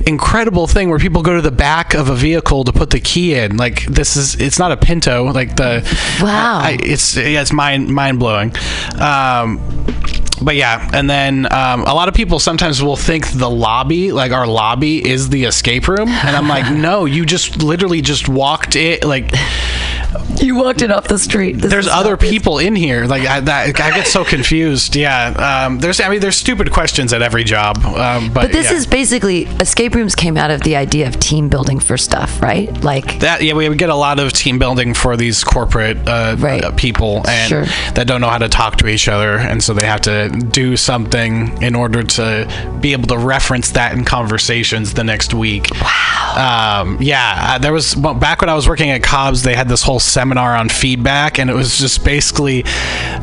incredible 0.08 0.66
thing 0.66 0.90
where 0.90 0.98
people 0.98 1.22
go 1.22 1.36
to 1.36 1.42
the 1.42 1.52
back 1.52 1.94
of 1.94 2.10
a 2.10 2.16
vehicle 2.16 2.64
to 2.64 2.74
put 2.74 2.90
the 2.90 3.00
key 3.00 3.36
in. 3.36 3.58
Like 3.58 3.86
this 3.86 4.16
is 4.16 4.36
it's 4.36 4.58
not 4.58 4.72
a 4.72 4.78
Pinto. 4.78 5.32
Like 5.32 5.56
the 5.56 5.84
Wow. 6.22 6.60
I, 6.60 6.78
it's 6.82 7.16
yeah, 7.16 7.42
it's 7.42 7.54
mind 7.54 7.94
mind 7.94 8.20
blowing. 8.20 8.56
Um, 9.00 9.60
but 10.42 10.56
yeah, 10.56 10.90
and 10.94 11.10
then 11.10 11.52
um, 11.52 11.82
a 11.82 11.94
lot 11.94 12.08
of 12.08 12.14
people 12.14 12.40
sometimes 12.40 12.82
will 12.82 12.96
think 12.98 13.32
the 13.32 13.50
lobby, 13.50 14.12
like 14.12 14.32
our 14.32 14.48
lobby, 14.48 15.06
is 15.08 15.30
the 15.30 15.46
escape 15.46 15.88
room, 15.88 16.10
and 16.10 16.36
I'm 16.36 16.48
like, 16.48 16.72
no, 16.78 17.06
you 17.06 17.26
just 17.26 17.62
literally 17.64 18.02
just 18.02 18.30
walked 18.30 18.76
it. 18.76 19.04
Like, 19.04 19.32
You 20.42 20.56
walked 20.56 20.82
it 20.82 20.92
off 20.92 21.08
the 21.08 21.18
street. 21.20 21.54
This 21.54 21.72
there's 21.72 21.88
other 21.88 22.16
people 22.18 22.60
in 22.60 22.76
here. 22.76 23.06
Like, 23.06 23.28
I, 23.28 23.40
that, 23.42 23.80
I 23.80 23.92
get 23.96 24.08
so 24.08 24.24
confused. 24.24 24.96
Yeah, 24.96 25.66
um, 25.66 25.80
there's, 25.80 26.00
I 26.00 26.10
mean, 26.10 26.20
there's 26.20 26.36
stupid 26.38 26.72
questions 26.72 27.12
at 27.14 27.22
every 27.22 27.44
job. 27.44 27.78
Um, 27.84 28.32
but 28.34 28.44
But 28.48 28.52
this 28.52 28.70
yeah. 28.72 28.78
is 28.78 28.86
basically 28.88 29.44
escape 29.60 29.96
rooms 29.96 30.16
came 30.16 30.38
out 30.38 30.52
of 30.52 30.62
the 30.62 30.76
idea 30.76 31.08
of 31.08 31.20
team 31.20 31.50
building 31.50 31.80
for 31.80 31.98
stuff, 31.98 32.42
right? 32.42 32.72
Like 32.84 33.20
that 33.20 33.42
yeah 33.42 33.54
we 33.54 33.74
get 33.76 33.90
a 33.90 33.96
lot 33.96 34.20
of 34.20 34.32
team 34.34 34.60
building 34.60 34.94
for 34.94 35.18
these 35.18 35.44
corporate 35.44 35.98
uh, 36.08 36.36
Right. 36.40 36.64
uh, 36.64 36.72
people 36.72 37.24
and 37.28 37.50
Sure. 37.50 37.66
that 37.96 38.06
don't 38.08 38.22
know 38.22 38.30
how 38.30 38.38
to 38.38 38.48
talk 38.50 38.78
to 38.78 38.88
each 38.88 39.08
other 39.08 39.38
and 39.38 39.62
so 39.64 39.74
they 39.74 39.86
have 39.86 40.02
to 40.02 40.27
do 40.30 40.78
something 40.78 41.62
in 41.62 41.76
order 41.76 42.04
to 42.04 42.78
be 42.82 42.92
able 42.94 43.08
to 43.08 43.18
reference 43.18 43.72
that 43.72 43.94
in 43.94 44.04
conversations 44.06 44.94
the 44.94 45.04
next 45.04 45.34
week 45.34 45.70
wow 45.82 46.82
um, 46.82 46.98
yeah 47.02 47.36
uh, 47.56 47.58
there 47.58 47.74
was 47.74 47.96
well, 47.98 48.14
back 48.14 48.42
when 48.42 48.50
i 48.50 48.54
was 48.54 48.68
working 48.68 48.90
at 48.90 49.02
cobb's 49.04 49.44
they 49.44 49.56
had 49.56 49.68
this 49.70 49.82
whole 49.82 50.00
seminar 50.00 50.56
on 50.56 50.70
feedback 50.70 51.40
and 51.40 51.50
it 51.50 51.56
was 51.56 51.78
just 51.78 52.04
basically 52.06 52.62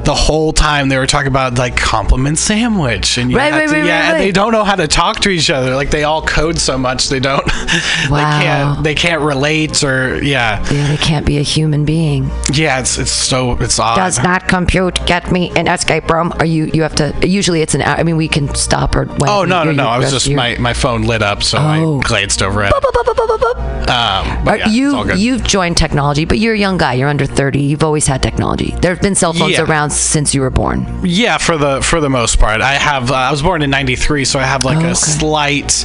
the 0.04 0.14
whole 0.14 0.52
time 0.52 0.88
they 0.88 0.98
were 0.98 1.06
talking 1.06 1.28
about 1.28 1.56
like 1.58 1.76
compliment 1.76 2.38
sandwich 2.38 3.18
and 3.18 3.30
you 3.30 3.36
Right, 3.36 3.52
right, 3.52 3.68
to- 3.68 3.74
right, 3.74 3.84
yeah 3.84 4.12
and 4.12 4.20
they 4.20 4.32
don't 4.32 4.52
know 4.52 4.64
how 4.64 4.76
to 4.76 4.88
talk 4.88 5.20
to 5.20 5.28
each 5.30 5.50
other 5.50 5.74
like 5.74 5.90
they 5.90 6.04
all 6.04 6.22
code 6.22 6.58
so 6.58 6.76
much 6.78 7.08
they 7.08 7.20
don't 7.20 7.44
Wow. 8.10 8.18
they 8.38 8.44
can't 8.44 8.84
they 8.84 8.94
can't 8.94 9.22
relate 9.22 9.82
or 9.84 10.22
yeah 10.22 10.60
yeah, 10.72 10.88
they 10.88 10.96
can't 10.96 11.24
be 11.26 11.38
a 11.38 11.42
human 11.42 11.84
being. 11.84 12.30
yeah 12.52 12.80
it's 12.80 12.98
it's 12.98 13.10
so 13.10 13.52
it's 13.60 13.78
odd 13.78 13.96
Does 13.96 14.22
not 14.22 14.48
compute. 14.48 15.04
Get 15.06 15.30
me 15.32 15.50
an 15.56 15.66
escape 15.68 16.10
room. 16.10 16.32
Are 16.38 16.44
you? 16.44 16.66
You 16.72 16.82
have 16.82 16.93
to. 16.96 17.14
Usually, 17.26 17.60
it's 17.62 17.74
an 17.74 17.82
hour. 17.82 17.96
I 17.98 18.02
mean, 18.02 18.16
we 18.16 18.28
can 18.28 18.54
stop 18.54 18.94
or. 18.96 19.04
When 19.04 19.28
oh 19.30 19.44
no 19.44 19.64
no 19.64 19.72
no 19.72 19.86
i 19.88 19.98
was 19.98 20.10
just 20.10 20.30
my 20.30 20.56
my 20.58 20.72
phone 20.72 21.02
lit 21.02 21.22
up 21.22 21.42
so 21.42 21.58
Oh. 21.58 22.00
i 22.00 22.02
glanced 22.08 22.42
over 22.42 22.62
it 22.64 22.70
Bup, 22.70 22.82
bup, 22.82 22.92
bup, 23.06 23.16
bup, 23.16 23.40
bup, 23.40 23.58
um, 23.88 24.44
but 24.44 24.58
yeah, 24.60 24.68
you 24.68 25.12
you've 25.14 25.44
joined 25.44 25.76
technology, 25.76 26.24
but 26.24 26.38
you're 26.38 26.54
a 26.54 26.58
young 26.58 26.78
guy. 26.78 26.94
You're 26.94 27.08
under 27.08 27.26
30. 27.26 27.60
You've 27.60 27.84
always 27.84 28.06
had 28.06 28.22
technology. 28.22 28.74
There 28.80 28.92
have 28.94 29.02
been 29.02 29.14
cell 29.14 29.32
phones 29.32 29.52
Yeah. 29.52 29.62
around 29.62 29.90
since 29.90 30.34
you 30.34 30.40
were 30.40 30.50
born. 30.50 30.86
Yeah, 31.04 31.38
for 31.38 31.56
the 31.58 31.80
for 31.82 32.00
the 32.00 32.08
most 32.10 32.38
part, 32.38 32.60
I 32.60 32.74
have. 32.74 33.10
Uh, 33.10 33.14
I 33.14 33.30
was 33.30 33.42
born 33.42 33.62
in 33.62 33.70
'93, 33.70 34.24
so 34.24 34.38
I 34.38 34.44
have 34.44 34.64
like 34.64 34.76
Oh, 34.78 34.80
okay. 34.80 34.90
a 34.90 34.94
slight, 34.94 35.84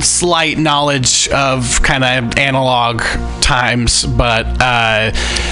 slight 0.00 0.58
knowledge 0.58 1.28
of 1.28 1.82
kind 1.82 2.04
of 2.04 2.38
analog 2.38 3.02
times, 3.40 4.04
but 4.06 4.46
uh, 4.60 5.10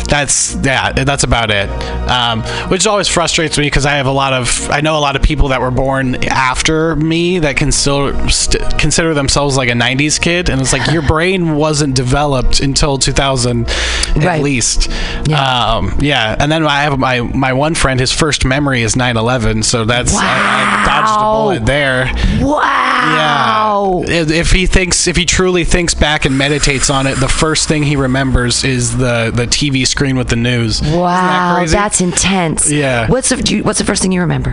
that's 0.08 0.56
yeah, 0.62 0.92
that's 0.92 1.24
about 1.24 1.50
it. 1.50 1.68
Um, 2.08 2.42
which 2.70 2.86
always 2.86 3.08
frustrates 3.08 3.58
me 3.58 3.64
because 3.66 3.86
I 3.86 3.92
have 3.92 4.06
a 4.06 4.10
lot 4.12 4.32
of. 4.32 4.48
I 4.68 4.80
know 4.80 4.98
a 4.98 5.00
lot 5.00 5.16
of 5.16 5.22
people 5.22 5.48
that 5.48 5.60
were 5.60 5.70
born 5.70 6.16
after 6.24 6.96
me 6.96 7.38
that 7.40 7.56
can 7.56 7.72
still 7.72 8.12
st- 8.28 8.78
consider 8.78 9.14
themselves 9.14 9.56
like 9.56 9.68
a 9.68 9.72
'90s 9.74 10.20
kid, 10.20 10.48
and 10.50 10.60
it's 10.60 10.72
like 10.72 10.90
your 10.92 11.02
brain 11.06 11.54
wasn't 11.56 11.94
developed 11.96 12.60
until 12.60 12.98
2000 12.98 13.68
at 13.68 14.16
Right. 14.16 14.42
least. 14.42 14.90
Yeah. 15.26 15.40
Um, 15.76 15.96
yeah, 16.00 16.34
and 16.38 16.50
then 16.50 16.66
I 16.66 16.82
have 16.82 16.98
my 16.98 17.20
my 17.20 17.52
one 17.52 17.74
friend. 17.74 17.98
His 18.00 18.12
first 18.12 18.44
memory 18.44 18.82
is 18.82 18.94
9/11, 18.96 19.64
so 19.64 19.84
that's 19.84 20.14
I, 20.14 20.24
I 20.24 20.84
dodged 20.84 21.20
a 21.20 21.22
bullet 21.22 21.66
there. 21.66 22.12
Wow. 22.40 24.02
Yeah, 24.06 24.20
if, 24.22 24.30
if 24.30 24.50
he 24.52 24.66
thinks, 24.66 25.06
if 25.06 25.16
he 25.16 25.24
truly 25.24 25.64
thinks 25.64 25.94
back 25.94 26.24
and 26.24 26.36
meditates 26.36 26.90
on 26.90 27.06
it, 27.06 27.16
the 27.18 27.28
first 27.28 27.66
thing 27.68 27.82
he 27.82 27.96
remembers 27.96 28.64
is 28.64 28.96
the 28.96 29.30
the 29.34 29.46
TV 29.46 29.86
screen 29.86 30.16
with 30.16 30.28
the 30.28 30.36
news. 30.36 30.80
That 30.80 30.96
Wow, 30.98 31.56
crazy? 31.56 31.72
that's 31.76 32.00
intense. 32.00 32.70
Yeah. 32.70 33.08
What's 33.08 33.28
the 33.30 33.60
What's 33.62 33.78
the 33.78 33.84
first 33.84 34.02
thing 34.02 34.12
you 34.12 34.20
remember? 34.20 34.49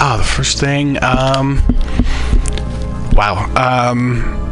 Oh, 0.00 0.16
the 0.18 0.24
first 0.24 0.58
thing. 0.58 1.02
Um, 1.02 1.62
wow. 3.12 3.50
Um, 3.56 4.47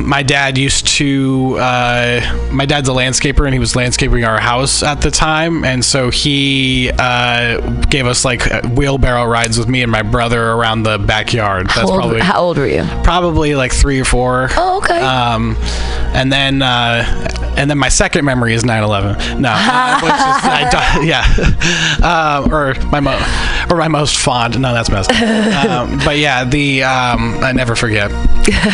my 0.00 0.22
dad 0.22 0.58
used 0.58 0.86
to. 0.98 1.56
Uh, 1.58 2.48
my 2.52 2.66
dad's 2.66 2.88
a 2.88 2.92
landscaper, 2.92 3.44
and 3.44 3.52
he 3.54 3.58
was 3.58 3.74
landscaping 3.76 4.24
our 4.24 4.40
house 4.40 4.82
at 4.82 5.00
the 5.00 5.10
time, 5.10 5.64
and 5.64 5.84
so 5.84 6.10
he 6.10 6.90
uh, 6.98 7.60
gave 7.86 8.06
us 8.06 8.24
like 8.24 8.50
uh, 8.52 8.62
wheelbarrow 8.68 9.24
rides 9.24 9.58
with 9.58 9.68
me 9.68 9.82
and 9.82 9.90
my 9.90 10.02
brother 10.02 10.50
around 10.52 10.82
the 10.82 10.98
backyard. 10.98 11.66
That's 11.68 11.80
How 11.80 11.88
old, 11.88 12.00
probably 12.00 12.20
how 12.20 12.40
old 12.40 12.58
were 12.58 12.66
you? 12.66 12.84
probably 13.04 13.54
like 13.54 13.72
three 13.72 14.00
or 14.00 14.04
four. 14.04 14.48
Oh, 14.56 14.78
okay. 14.78 15.00
Um, 15.00 15.56
and 16.14 16.32
then 16.32 16.62
uh, 16.62 17.04
and 17.56 17.68
then 17.70 17.78
my 17.78 17.88
second 17.88 18.24
memory 18.24 18.54
is 18.54 18.62
9/11. 18.64 19.40
No, 19.40 19.50
uh, 19.52 20.00
which 20.02 20.12
is 20.12 21.06
yeah, 21.08 21.24
uh, 22.02 22.48
or 22.50 22.74
my 22.90 23.00
mo- 23.00 23.66
or 23.70 23.76
my 23.76 23.88
most 23.88 24.18
fond. 24.18 24.60
No, 24.60 24.72
that's 24.72 24.90
messed. 24.90 25.10
up. 25.12 25.16
Um, 25.66 25.98
but 26.04 26.18
yeah, 26.18 26.44
the 26.44 26.82
um, 26.84 27.42
I 27.42 27.52
never 27.52 27.74
forget, 27.74 28.10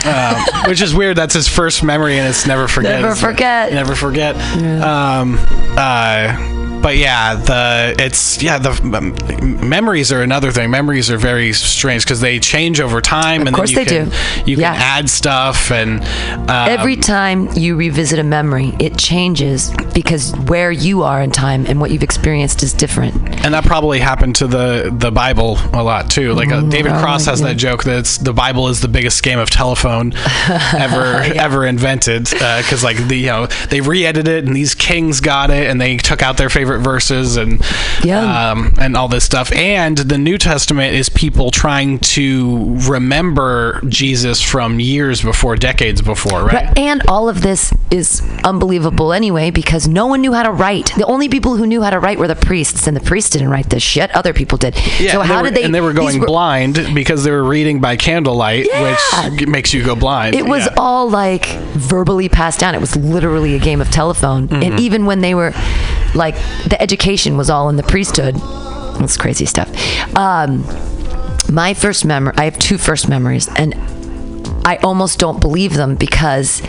um, 0.07 0.69
which 0.69 0.82
is 0.82 0.94
weird. 0.94 1.11
That's 1.14 1.34
his 1.34 1.48
first 1.48 1.82
memory, 1.82 2.18
and 2.18 2.28
it's 2.28 2.47
never 2.47 2.68
forget. 2.68 3.01
Never 3.01 3.14
forget. 3.14 3.72
Never 3.72 3.94
forget. 3.94 4.36
Um, 4.82 5.39
uh, 5.76 6.72
but 6.83 6.97
yeah, 6.97 7.35
the 7.35 7.95
it's 7.99 8.43
yeah 8.43 8.59
the 8.59 8.71
um, 8.71 9.69
memories 9.69 10.11
are 10.13 10.23
another 10.23 10.51
thing. 10.51 10.71
Memories 10.71 11.11
are 11.11 11.17
very 11.17 11.53
strange 11.53 12.05
because 12.05 12.21
they 12.21 12.39
change 12.39 12.81
over 12.81 13.01
time, 13.01 13.47
and 13.47 13.55
course 13.55 13.75
then 13.75 13.81
you 13.81 13.85
they 13.85 13.97
can, 13.97 14.45
do. 14.45 14.51
You 14.51 14.57
can 14.57 14.75
add 14.75 15.09
stuff, 15.09 15.71
and 15.71 16.01
um, 16.51 16.73
Every 16.73 16.97
time 16.97 17.49
you 17.55 17.77
revisit 17.77 18.19
a 18.19 18.25
memory, 18.25 18.73
it 18.81 18.99
changes 18.99 19.71
because 19.95 20.33
where 20.47 20.73
you 20.73 21.03
are 21.03 21.23
in 21.23 21.31
time 21.31 21.67
and 21.67 21.81
what 21.81 21.91
you've 21.91 22.03
experienced 22.03 22.63
is 22.63 22.73
different. 22.73 23.15
and 23.45 23.55
that 23.55 23.65
probably 23.65 23.99
happened 24.01 24.37
to 24.37 24.47
the 24.47 24.93
the 24.97 25.11
Bible 25.11 25.59
a 25.73 25.83
lot 25.83 26.11
too. 26.11 26.33
Like 26.33 26.51
uh, 26.51 26.63
David 26.63 26.93
Cross 26.93 27.27
has 27.27 27.41
that 27.43 27.57
joke 27.57 27.85
that 27.85 28.07
the 28.23 28.33
Bible 28.33 28.69
is 28.69 28.81
the 28.81 28.89
biggest 28.89 29.23
game 29.23 29.39
of 29.39 29.51
telephone 29.51 30.13
ever 30.77 31.17
ever 31.37 31.67
invented 31.67 32.25
because 32.25 32.83
like 32.83 32.97
the 33.09 33.17
you 33.17 33.27
know 33.27 33.47
they 33.71 33.81
re-edited 33.81 34.33
it 34.33 34.47
and 34.47 34.57
these 34.57 34.75
kings 34.75 35.21
got 35.21 35.51
it 35.51 35.69
and 35.69 35.81
they 35.81 35.97
took 35.97 36.23
out 36.23 36.37
their 36.37 36.49
favorite 36.73 36.82
verses 36.85 37.36
and 37.36 37.61
Yeah. 38.03 38.51
um, 38.51 38.73
and 38.81 38.97
all 38.97 39.09
this 39.09 39.24
stuff. 39.24 39.53
And 39.53 39.97
the 39.99 40.19
New 40.19 40.39
Testament 40.39 40.94
is 40.94 41.09
people 41.09 41.51
trying 41.51 41.99
to 42.16 42.77
remember 42.89 43.81
Jesus 43.89 44.40
from 44.40 44.81
years 44.81 45.23
before, 45.23 45.57
decades 45.57 46.01
before, 46.03 46.44
right? 46.44 46.53
Right. 46.66 46.78
And 46.78 47.03
all 47.09 47.28
of 47.28 47.43
this 47.43 47.73
is 47.90 48.23
unbelievable 48.44 49.12
anyway 49.12 49.51
because 49.51 49.86
no 49.86 50.07
one 50.07 50.20
knew 50.20 50.32
how 50.32 50.43
to 50.43 50.51
write. 50.51 50.93
The 50.97 51.07
only 51.07 51.28
people 51.28 51.57
who 51.57 51.66
knew 51.66 51.82
how 51.82 51.90
to 51.90 51.99
write 51.99 52.19
were 52.19 52.28
the 52.28 52.36
priests, 52.36 52.86
and 52.86 52.97
the 52.97 53.01
priests 53.01 53.31
didn't 53.31 53.49
write 53.51 53.70
this 53.70 53.82
shit. 53.82 54.11
Other 54.16 54.32
people 54.32 54.59
did. 54.59 54.74
Yeah, 54.99 55.12
so 55.12 55.20
and 55.20 55.28
how 55.31 55.36
they 55.36 55.43
were, 55.43 55.49
did 55.51 55.55
they? 55.57 55.65
And 55.65 55.74
they 55.74 55.81
were 55.81 55.93
going 55.93 56.20
blind 56.20 56.90
because 56.94 57.24
they 57.24 57.31
were 57.31 57.44
reading 57.44 57.81
by 57.81 57.97
candlelight, 57.97 58.66
Yeah. 58.66 59.28
which 59.31 59.47
makes 59.49 59.74
you 59.74 59.85
go 59.85 59.94
blind. 59.97 60.35
It 60.35 60.47
was 60.47 60.65
Yeah. 60.66 60.74
all 60.77 61.09
like 61.11 61.47
verbally 61.74 62.28
passed 62.28 62.61
down. 62.61 62.74
It 62.74 62.81
was 62.81 62.97
literally 62.97 63.55
a 63.55 63.59
game 63.59 63.81
of 63.81 63.90
telephone. 63.90 64.49
Mm-hmm. 64.49 64.62
And 64.62 64.81
even 64.81 65.07
when 65.07 65.20
they 65.20 65.35
were 65.35 65.53
like, 66.15 66.35
the 66.68 66.80
education 66.80 67.36
was 67.36 67.51
all 67.51 67.68
in 67.68 67.76
the 67.76 67.82
priesthood. 67.82 68.36
That's 68.98 69.16
crazy 69.16 69.47
stuff. 69.47 69.68
Um, 70.16 70.64
my 71.51 71.74
first 71.74 72.05
memory, 72.05 72.34
I 72.36 72.44
have 72.44 72.59
two 72.59 72.78
first 72.78 73.09
memories, 73.09 73.48
and 73.56 73.74
I 74.64 74.76
almost 74.82 75.18
don't 75.18 75.40
believe 75.40 75.74
them 75.74 75.97
because 75.97 76.62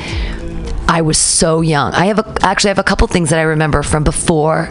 I 0.87 1.01
was 1.01 1.17
so 1.17 1.61
young. 1.61 1.93
I 1.93 2.05
have 2.05 2.19
a, 2.19 2.35
actually 2.41 2.69
I 2.69 2.71
have 2.71 2.79
a 2.79 2.83
couple 2.83 3.07
things 3.07 3.29
that 3.29 3.39
I 3.39 3.43
remember 3.43 3.83
from 3.83 4.03
before 4.03 4.69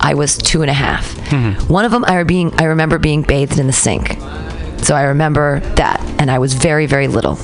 I 0.00 0.14
was 0.14 0.36
two 0.36 0.62
and 0.62 0.70
a 0.70 0.74
half. 0.74 1.14
One 1.68 1.84
of 1.84 1.92
them 1.92 2.04
I, 2.06 2.16
were 2.16 2.24
being, 2.24 2.52
I 2.58 2.64
remember 2.64 2.98
being 2.98 3.22
bathed 3.22 3.58
in 3.58 3.66
the 3.66 3.72
sink. 3.72 4.16
So 4.82 4.94
I 4.94 5.02
remember 5.04 5.60
that, 5.76 6.00
and 6.18 6.30
I 6.30 6.38
was 6.38 6.54
very, 6.54 6.86
very 6.86 7.06
little. 7.06 7.38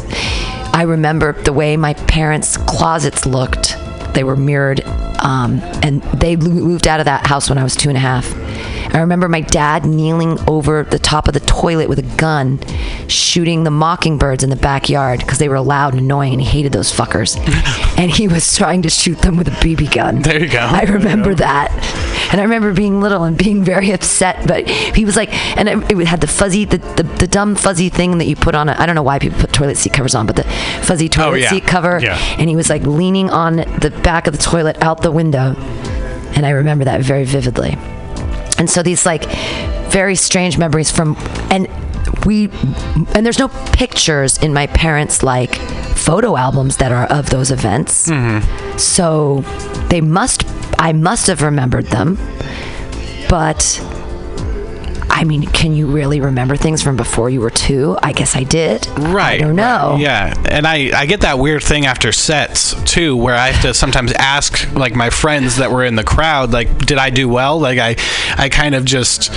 I 0.73 0.83
remember 0.87 1.33
the 1.33 1.53
way 1.53 1.77
my 1.77 1.95
parents' 1.95 2.57
closets 2.57 3.27
looked. 3.27 3.77
They 4.17 4.25
were 4.25 4.35
mirrored, 4.35 4.81
um, 5.21 5.61
and 5.83 6.03
they 6.05 6.37
moved 6.37 6.89
out 6.89 7.01
of 7.01 7.05
that 7.05 7.27
house 7.27 7.51
when 7.51 7.59
I 7.59 7.63
was 7.63 7.77
two 7.77 7.91
and 7.91 7.99
a 7.99 8.01
half. 8.01 8.25
I 8.95 9.01
remember 9.01 9.29
my 9.29 9.41
dad 9.43 9.85
kneeling 9.85 10.39
over 10.49 10.85
the 10.85 10.99
top 10.99 11.29
of 11.29 11.35
the 11.35 11.41
toilet 11.41 11.89
with 11.89 11.99
a 11.99 12.17
gun, 12.17 12.59
shooting 13.09 13.65
the 13.65 13.71
mockingbirds 13.71 14.43
in 14.43 14.51
the 14.51 14.57
backyard 14.57 15.21
because 15.21 15.39
they 15.39 15.49
were 15.49 15.61
loud 15.61 15.93
and 15.93 16.03
annoying, 16.03 16.33
and 16.33 16.41
he 16.41 16.49
hated 16.49 16.73
those 16.73 16.93
fuckers. 16.93 17.37
and 17.99 18.11
he 18.11 18.29
was 18.29 18.57
trying 18.57 18.83
to 18.83 18.91
shoot 18.91 19.19
them 19.19 19.37
with 19.37 19.49
a 19.49 19.53
BB 19.53 19.95
gun. 19.95 20.23
There 20.23 20.41
you 20.43 20.49
go. 20.49 20.61
I 20.61 20.83
remember 20.85 21.35
that. 21.35 21.71
And 22.33 22.41
I 22.41 22.45
remember 22.45 22.73
being 22.73 23.01
little 23.01 23.23
and 23.25 23.37
being 23.37 23.63
very 23.63 23.91
upset, 23.93 24.47
but 24.49 24.67
he 24.69 25.05
was 25.05 25.17
like, 25.17 25.33
and 25.57 25.69
it, 25.69 25.93
it 25.93 26.07
had 26.07 26.21
the 26.21 26.27
fuzzy, 26.27 26.65
the, 26.65 26.79
the, 26.79 27.03
the 27.03 27.27
dumb 27.27 27.55
fuzzy 27.55 27.89
thing 27.89 28.19
that 28.19 28.25
you 28.25 28.35
put 28.37 28.55
on. 28.55 28.69
I 28.69 28.83
I 28.83 28.87
don't 28.87 28.95
know 28.95 29.03
why 29.03 29.19
people 29.19 29.39
put 29.41 29.53
toilet 29.53 29.77
seat 29.77 29.93
covers 29.93 30.15
on, 30.15 30.27
but 30.27 30.37
the 30.37 30.45
fuzzy 30.83 31.07
oh, 31.07 31.09
toilet 31.09 31.27
Oh, 31.31 31.35
yeah. 31.35 31.51
seat 31.51 31.65
cover. 31.67 31.99
Yeah. 32.01 32.17
And 32.39 32.49
he 32.49 32.55
was 32.55 32.71
like 32.71 32.83
leaning 32.83 33.31
on 33.31 33.57
the 33.57 33.93
back 34.05 34.29
of 34.29 34.33
the 34.37 34.39
toilet 34.43 34.81
out 34.81 35.03
the 35.03 35.11
window. 35.11 35.55
And 36.37 36.47
I 36.47 36.51
remember 36.51 36.85
that 36.85 37.01
very 37.01 37.25
vividly. 37.25 37.77
And 38.59 38.69
so 38.69 38.83
these 38.83 39.07
like 39.07 39.25
very 39.91 40.15
strange 40.15 40.59
memories 40.59 40.91
from, 40.91 41.17
and 41.51 41.69
we, 42.25 42.51
and 43.15 43.25
there's 43.25 43.39
no 43.39 43.49
pictures 43.73 44.39
in 44.39 44.53
my 44.53 44.67
parents' 44.69 45.23
like 45.23 45.55
photo 45.55 46.37
albums 46.37 46.77
that 46.79 46.93
are 46.93 47.07
of 47.07 47.31
those 47.31 47.51
events. 47.51 48.09
Mm-hmm. 48.09 48.79
So 48.79 49.41
they 49.89 50.01
must, 50.01 50.45
I 50.79 50.93
must 50.93 51.27
have 51.27 51.43
remembered 51.43 51.87
them. 51.87 52.19
But 53.29 53.81
I 55.19 55.25
mean, 55.25 55.45
can 55.47 55.73
you 55.75 55.87
really 55.87 56.21
remember 56.21 56.57
things 56.57 56.83
from 56.83 56.95
before 56.95 57.31
you 57.31 57.41
were 57.41 57.49
two? 57.49 57.97
I 58.03 58.13
guess 58.13 58.37
I 58.37 58.43
did. 58.43 58.87
Right. 58.99 59.37
I 59.37 59.39
don't 59.39 59.57
know. 59.57 59.93
right, 59.93 60.01
Yeah. 60.01 60.35
And 60.51 60.67
I, 60.67 60.91
I 60.95 61.07
get 61.07 61.23
that 61.23 61.39
weird 61.39 61.63
thing 61.63 61.87
after 61.87 62.13
sets 62.13 62.75
too, 62.85 63.17
where 63.17 63.35
I 63.35 63.49
have 63.49 63.63
to 63.63 63.73
sometimes 63.73 64.13
ask 64.13 64.71
like 64.75 64.95
my 64.95 65.09
friends 65.09 65.57
that 65.57 65.73
were 65.73 65.85
in 65.85 65.95
the 65.95 66.05
crowd, 66.05 66.53
like, 66.53 66.85
did 66.85 66.99
I 66.99 67.09
do 67.09 67.31
well? 67.31 67.59
Like 67.59 67.79
I 67.79 67.97
I 68.37 68.51
kind 68.51 68.75
of 68.75 68.85
just 68.85 69.33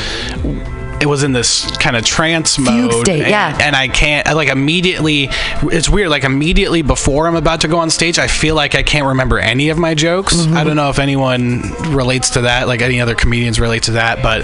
it 1.01 1.05
was 1.07 1.23
in 1.23 1.31
this 1.31 1.69
kind 1.77 1.95
of 1.95 2.03
trance 2.05 2.57
mode. 2.59 3.05
state, 3.05 3.21
and, 3.21 3.29
yeah. 3.29 3.57
And 3.61 3.75
I 3.75 3.87
can't 3.87 4.27
I, 4.27 4.33
like 4.33 4.49
immediately 4.49 5.29
it's 5.63 5.89
weird, 5.89 6.09
like 6.09 6.23
immediately 6.23 6.81
before 6.81 7.27
I'm 7.27 7.35
about 7.35 7.61
to 7.61 7.67
go 7.67 7.77
on 7.79 7.89
stage, 7.89 8.19
I 8.19 8.27
feel 8.27 8.55
like 8.55 8.75
I 8.75 8.83
can't 8.83 9.05
remember 9.05 9.39
any 9.39 9.69
of 9.69 9.77
my 9.77 9.93
jokes. 9.95 10.35
Mm-hmm. 10.35 10.57
I 10.57 10.63
don't 10.63 10.75
know 10.75 10.89
if 10.89 10.99
anyone 10.99 11.61
relates 11.93 12.31
to 12.31 12.41
that, 12.41 12.67
like 12.67 12.81
any 12.81 12.99
other 13.01 13.15
comedians 13.15 13.59
relate 13.59 13.83
to 13.83 13.91
that, 13.93 14.21
but 14.21 14.43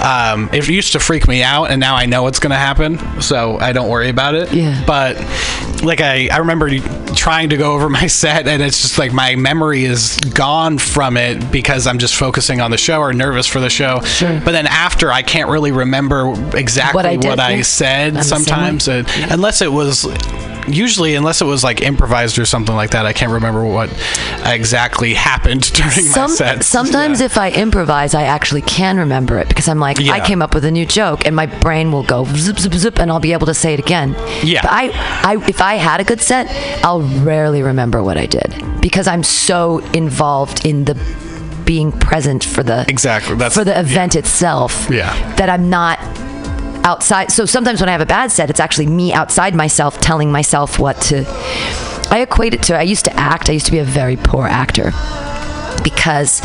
um, 0.00 0.48
it 0.52 0.68
used 0.68 0.92
to 0.92 1.00
freak 1.00 1.28
me 1.28 1.42
out 1.42 1.70
and 1.70 1.80
now 1.80 1.94
I 1.96 2.06
know 2.06 2.26
it's 2.26 2.38
gonna 2.38 2.54
happen, 2.56 2.98
so 3.20 3.58
I 3.58 3.72
don't 3.72 3.88
worry 3.88 4.08
about 4.08 4.34
it 4.34 4.52
Yeah. 4.52 4.82
but 4.86 5.16
like 5.82 6.00
I, 6.00 6.28
I 6.28 6.38
remember 6.38 6.70
trying 7.14 7.50
to 7.50 7.56
go 7.56 7.72
over 7.74 7.88
my 7.88 8.06
set 8.20 8.46
and 8.48 8.62
it's 8.62 8.80
just 8.82 8.98
like 8.98 9.12
my 9.12 9.36
memory 9.36 9.84
is 9.84 10.16
gone 10.34 10.78
from 10.78 11.16
it 11.16 11.50
because 11.52 11.86
I'm 11.86 11.98
just 11.98 12.16
focusing 12.16 12.60
on 12.60 12.70
the 12.70 12.78
show 12.78 13.00
or 13.00 13.12
nervous 13.12 13.46
for 13.46 13.60
the 13.60 13.70
show. 13.70 14.00
Sure. 14.00 14.40
But 14.44 14.52
then 14.52 14.66
after 14.66 15.12
I 15.12 15.22
can't 15.22 15.48
really 15.50 15.72
remember 15.72 15.89
exactly 16.54 16.96
What 16.96 17.06
I 17.06 17.14
what 17.16 17.22
did, 17.22 17.40
I, 17.40 17.50
yeah. 17.56 17.62
said 17.62 18.16
I'm 18.16 18.22
sometimes 18.22 18.88
unless 18.88 19.62
it 19.62 19.72
was 19.72 20.06
usually 20.68 21.14
unless 21.14 21.40
it 21.40 21.46
was 21.46 21.64
like 21.64 21.80
improvised 21.80 22.38
or 22.38 22.44
something 22.44 22.74
like 22.74 22.90
that 22.90 23.06
I 23.06 23.12
can't 23.12 23.32
remember 23.32 23.64
what 23.64 23.90
exactly 24.44 25.14
happened 25.14 25.72
during 25.72 25.90
Some, 25.90 26.30
my 26.30 26.36
set. 26.36 26.64
sometimes 26.64 27.20
if 27.20 27.36
I 27.38 27.50
improvise, 27.50 28.14
I 28.14 28.22
actually 28.22 28.62
can 28.62 28.98
remember 28.98 29.38
it 29.38 29.48
because 29.48 29.68
I'm 29.68 29.78
like, 29.78 30.00
I 30.00 30.24
came 30.24 30.42
up 30.42 30.54
with 30.54 30.64
a 30.64 30.70
new 30.70 30.86
joke, 30.86 31.26
and 31.26 31.34
my 31.34 31.46
brain 31.46 31.92
will 31.92 32.02
go 32.02 32.24
zip 32.24 32.58
zip 32.58 32.74
zip, 32.74 32.98
and 32.98 33.10
I'll 33.10 33.20
be 33.20 33.32
able 33.32 33.46
to 33.46 33.54
say 33.54 33.74
it 33.74 33.80
again. 33.80 34.14
Yeah. 34.42 34.62
But 34.62 34.70
I, 34.72 34.90
I, 35.22 35.44
if 35.48 35.60
I 35.60 35.74
had 35.74 36.00
a 36.00 36.04
good 36.04 36.20
set, 36.20 36.46
I'll 36.84 37.02
rarely 37.02 37.62
remember 37.62 38.02
what 38.02 38.16
I 38.16 38.26
did 38.26 38.80
because 38.80 39.06
I'm 39.06 39.22
so 39.22 39.78
involved 39.92 40.64
in 40.66 40.84
the 40.84 40.94
being 41.70 41.92
present 41.92 42.42
for 42.42 42.64
the 42.64 42.84
Exactly, 42.88 43.36
that's- 43.36 43.54
for 43.54 43.62
the 43.62 43.78
event 43.78 44.16
itself. 44.16 44.88
Yeah. 44.90 45.14
That 45.36 45.48
I'm 45.48 45.70
not 45.70 46.00
outside. 46.84 47.30
So 47.30 47.46
sometimes 47.46 47.78
when 47.80 47.88
I 47.88 47.92
have 47.92 48.00
a 48.00 48.06
bad 48.18 48.32
set, 48.32 48.50
it's 48.50 48.58
actually 48.58 48.88
me 48.88 49.12
outside 49.12 49.54
myself 49.54 50.00
telling 50.00 50.32
myself 50.32 50.80
what 50.80 51.00
to. 51.02 51.24
I 52.10 52.22
equate 52.22 52.54
it 52.54 52.62
to 52.64 52.76
I 52.76 52.82
used 52.82 53.04
to 53.04 53.14
act. 53.16 53.48
I 53.48 53.52
used 53.52 53.66
to 53.66 53.72
be 53.72 53.78
a 53.78 53.84
very 53.84 54.16
poor 54.16 54.48
actor 54.48 54.90
because 55.84 56.40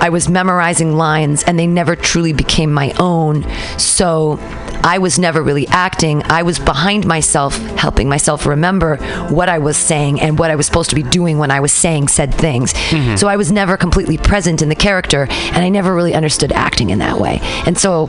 I 0.00 0.08
was 0.08 0.28
memorizing 0.28 0.94
lines 0.96 1.42
and 1.42 1.58
they 1.58 1.66
never 1.66 1.96
truly 1.96 2.32
became 2.32 2.72
my 2.72 2.92
own. 3.00 3.44
So 3.76 4.38
I 4.82 4.98
was 4.98 5.18
never 5.18 5.42
really 5.42 5.66
acting. 5.68 6.22
I 6.24 6.42
was 6.42 6.58
behind 6.58 7.06
myself, 7.06 7.56
helping 7.76 8.08
myself 8.08 8.46
remember 8.46 8.96
what 9.28 9.48
I 9.48 9.58
was 9.58 9.76
saying 9.76 10.20
and 10.20 10.38
what 10.38 10.50
I 10.50 10.56
was 10.56 10.66
supposed 10.66 10.90
to 10.90 10.96
be 10.96 11.02
doing 11.02 11.38
when 11.38 11.50
I 11.50 11.60
was 11.60 11.72
saying 11.72 12.08
said 12.08 12.34
things. 12.34 12.72
Mm-hmm. 12.72 13.16
So 13.16 13.28
I 13.28 13.36
was 13.36 13.52
never 13.52 13.76
completely 13.76 14.18
present 14.18 14.62
in 14.62 14.68
the 14.68 14.74
character 14.74 15.26
and 15.30 15.58
I 15.58 15.68
never 15.68 15.94
really 15.94 16.14
understood 16.14 16.52
acting 16.52 16.90
in 16.90 16.98
that 17.00 17.18
way. 17.18 17.40
And 17.66 17.78
so 17.78 18.08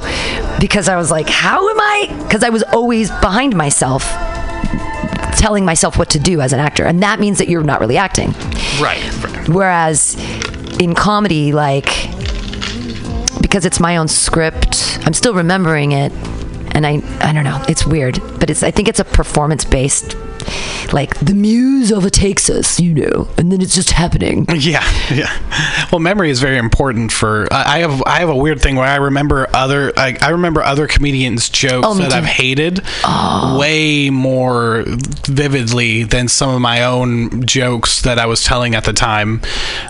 because 0.60 0.88
I 0.88 0.96
was 0.96 1.12
like, 1.12 1.30
how 1.30 1.70
am 1.70 1.80
I? 1.80 2.24
Because 2.24 2.44
I 2.44 2.50
was 2.50 2.64
always 2.64 3.10
behind 3.22 3.56
myself 3.56 4.04
telling 5.38 5.66
myself 5.66 5.98
what 5.98 6.10
to 6.10 6.20
do 6.20 6.42
as 6.42 6.54
an 6.54 6.60
actor 6.60 6.86
and 6.86 7.02
that 7.02 7.20
means 7.20 7.38
that 7.38 7.48
you're 7.48 7.64
not 7.64 7.80
really 7.80 7.98
acting 7.98 8.32
right, 8.80 9.24
right. 9.24 9.50
Whereas 9.50 10.16
in 10.80 10.96
comedy, 10.96 11.52
like, 11.52 11.86
because 13.42 13.66
it's 13.66 13.80
my 13.80 13.98
own 13.98 14.08
script, 14.08 15.00
I'm 15.06 15.14
still 15.14 15.34
remembering 15.34 15.92
it. 15.92 16.12
And 16.74 16.86
I, 16.88 17.02
I 17.20 17.34
don't 17.34 17.44
know, 17.44 17.64
it's 17.68 17.86
weird, 17.86 18.20
but 18.40 18.50
it's, 18.50 18.64
I 18.64 18.72
think 18.72 18.88
it's 18.88 19.00
a 19.00 19.06
performance 19.06 19.66
based 19.66 20.16
like 20.94 21.16
the 21.20 21.34
muse 21.34 21.92
overtakes 21.92 22.50
us, 22.50 22.80
you 22.80 22.94
know, 22.94 23.28
and 23.38 23.52
then 23.52 23.62
it's 23.62 23.76
just 23.76 23.92
happening. 23.92 24.46
Yeah, 24.62 24.84
yeah. 25.12 25.88
Well, 25.92 26.00
memory 26.00 26.30
is 26.30 26.40
very 26.40 26.58
important 26.58 27.12
for. 27.12 27.48
I 27.52 27.80
have 27.80 28.04
I 28.06 28.20
have 28.20 28.30
a 28.30 28.36
weird 28.36 28.62
thing 28.62 28.76
where 28.76 28.86
I 28.86 28.98
remember 28.98 29.48
other 29.54 29.92
I, 29.98 30.16
I 30.22 30.30
remember 30.30 30.62
other 30.62 30.88
comedians' 30.88 31.50
jokes 31.50 31.88
Oh, 31.90 31.96
that. 31.96 32.14
I've 32.14 32.26
hated 32.26 32.82
way 33.58 34.10
more 34.12 34.84
vividly 35.26 36.04
than 36.04 36.28
some 36.28 36.50
of 36.54 36.62
my 36.62 36.84
own 36.84 37.46
jokes 37.46 38.02
that 38.04 38.20
I 38.20 38.26
was 38.28 38.44
telling 38.44 38.76
at 38.76 38.84
the 38.84 38.94
time. 38.94 39.42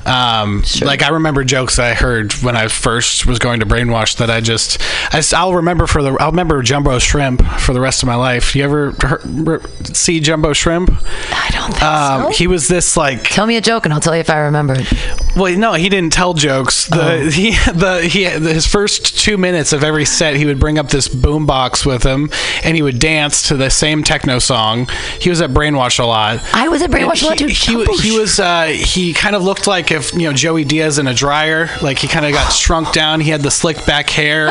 Um, 0.06 0.64
Like 0.82 1.02
I 1.04 1.10
remember 1.10 1.44
jokes 1.44 1.76
that 1.76 1.92
I 1.92 1.94
heard 1.94 2.34
when 2.34 2.56
I 2.56 2.68
first 2.68 3.26
was 3.26 3.40
going 3.40 3.60
to 3.60 3.66
brainwash 3.66 4.18
that 4.18 4.30
I 4.30 4.40
just 4.42 4.80
I, 5.12 5.44
will 5.44 5.56
remember 5.56 5.88
for 5.88 6.02
the 6.02 6.12
I'll 6.20 6.32
remember 6.32 6.62
Jumbo 6.62 6.98
Shrimp 7.00 7.42
for 7.60 7.74
the 7.74 7.82
rest 7.82 8.04
of 8.04 8.08
my 8.08 8.16
life. 8.16 8.56
You 8.56 8.64
ever 8.64 8.92
heard, 9.02 9.66
see 9.96 10.20
Jumbo 10.20 10.51
Shrimp? 10.54 10.90
I 10.92 11.50
don't 11.52 11.72
think 11.72 11.84
Um, 11.84 12.24
so. 12.24 12.38
He 12.38 12.48
was 12.48 12.68
this 12.68 12.96
like 12.98 13.24
Tell 13.24 13.46
me 13.48 13.58
a 13.58 13.62
joke 13.62 13.86
and 13.86 13.94
I'll 13.94 14.00
tell 14.00 14.14
you 14.16 14.22
if 14.22 14.30
I 14.30 14.40
remember 14.40 14.76
it. 14.78 14.88
well, 15.36 15.56
no, 15.58 15.74
he 15.74 15.90
didn't 15.90 16.14
tell 16.14 16.34
jokes. 16.34 16.88
The 16.88 17.02
Oh. 17.02 17.30
he 17.30 17.52
the 17.74 18.02
he 18.08 18.26
his 18.26 18.66
first 18.66 19.20
two 19.20 19.38
minutes 19.38 19.74
of 19.74 19.84
every 19.84 20.06
set, 20.06 20.36
he 20.36 20.46
would 20.46 20.60
bring 20.60 20.78
up 20.80 20.90
this 20.90 21.08
boombox 21.08 21.86
with 21.86 22.04
him, 22.04 22.30
and 22.64 22.76
he 22.76 22.82
would 22.82 23.00
dance 23.00 23.48
to 23.50 23.58
the 23.58 23.70
same 23.70 24.04
techno 24.04 24.40
song. 24.40 24.88
He 25.20 25.30
was 25.30 25.42
at 25.42 25.52
Brainwash 25.52 26.00
a 26.00 26.06
lot. 26.06 26.40
I 26.54 26.68
was 26.68 26.82
at 26.82 26.90
Brainwash 26.92 27.24
a 27.24 27.28
lot, 27.28 27.38
too. 27.38 27.48
he, 27.48 27.54
Jumbo 27.54 27.94
he 27.98 28.18
was 28.18 28.40
uh, 28.40 28.66
he 28.66 29.14
kind 29.14 29.36
of 29.36 29.44
looked 29.44 29.68
like 29.68 29.92
if 29.92 30.14
you 30.14 30.22
know 30.30 30.34
Joey 30.34 30.64
Diaz 30.66 31.00
in 31.00 31.08
a 31.08 31.14
dryer. 31.14 31.70
Like 31.82 32.00
he 32.00 32.08
kind 32.08 32.26
of 32.26 32.32
got 32.34 32.52
shrunk 32.54 32.92
down. 32.94 33.20
He 33.22 33.30
had 33.32 33.42
the 33.42 33.52
slick 33.52 33.86
back 33.86 34.10
hair, 34.10 34.50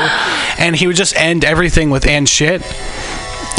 and 0.59 0.75
he 0.77 0.87
would 0.87 0.97
just 0.97 1.15
end 1.17 1.45
everything 1.45 1.91
with 1.91 2.07
"and 2.07 2.29
shit." 2.29 2.63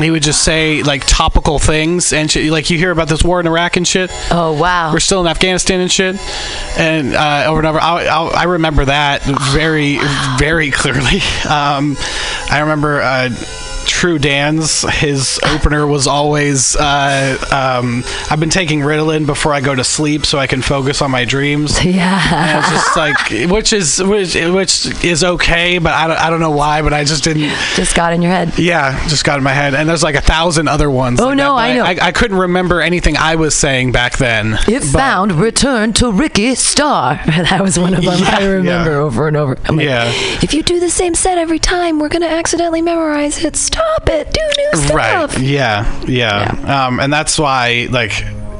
He 0.01 0.11
would 0.11 0.23
just 0.23 0.43
say 0.43 0.83
like 0.83 1.03
topical 1.05 1.59
things 1.59 2.13
and 2.13 2.29
shit. 2.29 2.51
Like 2.51 2.69
you 2.69 2.77
hear 2.77 2.91
about 2.91 3.07
this 3.07 3.23
war 3.23 3.39
in 3.39 3.47
Iraq 3.47 3.77
and 3.77 3.87
shit 3.87 4.09
Oh 4.31 4.53
wow. 4.53 4.91
we're 4.93 4.99
still 4.99 5.21
in 5.21 5.27
Afghanistan 5.27 5.79
and 5.79 5.91
shit, 5.91 6.15
and 6.77 7.13
uh, 7.15 7.45
over 7.47 7.59
and 7.59 7.67
over. 7.67 7.79
I, 7.79 8.05
I, 8.05 8.27
I 8.27 8.43
remember 8.43 8.85
that 8.85 9.21
very, 9.53 9.97
very 10.37 10.71
clearly. 10.71 11.19
Um, 11.51 11.97
I 12.49 12.59
remember 12.61 13.01
uh, 13.01 13.29
True 13.85 14.17
Dan's 14.19 14.81
his 14.99 15.39
opener 15.43 15.85
was 15.85 16.07
always, 16.07 16.75
uh, 16.75 17.37
um, 17.51 18.03
"I've 18.29 18.39
been 18.39 18.49
taking 18.49 18.79
Ritalin 18.81 19.25
before 19.25 19.53
I 19.53 19.61
go 19.61 19.75
to 19.75 19.83
sleep 19.83 20.25
so 20.25 20.39
I 20.39 20.47
can 20.47 20.61
focus 20.61 21.01
on 21.01 21.11
my 21.11 21.25
dreams." 21.25 21.79
Yeah. 21.91 22.59
It's 22.59 22.69
just 22.69 22.95
like, 22.97 23.49
which 23.51 23.73
is 23.73 24.01
which, 24.01 24.33
which 24.35 25.03
is 25.03 25.23
okay, 25.23 25.77
but 25.77 25.93
I 25.93 26.07
don't, 26.07 26.17
I 26.17 26.29
don't 26.29 26.39
know 26.39 26.51
why, 26.51 26.81
but 26.81 26.93
I 26.93 27.03
just 27.03 27.23
didn't. 27.23 27.49
Just 27.75 27.95
got 27.95 28.13
in 28.13 28.21
your 28.21 28.31
head. 28.31 28.57
Yeah, 28.57 28.97
just 29.07 29.23
got 29.25 29.37
in 29.37 29.43
my 29.43 29.51
head, 29.53 29.73
and 29.75 29.87
there's 29.89 30.03
like 30.03 30.15
a 30.15 30.21
thousand 30.21 30.67
other 30.67 30.89
ones. 30.89 31.19
Oh, 31.19 31.27
like 31.27 31.37
no, 31.37 31.55
that, 31.55 31.61
I 31.61 31.73
know. 31.73 31.83
I, 31.83 32.07
I 32.07 32.11
couldn't 32.11 32.37
remember 32.37 32.81
anything 32.81 33.17
I 33.17 33.35
was 33.35 33.53
saying 33.55 33.91
back 33.91 34.17
then. 34.17 34.57
It 34.67 34.83
found 34.83 35.33
return 35.33 35.93
to 35.93 36.11
Ricky 36.11 36.55
Star. 36.55 37.19
That 37.51 37.61
was 37.61 37.77
one 37.77 37.93
of 37.93 38.03
them 38.03 38.19
Yeah, 38.19 38.37
I 38.37 38.45
remember 38.45 38.91
yeah. 38.91 38.97
over 38.97 39.27
and 39.27 39.35
over. 39.35 39.55
Like, 39.69 39.85
Yeah. 39.85 40.11
If 40.41 40.53
you 40.53 40.63
do 40.63 40.79
the 40.79 40.89
same 40.89 41.15
set 41.15 41.37
every 41.37 41.59
time, 41.59 41.99
we're 41.99 42.07
gonna 42.09 42.27
accidentally 42.27 42.81
memorize 42.81 43.43
it. 43.43 43.57
Stop 43.73 44.09
it. 44.09 44.33
Do 44.33 44.41
new 44.41 44.85
stuff. 44.87 44.95
Right. 44.95 45.39
Yeah. 45.41 46.01
Yeah. 46.05 46.85
Um, 46.87 46.99
and 46.99 47.11
that's 47.11 47.37
why, 47.39 47.87
like, 47.89 48.11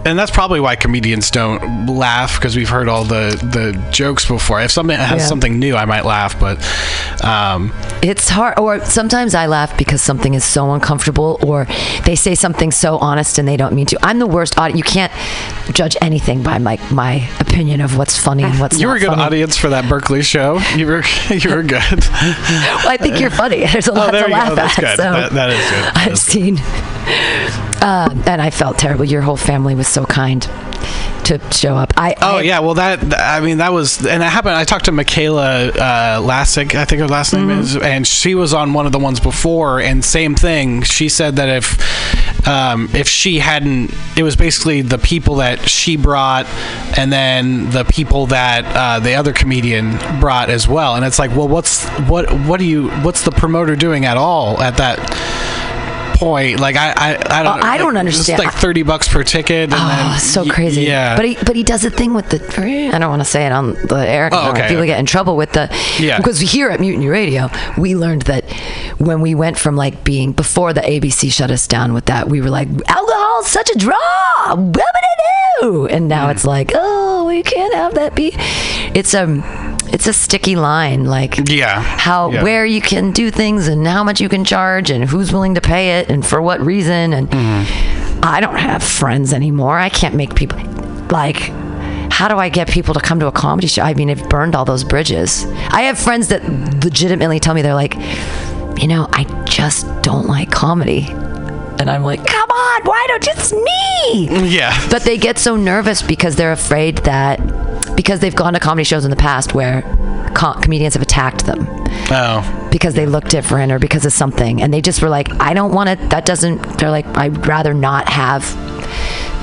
and 0.05 0.17
that's 0.17 0.31
probably 0.31 0.59
why 0.59 0.75
comedians 0.75 1.29
don't 1.31 1.87
laugh 1.87 2.35
because 2.39 2.55
we've 2.55 2.69
heard 2.69 2.87
all 2.87 3.03
the 3.03 3.29
the 3.43 3.77
jokes 3.91 4.25
before. 4.27 4.61
If 4.61 4.71
something 4.71 4.97
has 4.97 5.21
Yeah. 5.21 5.25
something 5.27 5.59
new, 5.59 5.75
I 5.75 5.85
might 5.85 6.05
laugh, 6.05 6.39
but 6.39 6.57
um, 7.23 7.73
It's 8.01 8.29
hard, 8.29 8.57
or 8.59 8.79
sometimes 8.85 9.35
I 9.35 9.45
laugh 9.47 9.77
because 9.77 10.01
something 10.01 10.33
is 10.33 10.43
so 10.43 10.73
uncomfortable, 10.73 11.39
or 11.43 11.67
they 12.05 12.15
say 12.15 12.35
something 12.35 12.71
so 12.71 12.97
honest 12.97 13.37
and 13.37 13.47
they 13.47 13.57
don't 13.57 13.73
mean 13.73 13.85
to. 13.87 13.99
I'm 14.03 14.19
the 14.19 14.27
worst 14.27 14.57
audience. 14.57 14.77
You 14.77 14.83
can't 14.83 15.11
judge 15.73 15.95
anything 16.01 16.41
by 16.43 16.57
my 16.57 16.77
my 16.91 17.27
opinion 17.39 17.81
of 17.81 17.97
what's 17.97 18.17
funny 18.17 18.43
and 18.43 18.59
what's 18.59 18.75
not. 18.77 18.81
you 18.81 18.87
were 18.87 18.95
a 18.95 18.99
good 18.99 19.09
funny. 19.09 19.21
audience 19.21 19.55
for 19.57 19.69
that 19.69 19.87
Berkeley 19.87 20.21
show. 20.23 20.59
You 20.75 20.87
were 20.87 21.03
you 21.29 21.49
were 21.55 21.63
good. 21.63 21.99
Well, 22.11 22.89
I 22.89 22.97
think 22.99 23.19
you're 23.19 23.29
funny. 23.29 23.65
There's 23.71 23.87
a 23.87 23.93
lot 23.93 24.09
Oh, 24.09 24.11
there 24.11 24.25
to 24.25 24.31
laugh 24.31 24.49
go. 24.49 24.55
That's 24.55 24.77
at. 24.77 24.81
good. 24.83 24.97
so 24.97 25.03
That- 25.11 25.31
that 25.33 25.49
is 25.51 25.69
good. 25.69 25.91
I've 25.95 26.17
seen, 26.19 26.57
uh, 27.81 28.09
and 28.25 28.41
I 28.41 28.49
felt 28.49 28.77
terrible. 28.77 29.05
Your 29.05 29.21
whole 29.21 29.37
family 29.37 29.75
was 29.75 29.87
so 29.91 30.05
kind 30.05 30.41
to 31.26 31.39
show 31.51 31.76
up. 31.76 31.93
I 31.97 32.15
Oh 32.22 32.38
I- 32.38 32.41
yeah, 32.41 32.59
well 32.59 32.73
that 32.76 33.13
I 33.13 33.41
mean 33.41 33.57
that 33.57 33.72
was 33.72 34.05
and 34.05 34.23
it 34.23 34.26
happened. 34.26 34.55
I 34.55 34.63
talked 34.63 34.85
to 34.85 34.91
Michaela 34.91 35.68
uh, 35.68 36.19
Lassick, 36.19 36.73
I 36.76 36.85
think 36.85 37.01
her 37.01 37.07
last 37.07 37.34
name 37.34 37.49
is, 37.49 37.76
and 37.77 38.07
she 38.07 38.34
was 38.35 38.53
on 38.53 38.73
one 38.73 38.85
of 38.85 38.91
the 38.91 38.99
ones 38.99 39.19
before, 39.19 39.80
and 39.80 40.03
same 40.03 40.35
thing. 40.35 40.81
She 40.81 41.09
said 41.09 41.35
that 41.35 41.49
if 41.49 42.47
um, 42.47 42.89
if 42.95 43.07
she 43.07 43.38
hadn't, 43.38 43.93
it 44.18 44.23
was 44.23 44.35
basically 44.35 44.81
the 44.81 44.97
people 44.97 45.35
that 45.35 45.69
she 45.69 45.95
brought, 45.95 46.47
and 46.97 47.13
then 47.13 47.69
the 47.69 47.84
people 47.84 48.26
that 48.27 48.65
uh, 48.65 48.99
the 48.99 49.13
other 49.13 49.31
comedian 49.31 49.97
brought 50.19 50.49
as 50.49 50.68
well. 50.68 50.95
And 50.95 51.05
it's 51.05 51.19
like, 51.19 51.35
well, 51.35 51.47
what's 51.47 51.88
what 52.09 52.31
what 52.47 52.59
do 52.59 52.65
you 52.65 52.89
what's 53.03 53.22
the 53.23 53.31
promoter 53.31 53.76
doing 53.76 54.05
at 54.05 54.18
all 54.18 54.59
at 54.61 54.77
that? 54.77 54.97
Point 56.22 56.60
like 56.60 56.76
I 56.76 56.91
I, 56.95 57.39
I 57.39 57.43
don't 57.43 57.57
Oh, 57.64 57.65
I 57.65 57.77
don't 57.80 57.95
like, 57.95 57.99
understand. 58.02 58.39
It's 58.39 58.45
like 58.45 58.53
thirty 58.61 58.84
bucks 58.84 59.07
per 59.07 59.23
ticket. 59.23 59.73
And 59.73 59.73
Oh, 59.73 59.88
then, 59.88 60.19
so 60.19 60.45
crazy. 60.45 60.84
Yeah, 60.84 61.15
But 61.15 61.26
he 61.26 61.35
but 61.43 61.56
he 61.56 61.64
does 61.64 61.84
a 61.84 61.89
thing 61.89 62.14
with 62.14 62.30
the 62.30 62.38
I 62.93 62.99
don't 62.99 63.10
want 63.10 63.22
to 63.22 63.26
say 63.27 63.48
it 63.48 63.52
on 63.52 63.73
the 63.73 64.06
air. 64.07 64.30
Oh, 64.31 64.52
okay, 64.52 64.68
people 64.69 64.85
get 64.85 64.99
in 64.99 65.07
trouble 65.07 65.35
with 65.35 65.52
the 65.53 65.68
Yeah. 65.99 66.18
because 66.18 66.39
here 66.39 66.69
at 66.69 66.80
Mutiny 66.80 67.07
Radio 67.07 67.49
we 67.76 67.95
learned 67.95 68.22
that 68.23 68.43
when 68.99 69.22
we 69.22 69.34
went 69.34 69.57
from 69.57 69.76
like 69.76 70.03
being 70.03 70.31
before 70.31 70.73
the 70.73 70.81
ABC 70.81 71.31
shut 71.31 71.49
us 71.49 71.65
down 71.65 71.91
with 71.93 72.06
that 72.06 72.30
we 72.30 72.39
were 72.39 72.52
like 72.52 72.68
alcohol's 72.88 73.48
such 73.48 73.69
a 73.72 73.77
draw. 73.80 73.98
What 74.49 74.57
would 74.76 74.77
I 74.80 75.61
do? 75.61 75.88
And 75.88 76.07
now 76.07 76.26
Hmm. 76.26 76.31
it's 76.31 76.45
like 76.45 76.72
oh 76.76 77.26
we 77.26 77.41
can't 77.41 77.73
have 77.73 77.95
that 77.95 78.14
be. 78.15 78.31
It's 78.93 79.15
a 79.15 79.26
it's 80.01 80.07
a 80.07 80.13
sticky 80.13 80.55
line 80.55 81.05
like 81.05 81.47
Yeah. 81.47 81.79
how 81.79 82.31
Yeah. 82.31 82.41
where 82.41 82.65
you 82.65 82.81
can 82.81 83.11
do 83.11 83.29
things 83.29 83.67
and 83.67 83.85
how 83.87 84.03
much 84.03 84.19
you 84.19 84.29
can 84.29 84.43
charge 84.43 84.89
and 84.89 85.07
who's 85.07 85.31
willing 85.31 85.53
to 85.53 85.61
pay 85.61 85.99
it 85.99 86.09
and 86.09 86.25
for 86.25 86.41
what 86.41 86.59
reason 86.59 87.13
and 87.13 87.29
Mm-hmm. 87.29 88.19
I 88.23 88.39
don't 88.39 88.55
have 88.57 88.81
friends 88.83 89.31
anymore. 89.31 89.77
I 89.77 89.89
can't 89.89 90.15
make 90.15 90.33
people 90.33 90.59
like 91.11 91.51
how 92.09 92.27
do 92.27 92.37
I 92.39 92.49
get 92.49 92.67
people 92.67 92.95
to 92.95 92.99
come 92.99 93.19
to 93.19 93.27
a 93.27 93.31
comedy 93.31 93.67
show? 93.67 93.83
I 93.83 93.93
mean, 93.93 94.09
I've 94.09 94.27
burned 94.27 94.55
all 94.55 94.65
those 94.65 94.83
bridges. 94.83 95.45
I 95.69 95.81
have 95.83 95.99
friends 95.99 96.27
that 96.29 96.41
legitimately 96.83 97.39
tell 97.39 97.53
me 97.53 97.61
they're 97.61 97.73
like, 97.75 97.95
you 98.81 98.87
know, 98.87 99.07
I 99.13 99.23
just 99.45 99.85
don't 100.01 100.25
like 100.27 100.49
comedy. 100.49 101.01
And 101.80 101.89
I'm 101.89 102.03
like, 102.03 102.26
come 102.26 102.49
on, 102.49 102.81
why 102.84 103.06
don't 103.07 103.26
you? 103.26 103.31
It's 103.35 103.53
me. 103.53 104.49
yeah. 104.49 104.77
But 104.89 105.03
they 105.03 105.18
get 105.18 105.38
so 105.39 105.56
nervous 105.56 106.02
because 106.02 106.35
they're 106.35 106.52
afraid 106.52 106.98
that 106.99 107.38
because 107.95 108.19
they've 108.19 108.35
gone 108.35 108.53
to 108.53 108.60
comedy 108.60 108.84
shows 108.84 109.03
in 109.06 109.10
the 109.10 109.15
past 109.18 109.53
where 109.53 109.81
co- 110.35 110.53
comedians 110.61 110.93
have 110.93 111.02
attacked 111.03 111.45
them 111.45 111.68
Oh. 112.14 112.69
because 112.72 112.93
they 112.93 113.06
look 113.06 113.26
different 113.26 113.72
or 113.72 113.80
because 113.80 114.06
of 114.06 114.14
something 114.14 114.61
and 114.61 114.73
they 114.73 114.81
just 114.81 115.02
were 115.02 115.10
like 115.10 115.30
i 115.41 115.53
don't 115.53 115.73
want 115.73 115.89
to 115.89 116.07
that 116.07 116.26
doesn't 116.26 116.57
they're 116.77 116.89
like 116.89 117.06
i'd 117.18 117.45
rather 117.48 117.73
not 117.73 118.07
have 118.10 118.43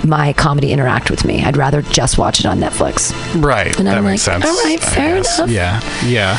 my 0.06 0.32
comedy 0.32 0.72
interact 0.72 1.10
with 1.10 1.24
me 1.24 1.44
i'd 1.44 1.56
rather 1.56 1.82
just 1.82 2.18
watch 2.18 2.40
it 2.40 2.46
on 2.46 2.58
netflix 2.58 3.12
Right. 3.42 3.76
And 3.78 3.86
that 3.86 3.98
I'm 3.98 4.04
makes 4.04 4.26
like, 4.26 4.42
sense. 4.42 4.46
all 4.46 4.64
right, 4.64 4.80
fair 4.80 5.16
enough. 5.16 5.48
Yeah. 5.50 5.80
Yeah. 6.04 6.38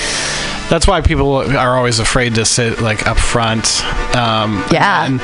That's 0.70 0.86
why 0.88 1.02
people 1.02 1.36
are 1.36 1.76
always 1.78 2.00
afraid 2.00 2.36
to 2.36 2.46
sit 2.46 2.80
like 2.82 3.08
up 3.08 3.18
front. 3.18 3.84
Um, 4.16 4.64
Yeah. 4.72 5.06
And 5.06 5.20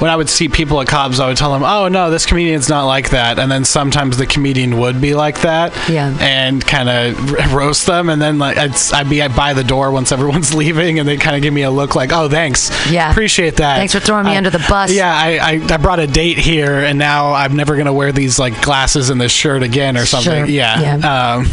when 0.00 0.10
I 0.10 0.16
would 0.16 0.28
see 0.28 0.48
people 0.48 0.80
at 0.80 0.88
Cobb's, 0.88 1.20
I 1.20 1.28
would 1.28 1.36
tell 1.36 1.52
them, 1.52 1.62
"Oh 1.62 1.88
no, 1.88 2.10
this 2.10 2.26
comedian's 2.26 2.68
not 2.68 2.86
like 2.86 3.10
that." 3.10 3.38
And 3.38 3.50
then 3.50 3.64
sometimes 3.64 4.16
the 4.16 4.26
comedian 4.26 4.78
would 4.80 5.00
be 5.00 5.14
like 5.14 5.40
that. 5.42 5.72
Yeah. 5.88 6.16
And 6.20 6.64
kind 6.66 6.88
of 6.88 7.52
roast 7.54 7.86
them, 7.86 8.08
and 8.08 8.20
then 8.20 8.38
like 8.38 8.56
I'd, 8.58 8.74
I'd 8.92 9.08
be 9.08 9.26
by 9.28 9.54
the 9.54 9.64
door 9.64 9.90
once 9.92 10.10
everyone's 10.12 10.52
leaving, 10.62 10.98
and 10.98 11.08
they 11.08 11.16
kind 11.16 11.36
of 11.36 11.42
give 11.42 11.52
me 11.54 11.62
a 11.62 11.70
look 11.70 11.94
like, 11.94 12.12
"Oh, 12.12 12.28
thanks. 12.28 12.70
Yeah. 12.90 13.10
Appreciate 13.10 13.56
that. 13.56 13.76
Thanks 13.76 13.92
for 13.92 14.00
throwing 14.00 14.24
me 14.26 14.32
I- 14.32 14.36
under 14.36 14.50
the 14.50 14.64
bus." 14.68 14.92
Yeah. 14.92 15.12
I, 15.14 15.38
I 15.38 15.60
I 15.74 15.76
brought 15.76 16.00
a 16.00 16.06
date 16.06 16.38
here, 16.38 16.78
and 16.80 16.98
now 16.98 17.32
I'm 17.34 17.54
never 17.56 17.76
gonna 17.76 17.92
wear 17.92 18.10
these 18.12 18.38
like 18.38 18.60
glasses 18.62 19.10
and 19.10 19.20
this 19.20 19.32
shirt 19.32 19.62
again 19.62 19.96
or 19.96 20.06
something. 20.06 20.46
Sure. 20.46 20.46
Yeah. 20.46 20.98
Yeah. 20.98 21.34
Um, 21.36 21.46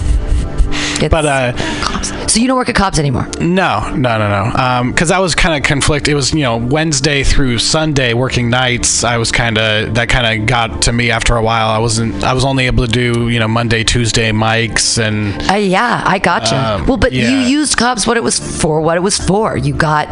It's- 0.68 1.10
but 1.10 1.26
uh, 1.26 1.54
Cobb's. 1.84 2.32
so 2.32 2.40
you 2.40 2.48
don't 2.48 2.58
work 2.58 2.70
at 2.70 2.76
Cobb's 2.76 3.00
anymore 3.00 3.28
no, 3.40 3.90
no, 3.96 4.18
no, 4.18 4.28
no. 4.50 4.92
Because 4.92 5.12
I 5.12 5.20
was 5.20 5.36
kind 5.36 5.56
of 5.56 5.64
conflict. 5.68 6.08
It 6.08 6.16
was 6.16 6.34
you 6.34 6.42
know 6.42 6.58
Wednesday 6.58 7.24
through 7.24 7.60
Sunday 7.60 8.14
working 8.14 8.50
nights. 8.50 9.04
I 9.04 9.18
was 9.18 9.32
kind 9.32 9.58
of 9.58 9.94
that 9.96 10.10
kind 10.10 10.42
of 10.42 10.48
got 10.48 10.82
to 10.84 10.92
me 10.94 11.12
after 11.12 11.36
a 11.36 11.42
while. 11.42 11.70
I 11.70 11.78
wasn't. 11.80 12.24
I 12.24 12.34
was 12.34 12.44
only 12.46 12.66
able 12.66 12.86
to 12.86 12.92
do 12.92 13.30
you 13.30 13.40
know 13.40 13.48
Monday, 13.48 13.84
Tuesday 13.84 14.32
mics 14.32 14.98
and 14.98 15.16
uh, 15.52 15.54
yeah 15.56 16.04
i 16.06 16.20
gotcha 16.20 16.56
Um, 16.56 16.86
well 16.88 16.98
but 16.98 17.12
you 17.12 17.28
used 17.28 17.78
Cobb's 17.78 18.06
what 18.08 18.18
it 18.18 18.24
was 18.24 18.40
for 18.62 18.82
what 18.82 18.98
it 18.98 19.02
was 19.02 19.18
for 19.18 19.56
you 19.58 19.74
got 19.74 20.08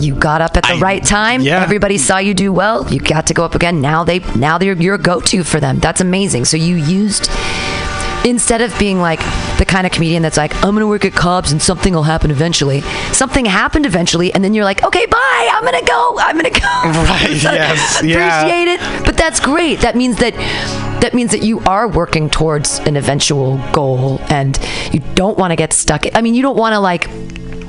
you 0.00 0.14
got 0.14 0.40
up 0.40 0.56
at 0.56 0.62
the 0.64 0.74
I- 0.74 0.78
right 0.78 1.04
time 1.04 1.40
yeah. 1.42 1.62
everybody 1.62 1.96
saw 1.98 2.18
you 2.18 2.34
do 2.34 2.52
well 2.52 2.86
you 2.92 3.00
got 3.00 3.26
to 3.28 3.34
go 3.34 3.44
up 3.44 3.54
again 3.54 3.80
now 3.80 4.04
they 4.04 4.18
now 4.36 4.58
they're 4.58 4.74
your 4.74 4.98
go-to 4.98 5.42
for 5.44 5.58
them 5.60 5.78
that's 5.78 6.00
amazing 6.00 6.44
so 6.44 6.56
you 6.56 6.76
used 6.76 7.30
instead 8.26 8.60
of 8.60 8.76
being 8.78 8.98
like 9.00 9.20
the 9.58 9.64
kind 9.64 9.86
of 9.86 9.92
comedian 9.92 10.22
that's 10.22 10.36
like, 10.36 10.54
I'm 10.56 10.74
gonna 10.74 10.86
work 10.86 11.04
at 11.04 11.12
Cobb's 11.14 11.52
and 11.52 11.62
something 11.62 11.94
will 11.94 12.02
happen 12.02 12.30
eventually. 12.30 12.80
Something 13.12 13.44
happened 13.46 13.86
eventually, 13.86 14.34
and 14.34 14.42
then 14.44 14.52
you're 14.52 14.64
like, 14.64 14.82
okay, 14.82 15.06
bye. 15.06 15.50
I'm 15.52 15.64
gonna 15.64 15.82
go. 15.84 16.16
I'm 16.18 16.36
gonna 16.36 16.50
go. 16.50 16.58
Right, 17.06 17.36
So, 17.40 17.52
yes, 17.52 18.02
yeah. 18.02 18.40
Appreciate 18.40 18.68
it, 18.68 19.04
but 19.06 19.16
that's 19.16 19.38
great. 19.40 19.80
That 19.80 19.96
means 19.96 20.16
that 20.18 20.34
that 21.00 21.14
means 21.14 21.30
that 21.30 21.42
you 21.42 21.60
are 21.60 21.86
working 21.86 22.28
towards 22.28 22.80
an 22.80 22.96
eventual 22.96 23.58
goal, 23.72 24.18
and 24.28 24.58
you 24.92 25.00
don't 25.14 25.38
want 25.38 25.52
to 25.52 25.56
get 25.56 25.72
stuck. 25.72 26.04
I 26.14 26.20
mean, 26.20 26.34
you 26.34 26.42
don't 26.42 26.56
want 26.56 26.72
to 26.74 26.80
like. 26.80 27.08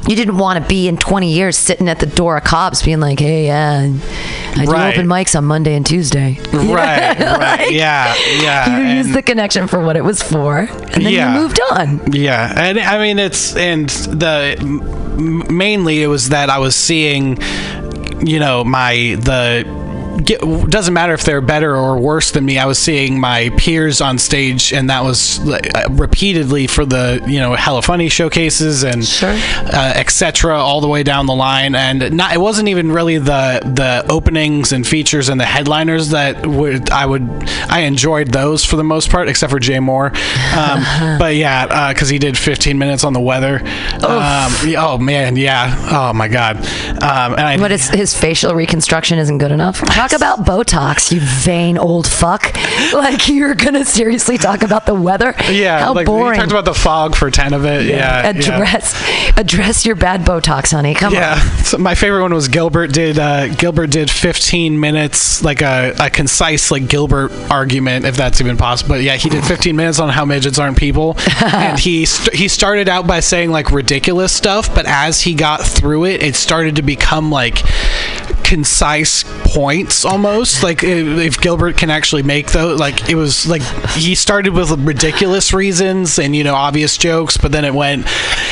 You 0.08 0.16
didn't 0.16 0.38
want 0.38 0.62
to 0.62 0.68
be 0.68 0.88
in 0.88 0.96
20 0.98 1.32
years 1.34 1.58
sitting 1.58 1.90
at 1.90 2.00
the 2.00 2.06
door 2.06 2.38
of 2.38 2.44
Cobb's 2.46 2.82
being 2.82 3.00
like, 3.02 3.20
hey, 3.20 3.48
yeah, 3.48 3.92
I 4.56 4.66
do 4.66 4.72
Right. 4.72 4.94
open 4.96 5.06
mics 5.08 5.38
on 5.38 5.44
Monday 5.46 5.76
and 5.76 5.86
Tuesday. 5.86 6.40
Right, 6.54 7.20
right. 7.20 7.20
Like, 7.60 7.72
yeah, 7.72 8.16
yeah. 8.42 8.80
you 8.90 8.98
used 8.98 9.14
the 9.14 9.22
connection 9.22 9.68
for 9.68 9.80
what 9.82 9.96
it 9.98 10.04
was 10.04 10.22
for, 10.24 10.60
and 10.60 11.06
then 11.06 11.14
Yeah. 11.14 11.34
you 11.36 11.42
moved 11.42 11.60
on. 11.72 12.12
Yeah, 12.14 12.54
and 12.58 12.80
I 12.80 12.98
mean 13.00 13.20
it's 13.20 13.56
and 13.56 13.90
the 13.90 14.56
mainly 15.50 16.02
it 16.04 16.08
was 16.08 16.30
that 16.30 16.50
I 16.50 16.60
was 16.60 16.76
seeing, 16.76 17.38
you 18.26 18.40
know, 18.40 18.64
my 18.64 19.18
the. 19.20 19.66
Get, 20.24 20.42
doesn't 20.70 20.94
matter 20.94 21.14
if 21.14 21.24
they're 21.24 21.42
better 21.42 21.76
or 21.76 21.98
worse 21.98 22.32
than 22.32 22.46
me. 22.46 22.58
I 22.58 22.66
was 22.66 22.80
seeing 22.80 23.20
my 23.20 23.50
peers 23.58 24.02
on 24.02 24.18
stage, 24.18 24.74
and 24.74 24.90
that 24.90 25.04
was 25.04 25.40
like, 25.40 25.76
uh, 25.76 25.88
repeatedly 25.92 26.68
for 26.68 26.86
the 26.86 27.24
you 27.28 27.40
know 27.40 27.54
hella 27.56 27.82
funny 27.82 28.10
showcases 28.10 28.84
and 28.84 29.06
Sure. 29.06 29.30
uh, 29.32 29.94
etc. 29.96 30.58
all 30.58 30.82
the 30.82 30.88
way 30.88 31.04
down 31.04 31.26
the 31.26 31.36
line. 31.36 31.76
And 31.76 32.12
not 32.16 32.34
it 32.34 32.40
wasn't 32.40 32.68
even 32.70 32.92
really 32.92 33.18
the 33.18 33.62
the 33.64 34.06
openings 34.12 34.72
and 34.72 34.86
features 34.86 35.30
and 35.30 35.40
the 35.40 35.46
headliners 35.46 36.10
that 36.10 36.46
would 36.46 36.90
I 36.90 37.06
would 37.06 37.28
I 37.70 37.82
enjoyed 37.82 38.30
those 38.30 38.66
for 38.66 38.76
the 38.76 38.84
most 38.84 39.10
part, 39.10 39.30
except 39.30 39.52
for 39.52 39.60
Jay 39.60 39.78
Mohr. 39.78 40.08
Um, 40.56 41.18
but 41.20 41.36
yeah, 41.36 41.92
because 41.94 42.10
he 42.10 42.18
did 42.20 42.38
15 42.38 42.78
minutes 42.78 43.04
on 43.04 43.14
the 43.14 43.20
weather. 43.22 43.60
Um, 44.04 44.52
oh 44.78 44.98
man, 45.00 45.36
yeah. 45.36 45.76
Oh 45.92 46.14
my 46.14 46.28
god. 46.28 46.58
Um, 46.58 47.34
and 47.34 47.42
I 47.42 47.58
But 47.58 47.72
his, 47.72 47.90
his 47.90 48.18
facial 48.18 48.54
reconstruction 48.56 49.18
isn't 49.20 49.38
good 49.38 49.52
enough. 49.52 49.82
Talk 50.08 50.16
about 50.16 50.46
Botox, 50.46 51.12
you 51.12 51.20
vain 51.22 51.78
old 51.78 52.08
fuck. 52.08 52.56
Like 52.94 53.28
you're 53.28 53.54
gonna 53.56 53.84
seriously 53.84 54.38
talk 54.38 54.62
about 54.64 54.86
the 54.86 54.94
weather? 54.96 55.34
yeah, 55.52 55.80
how 55.80 55.94
like 55.94 56.06
boring. 56.06 56.36
he 56.36 56.40
talked 56.40 56.52
about 56.52 56.64
the 56.64 56.74
fog 56.74 57.16
for 57.16 57.30
10 57.30 57.54
of 57.54 57.66
it. 57.66 57.86
Yeah, 57.86 57.96
yeah. 57.98 58.30
address 58.30 58.96
address 59.38 59.86
your 59.86 59.96
bad 59.96 60.22
Botox, 60.22 60.72
honey. 60.72 60.94
Come 60.94 61.14
Yeah, 61.14 61.34
on. 61.34 61.64
so 61.66 61.78
my 61.80 61.96
favorite 61.96 62.22
one 62.22 62.34
was 62.34 62.48
Gilbert 62.48 62.94
did. 62.94 63.20
Uh, 63.20 63.48
Gilbert 63.50 63.88
did 63.88 64.10
15 64.10 64.80
minutes, 64.80 65.44
like 65.44 65.62
a, 65.62 65.94
a 66.00 66.10
concise 66.10 66.72
like 66.72 66.88
Gilbert 66.88 67.32
argument, 67.52 68.06
if 68.06 68.16
that's 68.16 68.40
even 68.40 68.56
possible. 68.56 68.90
But 68.96 69.02
yeah, 69.02 69.16
he 69.18 69.28
did 69.30 69.44
15 69.44 69.76
minutes 69.76 70.00
on 70.00 70.08
how 70.10 70.24
midgets 70.24 70.58
aren't 70.60 70.78
people, 70.78 71.18
and 71.44 71.78
he 71.78 72.06
st- 72.06 72.36
he 72.36 72.48
started 72.48 72.88
out 72.88 73.06
by 73.06 73.20
saying 73.20 73.52
like 73.52 73.72
ridiculous 73.72 74.32
stuff, 74.32 74.74
but 74.74 74.86
as 74.86 75.22
he 75.22 75.34
got 75.34 75.62
through 75.62 76.06
it, 76.06 76.24
it 76.24 76.36
started 76.36 76.78
to 76.78 76.82
become 76.84 77.32
like 77.32 77.58
concise 78.48 79.26
points 79.54 80.06
almost 80.06 80.64
like 80.64 80.82
if, 80.82 81.40
gilbert 81.42 81.76
can 81.76 81.90
actually 81.90 82.24
make 82.24 82.50
those 82.54 82.80
like 82.80 83.10
it 83.10 83.16
was 83.16 83.46
like 83.46 83.62
he 83.92 84.16
started 84.16 84.54
with 84.54 84.72
ridiculous 84.88 85.52
reasons 85.54 86.18
and 86.18 86.34
you 86.34 86.46
know 86.46 86.56
obvious 86.56 86.98
jokes 86.98 87.36
but 87.36 87.52
then 87.52 87.66
it 87.66 87.74
went 87.74 88.06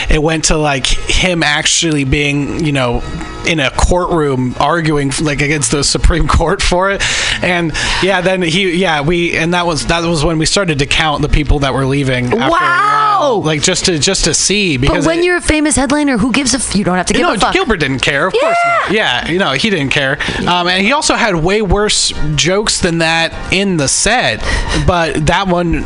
it 0.10 0.22
went 0.22 0.44
to 0.46 0.58
like 0.58 0.86
him 0.86 1.42
actually 1.44 2.04
being 2.04 2.64
you 2.64 2.74
know 2.74 3.02
in 3.48 3.60
a 3.62 3.70
courtroom 3.72 4.54
arguing 4.60 5.12
like 5.22 5.42
against 5.42 5.72
the 5.72 5.82
supreme 5.84 6.28
court 6.28 6.62
for 6.62 6.92
it 6.92 7.02
and 7.42 7.72
yeah 8.04 8.20
then 8.20 8.42
he 8.42 8.72
yeah 8.76 9.00
we 9.02 9.38
and 9.38 9.54
that 9.54 9.66
was 9.66 9.86
that 9.88 10.04
was 10.04 10.26
when 10.26 10.38
we 10.38 10.46
started 10.46 10.80
to 10.80 10.86
count 10.86 11.22
the 11.22 11.30
people 11.30 11.60
that 11.60 11.74
were 11.74 11.86
leaving 11.86 12.30
Wow! 12.32 13.42
like 13.46 13.62
just 13.62 13.86
to 13.86 13.98
just 13.98 14.26
to 14.26 14.34
see 14.34 14.76
because 14.78 15.06
But 15.06 15.10
when 15.12 15.20
it- 15.20 15.26
you're 15.26 15.38
a 15.38 15.42
famous 15.42 15.76
headliner, 15.78 16.18
who 16.18 16.32
gives 16.34 16.54
a 16.54 16.58
f- 16.58 16.76
you 16.76 16.84
don't 16.84 16.98
have 16.98 17.06
to 17.08 17.14
give 17.14 17.22
no, 17.22 17.34
a 17.34 17.38
fuck. 17.38 17.54
Gilbert 17.54 17.78
didn't 17.78 18.00
care. 18.02 18.28
Of 18.28 18.34
course 18.34 18.58
not. 18.66 18.92
Yeah, 18.92 19.28
you 19.30 19.40
know, 19.40 19.54
he 19.54 19.70
didn't 19.70 19.85
care. 19.90 20.18
Um, 20.48 20.68
and 20.68 20.84
he 20.84 20.92
also 20.92 21.16
had 21.16 21.36
way 21.36 21.62
worse 21.62 22.14
jokes 22.36 22.82
than 22.82 23.00
that 23.00 23.54
in 23.54 23.78
the 23.78 23.88
set. 23.88 24.40
But 24.86 25.28
that 25.28 25.48
one, 25.48 25.86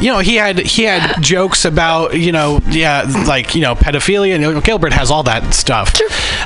you 0.00 0.12
know, 0.12 0.18
he 0.18 0.36
had 0.36 0.58
he 0.58 0.82
had 0.82 1.16
jokes 1.22 1.64
about 1.64 2.18
you 2.18 2.32
know, 2.32 2.60
yeah, 2.68 3.04
like 3.26 3.54
you 3.54 3.60
know, 3.60 3.74
pedophilia. 3.74 4.34
And 4.34 4.64
Gilbert 4.64 4.92
has 4.92 5.10
all 5.10 5.22
that 5.24 5.54
stuff. 5.54 5.94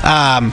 Um, 0.03 0.51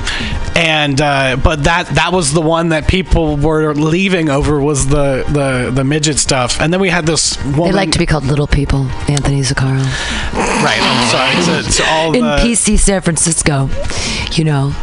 and 0.56 1.01
uh, 1.01 1.36
but 1.43 1.64
that 1.64 1.86
that 1.89 2.12
was 2.12 2.32
the 2.32 2.40
one 2.40 2.70
that 2.70 2.89
people 2.89 3.36
were 3.36 3.74
leaving 3.74 4.28
over 4.28 4.60
was 4.60 4.89
the 4.89 5.24
the 5.28 5.70
the 5.73 5.85
midget 5.85 6.18
stuff. 6.18 6.60
And 6.60 6.73
then 6.73 6.81
we 6.81 6.89
had 6.89 7.06
this 7.06 7.36
woman. 7.44 7.64
They 7.64 7.73
like 7.73 7.93
to 7.93 7.98
be 7.98 8.06
called 8.06 8.24
little 8.24 8.47
people, 8.47 8.86
Anthony 9.09 9.40
Zaccaro. 9.40 9.85
right. 10.64 10.81
I'm 10.81 11.10
sorry. 11.10 11.59
It's, 11.59 11.77
to 11.77 11.85
all 11.85 12.14
In 12.14 12.23
the, 12.23 12.36
PC 12.36 12.78
San 12.78 13.02
Francisco, 13.02 13.68
you 14.32 14.44
know. 14.44 14.74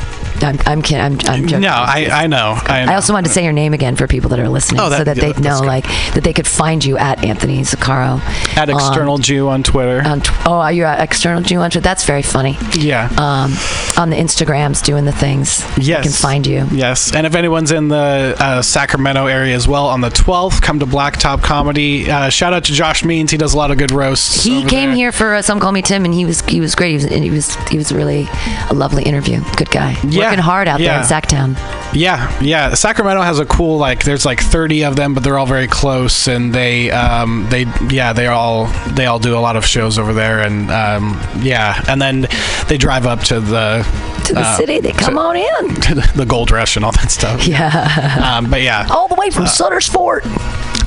I'm, 0.42 0.58
I'm 0.66 0.82
kidding. 0.82 1.02
I'm, 1.04 1.14
I'm 1.28 1.48
joking. 1.48 1.62
No, 1.62 1.70
I, 1.70 2.10
I 2.12 2.28
know. 2.28 2.58
I, 2.64 2.86
know. 2.86 2.92
I 2.92 2.96
also 2.96 3.14
wanted 3.14 3.28
to 3.28 3.34
say 3.34 3.44
your 3.44 3.54
name 3.54 3.74
again 3.74 3.96
for 3.96 4.08
people 4.08 4.30
that 4.32 4.40
are 4.40 4.50
listening, 4.50 4.82
Oh, 4.82 4.90
that- 4.90 4.98
so 5.00 5.04
that 5.06 5.18
yeah, 5.18 5.32
they 5.34 5.42
know, 5.42 5.60
good. 5.60 5.68
like, 5.68 5.84
that 6.14 6.24
they 6.24 6.34
could 6.34 6.48
find 6.48 6.84
you 6.84 6.98
at 6.98 7.24
Anthony 7.24 7.60
Zaccaro. 7.62 8.20
at 8.58 8.70
external 8.70 9.18
Jew 9.18 9.48
on 9.50 9.64
Twitter. 9.64 10.02
on 10.06 10.22
tw- 10.22 10.32
oh, 10.46 10.68
you're 10.68 10.88
at 10.88 11.00
external 11.02 11.42
Jew 11.42 11.60
on 11.60 11.70
Twitter. 11.72 11.82
That's 11.84 12.06
very 12.06 12.22
funny. 12.24 12.58
yeah. 12.78 13.06
Um, 13.18 13.54
on 13.98 14.10
the 14.10 14.16
Instagrams, 14.16 14.84
doing 14.84 15.06
the 15.06 15.12
things. 15.12 15.62
yes. 15.78 16.04
they 16.04 16.10
can 16.10 16.12
find 16.12 16.48
you. 16.48 16.66
Yes. 16.72 17.14
And 17.14 17.26
if 17.28 17.36
anyone's 17.36 17.72
in 17.72 17.88
the 17.90 18.36
uh, 18.40 18.62
Sacramento 18.62 19.28
area 19.28 19.56
as 19.56 19.68
well, 19.68 19.88
on 19.88 20.02
the 20.02 20.10
12th, 20.10 20.62
come 20.62 20.80
to 20.80 20.86
Blacktop 20.86 21.44
Comedy. 21.44 22.10
Uh, 22.10 22.30
shout 22.30 22.54
out 22.54 22.64
to 22.66 22.72
Josh 22.74 23.04
Means. 23.06 23.32
He 23.32 23.38
does 23.38 23.54
a 23.54 23.58
lot 23.58 23.72
of 23.72 23.78
good 23.78 23.92
roasts. 23.92 24.44
He 24.44 24.64
came 24.66 24.90
there. 24.90 24.96
here 24.96 25.12
for 25.12 25.36
uh, 25.36 25.42
some 25.42 25.60
call 25.60 25.72
me 25.72 25.82
Tim, 25.82 26.06
and 26.06 26.14
he 26.14 26.26
was 26.26 26.42
he 26.42 26.60
was 26.60 26.74
great. 26.76 26.90
He 26.90 26.96
was 26.96 27.06
he 27.06 27.30
was 27.30 27.56
he 27.70 27.78
was 27.78 27.92
really 27.92 28.28
a 28.70 28.74
lovely 28.74 29.04
interview. 29.04 29.42
Good 29.58 29.70
guy. 29.70 29.92
Yeah, 30.08 30.23
Working 30.30 30.40
hard 30.40 30.68
out 30.68 30.78
there 30.80 30.88
yeah. 30.88 31.02
in 31.02 31.08
Sacktown. 31.08 31.56
Yeah, 31.96 32.36
yeah. 32.42 32.74
Sacramento 32.74 33.22
has 33.22 33.40
a 33.40 33.46
cool 33.46 33.78
like. 33.78 34.04
There's 34.04 34.26
like 34.26 34.40
30 34.42 34.84
of 34.86 34.96
them, 34.96 35.14
but 35.14 35.24
they're 35.24 35.38
all 35.38 35.46
very 35.46 35.68
close, 35.68 36.28
and 36.28 36.52
they, 36.54 36.90
um, 36.90 37.46
they, 37.50 37.66
yeah, 37.90 38.14
they 38.14 38.28
all, 38.28 38.66
they 38.94 39.06
all 39.06 39.20
do 39.20 39.38
a 39.38 39.40
lot 39.40 39.56
of 39.56 39.66
shows 39.66 40.00
over 40.00 40.12
there, 40.14 40.40
and 40.42 40.72
um, 40.72 41.20
yeah, 41.42 41.84
and 41.88 42.02
then 42.02 42.28
they 42.68 42.78
drive 42.78 43.06
up 43.06 43.20
to 43.26 43.40
the 43.40 43.84
To 44.26 44.34
the 44.34 44.40
uh, 44.40 44.58
city, 44.58 44.80
they 44.80 44.92
come 44.92 45.14
to- 45.16 45.20
on 45.20 45.36
in. 45.36 45.76
to 45.82 45.96
the, 45.96 46.12
the 46.16 46.26
Gold 46.26 46.50
Rush 46.50 46.76
and 46.78 46.84
all 46.86 46.92
that 46.94 47.12
stuff. 47.12 47.46
Yeah, 47.54 48.34
Um, 48.38 48.50
but 48.50 48.62
yeah, 48.64 48.88
all 48.90 49.08
the 49.08 49.16
way 49.16 49.30
from 49.30 49.46
Sutter's 49.46 49.88
Fort. 49.88 50.24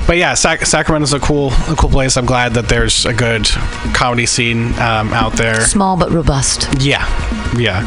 But 0.07 0.17
yeah, 0.17 0.33
Sac- 0.33 0.65
Sacramento's 0.65 1.13
a 1.13 1.19
cool, 1.19 1.49
a 1.67 1.75
cool 1.77 1.89
place. 1.89 2.15
I'm 2.15 2.25
glad 2.25 2.53
that 2.53 2.69
there's 2.69 3.05
a 3.05 3.13
good 3.13 3.45
comedy 3.93 4.25
scene 4.25 4.67
um, 4.79 5.13
out 5.13 5.33
there. 5.33 5.61
Small 5.61 5.97
but 5.97 6.11
robust. 6.11 6.67
Yeah, 6.79 7.05
yeah. 7.57 7.83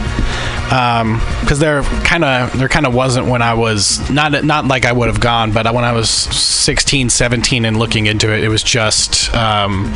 Because 1.41 1.59
there 1.59 1.83
kind 2.05 2.23
of 2.23 2.57
there 2.59 2.69
kind 2.69 2.87
of 2.87 2.95
wasn't 2.95 3.27
when 3.27 3.43
I 3.43 3.55
was 3.55 4.09
not 4.11 4.45
not 4.45 4.67
like 4.67 4.85
I 4.85 4.93
would 4.93 5.09
have 5.09 5.21
gone, 5.21 5.51
but 5.53 5.73
when 5.75 5.85
I 5.85 5.93
was 5.93 6.11
16, 6.11 7.11
17 7.11 7.65
and 7.65 7.79
looking 7.79 8.07
into 8.07 8.33
it, 8.33 8.45
it 8.45 8.49
was 8.49 8.63
just. 8.63 9.35
Um, 9.35 9.93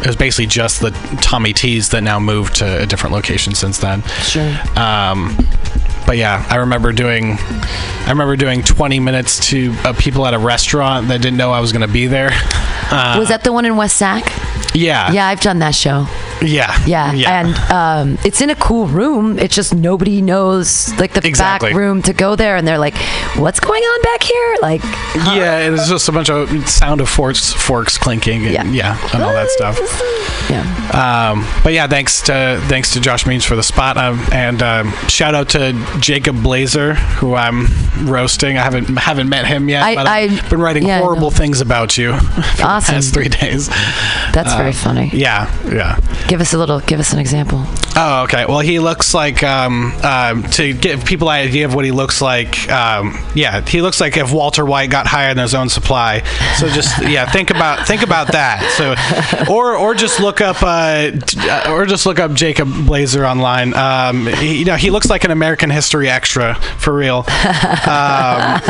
it 0.00 0.06
was 0.06 0.14
basically 0.16 0.46
just 0.46 0.80
the 0.80 0.90
Tommy 1.20 1.52
T's 1.52 1.88
that 1.88 2.02
now 2.02 2.20
moved 2.20 2.54
to 2.56 2.82
a 2.82 2.86
different 2.86 3.12
location 3.14 3.54
since 3.56 3.78
then. 3.78 4.02
Sure. 4.22 4.56
Um, 4.76 5.36
but 6.08 6.16
yeah, 6.16 6.44
I 6.48 6.56
remember 6.56 6.90
doing, 6.92 7.36
I 7.38 8.06
remember 8.08 8.34
doing 8.34 8.62
20 8.62 8.98
minutes 8.98 9.50
to 9.50 9.72
uh, 9.84 9.92
people 9.92 10.24
at 10.26 10.32
a 10.32 10.38
restaurant 10.38 11.08
that 11.08 11.20
didn't 11.20 11.36
know 11.36 11.52
I 11.52 11.60
was 11.60 11.70
going 11.72 11.86
to 11.86 11.92
be 11.92 12.06
there. 12.06 12.30
Uh, 12.90 13.16
was 13.18 13.28
that 13.28 13.44
the 13.44 13.52
one 13.52 13.66
in 13.66 13.76
West 13.76 13.96
Sac? 13.96 14.24
yeah, 14.74 15.12
Yeah, 15.12 15.26
I've 15.26 15.40
done 15.42 15.58
that 15.58 15.74
show. 15.74 16.06
yeah, 16.40 16.82
Yeah, 16.86 17.12
and 17.42 17.54
um, 17.70 18.18
it's 18.24 18.40
in 18.40 18.48
a 18.48 18.54
cool 18.54 18.86
room. 18.86 19.38
It's 19.38 19.54
just 19.54 19.74
nobody 19.74 20.22
knows 20.22 20.88
like 20.98 21.12
the 21.12 21.20
Exactly. 21.26 21.68
back 21.68 21.76
room 21.76 22.00
to 22.02 22.14
go 22.14 22.34
there, 22.34 22.56
and 22.56 22.66
they're 22.66 22.78
like, 22.78 22.96
"What's 23.36 23.60
going 23.60 23.82
on 23.82 24.02
back 24.04 24.22
here?" 24.22 24.56
Like, 24.62 24.82
yeah, 25.36 25.58
it 25.66 25.70
was 25.70 25.86
just 25.86 26.08
a 26.08 26.12
bunch 26.12 26.30
of 26.30 26.66
sound 26.66 27.02
of 27.02 27.10
forks, 27.10 27.52
forks 27.52 27.98
clinking, 27.98 28.46
and, 28.46 28.54
Yeah. 28.54 28.64
yeah. 28.96 29.10
and 29.12 29.22
all 29.22 29.34
that 29.34 29.50
stuff. 29.50 29.76
yeah. 30.48 30.64
Um, 31.32 31.44
but 31.62 31.74
yeah, 31.74 31.86
thanks 31.88 32.22
to 32.22 32.58
thanks 32.68 32.92
to 32.94 33.00
Josh 33.00 33.26
Means 33.26 33.44
for 33.44 33.54
the 33.56 33.62
spot, 33.62 33.98
um, 33.98 34.18
and 34.32 34.62
um, 34.62 34.92
shout 35.08 35.34
out 35.34 35.50
to 35.50 35.72
Jacob 36.00 36.42
Blazer, 36.42 36.94
who 36.94 37.34
I'm 37.34 37.66
roasting. 38.06 38.56
I 38.58 38.62
haven't 38.62 38.86
haven't 38.96 39.28
met 39.28 39.46
him 39.46 39.68
yet, 39.68 39.82
I- 39.82 39.94
but 39.94 40.06
I've 40.06 40.50
been 40.50 40.60
writing 40.60 40.86
yeah, 40.86 41.00
horrible 41.00 41.30
things 41.30 41.60
about 41.60 41.96
you 41.98 42.10
Awesome. 42.12 42.56
the 42.58 42.62
past 42.62 43.14
three 43.14 43.28
days. 43.28 43.68
That's 44.32 44.54
very 44.54 44.72
funny. 44.72 45.10
Yeah, 45.12 45.52
yeah. 45.68 45.98
Give 46.28 46.40
us 46.40 46.52
a 46.54 46.58
little. 46.58 46.80
Give 46.80 47.00
us 47.00 47.12
an 47.12 47.18
example. 47.18 47.64
Oh, 47.96 48.22
okay. 48.24 48.44
Well, 48.46 48.60
he 48.60 48.78
looks 48.78 49.12
like 49.14 49.42
um, 49.42 49.92
um, 50.04 50.44
to 50.50 50.72
give 50.72 51.04
people 51.04 51.28
an 51.30 51.40
idea 51.48 51.64
of 51.64 51.74
what 51.74 51.84
he 51.84 51.90
looks 51.90 52.20
like. 52.20 52.70
Um, 52.70 53.18
yeah, 53.34 53.60
he 53.62 53.80
looks 53.82 54.00
like 54.00 54.16
if 54.16 54.32
Walter 54.32 54.64
White 54.64 54.90
got 54.90 55.06
higher 55.08 55.34
than 55.34 55.42
his 55.42 55.54
own 55.54 55.68
supply. 55.68 56.22
So 56.58 56.68
just 56.68 57.02
yeah, 57.08 57.28
think 57.30 57.50
about 57.50 57.86
think 57.88 58.02
about 58.02 58.32
that. 58.32 58.62
So, 58.76 58.94
or 59.52 59.76
or 59.76 59.94
just 59.94 60.20
look 60.20 60.40
up 60.40 60.62
uh, 60.62 61.10
uh, 61.38 61.70
or 61.70 61.86
just 61.86 62.06
look 62.06 62.20
up 62.20 62.32
Jacob 62.34 62.68
Blazer 62.86 63.26
online. 63.26 63.74
Um, 63.74 64.26
he, 64.26 64.58
you 64.58 64.64
know, 64.64 64.76
he 64.76 64.90
looks 64.90 65.10
like 65.10 65.24
an 65.24 65.30
American 65.32 65.70
History 65.70 65.87
extra 66.08 66.54
for 66.78 66.94
real. 66.94 67.24
Um, 67.88 68.60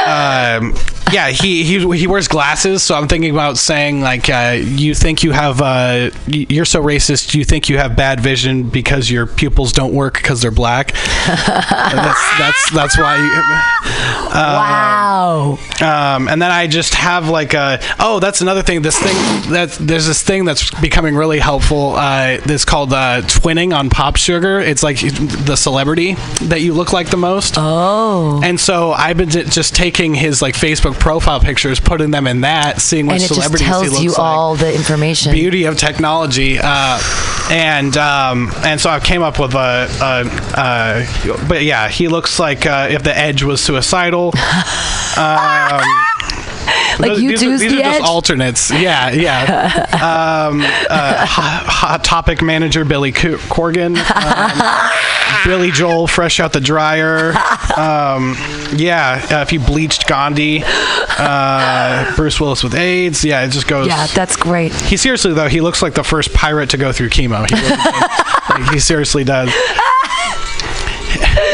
um, 0.00 0.74
yeah, 1.12 1.30
he, 1.30 1.64
he 1.64 1.96
he 1.96 2.06
wears 2.06 2.28
glasses, 2.28 2.82
so 2.82 2.94
I'm 2.94 3.08
thinking 3.08 3.30
about 3.30 3.58
saying 3.58 4.00
like, 4.00 4.28
uh, 4.28 4.56
you 4.60 4.94
think 4.94 5.22
you 5.22 5.32
have, 5.32 5.60
uh, 5.60 6.10
you're 6.26 6.64
so 6.64 6.82
racist. 6.82 7.34
You 7.34 7.44
think 7.44 7.68
you 7.68 7.78
have 7.78 7.96
bad 7.96 8.20
vision 8.20 8.68
because 8.68 9.10
your 9.10 9.26
pupils 9.26 9.72
don't 9.72 9.92
work 9.92 10.14
because 10.14 10.42
they're 10.42 10.50
black. 10.50 10.92
That's 11.26 12.38
that's 12.38 12.70
that's 12.72 12.98
why. 12.98 13.16
You, 13.16 14.00
wow. 14.32 15.58
um, 15.80 16.28
and 16.28 16.40
then 16.40 16.50
I 16.50 16.66
just 16.66 16.94
have 16.94 17.28
like 17.28 17.54
a 17.54 17.80
oh 17.98 18.20
that's 18.20 18.40
another 18.40 18.62
thing 18.62 18.82
this 18.82 18.98
thing 18.98 19.14
that 19.52 19.72
there's 19.80 20.06
this 20.06 20.22
thing 20.22 20.44
that's 20.44 20.70
becoming 20.80 21.16
really 21.16 21.38
helpful 21.38 21.94
uh, 21.96 22.38
it's 22.44 22.64
called 22.64 22.92
uh, 22.92 23.22
twinning 23.22 23.76
on 23.76 23.90
PopSugar 23.90 24.64
it's 24.64 24.82
like 24.82 24.98
the 25.00 25.56
celebrity 25.56 26.14
that 26.50 26.60
you 26.60 26.74
look 26.74 26.92
like 26.92 27.10
the 27.10 27.16
most 27.16 27.54
Oh. 27.56 28.40
and 28.44 28.60
so 28.60 28.92
I've 28.92 29.16
been 29.16 29.30
j- 29.30 29.44
just 29.44 29.74
taking 29.74 30.14
his 30.14 30.42
like 30.42 30.54
Facebook 30.54 30.98
profile 31.00 31.40
pictures 31.40 31.80
putting 31.80 32.10
them 32.10 32.26
in 32.26 32.42
that 32.42 32.80
seeing 32.80 33.06
what 33.06 33.14
And 33.14 33.22
it 33.22 33.28
just 33.28 33.34
celebrities 33.40 33.66
he 33.66 33.70
tells 33.72 33.90
looks 33.90 34.02
you 34.02 34.10
like 34.10 34.18
all 34.20 34.54
the 34.56 34.74
information. 34.74 35.32
beauty 35.32 35.64
of 35.64 35.76
technology 35.78 36.58
uh, 36.62 37.00
and 37.50 37.96
um, 37.96 38.52
and 38.64 38.80
so 38.80 38.90
I 38.90 39.00
came 39.00 39.22
up 39.22 39.38
with 39.38 39.54
a, 39.54 39.88
a, 40.00 41.36
a 41.36 41.46
but 41.48 41.62
yeah 41.64 41.88
he 41.88 42.08
looks 42.08 42.38
like 42.38 42.66
uh, 42.66 42.88
if 42.90 43.02
the 43.02 43.16
edge 43.16 43.42
was 43.42 43.60
suicidal 43.60 44.32
um, 45.16 45.80
Like 46.98 47.10
those- 47.12 47.22
you 47.22 47.30
these 47.30 47.42
are, 47.42 47.58
these 47.58 47.72
the 47.72 47.78
are 47.78 47.82
just 47.98 48.02
alternates 48.02 48.70
yeah 48.70 49.10
yeah 49.10 49.86
um, 50.48 50.60
uh, 50.90 51.24
hot, 51.26 51.64
hot 51.66 52.04
topic 52.04 52.42
manager 52.42 52.84
Billy 52.84 53.12
Co- 53.12 53.36
Corgan 53.38 53.96
um, 53.96 54.90
Billy 55.44 55.70
Joel 55.70 56.06
fresh 56.06 56.40
out 56.40 56.52
the 56.52 56.60
dryer 56.60 57.30
um, 57.76 58.36
yeah 58.76 59.24
uh, 59.30 59.36
if 59.42 59.52
you 59.52 59.60
bleached 59.60 60.06
Gandhi 60.06 60.62
uh, 60.66 62.14
Bruce 62.16 62.40
Willis 62.40 62.62
with 62.62 62.74
AIDS 62.74 63.24
yeah 63.24 63.44
it 63.44 63.50
just 63.50 63.66
goes 63.68 63.86
Yeah, 63.86 64.06
that's 64.08 64.36
great. 64.36 64.72
he 64.72 64.96
seriously 64.96 65.32
though, 65.32 65.48
he 65.48 65.60
looks 65.60 65.80
like 65.82 65.94
the 65.94 66.04
first 66.04 66.32
pirate 66.34 66.70
to 66.70 66.76
go 66.76 66.92
through 66.92 67.10
chemo. 67.10 67.48
He, 67.48 67.54
really. 67.54 67.76
Like, 68.50 68.72
he 68.72 68.80
seriously 68.80 69.22
does. 69.22 69.48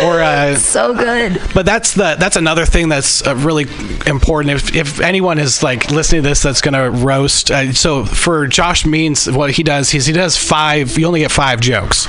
Or, 0.05 0.20
uh, 0.20 0.56
So 0.56 0.94
good. 0.94 1.40
but 1.55 1.64
that's 1.66 1.94
the 1.94 2.16
that's 2.18 2.36
another 2.36 2.66
thing 2.66 2.89
that's 2.89 3.27
uh, 3.27 3.35
really 3.36 3.66
important. 4.06 4.55
If 4.55 4.74
if 4.77 5.01
anyone 5.01 5.39
is 5.39 5.62
like 5.62 5.90
listening 5.90 6.23
to 6.23 6.28
this, 6.28 6.43
that's 6.43 6.60
gonna 6.60 6.90
roast. 6.90 7.51
Uh, 7.51 7.73
so 7.73 8.05
for 8.05 8.47
Josh 8.47 8.85
Means, 8.86 9.31
what 9.31 9.52
he 9.52 9.62
does, 9.62 9.90
he's 9.90 10.06
he 10.06 10.12
does 10.12 10.36
five. 10.36 10.98
You 10.98 11.06
only 11.06 11.20
get 11.20 11.31
five 11.31 11.60
jokes 11.60 12.06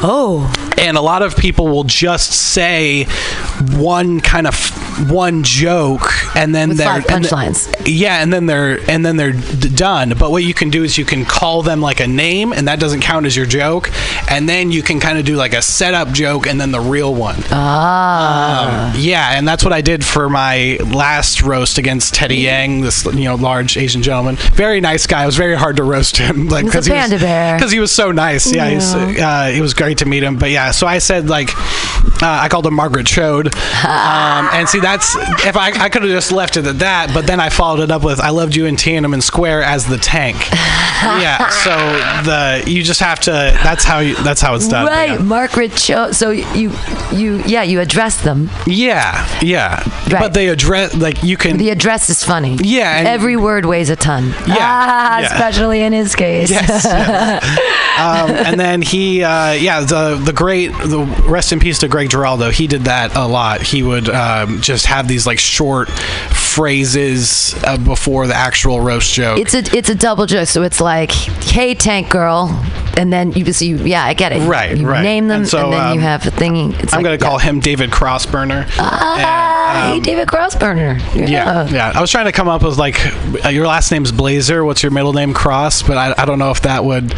Oh. 0.00 0.50
and 0.78 0.96
a 0.96 1.00
lot 1.00 1.22
of 1.22 1.36
people 1.36 1.66
will 1.66 1.82
just 1.84 2.30
say 2.32 3.04
one 3.76 4.20
kind 4.20 4.46
of 4.46 4.54
one 5.10 5.42
joke 5.42 6.10
and 6.36 6.54
then 6.54 6.68
With 6.70 6.78
they're 6.78 7.00
punchlines. 7.00 7.68
yeah 7.86 8.22
and 8.22 8.32
then 8.32 8.46
they're 8.46 8.78
and 8.90 9.04
then 9.04 9.16
they're 9.16 9.32
d- 9.32 9.68
done 9.74 10.14
but 10.18 10.30
what 10.30 10.42
you 10.44 10.54
can 10.54 10.70
do 10.70 10.82
is 10.84 10.98
you 10.98 11.04
can 11.04 11.24
call 11.24 11.62
them 11.62 11.80
like 11.80 12.00
a 12.00 12.06
name 12.06 12.52
and 12.52 12.66
that 12.68 12.78
doesn't 12.80 13.00
count 13.00 13.26
as 13.26 13.36
your 13.36 13.46
joke 13.46 13.90
and 14.30 14.48
then 14.48 14.70
you 14.72 14.82
can 14.82 14.98
kind 15.00 15.18
of 15.18 15.24
do 15.24 15.34
like 15.36 15.52
a 15.54 15.62
setup 15.62 16.08
joke 16.12 16.46
and 16.46 16.60
then 16.60 16.70
the 16.72 16.80
real 16.80 17.14
one 17.18 17.36
Ah. 17.50 18.94
yeah 18.96 19.36
and 19.36 19.46
that's 19.46 19.64
what 19.64 19.72
i 19.72 19.80
did 19.80 20.04
for 20.04 20.28
my 20.28 20.78
last 20.92 21.42
roast 21.42 21.78
against 21.78 22.14
teddy 22.14 22.36
yang 22.36 22.80
this 22.80 23.04
you 23.06 23.24
know 23.24 23.34
large 23.34 23.76
asian 23.76 24.02
gentleman 24.02 24.36
very 24.54 24.80
nice 24.80 25.06
guy 25.06 25.22
it 25.22 25.26
was 25.26 25.36
very 25.36 25.54
hard 25.56 25.76
to 25.76 25.84
roast 25.84 26.16
him 26.16 26.48
like 26.54 26.64
because 26.64 26.86
he 26.86 26.92
was 26.92 27.10
because 27.10 27.72
he 27.72 27.80
was 27.80 27.92
so 27.92 28.12
nice 28.12 28.52
yeah, 28.52 28.68
Yeah. 28.68 29.44
uh, 29.44 29.48
it 29.48 29.60
was 29.60 29.74
great 29.74 29.98
to 29.98 30.06
meet 30.06 30.22
him 30.22 30.36
but 30.38 30.50
yeah 30.50 30.70
so 30.70 30.86
i 30.86 30.98
said 30.98 31.28
like 31.28 31.50
uh, 32.22 32.44
i 32.44 32.48
called 32.48 32.66
him 32.66 32.74
margaret 32.74 33.06
chode 33.06 33.46
um, 33.84 34.48
and 34.52 34.68
see 34.68 34.80
that's 34.80 35.16
if 35.44 35.56
i, 35.56 35.68
I 35.70 35.88
could 35.88 36.02
have 36.02 36.10
just 36.10 36.32
left 36.32 36.56
it 36.56 36.66
at 36.66 36.78
that 36.80 37.10
but 37.12 37.26
then 37.26 37.40
i 37.40 37.48
followed 37.48 37.80
it 37.80 37.90
up 37.90 38.04
with 38.04 38.20
i 38.20 38.30
loved 38.30 38.54
you 38.56 38.66
in 38.66 38.76
tiananmen 38.76 39.22
square 39.22 39.62
as 39.62 39.86
the 39.86 39.98
tank 39.98 40.36
yeah 41.02 41.48
so 41.48 41.70
the 42.24 42.64
you 42.70 42.82
just 42.82 43.00
have 43.00 43.20
to 43.20 43.30
that's 43.62 43.84
how 43.84 43.98
you 44.00 44.14
that's 44.16 44.40
how 44.40 44.54
it's 44.54 44.68
done 44.68 44.86
Right, 44.88 45.10
yeah. 45.10 45.18
Margaret 45.18 45.72
Cho. 45.76 46.12
So 46.12 46.30
you, 46.30 46.70
you, 47.12 47.42
yeah, 47.46 47.62
you 47.62 47.80
address 47.80 48.20
them. 48.22 48.50
yeah 48.66 49.26
yeah 49.42 49.82
Right. 50.08 50.20
but 50.20 50.32
they 50.34 50.48
address 50.48 50.94
like 50.94 51.22
you 51.22 51.36
can 51.36 51.56
The 51.58 51.70
address 51.70 52.08
is 52.08 52.24
funny. 52.24 52.56
Yeah, 52.62 53.02
Every 53.06 53.36
word 53.36 53.66
weighs 53.66 53.90
a 53.90 53.96
ton. 53.96 54.28
Yeah, 54.46 54.56
Ah, 54.58 55.18
yeah. 55.20 55.26
especially 55.26 55.82
in 55.82 55.92
his 55.92 56.14
case. 56.14 56.50
Yes. 56.50 56.68
yes. 56.84 57.44
um, 57.98 58.30
and 58.30 58.58
then 58.58 58.80
he, 58.82 59.22
uh, 59.22 59.52
yeah, 59.52 59.80
the 59.80 60.16
the 60.22 60.32
great, 60.32 60.68
the 60.68 61.00
rest 61.28 61.52
in 61.52 61.60
peace 61.60 61.78
to 61.80 61.88
Greg 61.88 62.08
Giraldo. 62.10 62.50
He 62.50 62.66
did 62.66 62.82
that 62.84 63.14
a 63.16 63.26
lot. 63.26 63.60
He 63.60 63.82
would 63.82 64.08
um, 64.08 64.60
just 64.62 64.86
have 64.86 65.08
these 65.08 65.26
like 65.26 65.38
short 65.38 65.88
phrases 66.58 67.54
uh, 67.64 67.78
before 67.78 68.26
the 68.26 68.34
actual 68.34 68.80
roast 68.80 69.12
joke. 69.14 69.38
It's 69.38 69.54
a 69.54 69.58
it's 69.76 69.88
a 69.88 69.94
double 69.94 70.26
joke, 70.26 70.48
so 70.48 70.62
it's 70.62 70.80
like, 70.80 71.10
"Hey, 71.12 71.74
Tank 71.74 72.10
Girl," 72.10 72.48
and 72.96 73.12
then 73.12 73.32
you 73.32 73.44
just 73.44 73.62
you 73.62 73.76
yeah, 73.78 74.04
I 74.04 74.14
get 74.14 74.32
it. 74.32 74.46
Right, 74.46 74.76
You 74.76 74.86
right. 74.86 75.02
name 75.02 75.28
them, 75.28 75.40
And 75.42 75.48
so, 75.48 75.64
and 75.64 75.72
then 75.72 75.86
you 75.94 76.00
um, 76.00 76.04
have 76.04 76.26
a 76.26 76.30
thingy. 76.30 76.78
It's 76.82 76.92
I'm 76.92 76.98
like, 76.98 77.04
gonna 77.04 77.18
call 77.30 77.38
him 77.38 77.60
David 77.60 77.90
Crossburner. 77.90 78.66
Ah, 78.78 79.84
And, 79.84 79.90
hey, 79.92 79.96
um, 79.98 80.02
David 80.02 80.28
Crossburner. 80.28 80.98
yeah, 81.28 81.68
yeah. 81.68 81.92
I 81.94 82.00
was 82.00 82.10
trying 82.10 82.26
to 82.26 82.32
come 82.32 82.48
up 82.48 82.62
with 82.62 82.76
like 82.78 82.98
uh, 83.44 83.48
your 83.48 83.66
last 83.66 83.90
name's 83.90 84.12
Blazer. 84.12 84.64
What's 84.64 84.82
your 84.82 84.92
middle 84.92 85.12
name? 85.12 85.32
Cross. 85.34 85.82
But 85.84 85.96
I, 85.96 86.22
I 86.22 86.24
don't 86.24 86.38
know 86.38 86.50
if 86.50 86.62
that 86.62 86.84
would. 86.84 87.10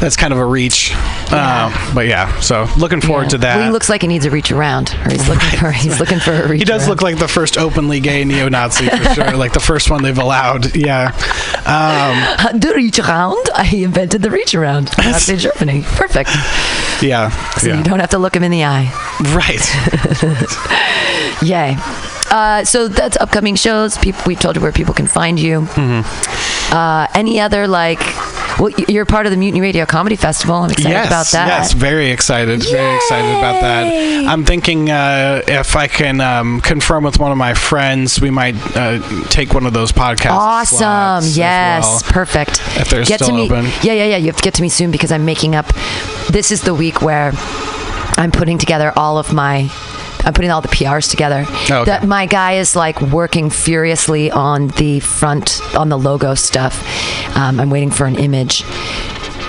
That's 0.00 0.16
kind 0.16 0.32
of 0.34 0.38
a 0.38 0.44
reach. 0.44 0.92
Um, 1.32 1.72
but 1.94 2.06
yeah. 2.06 2.38
So 2.40 2.68
looking 2.76 3.00
forward 3.00 3.24
Yeah. 3.24 3.28
to 3.30 3.38
that. 3.38 3.56
Well, 3.56 3.64
he 3.66 3.70
looks 3.72 3.88
like 3.88 4.02
he 4.02 4.08
needs 4.08 4.26
a 4.26 4.30
reach 4.30 4.52
around, 4.52 4.94
or 5.04 5.10
he's 5.10 5.26
looking 5.32 5.48
for 5.58 5.70
he's 5.72 5.98
looking 5.98 6.20
for 6.20 6.32
a 6.34 6.48
reach. 6.50 6.58
He 6.60 6.64
does 6.66 6.82
around. 6.82 6.90
look 6.90 7.02
like 7.02 7.18
the 7.18 7.28
first 7.28 7.56
openly 7.56 8.00
gay 8.00 8.22
neo-Nazi 8.24 8.65
for 8.74 9.14
sure, 9.14 9.36
like 9.36 9.52
the 9.52 9.60
first 9.60 9.90
one 9.90 10.02
they've 10.02 10.18
allowed. 10.18 10.74
Yeah, 10.76 11.12
um, 11.66 12.58
the 12.60 12.72
reach 12.74 12.98
around. 12.98 13.48
I 13.54 13.68
invented 13.74 14.22
the 14.22 14.30
reach 14.30 14.54
around. 14.54 14.90
in 14.98 15.38
Germany. 15.38 15.82
Perfect. 15.84 16.30
yeah, 17.02 17.30
So 17.58 17.68
yeah. 17.68 17.78
you 17.78 17.84
don't 17.84 18.00
have 18.00 18.10
to 18.10 18.18
look 18.18 18.34
him 18.36 18.42
in 18.42 18.50
the 18.50 18.64
eye. 18.64 18.90
right. 19.34 19.62
Yay. 21.42 21.76
Uh, 22.30 22.64
so 22.64 22.88
that's 22.88 23.16
upcoming 23.18 23.54
shows. 23.54 23.96
People, 23.98 24.22
we've 24.26 24.40
told 24.40 24.56
you 24.56 24.62
where 24.62 24.72
people 24.72 24.94
can 24.94 25.06
find 25.06 25.38
you. 25.38 25.60
Mm-hmm. 25.60 26.72
Uh, 26.74 27.06
any 27.14 27.40
other 27.40 27.68
like? 27.68 28.00
Well, 28.58 28.70
you're 28.88 29.04
part 29.04 29.26
of 29.26 29.32
the 29.32 29.36
Mutiny 29.36 29.60
Radio 29.60 29.84
Comedy 29.84 30.16
Festival. 30.16 30.56
I'm 30.56 30.70
excited 30.70 30.90
yes, 30.90 31.06
about 31.06 31.26
that. 31.32 31.46
yes, 31.48 31.72
very 31.74 32.10
excited, 32.10 32.62
very 32.62 32.96
excited 32.96 33.36
about 33.36 33.60
that. 33.60 34.26
I'm 34.26 34.44
thinking 34.44 34.90
uh, 34.90 35.42
if 35.46 35.76
I 35.76 35.88
can 35.88 36.22
um, 36.22 36.62
confirm 36.62 37.04
with 37.04 37.18
one 37.18 37.30
of 37.32 37.38
my 37.38 37.52
friends, 37.52 38.18
we 38.18 38.30
might 38.30 38.54
uh, 38.74 39.00
take 39.28 39.52
one 39.52 39.66
of 39.66 39.74
those 39.74 39.92
podcasts. 39.92 40.30
Awesome. 40.30 41.30
Yes. 41.34 41.84
well. 41.84 42.00
Perfect. 42.12 42.62
If 42.78 42.88
they're 42.88 43.04
get 43.04 43.20
still 43.20 43.28
to 43.28 43.34
me. 43.34 43.44
open. 43.44 43.64
Yeah, 43.82 43.92
yeah, 43.92 44.04
yeah. 44.04 44.16
You 44.16 44.26
have 44.26 44.36
to 44.36 44.42
get 44.42 44.54
to 44.54 44.62
me 44.62 44.70
soon 44.70 44.90
because 44.90 45.12
I'm 45.12 45.26
making 45.26 45.54
up. 45.54 45.66
This 46.30 46.50
is 46.50 46.62
the 46.62 46.74
week 46.74 47.02
where 47.02 47.32
I'm 48.16 48.32
putting 48.32 48.56
together 48.56 48.92
all 48.96 49.18
of 49.18 49.32
my. 49.34 49.70
I'm 50.26 50.34
putting 50.34 50.50
all 50.50 50.60
the 50.60 50.68
PRs 50.68 51.08
together. 51.08 51.44
Oh, 51.48 51.82
okay. 51.82 51.84
That 51.84 52.04
my 52.04 52.26
guy 52.26 52.54
is 52.54 52.74
like 52.74 53.00
working 53.00 53.48
furiously 53.48 54.30
on 54.30 54.68
the 54.68 54.98
front, 54.98 55.60
on 55.76 55.88
the 55.88 55.96
logo 55.96 56.34
stuff. 56.34 56.82
Um, 57.36 57.60
I'm 57.60 57.70
waiting 57.70 57.92
for 57.92 58.06
an 58.06 58.16
image. 58.16 58.64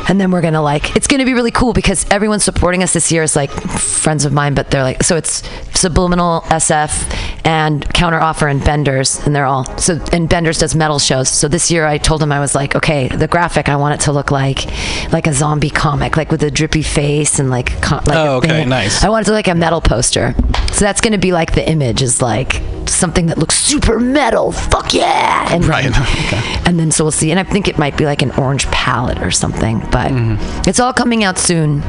And 0.09 0.21
then 0.21 0.31
we're 0.31 0.41
gonna 0.41 0.61
like 0.61 0.95
it's 0.95 1.07
gonna 1.07 1.25
be 1.25 1.33
really 1.33 1.51
cool 1.51 1.73
because 1.73 2.05
everyone 2.09 2.39
supporting 2.39 2.81
us 2.83 2.93
this 2.93 3.11
year 3.11 3.23
is 3.23 3.35
like 3.35 3.51
friends 3.51 4.23
of 4.25 4.31
mine, 4.33 4.53
but 4.53 4.71
they're 4.71 4.83
like 4.83 5.03
so 5.03 5.15
it's 5.17 5.43
subliminal 5.77 6.41
SF 6.47 7.13
and 7.45 7.85
Counteroffer 7.89 8.49
and 8.49 8.63
Benders 8.63 9.19
and 9.25 9.35
they're 9.35 9.45
all 9.45 9.65
so 9.77 9.99
and 10.13 10.27
Benders 10.29 10.59
does 10.59 10.75
metal 10.75 10.97
shows. 10.99 11.27
So 11.29 11.47
this 11.47 11.69
year 11.69 11.85
I 11.85 11.97
told 11.97 12.21
him 12.23 12.31
I 12.31 12.39
was 12.39 12.55
like, 12.55 12.75
okay, 12.75 13.07
the 13.09 13.27
graphic 13.27 13.69
I 13.69 13.75
want 13.75 13.95
it 13.99 14.03
to 14.05 14.11
look 14.11 14.31
like 14.31 14.65
like 15.11 15.27
a 15.27 15.33
zombie 15.33 15.69
comic, 15.69 16.15
like 16.17 16.31
with 16.31 16.41
a 16.43 16.51
drippy 16.51 16.83
face 16.83 17.39
and 17.39 17.49
like 17.49 17.69
like 17.91 18.07
Oh, 18.09 18.37
okay, 18.37 18.47
thing. 18.49 18.69
nice. 18.69 19.03
I 19.03 19.09
want 19.09 19.23
it 19.23 19.25
to 19.25 19.31
look 19.31 19.45
like 19.47 19.53
a 19.53 19.57
metal 19.59 19.81
poster. 19.81 20.33
So 20.71 20.85
that's 20.85 21.01
gonna 21.01 21.17
be 21.17 21.31
like 21.31 21.53
the 21.53 21.67
image 21.69 22.01
is 22.01 22.21
like 22.21 22.61
something 22.85 23.25
that 23.27 23.37
looks 23.37 23.55
super 23.55 23.99
metal. 23.99 24.51
Fuck 24.53 24.93
yeah! 24.93 25.53
And 25.53 25.65
Right. 25.65 25.83
then- 25.91 26.01
Okay. 26.27 26.41
and 26.65 26.79
then 26.79 26.91
so 26.91 27.03
we'll 27.03 27.11
see. 27.11 27.31
And 27.31 27.39
I 27.39 27.43
think 27.43 27.67
it 27.67 27.77
might 27.77 27.97
be 27.97 28.05
like 28.05 28.21
an 28.21 28.31
orange 28.31 28.65
palette 28.67 29.19
or 29.21 29.31
something, 29.31 29.79
but 29.91 29.96
Mm-hmm. 30.05 30.69
it's 30.69 30.79
all 30.79 30.93
coming 30.93 31.23
out 31.23 31.37
soon, 31.37 31.81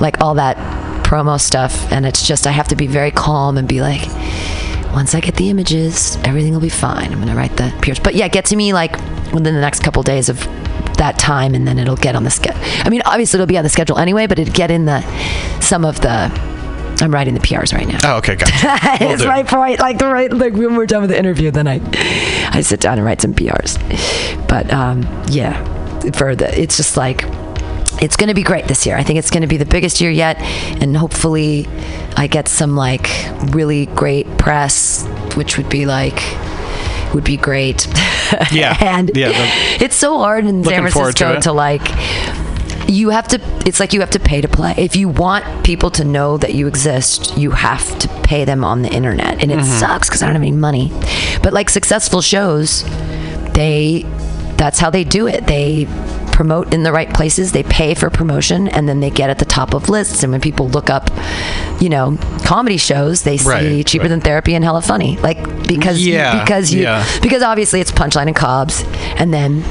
like 0.00 0.20
all 0.20 0.34
that 0.34 0.56
promo 1.04 1.40
stuff. 1.40 1.90
And 1.92 2.06
it's 2.06 2.26
just 2.26 2.46
I 2.46 2.50
have 2.50 2.68
to 2.68 2.76
be 2.76 2.86
very 2.86 3.10
calm 3.10 3.58
and 3.58 3.66
be 3.68 3.80
like, 3.80 4.06
once 4.94 5.14
I 5.14 5.20
get 5.20 5.36
the 5.36 5.50
images, 5.50 6.16
everything 6.24 6.52
will 6.52 6.60
be 6.60 6.68
fine. 6.68 7.12
I'm 7.12 7.18
gonna 7.20 7.36
write 7.36 7.56
the 7.56 7.72
peers. 7.82 7.98
But 8.00 8.14
yeah, 8.14 8.28
get 8.28 8.44
to 8.46 8.56
me 8.56 8.72
like 8.72 8.92
within 9.32 9.54
the 9.54 9.60
next 9.60 9.82
couple 9.82 10.02
days 10.02 10.28
of 10.28 10.38
that 10.96 11.18
time, 11.18 11.54
and 11.54 11.66
then 11.66 11.78
it'll 11.78 11.96
get 11.96 12.14
on 12.14 12.24
the 12.24 12.30
schedule. 12.30 12.60
I 12.84 12.90
mean, 12.90 13.00
obviously 13.06 13.38
it'll 13.38 13.46
be 13.46 13.56
on 13.56 13.64
the 13.64 13.70
schedule 13.70 13.98
anyway, 13.98 14.26
but 14.26 14.38
it'd 14.38 14.52
get 14.54 14.70
in 14.70 14.84
the 14.86 15.00
some 15.60 15.84
of 15.84 16.00
the. 16.00 16.30
I'm 17.02 17.14
writing 17.14 17.32
the 17.32 17.40
PRs 17.40 17.72
right 17.72 17.88
now 17.88 17.96
Oh, 18.04 18.18
okay, 18.18 18.36
gotcha. 18.36 18.52
It's 19.00 19.22
do. 19.22 19.28
right 19.28 19.46
point 19.46 19.80
like 19.80 19.96
the 19.96 20.06
right 20.06 20.30
like 20.30 20.52
when 20.52 20.76
we're 20.76 20.84
done 20.84 21.00
with 21.00 21.08
the 21.08 21.18
interview 21.18 21.50
then 21.50 21.66
i 21.66 21.80
i 22.52 22.60
sit 22.60 22.78
down 22.78 22.98
and 22.98 23.06
write 23.06 23.22
some 23.22 23.32
prs 23.32 23.78
but 24.46 24.70
um 24.70 25.00
yeah 25.30 25.56
for 26.12 26.36
the 26.36 26.60
it's 26.60 26.76
just 26.76 26.98
like 26.98 27.22
it's 28.00 28.16
going 28.16 28.28
to 28.28 28.34
be 28.34 28.42
great 28.42 28.66
this 28.68 28.86
year 28.86 28.96
i 28.96 29.02
think 29.02 29.18
it's 29.18 29.30
going 29.30 29.42
to 29.42 29.46
be 29.48 29.56
the 29.56 29.64
biggest 29.66 30.00
year 30.00 30.10
yet 30.10 30.36
and 30.82 30.96
hopefully 30.96 31.66
i 32.16 32.26
get 32.26 32.48
some 32.48 32.74
like 32.76 33.08
really 33.54 33.86
great 33.86 34.26
press 34.38 35.06
which 35.36 35.56
would 35.56 35.68
be 35.68 35.86
like 35.86 36.20
would 37.14 37.24
be 37.24 37.36
great. 37.36 37.86
Yeah. 38.52 38.76
and 38.80 39.10
Yeah, 39.16 39.30
the- 39.32 39.84
it's 39.84 39.96
so 39.96 40.18
hard 40.18 40.46
in 40.46 40.62
San 40.62 40.88
forward 40.90 41.16
to 41.16 41.24
Francisco 41.24 41.40
to 41.40 41.52
like 41.52 41.82
you 42.88 43.10
have 43.10 43.26
to 43.28 43.40
it's 43.66 43.80
like 43.80 43.92
you 43.92 43.98
have 44.00 44.10
to 44.10 44.20
pay 44.20 44.40
to 44.40 44.46
play 44.46 44.72
if 44.78 44.94
you 44.94 45.08
want 45.08 45.44
people 45.64 45.90
to 45.90 46.04
know 46.04 46.36
that 46.38 46.54
you 46.54 46.68
exist 46.68 47.36
you 47.36 47.50
have 47.50 47.98
to 47.98 48.06
pay 48.22 48.44
them 48.44 48.62
on 48.62 48.82
the 48.82 48.88
internet 48.88 49.42
and 49.42 49.50
it 49.50 49.58
Mm-hmm. 49.58 49.78
sucks 49.80 50.08
because 50.08 50.22
i 50.22 50.26
don't 50.26 50.34
have 50.36 50.42
any 50.42 50.52
money 50.52 50.92
but 51.42 51.52
like 51.52 51.68
successful 51.70 52.20
shows 52.20 52.84
they 53.54 54.04
that's 54.56 54.78
how 54.78 54.90
they 54.90 55.02
do 55.04 55.26
it 55.26 55.46
they 55.48 55.86
promote 56.40 56.72
in 56.72 56.82
the 56.84 56.90
right 56.90 57.12
places 57.12 57.52
they 57.52 57.62
pay 57.62 57.92
for 57.94 58.08
promotion 58.08 58.66
and 58.68 58.88
then 58.88 59.00
they 59.00 59.10
get 59.10 59.28
at 59.28 59.38
the 59.38 59.44
top 59.44 59.74
of 59.74 59.90
lists 59.90 60.22
and 60.22 60.32
when 60.32 60.40
people 60.40 60.66
look 60.70 60.88
up 60.88 61.10
you 61.82 61.90
know 61.90 62.16
comedy 62.46 62.78
shows 62.78 63.24
they 63.24 63.36
see 63.36 63.46
Right, 63.76 63.86
cheaper 63.86 64.04
right. 64.04 64.08
than 64.08 64.22
therapy 64.22 64.54
and 64.54 64.64
hella 64.64 64.80
funny 64.80 65.18
like 65.18 65.36
because 65.68 66.00
Yeah, 66.00 66.42
because 66.42 66.72
you 66.72 66.84
yeah. 66.84 67.04
because 67.20 67.42
obviously 67.42 67.82
it's 67.82 67.92
punchline 67.92 68.26
and 68.28 68.34
Cobb's 68.34 68.82
and 69.20 69.34
then 69.34 69.62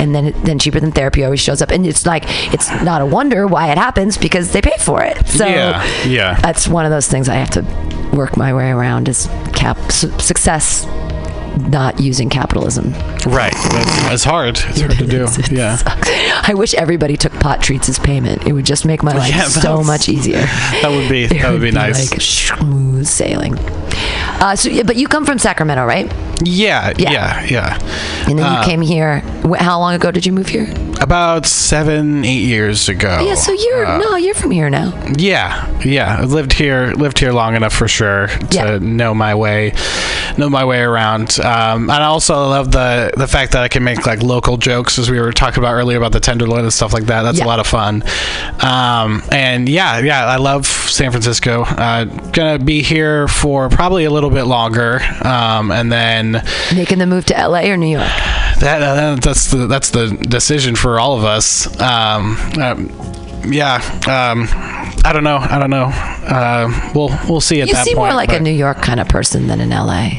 and 0.00 0.12
then 0.12 0.32
then 0.42 0.58
cheaper 0.58 0.80
than 0.80 0.90
therapy 0.90 1.22
always 1.22 1.38
shows 1.40 1.62
up 1.62 1.70
and 1.70 1.86
it's 1.86 2.06
like 2.06 2.24
it's 2.52 2.68
not 2.82 3.00
a 3.00 3.06
wonder 3.06 3.46
why 3.46 3.70
it 3.70 3.78
happens 3.78 4.18
because 4.18 4.50
they 4.50 4.60
pay 4.60 4.76
for 4.80 5.00
it 5.04 5.24
so 5.28 5.46
Yeah, 5.46 5.84
yeah. 6.04 6.40
that's 6.40 6.66
one 6.66 6.84
of 6.86 6.90
those 6.90 7.06
things 7.06 7.28
i 7.28 7.34
have 7.36 7.50
to 7.50 7.62
work 8.16 8.36
my 8.36 8.52
way 8.52 8.70
around 8.70 9.08
is 9.08 9.28
cap 9.54 9.78
su- 9.92 10.10
success 10.18 10.86
not 11.68 12.00
using 12.00 12.28
capitalism 12.28 12.92
Right. 13.26 13.52
It's, 14.12 14.24
hard. 14.24 14.58
It's 14.58 14.80
hard 14.80 14.98
to 14.98 15.06
do. 15.06 15.26
Yeah. 15.54 15.76
sucks. 15.76 16.08
i 16.48 16.54
wish 16.54 16.74
everybody 16.74 17.16
took 17.16 17.32
pot 17.34 17.62
treats 17.62 17.88
as 17.88 17.98
payment 17.98 18.46
it 18.46 18.52
would 18.52 18.64
just 18.66 18.84
make 18.84 19.02
my 19.02 19.12
life 19.12 19.30
Yeah, 19.30 19.44
so 19.44 19.82
much 19.82 20.08
easier 20.08 20.38
That 20.82 20.90
would 20.90 21.08
be 21.08 21.26
that 21.26 21.50
would 21.52 21.60
be 21.62 21.70
nice. 21.70 22.10
like 22.10 22.20
smooth 22.20 23.06
sailing 23.06 23.54
uh, 24.42 24.54
so 24.56 24.68
but 24.84 24.96
you 24.96 25.06
come 25.08 25.24
from 25.24 25.38
sacramento 25.38 25.84
right 25.84 26.12
yeah, 26.44 26.92
Yeah. 26.98 27.10
yeah, 27.12 27.44
yeah, 27.46 28.26
and 28.28 28.36
then 28.38 28.44
Uh, 28.46 28.58
you 28.58 28.64
came 28.66 28.80
here 28.82 29.20
how 29.60 29.78
long 29.78 29.94
ago 29.94 30.10
did 30.10 30.26
you 30.26 30.32
move 30.32 30.48
here 30.48 30.66
About 31.00 31.46
seven, 31.46 32.24
eight 32.24 32.42
years 32.42 32.88
ago. 32.88 33.22
yeah 33.24 33.34
so 33.34 33.52
you're 33.52 33.86
Uh, 33.86 33.98
no 33.98 34.16
you're 34.16 34.34
from 34.34 34.50
here 34.50 34.68
now 34.68 34.92
Yeah, 35.16 35.66
yeah. 35.84 36.18
I 36.20 36.24
lived 36.24 36.52
here, 36.54 36.92
lived 36.96 37.18
here 37.20 37.32
long 37.32 37.54
enough 37.54 37.72
for 37.72 37.86
sure 37.88 38.26
to 38.26 38.56
Yeah. 38.56 38.78
know 38.80 39.14
my 39.14 39.34
way, 39.34 39.72
know 40.38 40.48
my 40.48 40.64
way 40.64 40.80
around. 40.80 41.38
Um, 41.40 41.90
and 41.90 42.02
I 42.02 42.06
also 42.06 42.34
love 42.48 42.70
the 42.72 43.10
the 43.16 43.26
fact 43.28 43.52
that 43.52 43.62
I 43.62 43.68
can 43.68 43.82
make 43.84 44.06
like 44.06 44.22
local 44.22 44.56
jokes, 44.56 44.98
as 44.98 45.10
we 45.10 45.18
were 45.20 45.32
talking 45.32 45.58
about 45.62 45.74
earlier 45.74 45.98
about 45.98 46.12
the 46.12 46.20
tenderloin 46.20 46.60
and 46.64 46.72
stuff 46.72 46.92
like 46.92 47.06
that. 47.06 47.22
That's 47.22 47.38
Yeah. 47.38 47.46
a 47.46 47.52
lot 47.52 47.60
of 47.60 47.66
fun. 47.66 48.02
Um, 48.60 49.22
and 49.30 49.68
yeah, 49.68 49.98
yeah, 49.98 50.24
I 50.26 50.36
love 50.36 50.66
San 50.66 51.10
Francisco. 51.10 51.62
Uh, 51.86 52.04
gonna 52.32 52.58
be 52.58 52.82
here 52.82 53.28
for 53.28 53.68
probably 53.68 54.04
a 54.04 54.10
little 54.10 54.30
bit 54.32 54.44
longer, 54.44 55.00
um, 55.24 55.70
and 55.70 55.90
then 55.92 56.42
making 56.74 56.98
the 56.98 57.06
move 57.06 57.24
to 57.26 57.34
LA 57.34 57.62
or 57.70 57.76
New 57.76 57.86
York? 57.90 58.06
that 58.60 58.80
uh, 58.82 59.16
that's 59.20 59.50
the 59.50 59.66
that's 59.66 59.90
the 59.90 60.08
decision 60.28 60.76
for 60.76 60.98
all 61.00 61.16
of 61.18 61.24
us. 61.24 61.66
Um, 61.80 62.36
um, 62.60 62.90
yeah. 63.50 63.76
Um, 64.06 64.46
I 65.04 65.10
don't 65.12 65.24
know. 65.24 65.38
I 65.38 65.58
don't 65.58 65.70
know. 65.70 65.90
Uh, 65.92 66.90
we'll 66.94 67.10
we'll 67.28 67.40
see 67.40 67.60
at 67.60 67.68
You 67.68 67.74
that 67.74 67.84
seem 67.84 67.96
point. 67.96 68.10
more 68.10 68.16
like 68.16 68.32
a 68.32 68.38
New 68.40 68.52
York 68.52 68.80
kind 68.82 69.00
of 69.00 69.08
person 69.08 69.48
than 69.48 69.60
an 69.60 69.70
LA. 69.70 70.10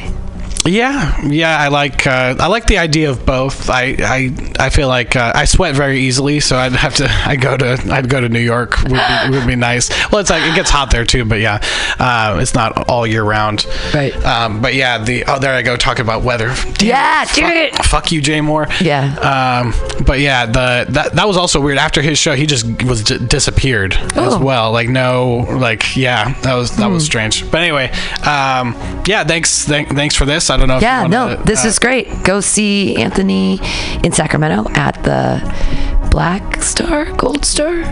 Yeah, 0.66 1.20
yeah. 1.26 1.58
I 1.58 1.68
like 1.68 2.06
uh, 2.06 2.36
I 2.40 2.46
like 2.46 2.66
the 2.66 2.78
idea 2.78 3.10
of 3.10 3.26
both. 3.26 3.68
I 3.68 3.96
I, 4.00 4.30
I 4.58 4.70
feel 4.70 4.88
like 4.88 5.14
uh, 5.14 5.32
I 5.34 5.44
sweat 5.44 5.74
very 5.74 6.00
easily, 6.00 6.40
so 6.40 6.56
I'd 6.56 6.72
have 6.72 6.94
to 6.96 7.08
I 7.26 7.36
go 7.36 7.56
to 7.56 7.78
I'd 7.90 8.08
go 8.08 8.20
to 8.20 8.28
New 8.30 8.40
York 8.40 8.80
would 8.82 8.92
be, 8.92 9.30
would 9.30 9.46
be 9.46 9.56
nice. 9.56 9.90
Well, 10.10 10.20
it's 10.22 10.30
like 10.30 10.42
it 10.42 10.54
gets 10.54 10.70
hot 10.70 10.90
there 10.90 11.04
too, 11.04 11.26
but 11.26 11.40
yeah, 11.40 11.60
uh, 11.98 12.38
it's 12.40 12.54
not 12.54 12.88
all 12.88 13.06
year 13.06 13.22
round. 13.22 13.66
Right. 13.92 14.14
Um, 14.24 14.62
but 14.62 14.74
yeah, 14.74 14.96
the 15.04 15.24
oh 15.26 15.38
there 15.38 15.52
I 15.52 15.60
go 15.60 15.76
talking 15.76 16.02
about 16.02 16.22
weather. 16.22 16.54
Damn 16.78 16.88
Yeah, 16.88 17.24
fuck, 17.24 17.36
dude. 17.74 17.84
Fuck 17.86 18.12
you, 18.12 18.20
Jay 18.22 18.38
Mohr. 18.38 18.66
Yeah. 18.80 19.14
Um, 19.18 19.74
but 20.06 20.20
yeah, 20.20 20.46
the 20.46 20.86
that 20.90 21.12
that 21.14 21.28
was 21.28 21.36
also 21.36 21.60
weird. 21.60 21.76
After 21.76 22.00
his 22.00 22.18
show, 22.18 22.34
he 22.34 22.46
just 22.46 22.64
was 22.84 23.02
d- 23.02 23.18
disappeared 23.26 23.92
as 23.94 24.12
Oh. 24.16 24.38
Hmm. 24.38 24.44
well. 24.44 24.72
Like 24.72 24.88
no, 24.88 25.46
like 25.58 25.94
yeah, 25.94 26.32
that 26.40 26.54
was 26.54 26.74
that 26.78 26.86
was 26.86 27.04
strange. 27.04 27.50
But 27.50 27.60
anyway, 27.60 27.90
um, 28.26 28.74
yeah, 29.06 29.24
thanks 29.24 29.66
th- 29.66 29.88
thanks 29.88 30.14
for 30.16 30.24
this. 30.24 30.48
I 30.54 30.56
don't 30.56 30.68
know. 30.68 30.78
Yeah, 30.78 31.02
wanna, 31.02 31.36
no, 31.36 31.42
this 31.42 31.64
uh, 31.64 31.68
is 31.68 31.78
great. 31.80 32.06
Go 32.22 32.40
see 32.40 32.94
Anthony 32.96 33.58
in 34.04 34.12
Sacramento 34.12 34.70
at 34.74 35.02
the 35.02 36.08
Black 36.10 36.62
Star, 36.62 37.10
Gold 37.16 37.44
Star, 37.44 37.82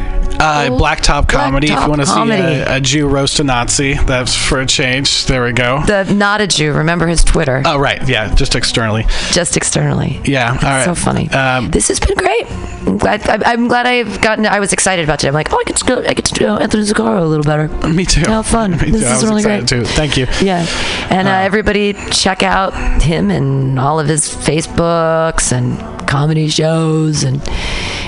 uh, 0.42 0.68
Blacktop 0.70 1.28
Comedy. 1.28 1.68
if 1.72 1.78
you 1.80 1.88
want 1.88 2.00
to 2.00 2.06
see 2.06 2.30
a, 2.30 2.76
a 2.76 2.80
Jew 2.80 3.06
roast 3.08 3.38
a 3.40 3.44
Nazi, 3.44 3.94
that's 3.94 4.34
for 4.36 4.60
a 4.60 4.66
change. 4.66 5.26
There 5.26 5.44
we 5.44 5.52
go. 5.52 5.82
the 5.86 6.04
not 6.12 6.40
a 6.40 6.46
Jew. 6.46 6.72
Remember 6.72 7.06
his 7.06 7.22
Twitter, 7.24 7.62
oh 7.64 7.78
right, 7.78 8.06
yeah, 8.08 8.34
just 8.34 8.54
externally. 8.54 9.04
just 9.30 9.56
externally. 9.56 10.20
Yeah, 10.24 10.50
all 10.50 10.56
right. 10.58 10.84
So 10.84 10.94
funny. 10.94 11.30
Um, 11.30 11.70
this 11.70 11.88
has 11.88 12.00
been 12.00 12.16
great. 12.16 12.50
I'm 12.50 12.98
glad. 12.98 13.28
I, 13.28 13.52
I'm 13.52 13.68
glad 13.68 13.86
I've 13.86 14.20
gotten. 14.20 14.44
I 14.46 14.58
was 14.60 14.72
excited 14.72 15.04
about 15.04 15.22
it. 15.24 15.28
I'm 15.28 15.34
like, 15.34 15.52
oh, 15.52 15.58
I 15.58 15.64
get 15.64 15.76
to 15.76 15.84
go. 15.84 16.02
I 16.02 16.14
get 16.14 16.24
to 16.26 16.42
know 16.44 16.56
Anthony 16.58 16.82
Zaccaro 16.84 17.22
a 17.22 17.24
little 17.24 17.44
better. 17.44 17.68
me 17.88 18.04
too. 18.04 18.22
How 18.28 18.42
fun. 18.42 18.72
Me 18.82 18.90
This 18.90 19.02
too. 19.02 19.08
is 19.08 19.24
really 19.24 19.42
great. 19.42 19.68
too. 19.68 19.84
Thank 19.84 20.16
you. 20.16 20.26
Yeah, 20.40 20.66
and 21.10 21.28
uh, 21.28 21.30
everybody 21.30 21.92
check 22.10 22.42
out 22.42 22.72
him 23.02 23.30
and 23.30 23.78
all 23.78 24.00
of 24.00 24.08
his 24.08 24.28
Facebooks 24.28 25.52
and 25.52 25.78
comedy 26.08 26.48
shows 26.48 27.22
and 27.22 27.40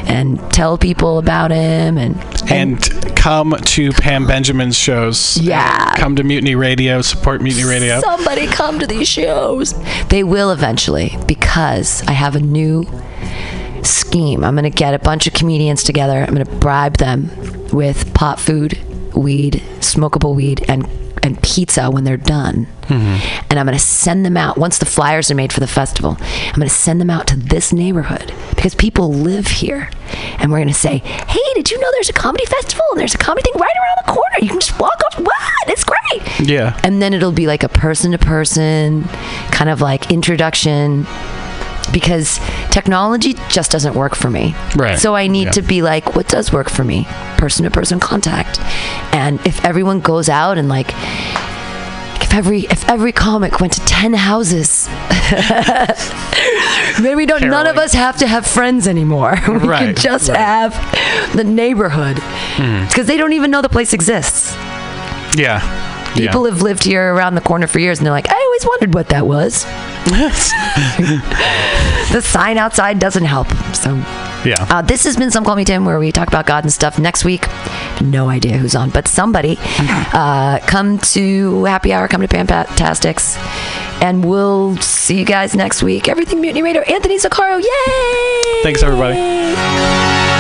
and 0.06 0.38
tell 0.52 0.76
people 0.76 1.18
about 1.18 1.50
him 1.50 1.96
and 1.96 2.20
And 2.50 2.80
come 3.16 3.56
to 3.58 3.92
Pam 3.92 4.26
Benjamin's 4.26 4.76
shows. 4.76 5.38
Yeah. 5.38 5.94
Come 5.94 6.16
to 6.16 6.22
Mutiny 6.24 6.54
Radio. 6.54 7.00
Support 7.00 7.40
Mutiny 7.40 7.64
Radio. 7.64 8.00
somebody 8.00 8.46
come 8.46 8.78
to 8.78 8.86
these 8.86 9.08
shows. 9.08 9.74
They 10.08 10.24
will 10.24 10.50
eventually 10.50 11.16
because 11.26 12.02
I 12.06 12.12
have 12.12 12.36
a 12.36 12.40
new 12.40 12.84
scheme. 13.82 14.44
I'm 14.44 14.54
going 14.54 14.64
to 14.64 14.70
get 14.70 14.94
a 14.94 14.98
bunch 14.98 15.26
of 15.26 15.32
comedians 15.32 15.82
together. 15.82 16.18
I'm 16.18 16.34
going 16.34 16.44
to 16.44 16.56
bribe 16.56 16.98
them 16.98 17.30
with 17.72 18.12
pot 18.14 18.38
food, 18.38 18.78
weed, 19.14 19.62
smokable 19.80 20.34
weed, 20.34 20.64
and 20.68 20.86
and 21.24 21.42
pizza 21.42 21.90
when 21.90 22.04
they're 22.04 22.18
done. 22.18 22.66
Mm-hmm. 22.82 23.46
And 23.50 23.58
I'm 23.58 23.64
going 23.64 23.76
to 23.76 23.82
send 23.82 24.26
them 24.26 24.36
out 24.36 24.58
once 24.58 24.76
the 24.78 24.84
flyers 24.84 25.30
are 25.30 25.34
made 25.34 25.52
for 25.54 25.60
the 25.60 25.66
festival. 25.66 26.18
I'm 26.20 26.54
going 26.54 26.68
to 26.68 26.74
send 26.74 27.00
them 27.00 27.08
out 27.08 27.26
to 27.28 27.36
this 27.36 27.72
neighborhood 27.72 28.32
because 28.50 28.74
people 28.74 29.10
live 29.10 29.46
here. 29.46 29.90
And 30.38 30.52
we're 30.52 30.58
going 30.58 30.68
to 30.68 30.74
say, 30.74 30.98
"Hey, 30.98 31.40
did 31.54 31.70
you 31.70 31.80
know 31.80 31.88
there's 31.92 32.10
a 32.10 32.12
comedy 32.12 32.44
festival 32.44 32.84
and 32.90 33.00
there's 33.00 33.14
a 33.14 33.18
comedy 33.18 33.42
thing 33.50 33.60
right 33.60 33.74
around 33.74 34.06
the 34.06 34.12
corner? 34.12 34.36
You 34.42 34.48
can 34.50 34.60
just 34.60 34.78
walk 34.78 35.00
up. 35.06 35.18
What? 35.18 35.68
It's 35.68 35.82
great." 35.84 36.40
Yeah. 36.46 36.78
and 36.84 37.00
then 37.00 37.14
it'll 37.14 37.32
be 37.32 37.46
like 37.46 37.62
a 37.62 37.68
person 37.68 38.12
to 38.12 38.18
person 38.18 39.04
kind 39.50 39.70
of 39.70 39.80
like 39.80 40.10
introduction 40.12 41.06
because 41.92 42.38
technology 42.70 43.34
just 43.48 43.70
doesn't 43.70 43.94
work 43.94 44.14
for 44.14 44.30
me. 44.30 44.54
Right. 44.76 44.98
So 44.98 45.14
I 45.14 45.26
need 45.26 45.46
Yeah. 45.46 45.52
to 45.52 45.62
be 45.62 45.82
like, 45.82 46.14
what 46.16 46.28
does 46.28 46.52
work 46.52 46.70
for 46.70 46.84
me? 46.84 47.06
Person 47.36 47.64
to 47.64 47.70
person 47.70 48.00
contact. 48.00 48.60
And 49.12 49.40
if 49.46 49.64
everyone 49.64 50.00
goes 50.00 50.28
out 50.28 50.58
and 50.58 50.68
like, 50.68 50.92
if 52.22 52.34
every 52.34 52.60
if 52.62 52.88
every 52.88 53.12
comic 53.12 53.60
went 53.60 53.72
to 53.74 53.80
ten 53.80 54.12
houses, 54.14 54.86
then 57.00 57.16
we 57.16 57.26
don't. 57.26 57.42
None 57.42 57.66
of 57.66 57.76
us 57.76 57.92
have 57.92 58.16
to 58.18 58.26
have 58.26 58.46
friends 58.46 58.88
anymore. 58.88 59.32
we 59.48 59.58
can 59.60 59.94
just 59.94 60.28
right. 60.28 60.38
have 60.38 61.36
the 61.36 61.44
neighborhood 61.44 62.18
hmm. 62.20 62.86
because 62.86 63.06
they 63.06 63.16
don't 63.16 63.32
even 63.32 63.50
know 63.50 63.62
the 63.62 63.68
place 63.68 63.92
exists. 63.92 64.54
Yeah. 65.36 65.60
People 66.14 66.44
have 66.44 66.62
lived 66.62 66.84
here 66.84 67.12
around 67.14 67.34
the 67.34 67.40
corner 67.40 67.66
for 67.66 67.78
years, 67.78 67.98
and 67.98 68.06
they're 68.06 68.12
like, 68.12 68.30
I 68.30 68.34
always 68.34 68.66
wondered 68.66 68.94
what 68.94 69.08
that 69.08 69.26
was. 69.26 69.64
The 72.12 72.20
sign 72.22 72.58
outside 72.58 73.00
doesn't 73.00 73.24
help. 73.24 73.48
So, 73.74 73.94
yeah. 74.44 74.54
uh, 74.70 74.82
this 74.82 75.02
has 75.04 75.16
been 75.16 75.32
Some 75.32 75.42
Call 75.44 75.56
Me 75.56 75.64
Tim, 75.64 75.84
where 75.84 75.98
we 75.98 76.12
talk 76.12 76.28
about 76.28 76.46
God 76.46 76.62
and 76.62 76.72
stuff. 76.72 76.96
Next 76.98 77.24
week, 77.24 77.48
no 78.00 78.28
idea 78.28 78.56
who's 78.56 78.76
on, 78.76 78.90
but 78.90 79.08
somebody 79.08 79.56
uh, 79.78 80.60
come 80.60 80.98
to 80.98 81.64
Happy 81.64 81.92
Hour, 81.92 82.06
come 82.06 82.20
to 82.20 82.28
Fantastics, 82.28 83.36
and 84.00 84.24
we'll 84.24 84.76
see 84.76 85.18
you 85.18 85.24
guys 85.24 85.56
next 85.56 85.82
week. 85.82 86.08
Everything 86.08 86.40
Mutiny 86.40 86.62
Radio, 86.62 86.82
Anthony 86.82 87.18
Zaccaro, 87.18 87.60
yay! 87.60 88.62
Thanks, 88.62 88.82
everybody. 88.82 90.33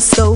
So 0.00 0.35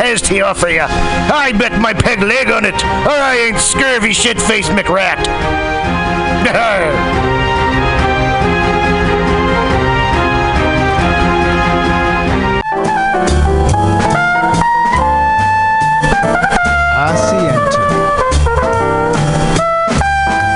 has 0.01 0.21
to 0.23 0.39
offer 0.41 0.69
you. 0.69 0.81
I 0.81 1.53
bet 1.53 1.79
my 1.79 1.93
peg 1.93 2.21
leg 2.21 2.49
on 2.49 2.65
it, 2.65 2.73
or 2.73 3.11
I 3.11 3.37
ain't 3.37 3.59
scurvy 3.59 4.13
shit-faced 4.13 4.71
McRat. 4.71 5.21
Asiento. 17.01 17.81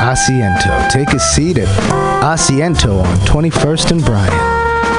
Asiento. 0.01 0.89
Take 0.89 1.13
a 1.13 1.19
seat 1.19 1.57
at 1.57 1.67
Asiento 2.23 3.03
on 3.03 3.15
21st 3.19 3.91
and 3.91 4.05
Bryant. 4.05 4.54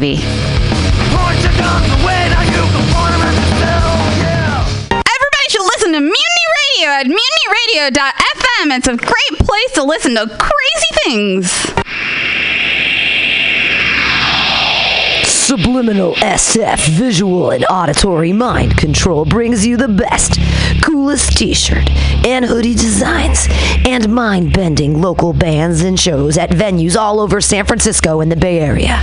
baby. 0.00 0.22
Everybody 4.96 5.46
should 5.48 5.62
listen 5.62 5.92
to 5.92 6.00
Mutiny 6.00 6.46
Radio 6.58 6.88
at 6.90 7.06
mutinyradio.fm. 7.06 8.76
It's 8.76 8.88
a 8.88 8.96
great 8.96 9.38
place 9.46 9.72
to 9.72 9.82
listen 9.82 10.14
to 10.14 10.26
crazy 10.26 10.86
things. 11.04 11.52
Subliminal 15.50 16.14
SF 16.14 16.88
visual 16.90 17.50
and 17.50 17.66
auditory 17.68 18.32
mind 18.32 18.76
control 18.76 19.24
brings 19.24 19.66
you 19.66 19.76
the 19.76 19.88
best, 19.88 20.38
coolest 20.80 21.36
t 21.36 21.52
shirt 21.54 21.90
and 22.24 22.44
hoodie 22.44 22.74
designs 22.74 23.48
and 23.84 24.08
mind 24.08 24.52
bending 24.52 25.00
local 25.00 25.32
bands 25.32 25.82
and 25.82 25.98
shows 25.98 26.38
at 26.38 26.50
venues 26.50 26.96
all 26.96 27.18
over 27.18 27.40
San 27.40 27.66
Francisco 27.66 28.20
and 28.20 28.30
the 28.30 28.36
Bay 28.36 28.60
Area. 28.60 29.02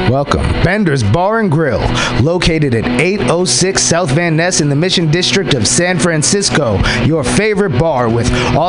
Welcome 0.09 0.41
Bender's 0.63 1.03
Bar 1.03 1.39
and 1.39 1.49
Grill, 1.49 1.79
located 2.21 2.75
at 2.75 2.85
806 2.99 3.81
South 3.81 4.11
Van 4.11 4.35
Ness 4.35 4.59
in 4.59 4.67
the 4.67 4.75
Mission 4.75 5.09
District 5.09 5.53
of 5.53 5.65
San 5.65 5.97
Francisco. 5.97 6.79
Your 7.05 7.23
favorite 7.23 7.79
bar 7.79 8.09
with 8.09 8.29
awesome 8.29 8.61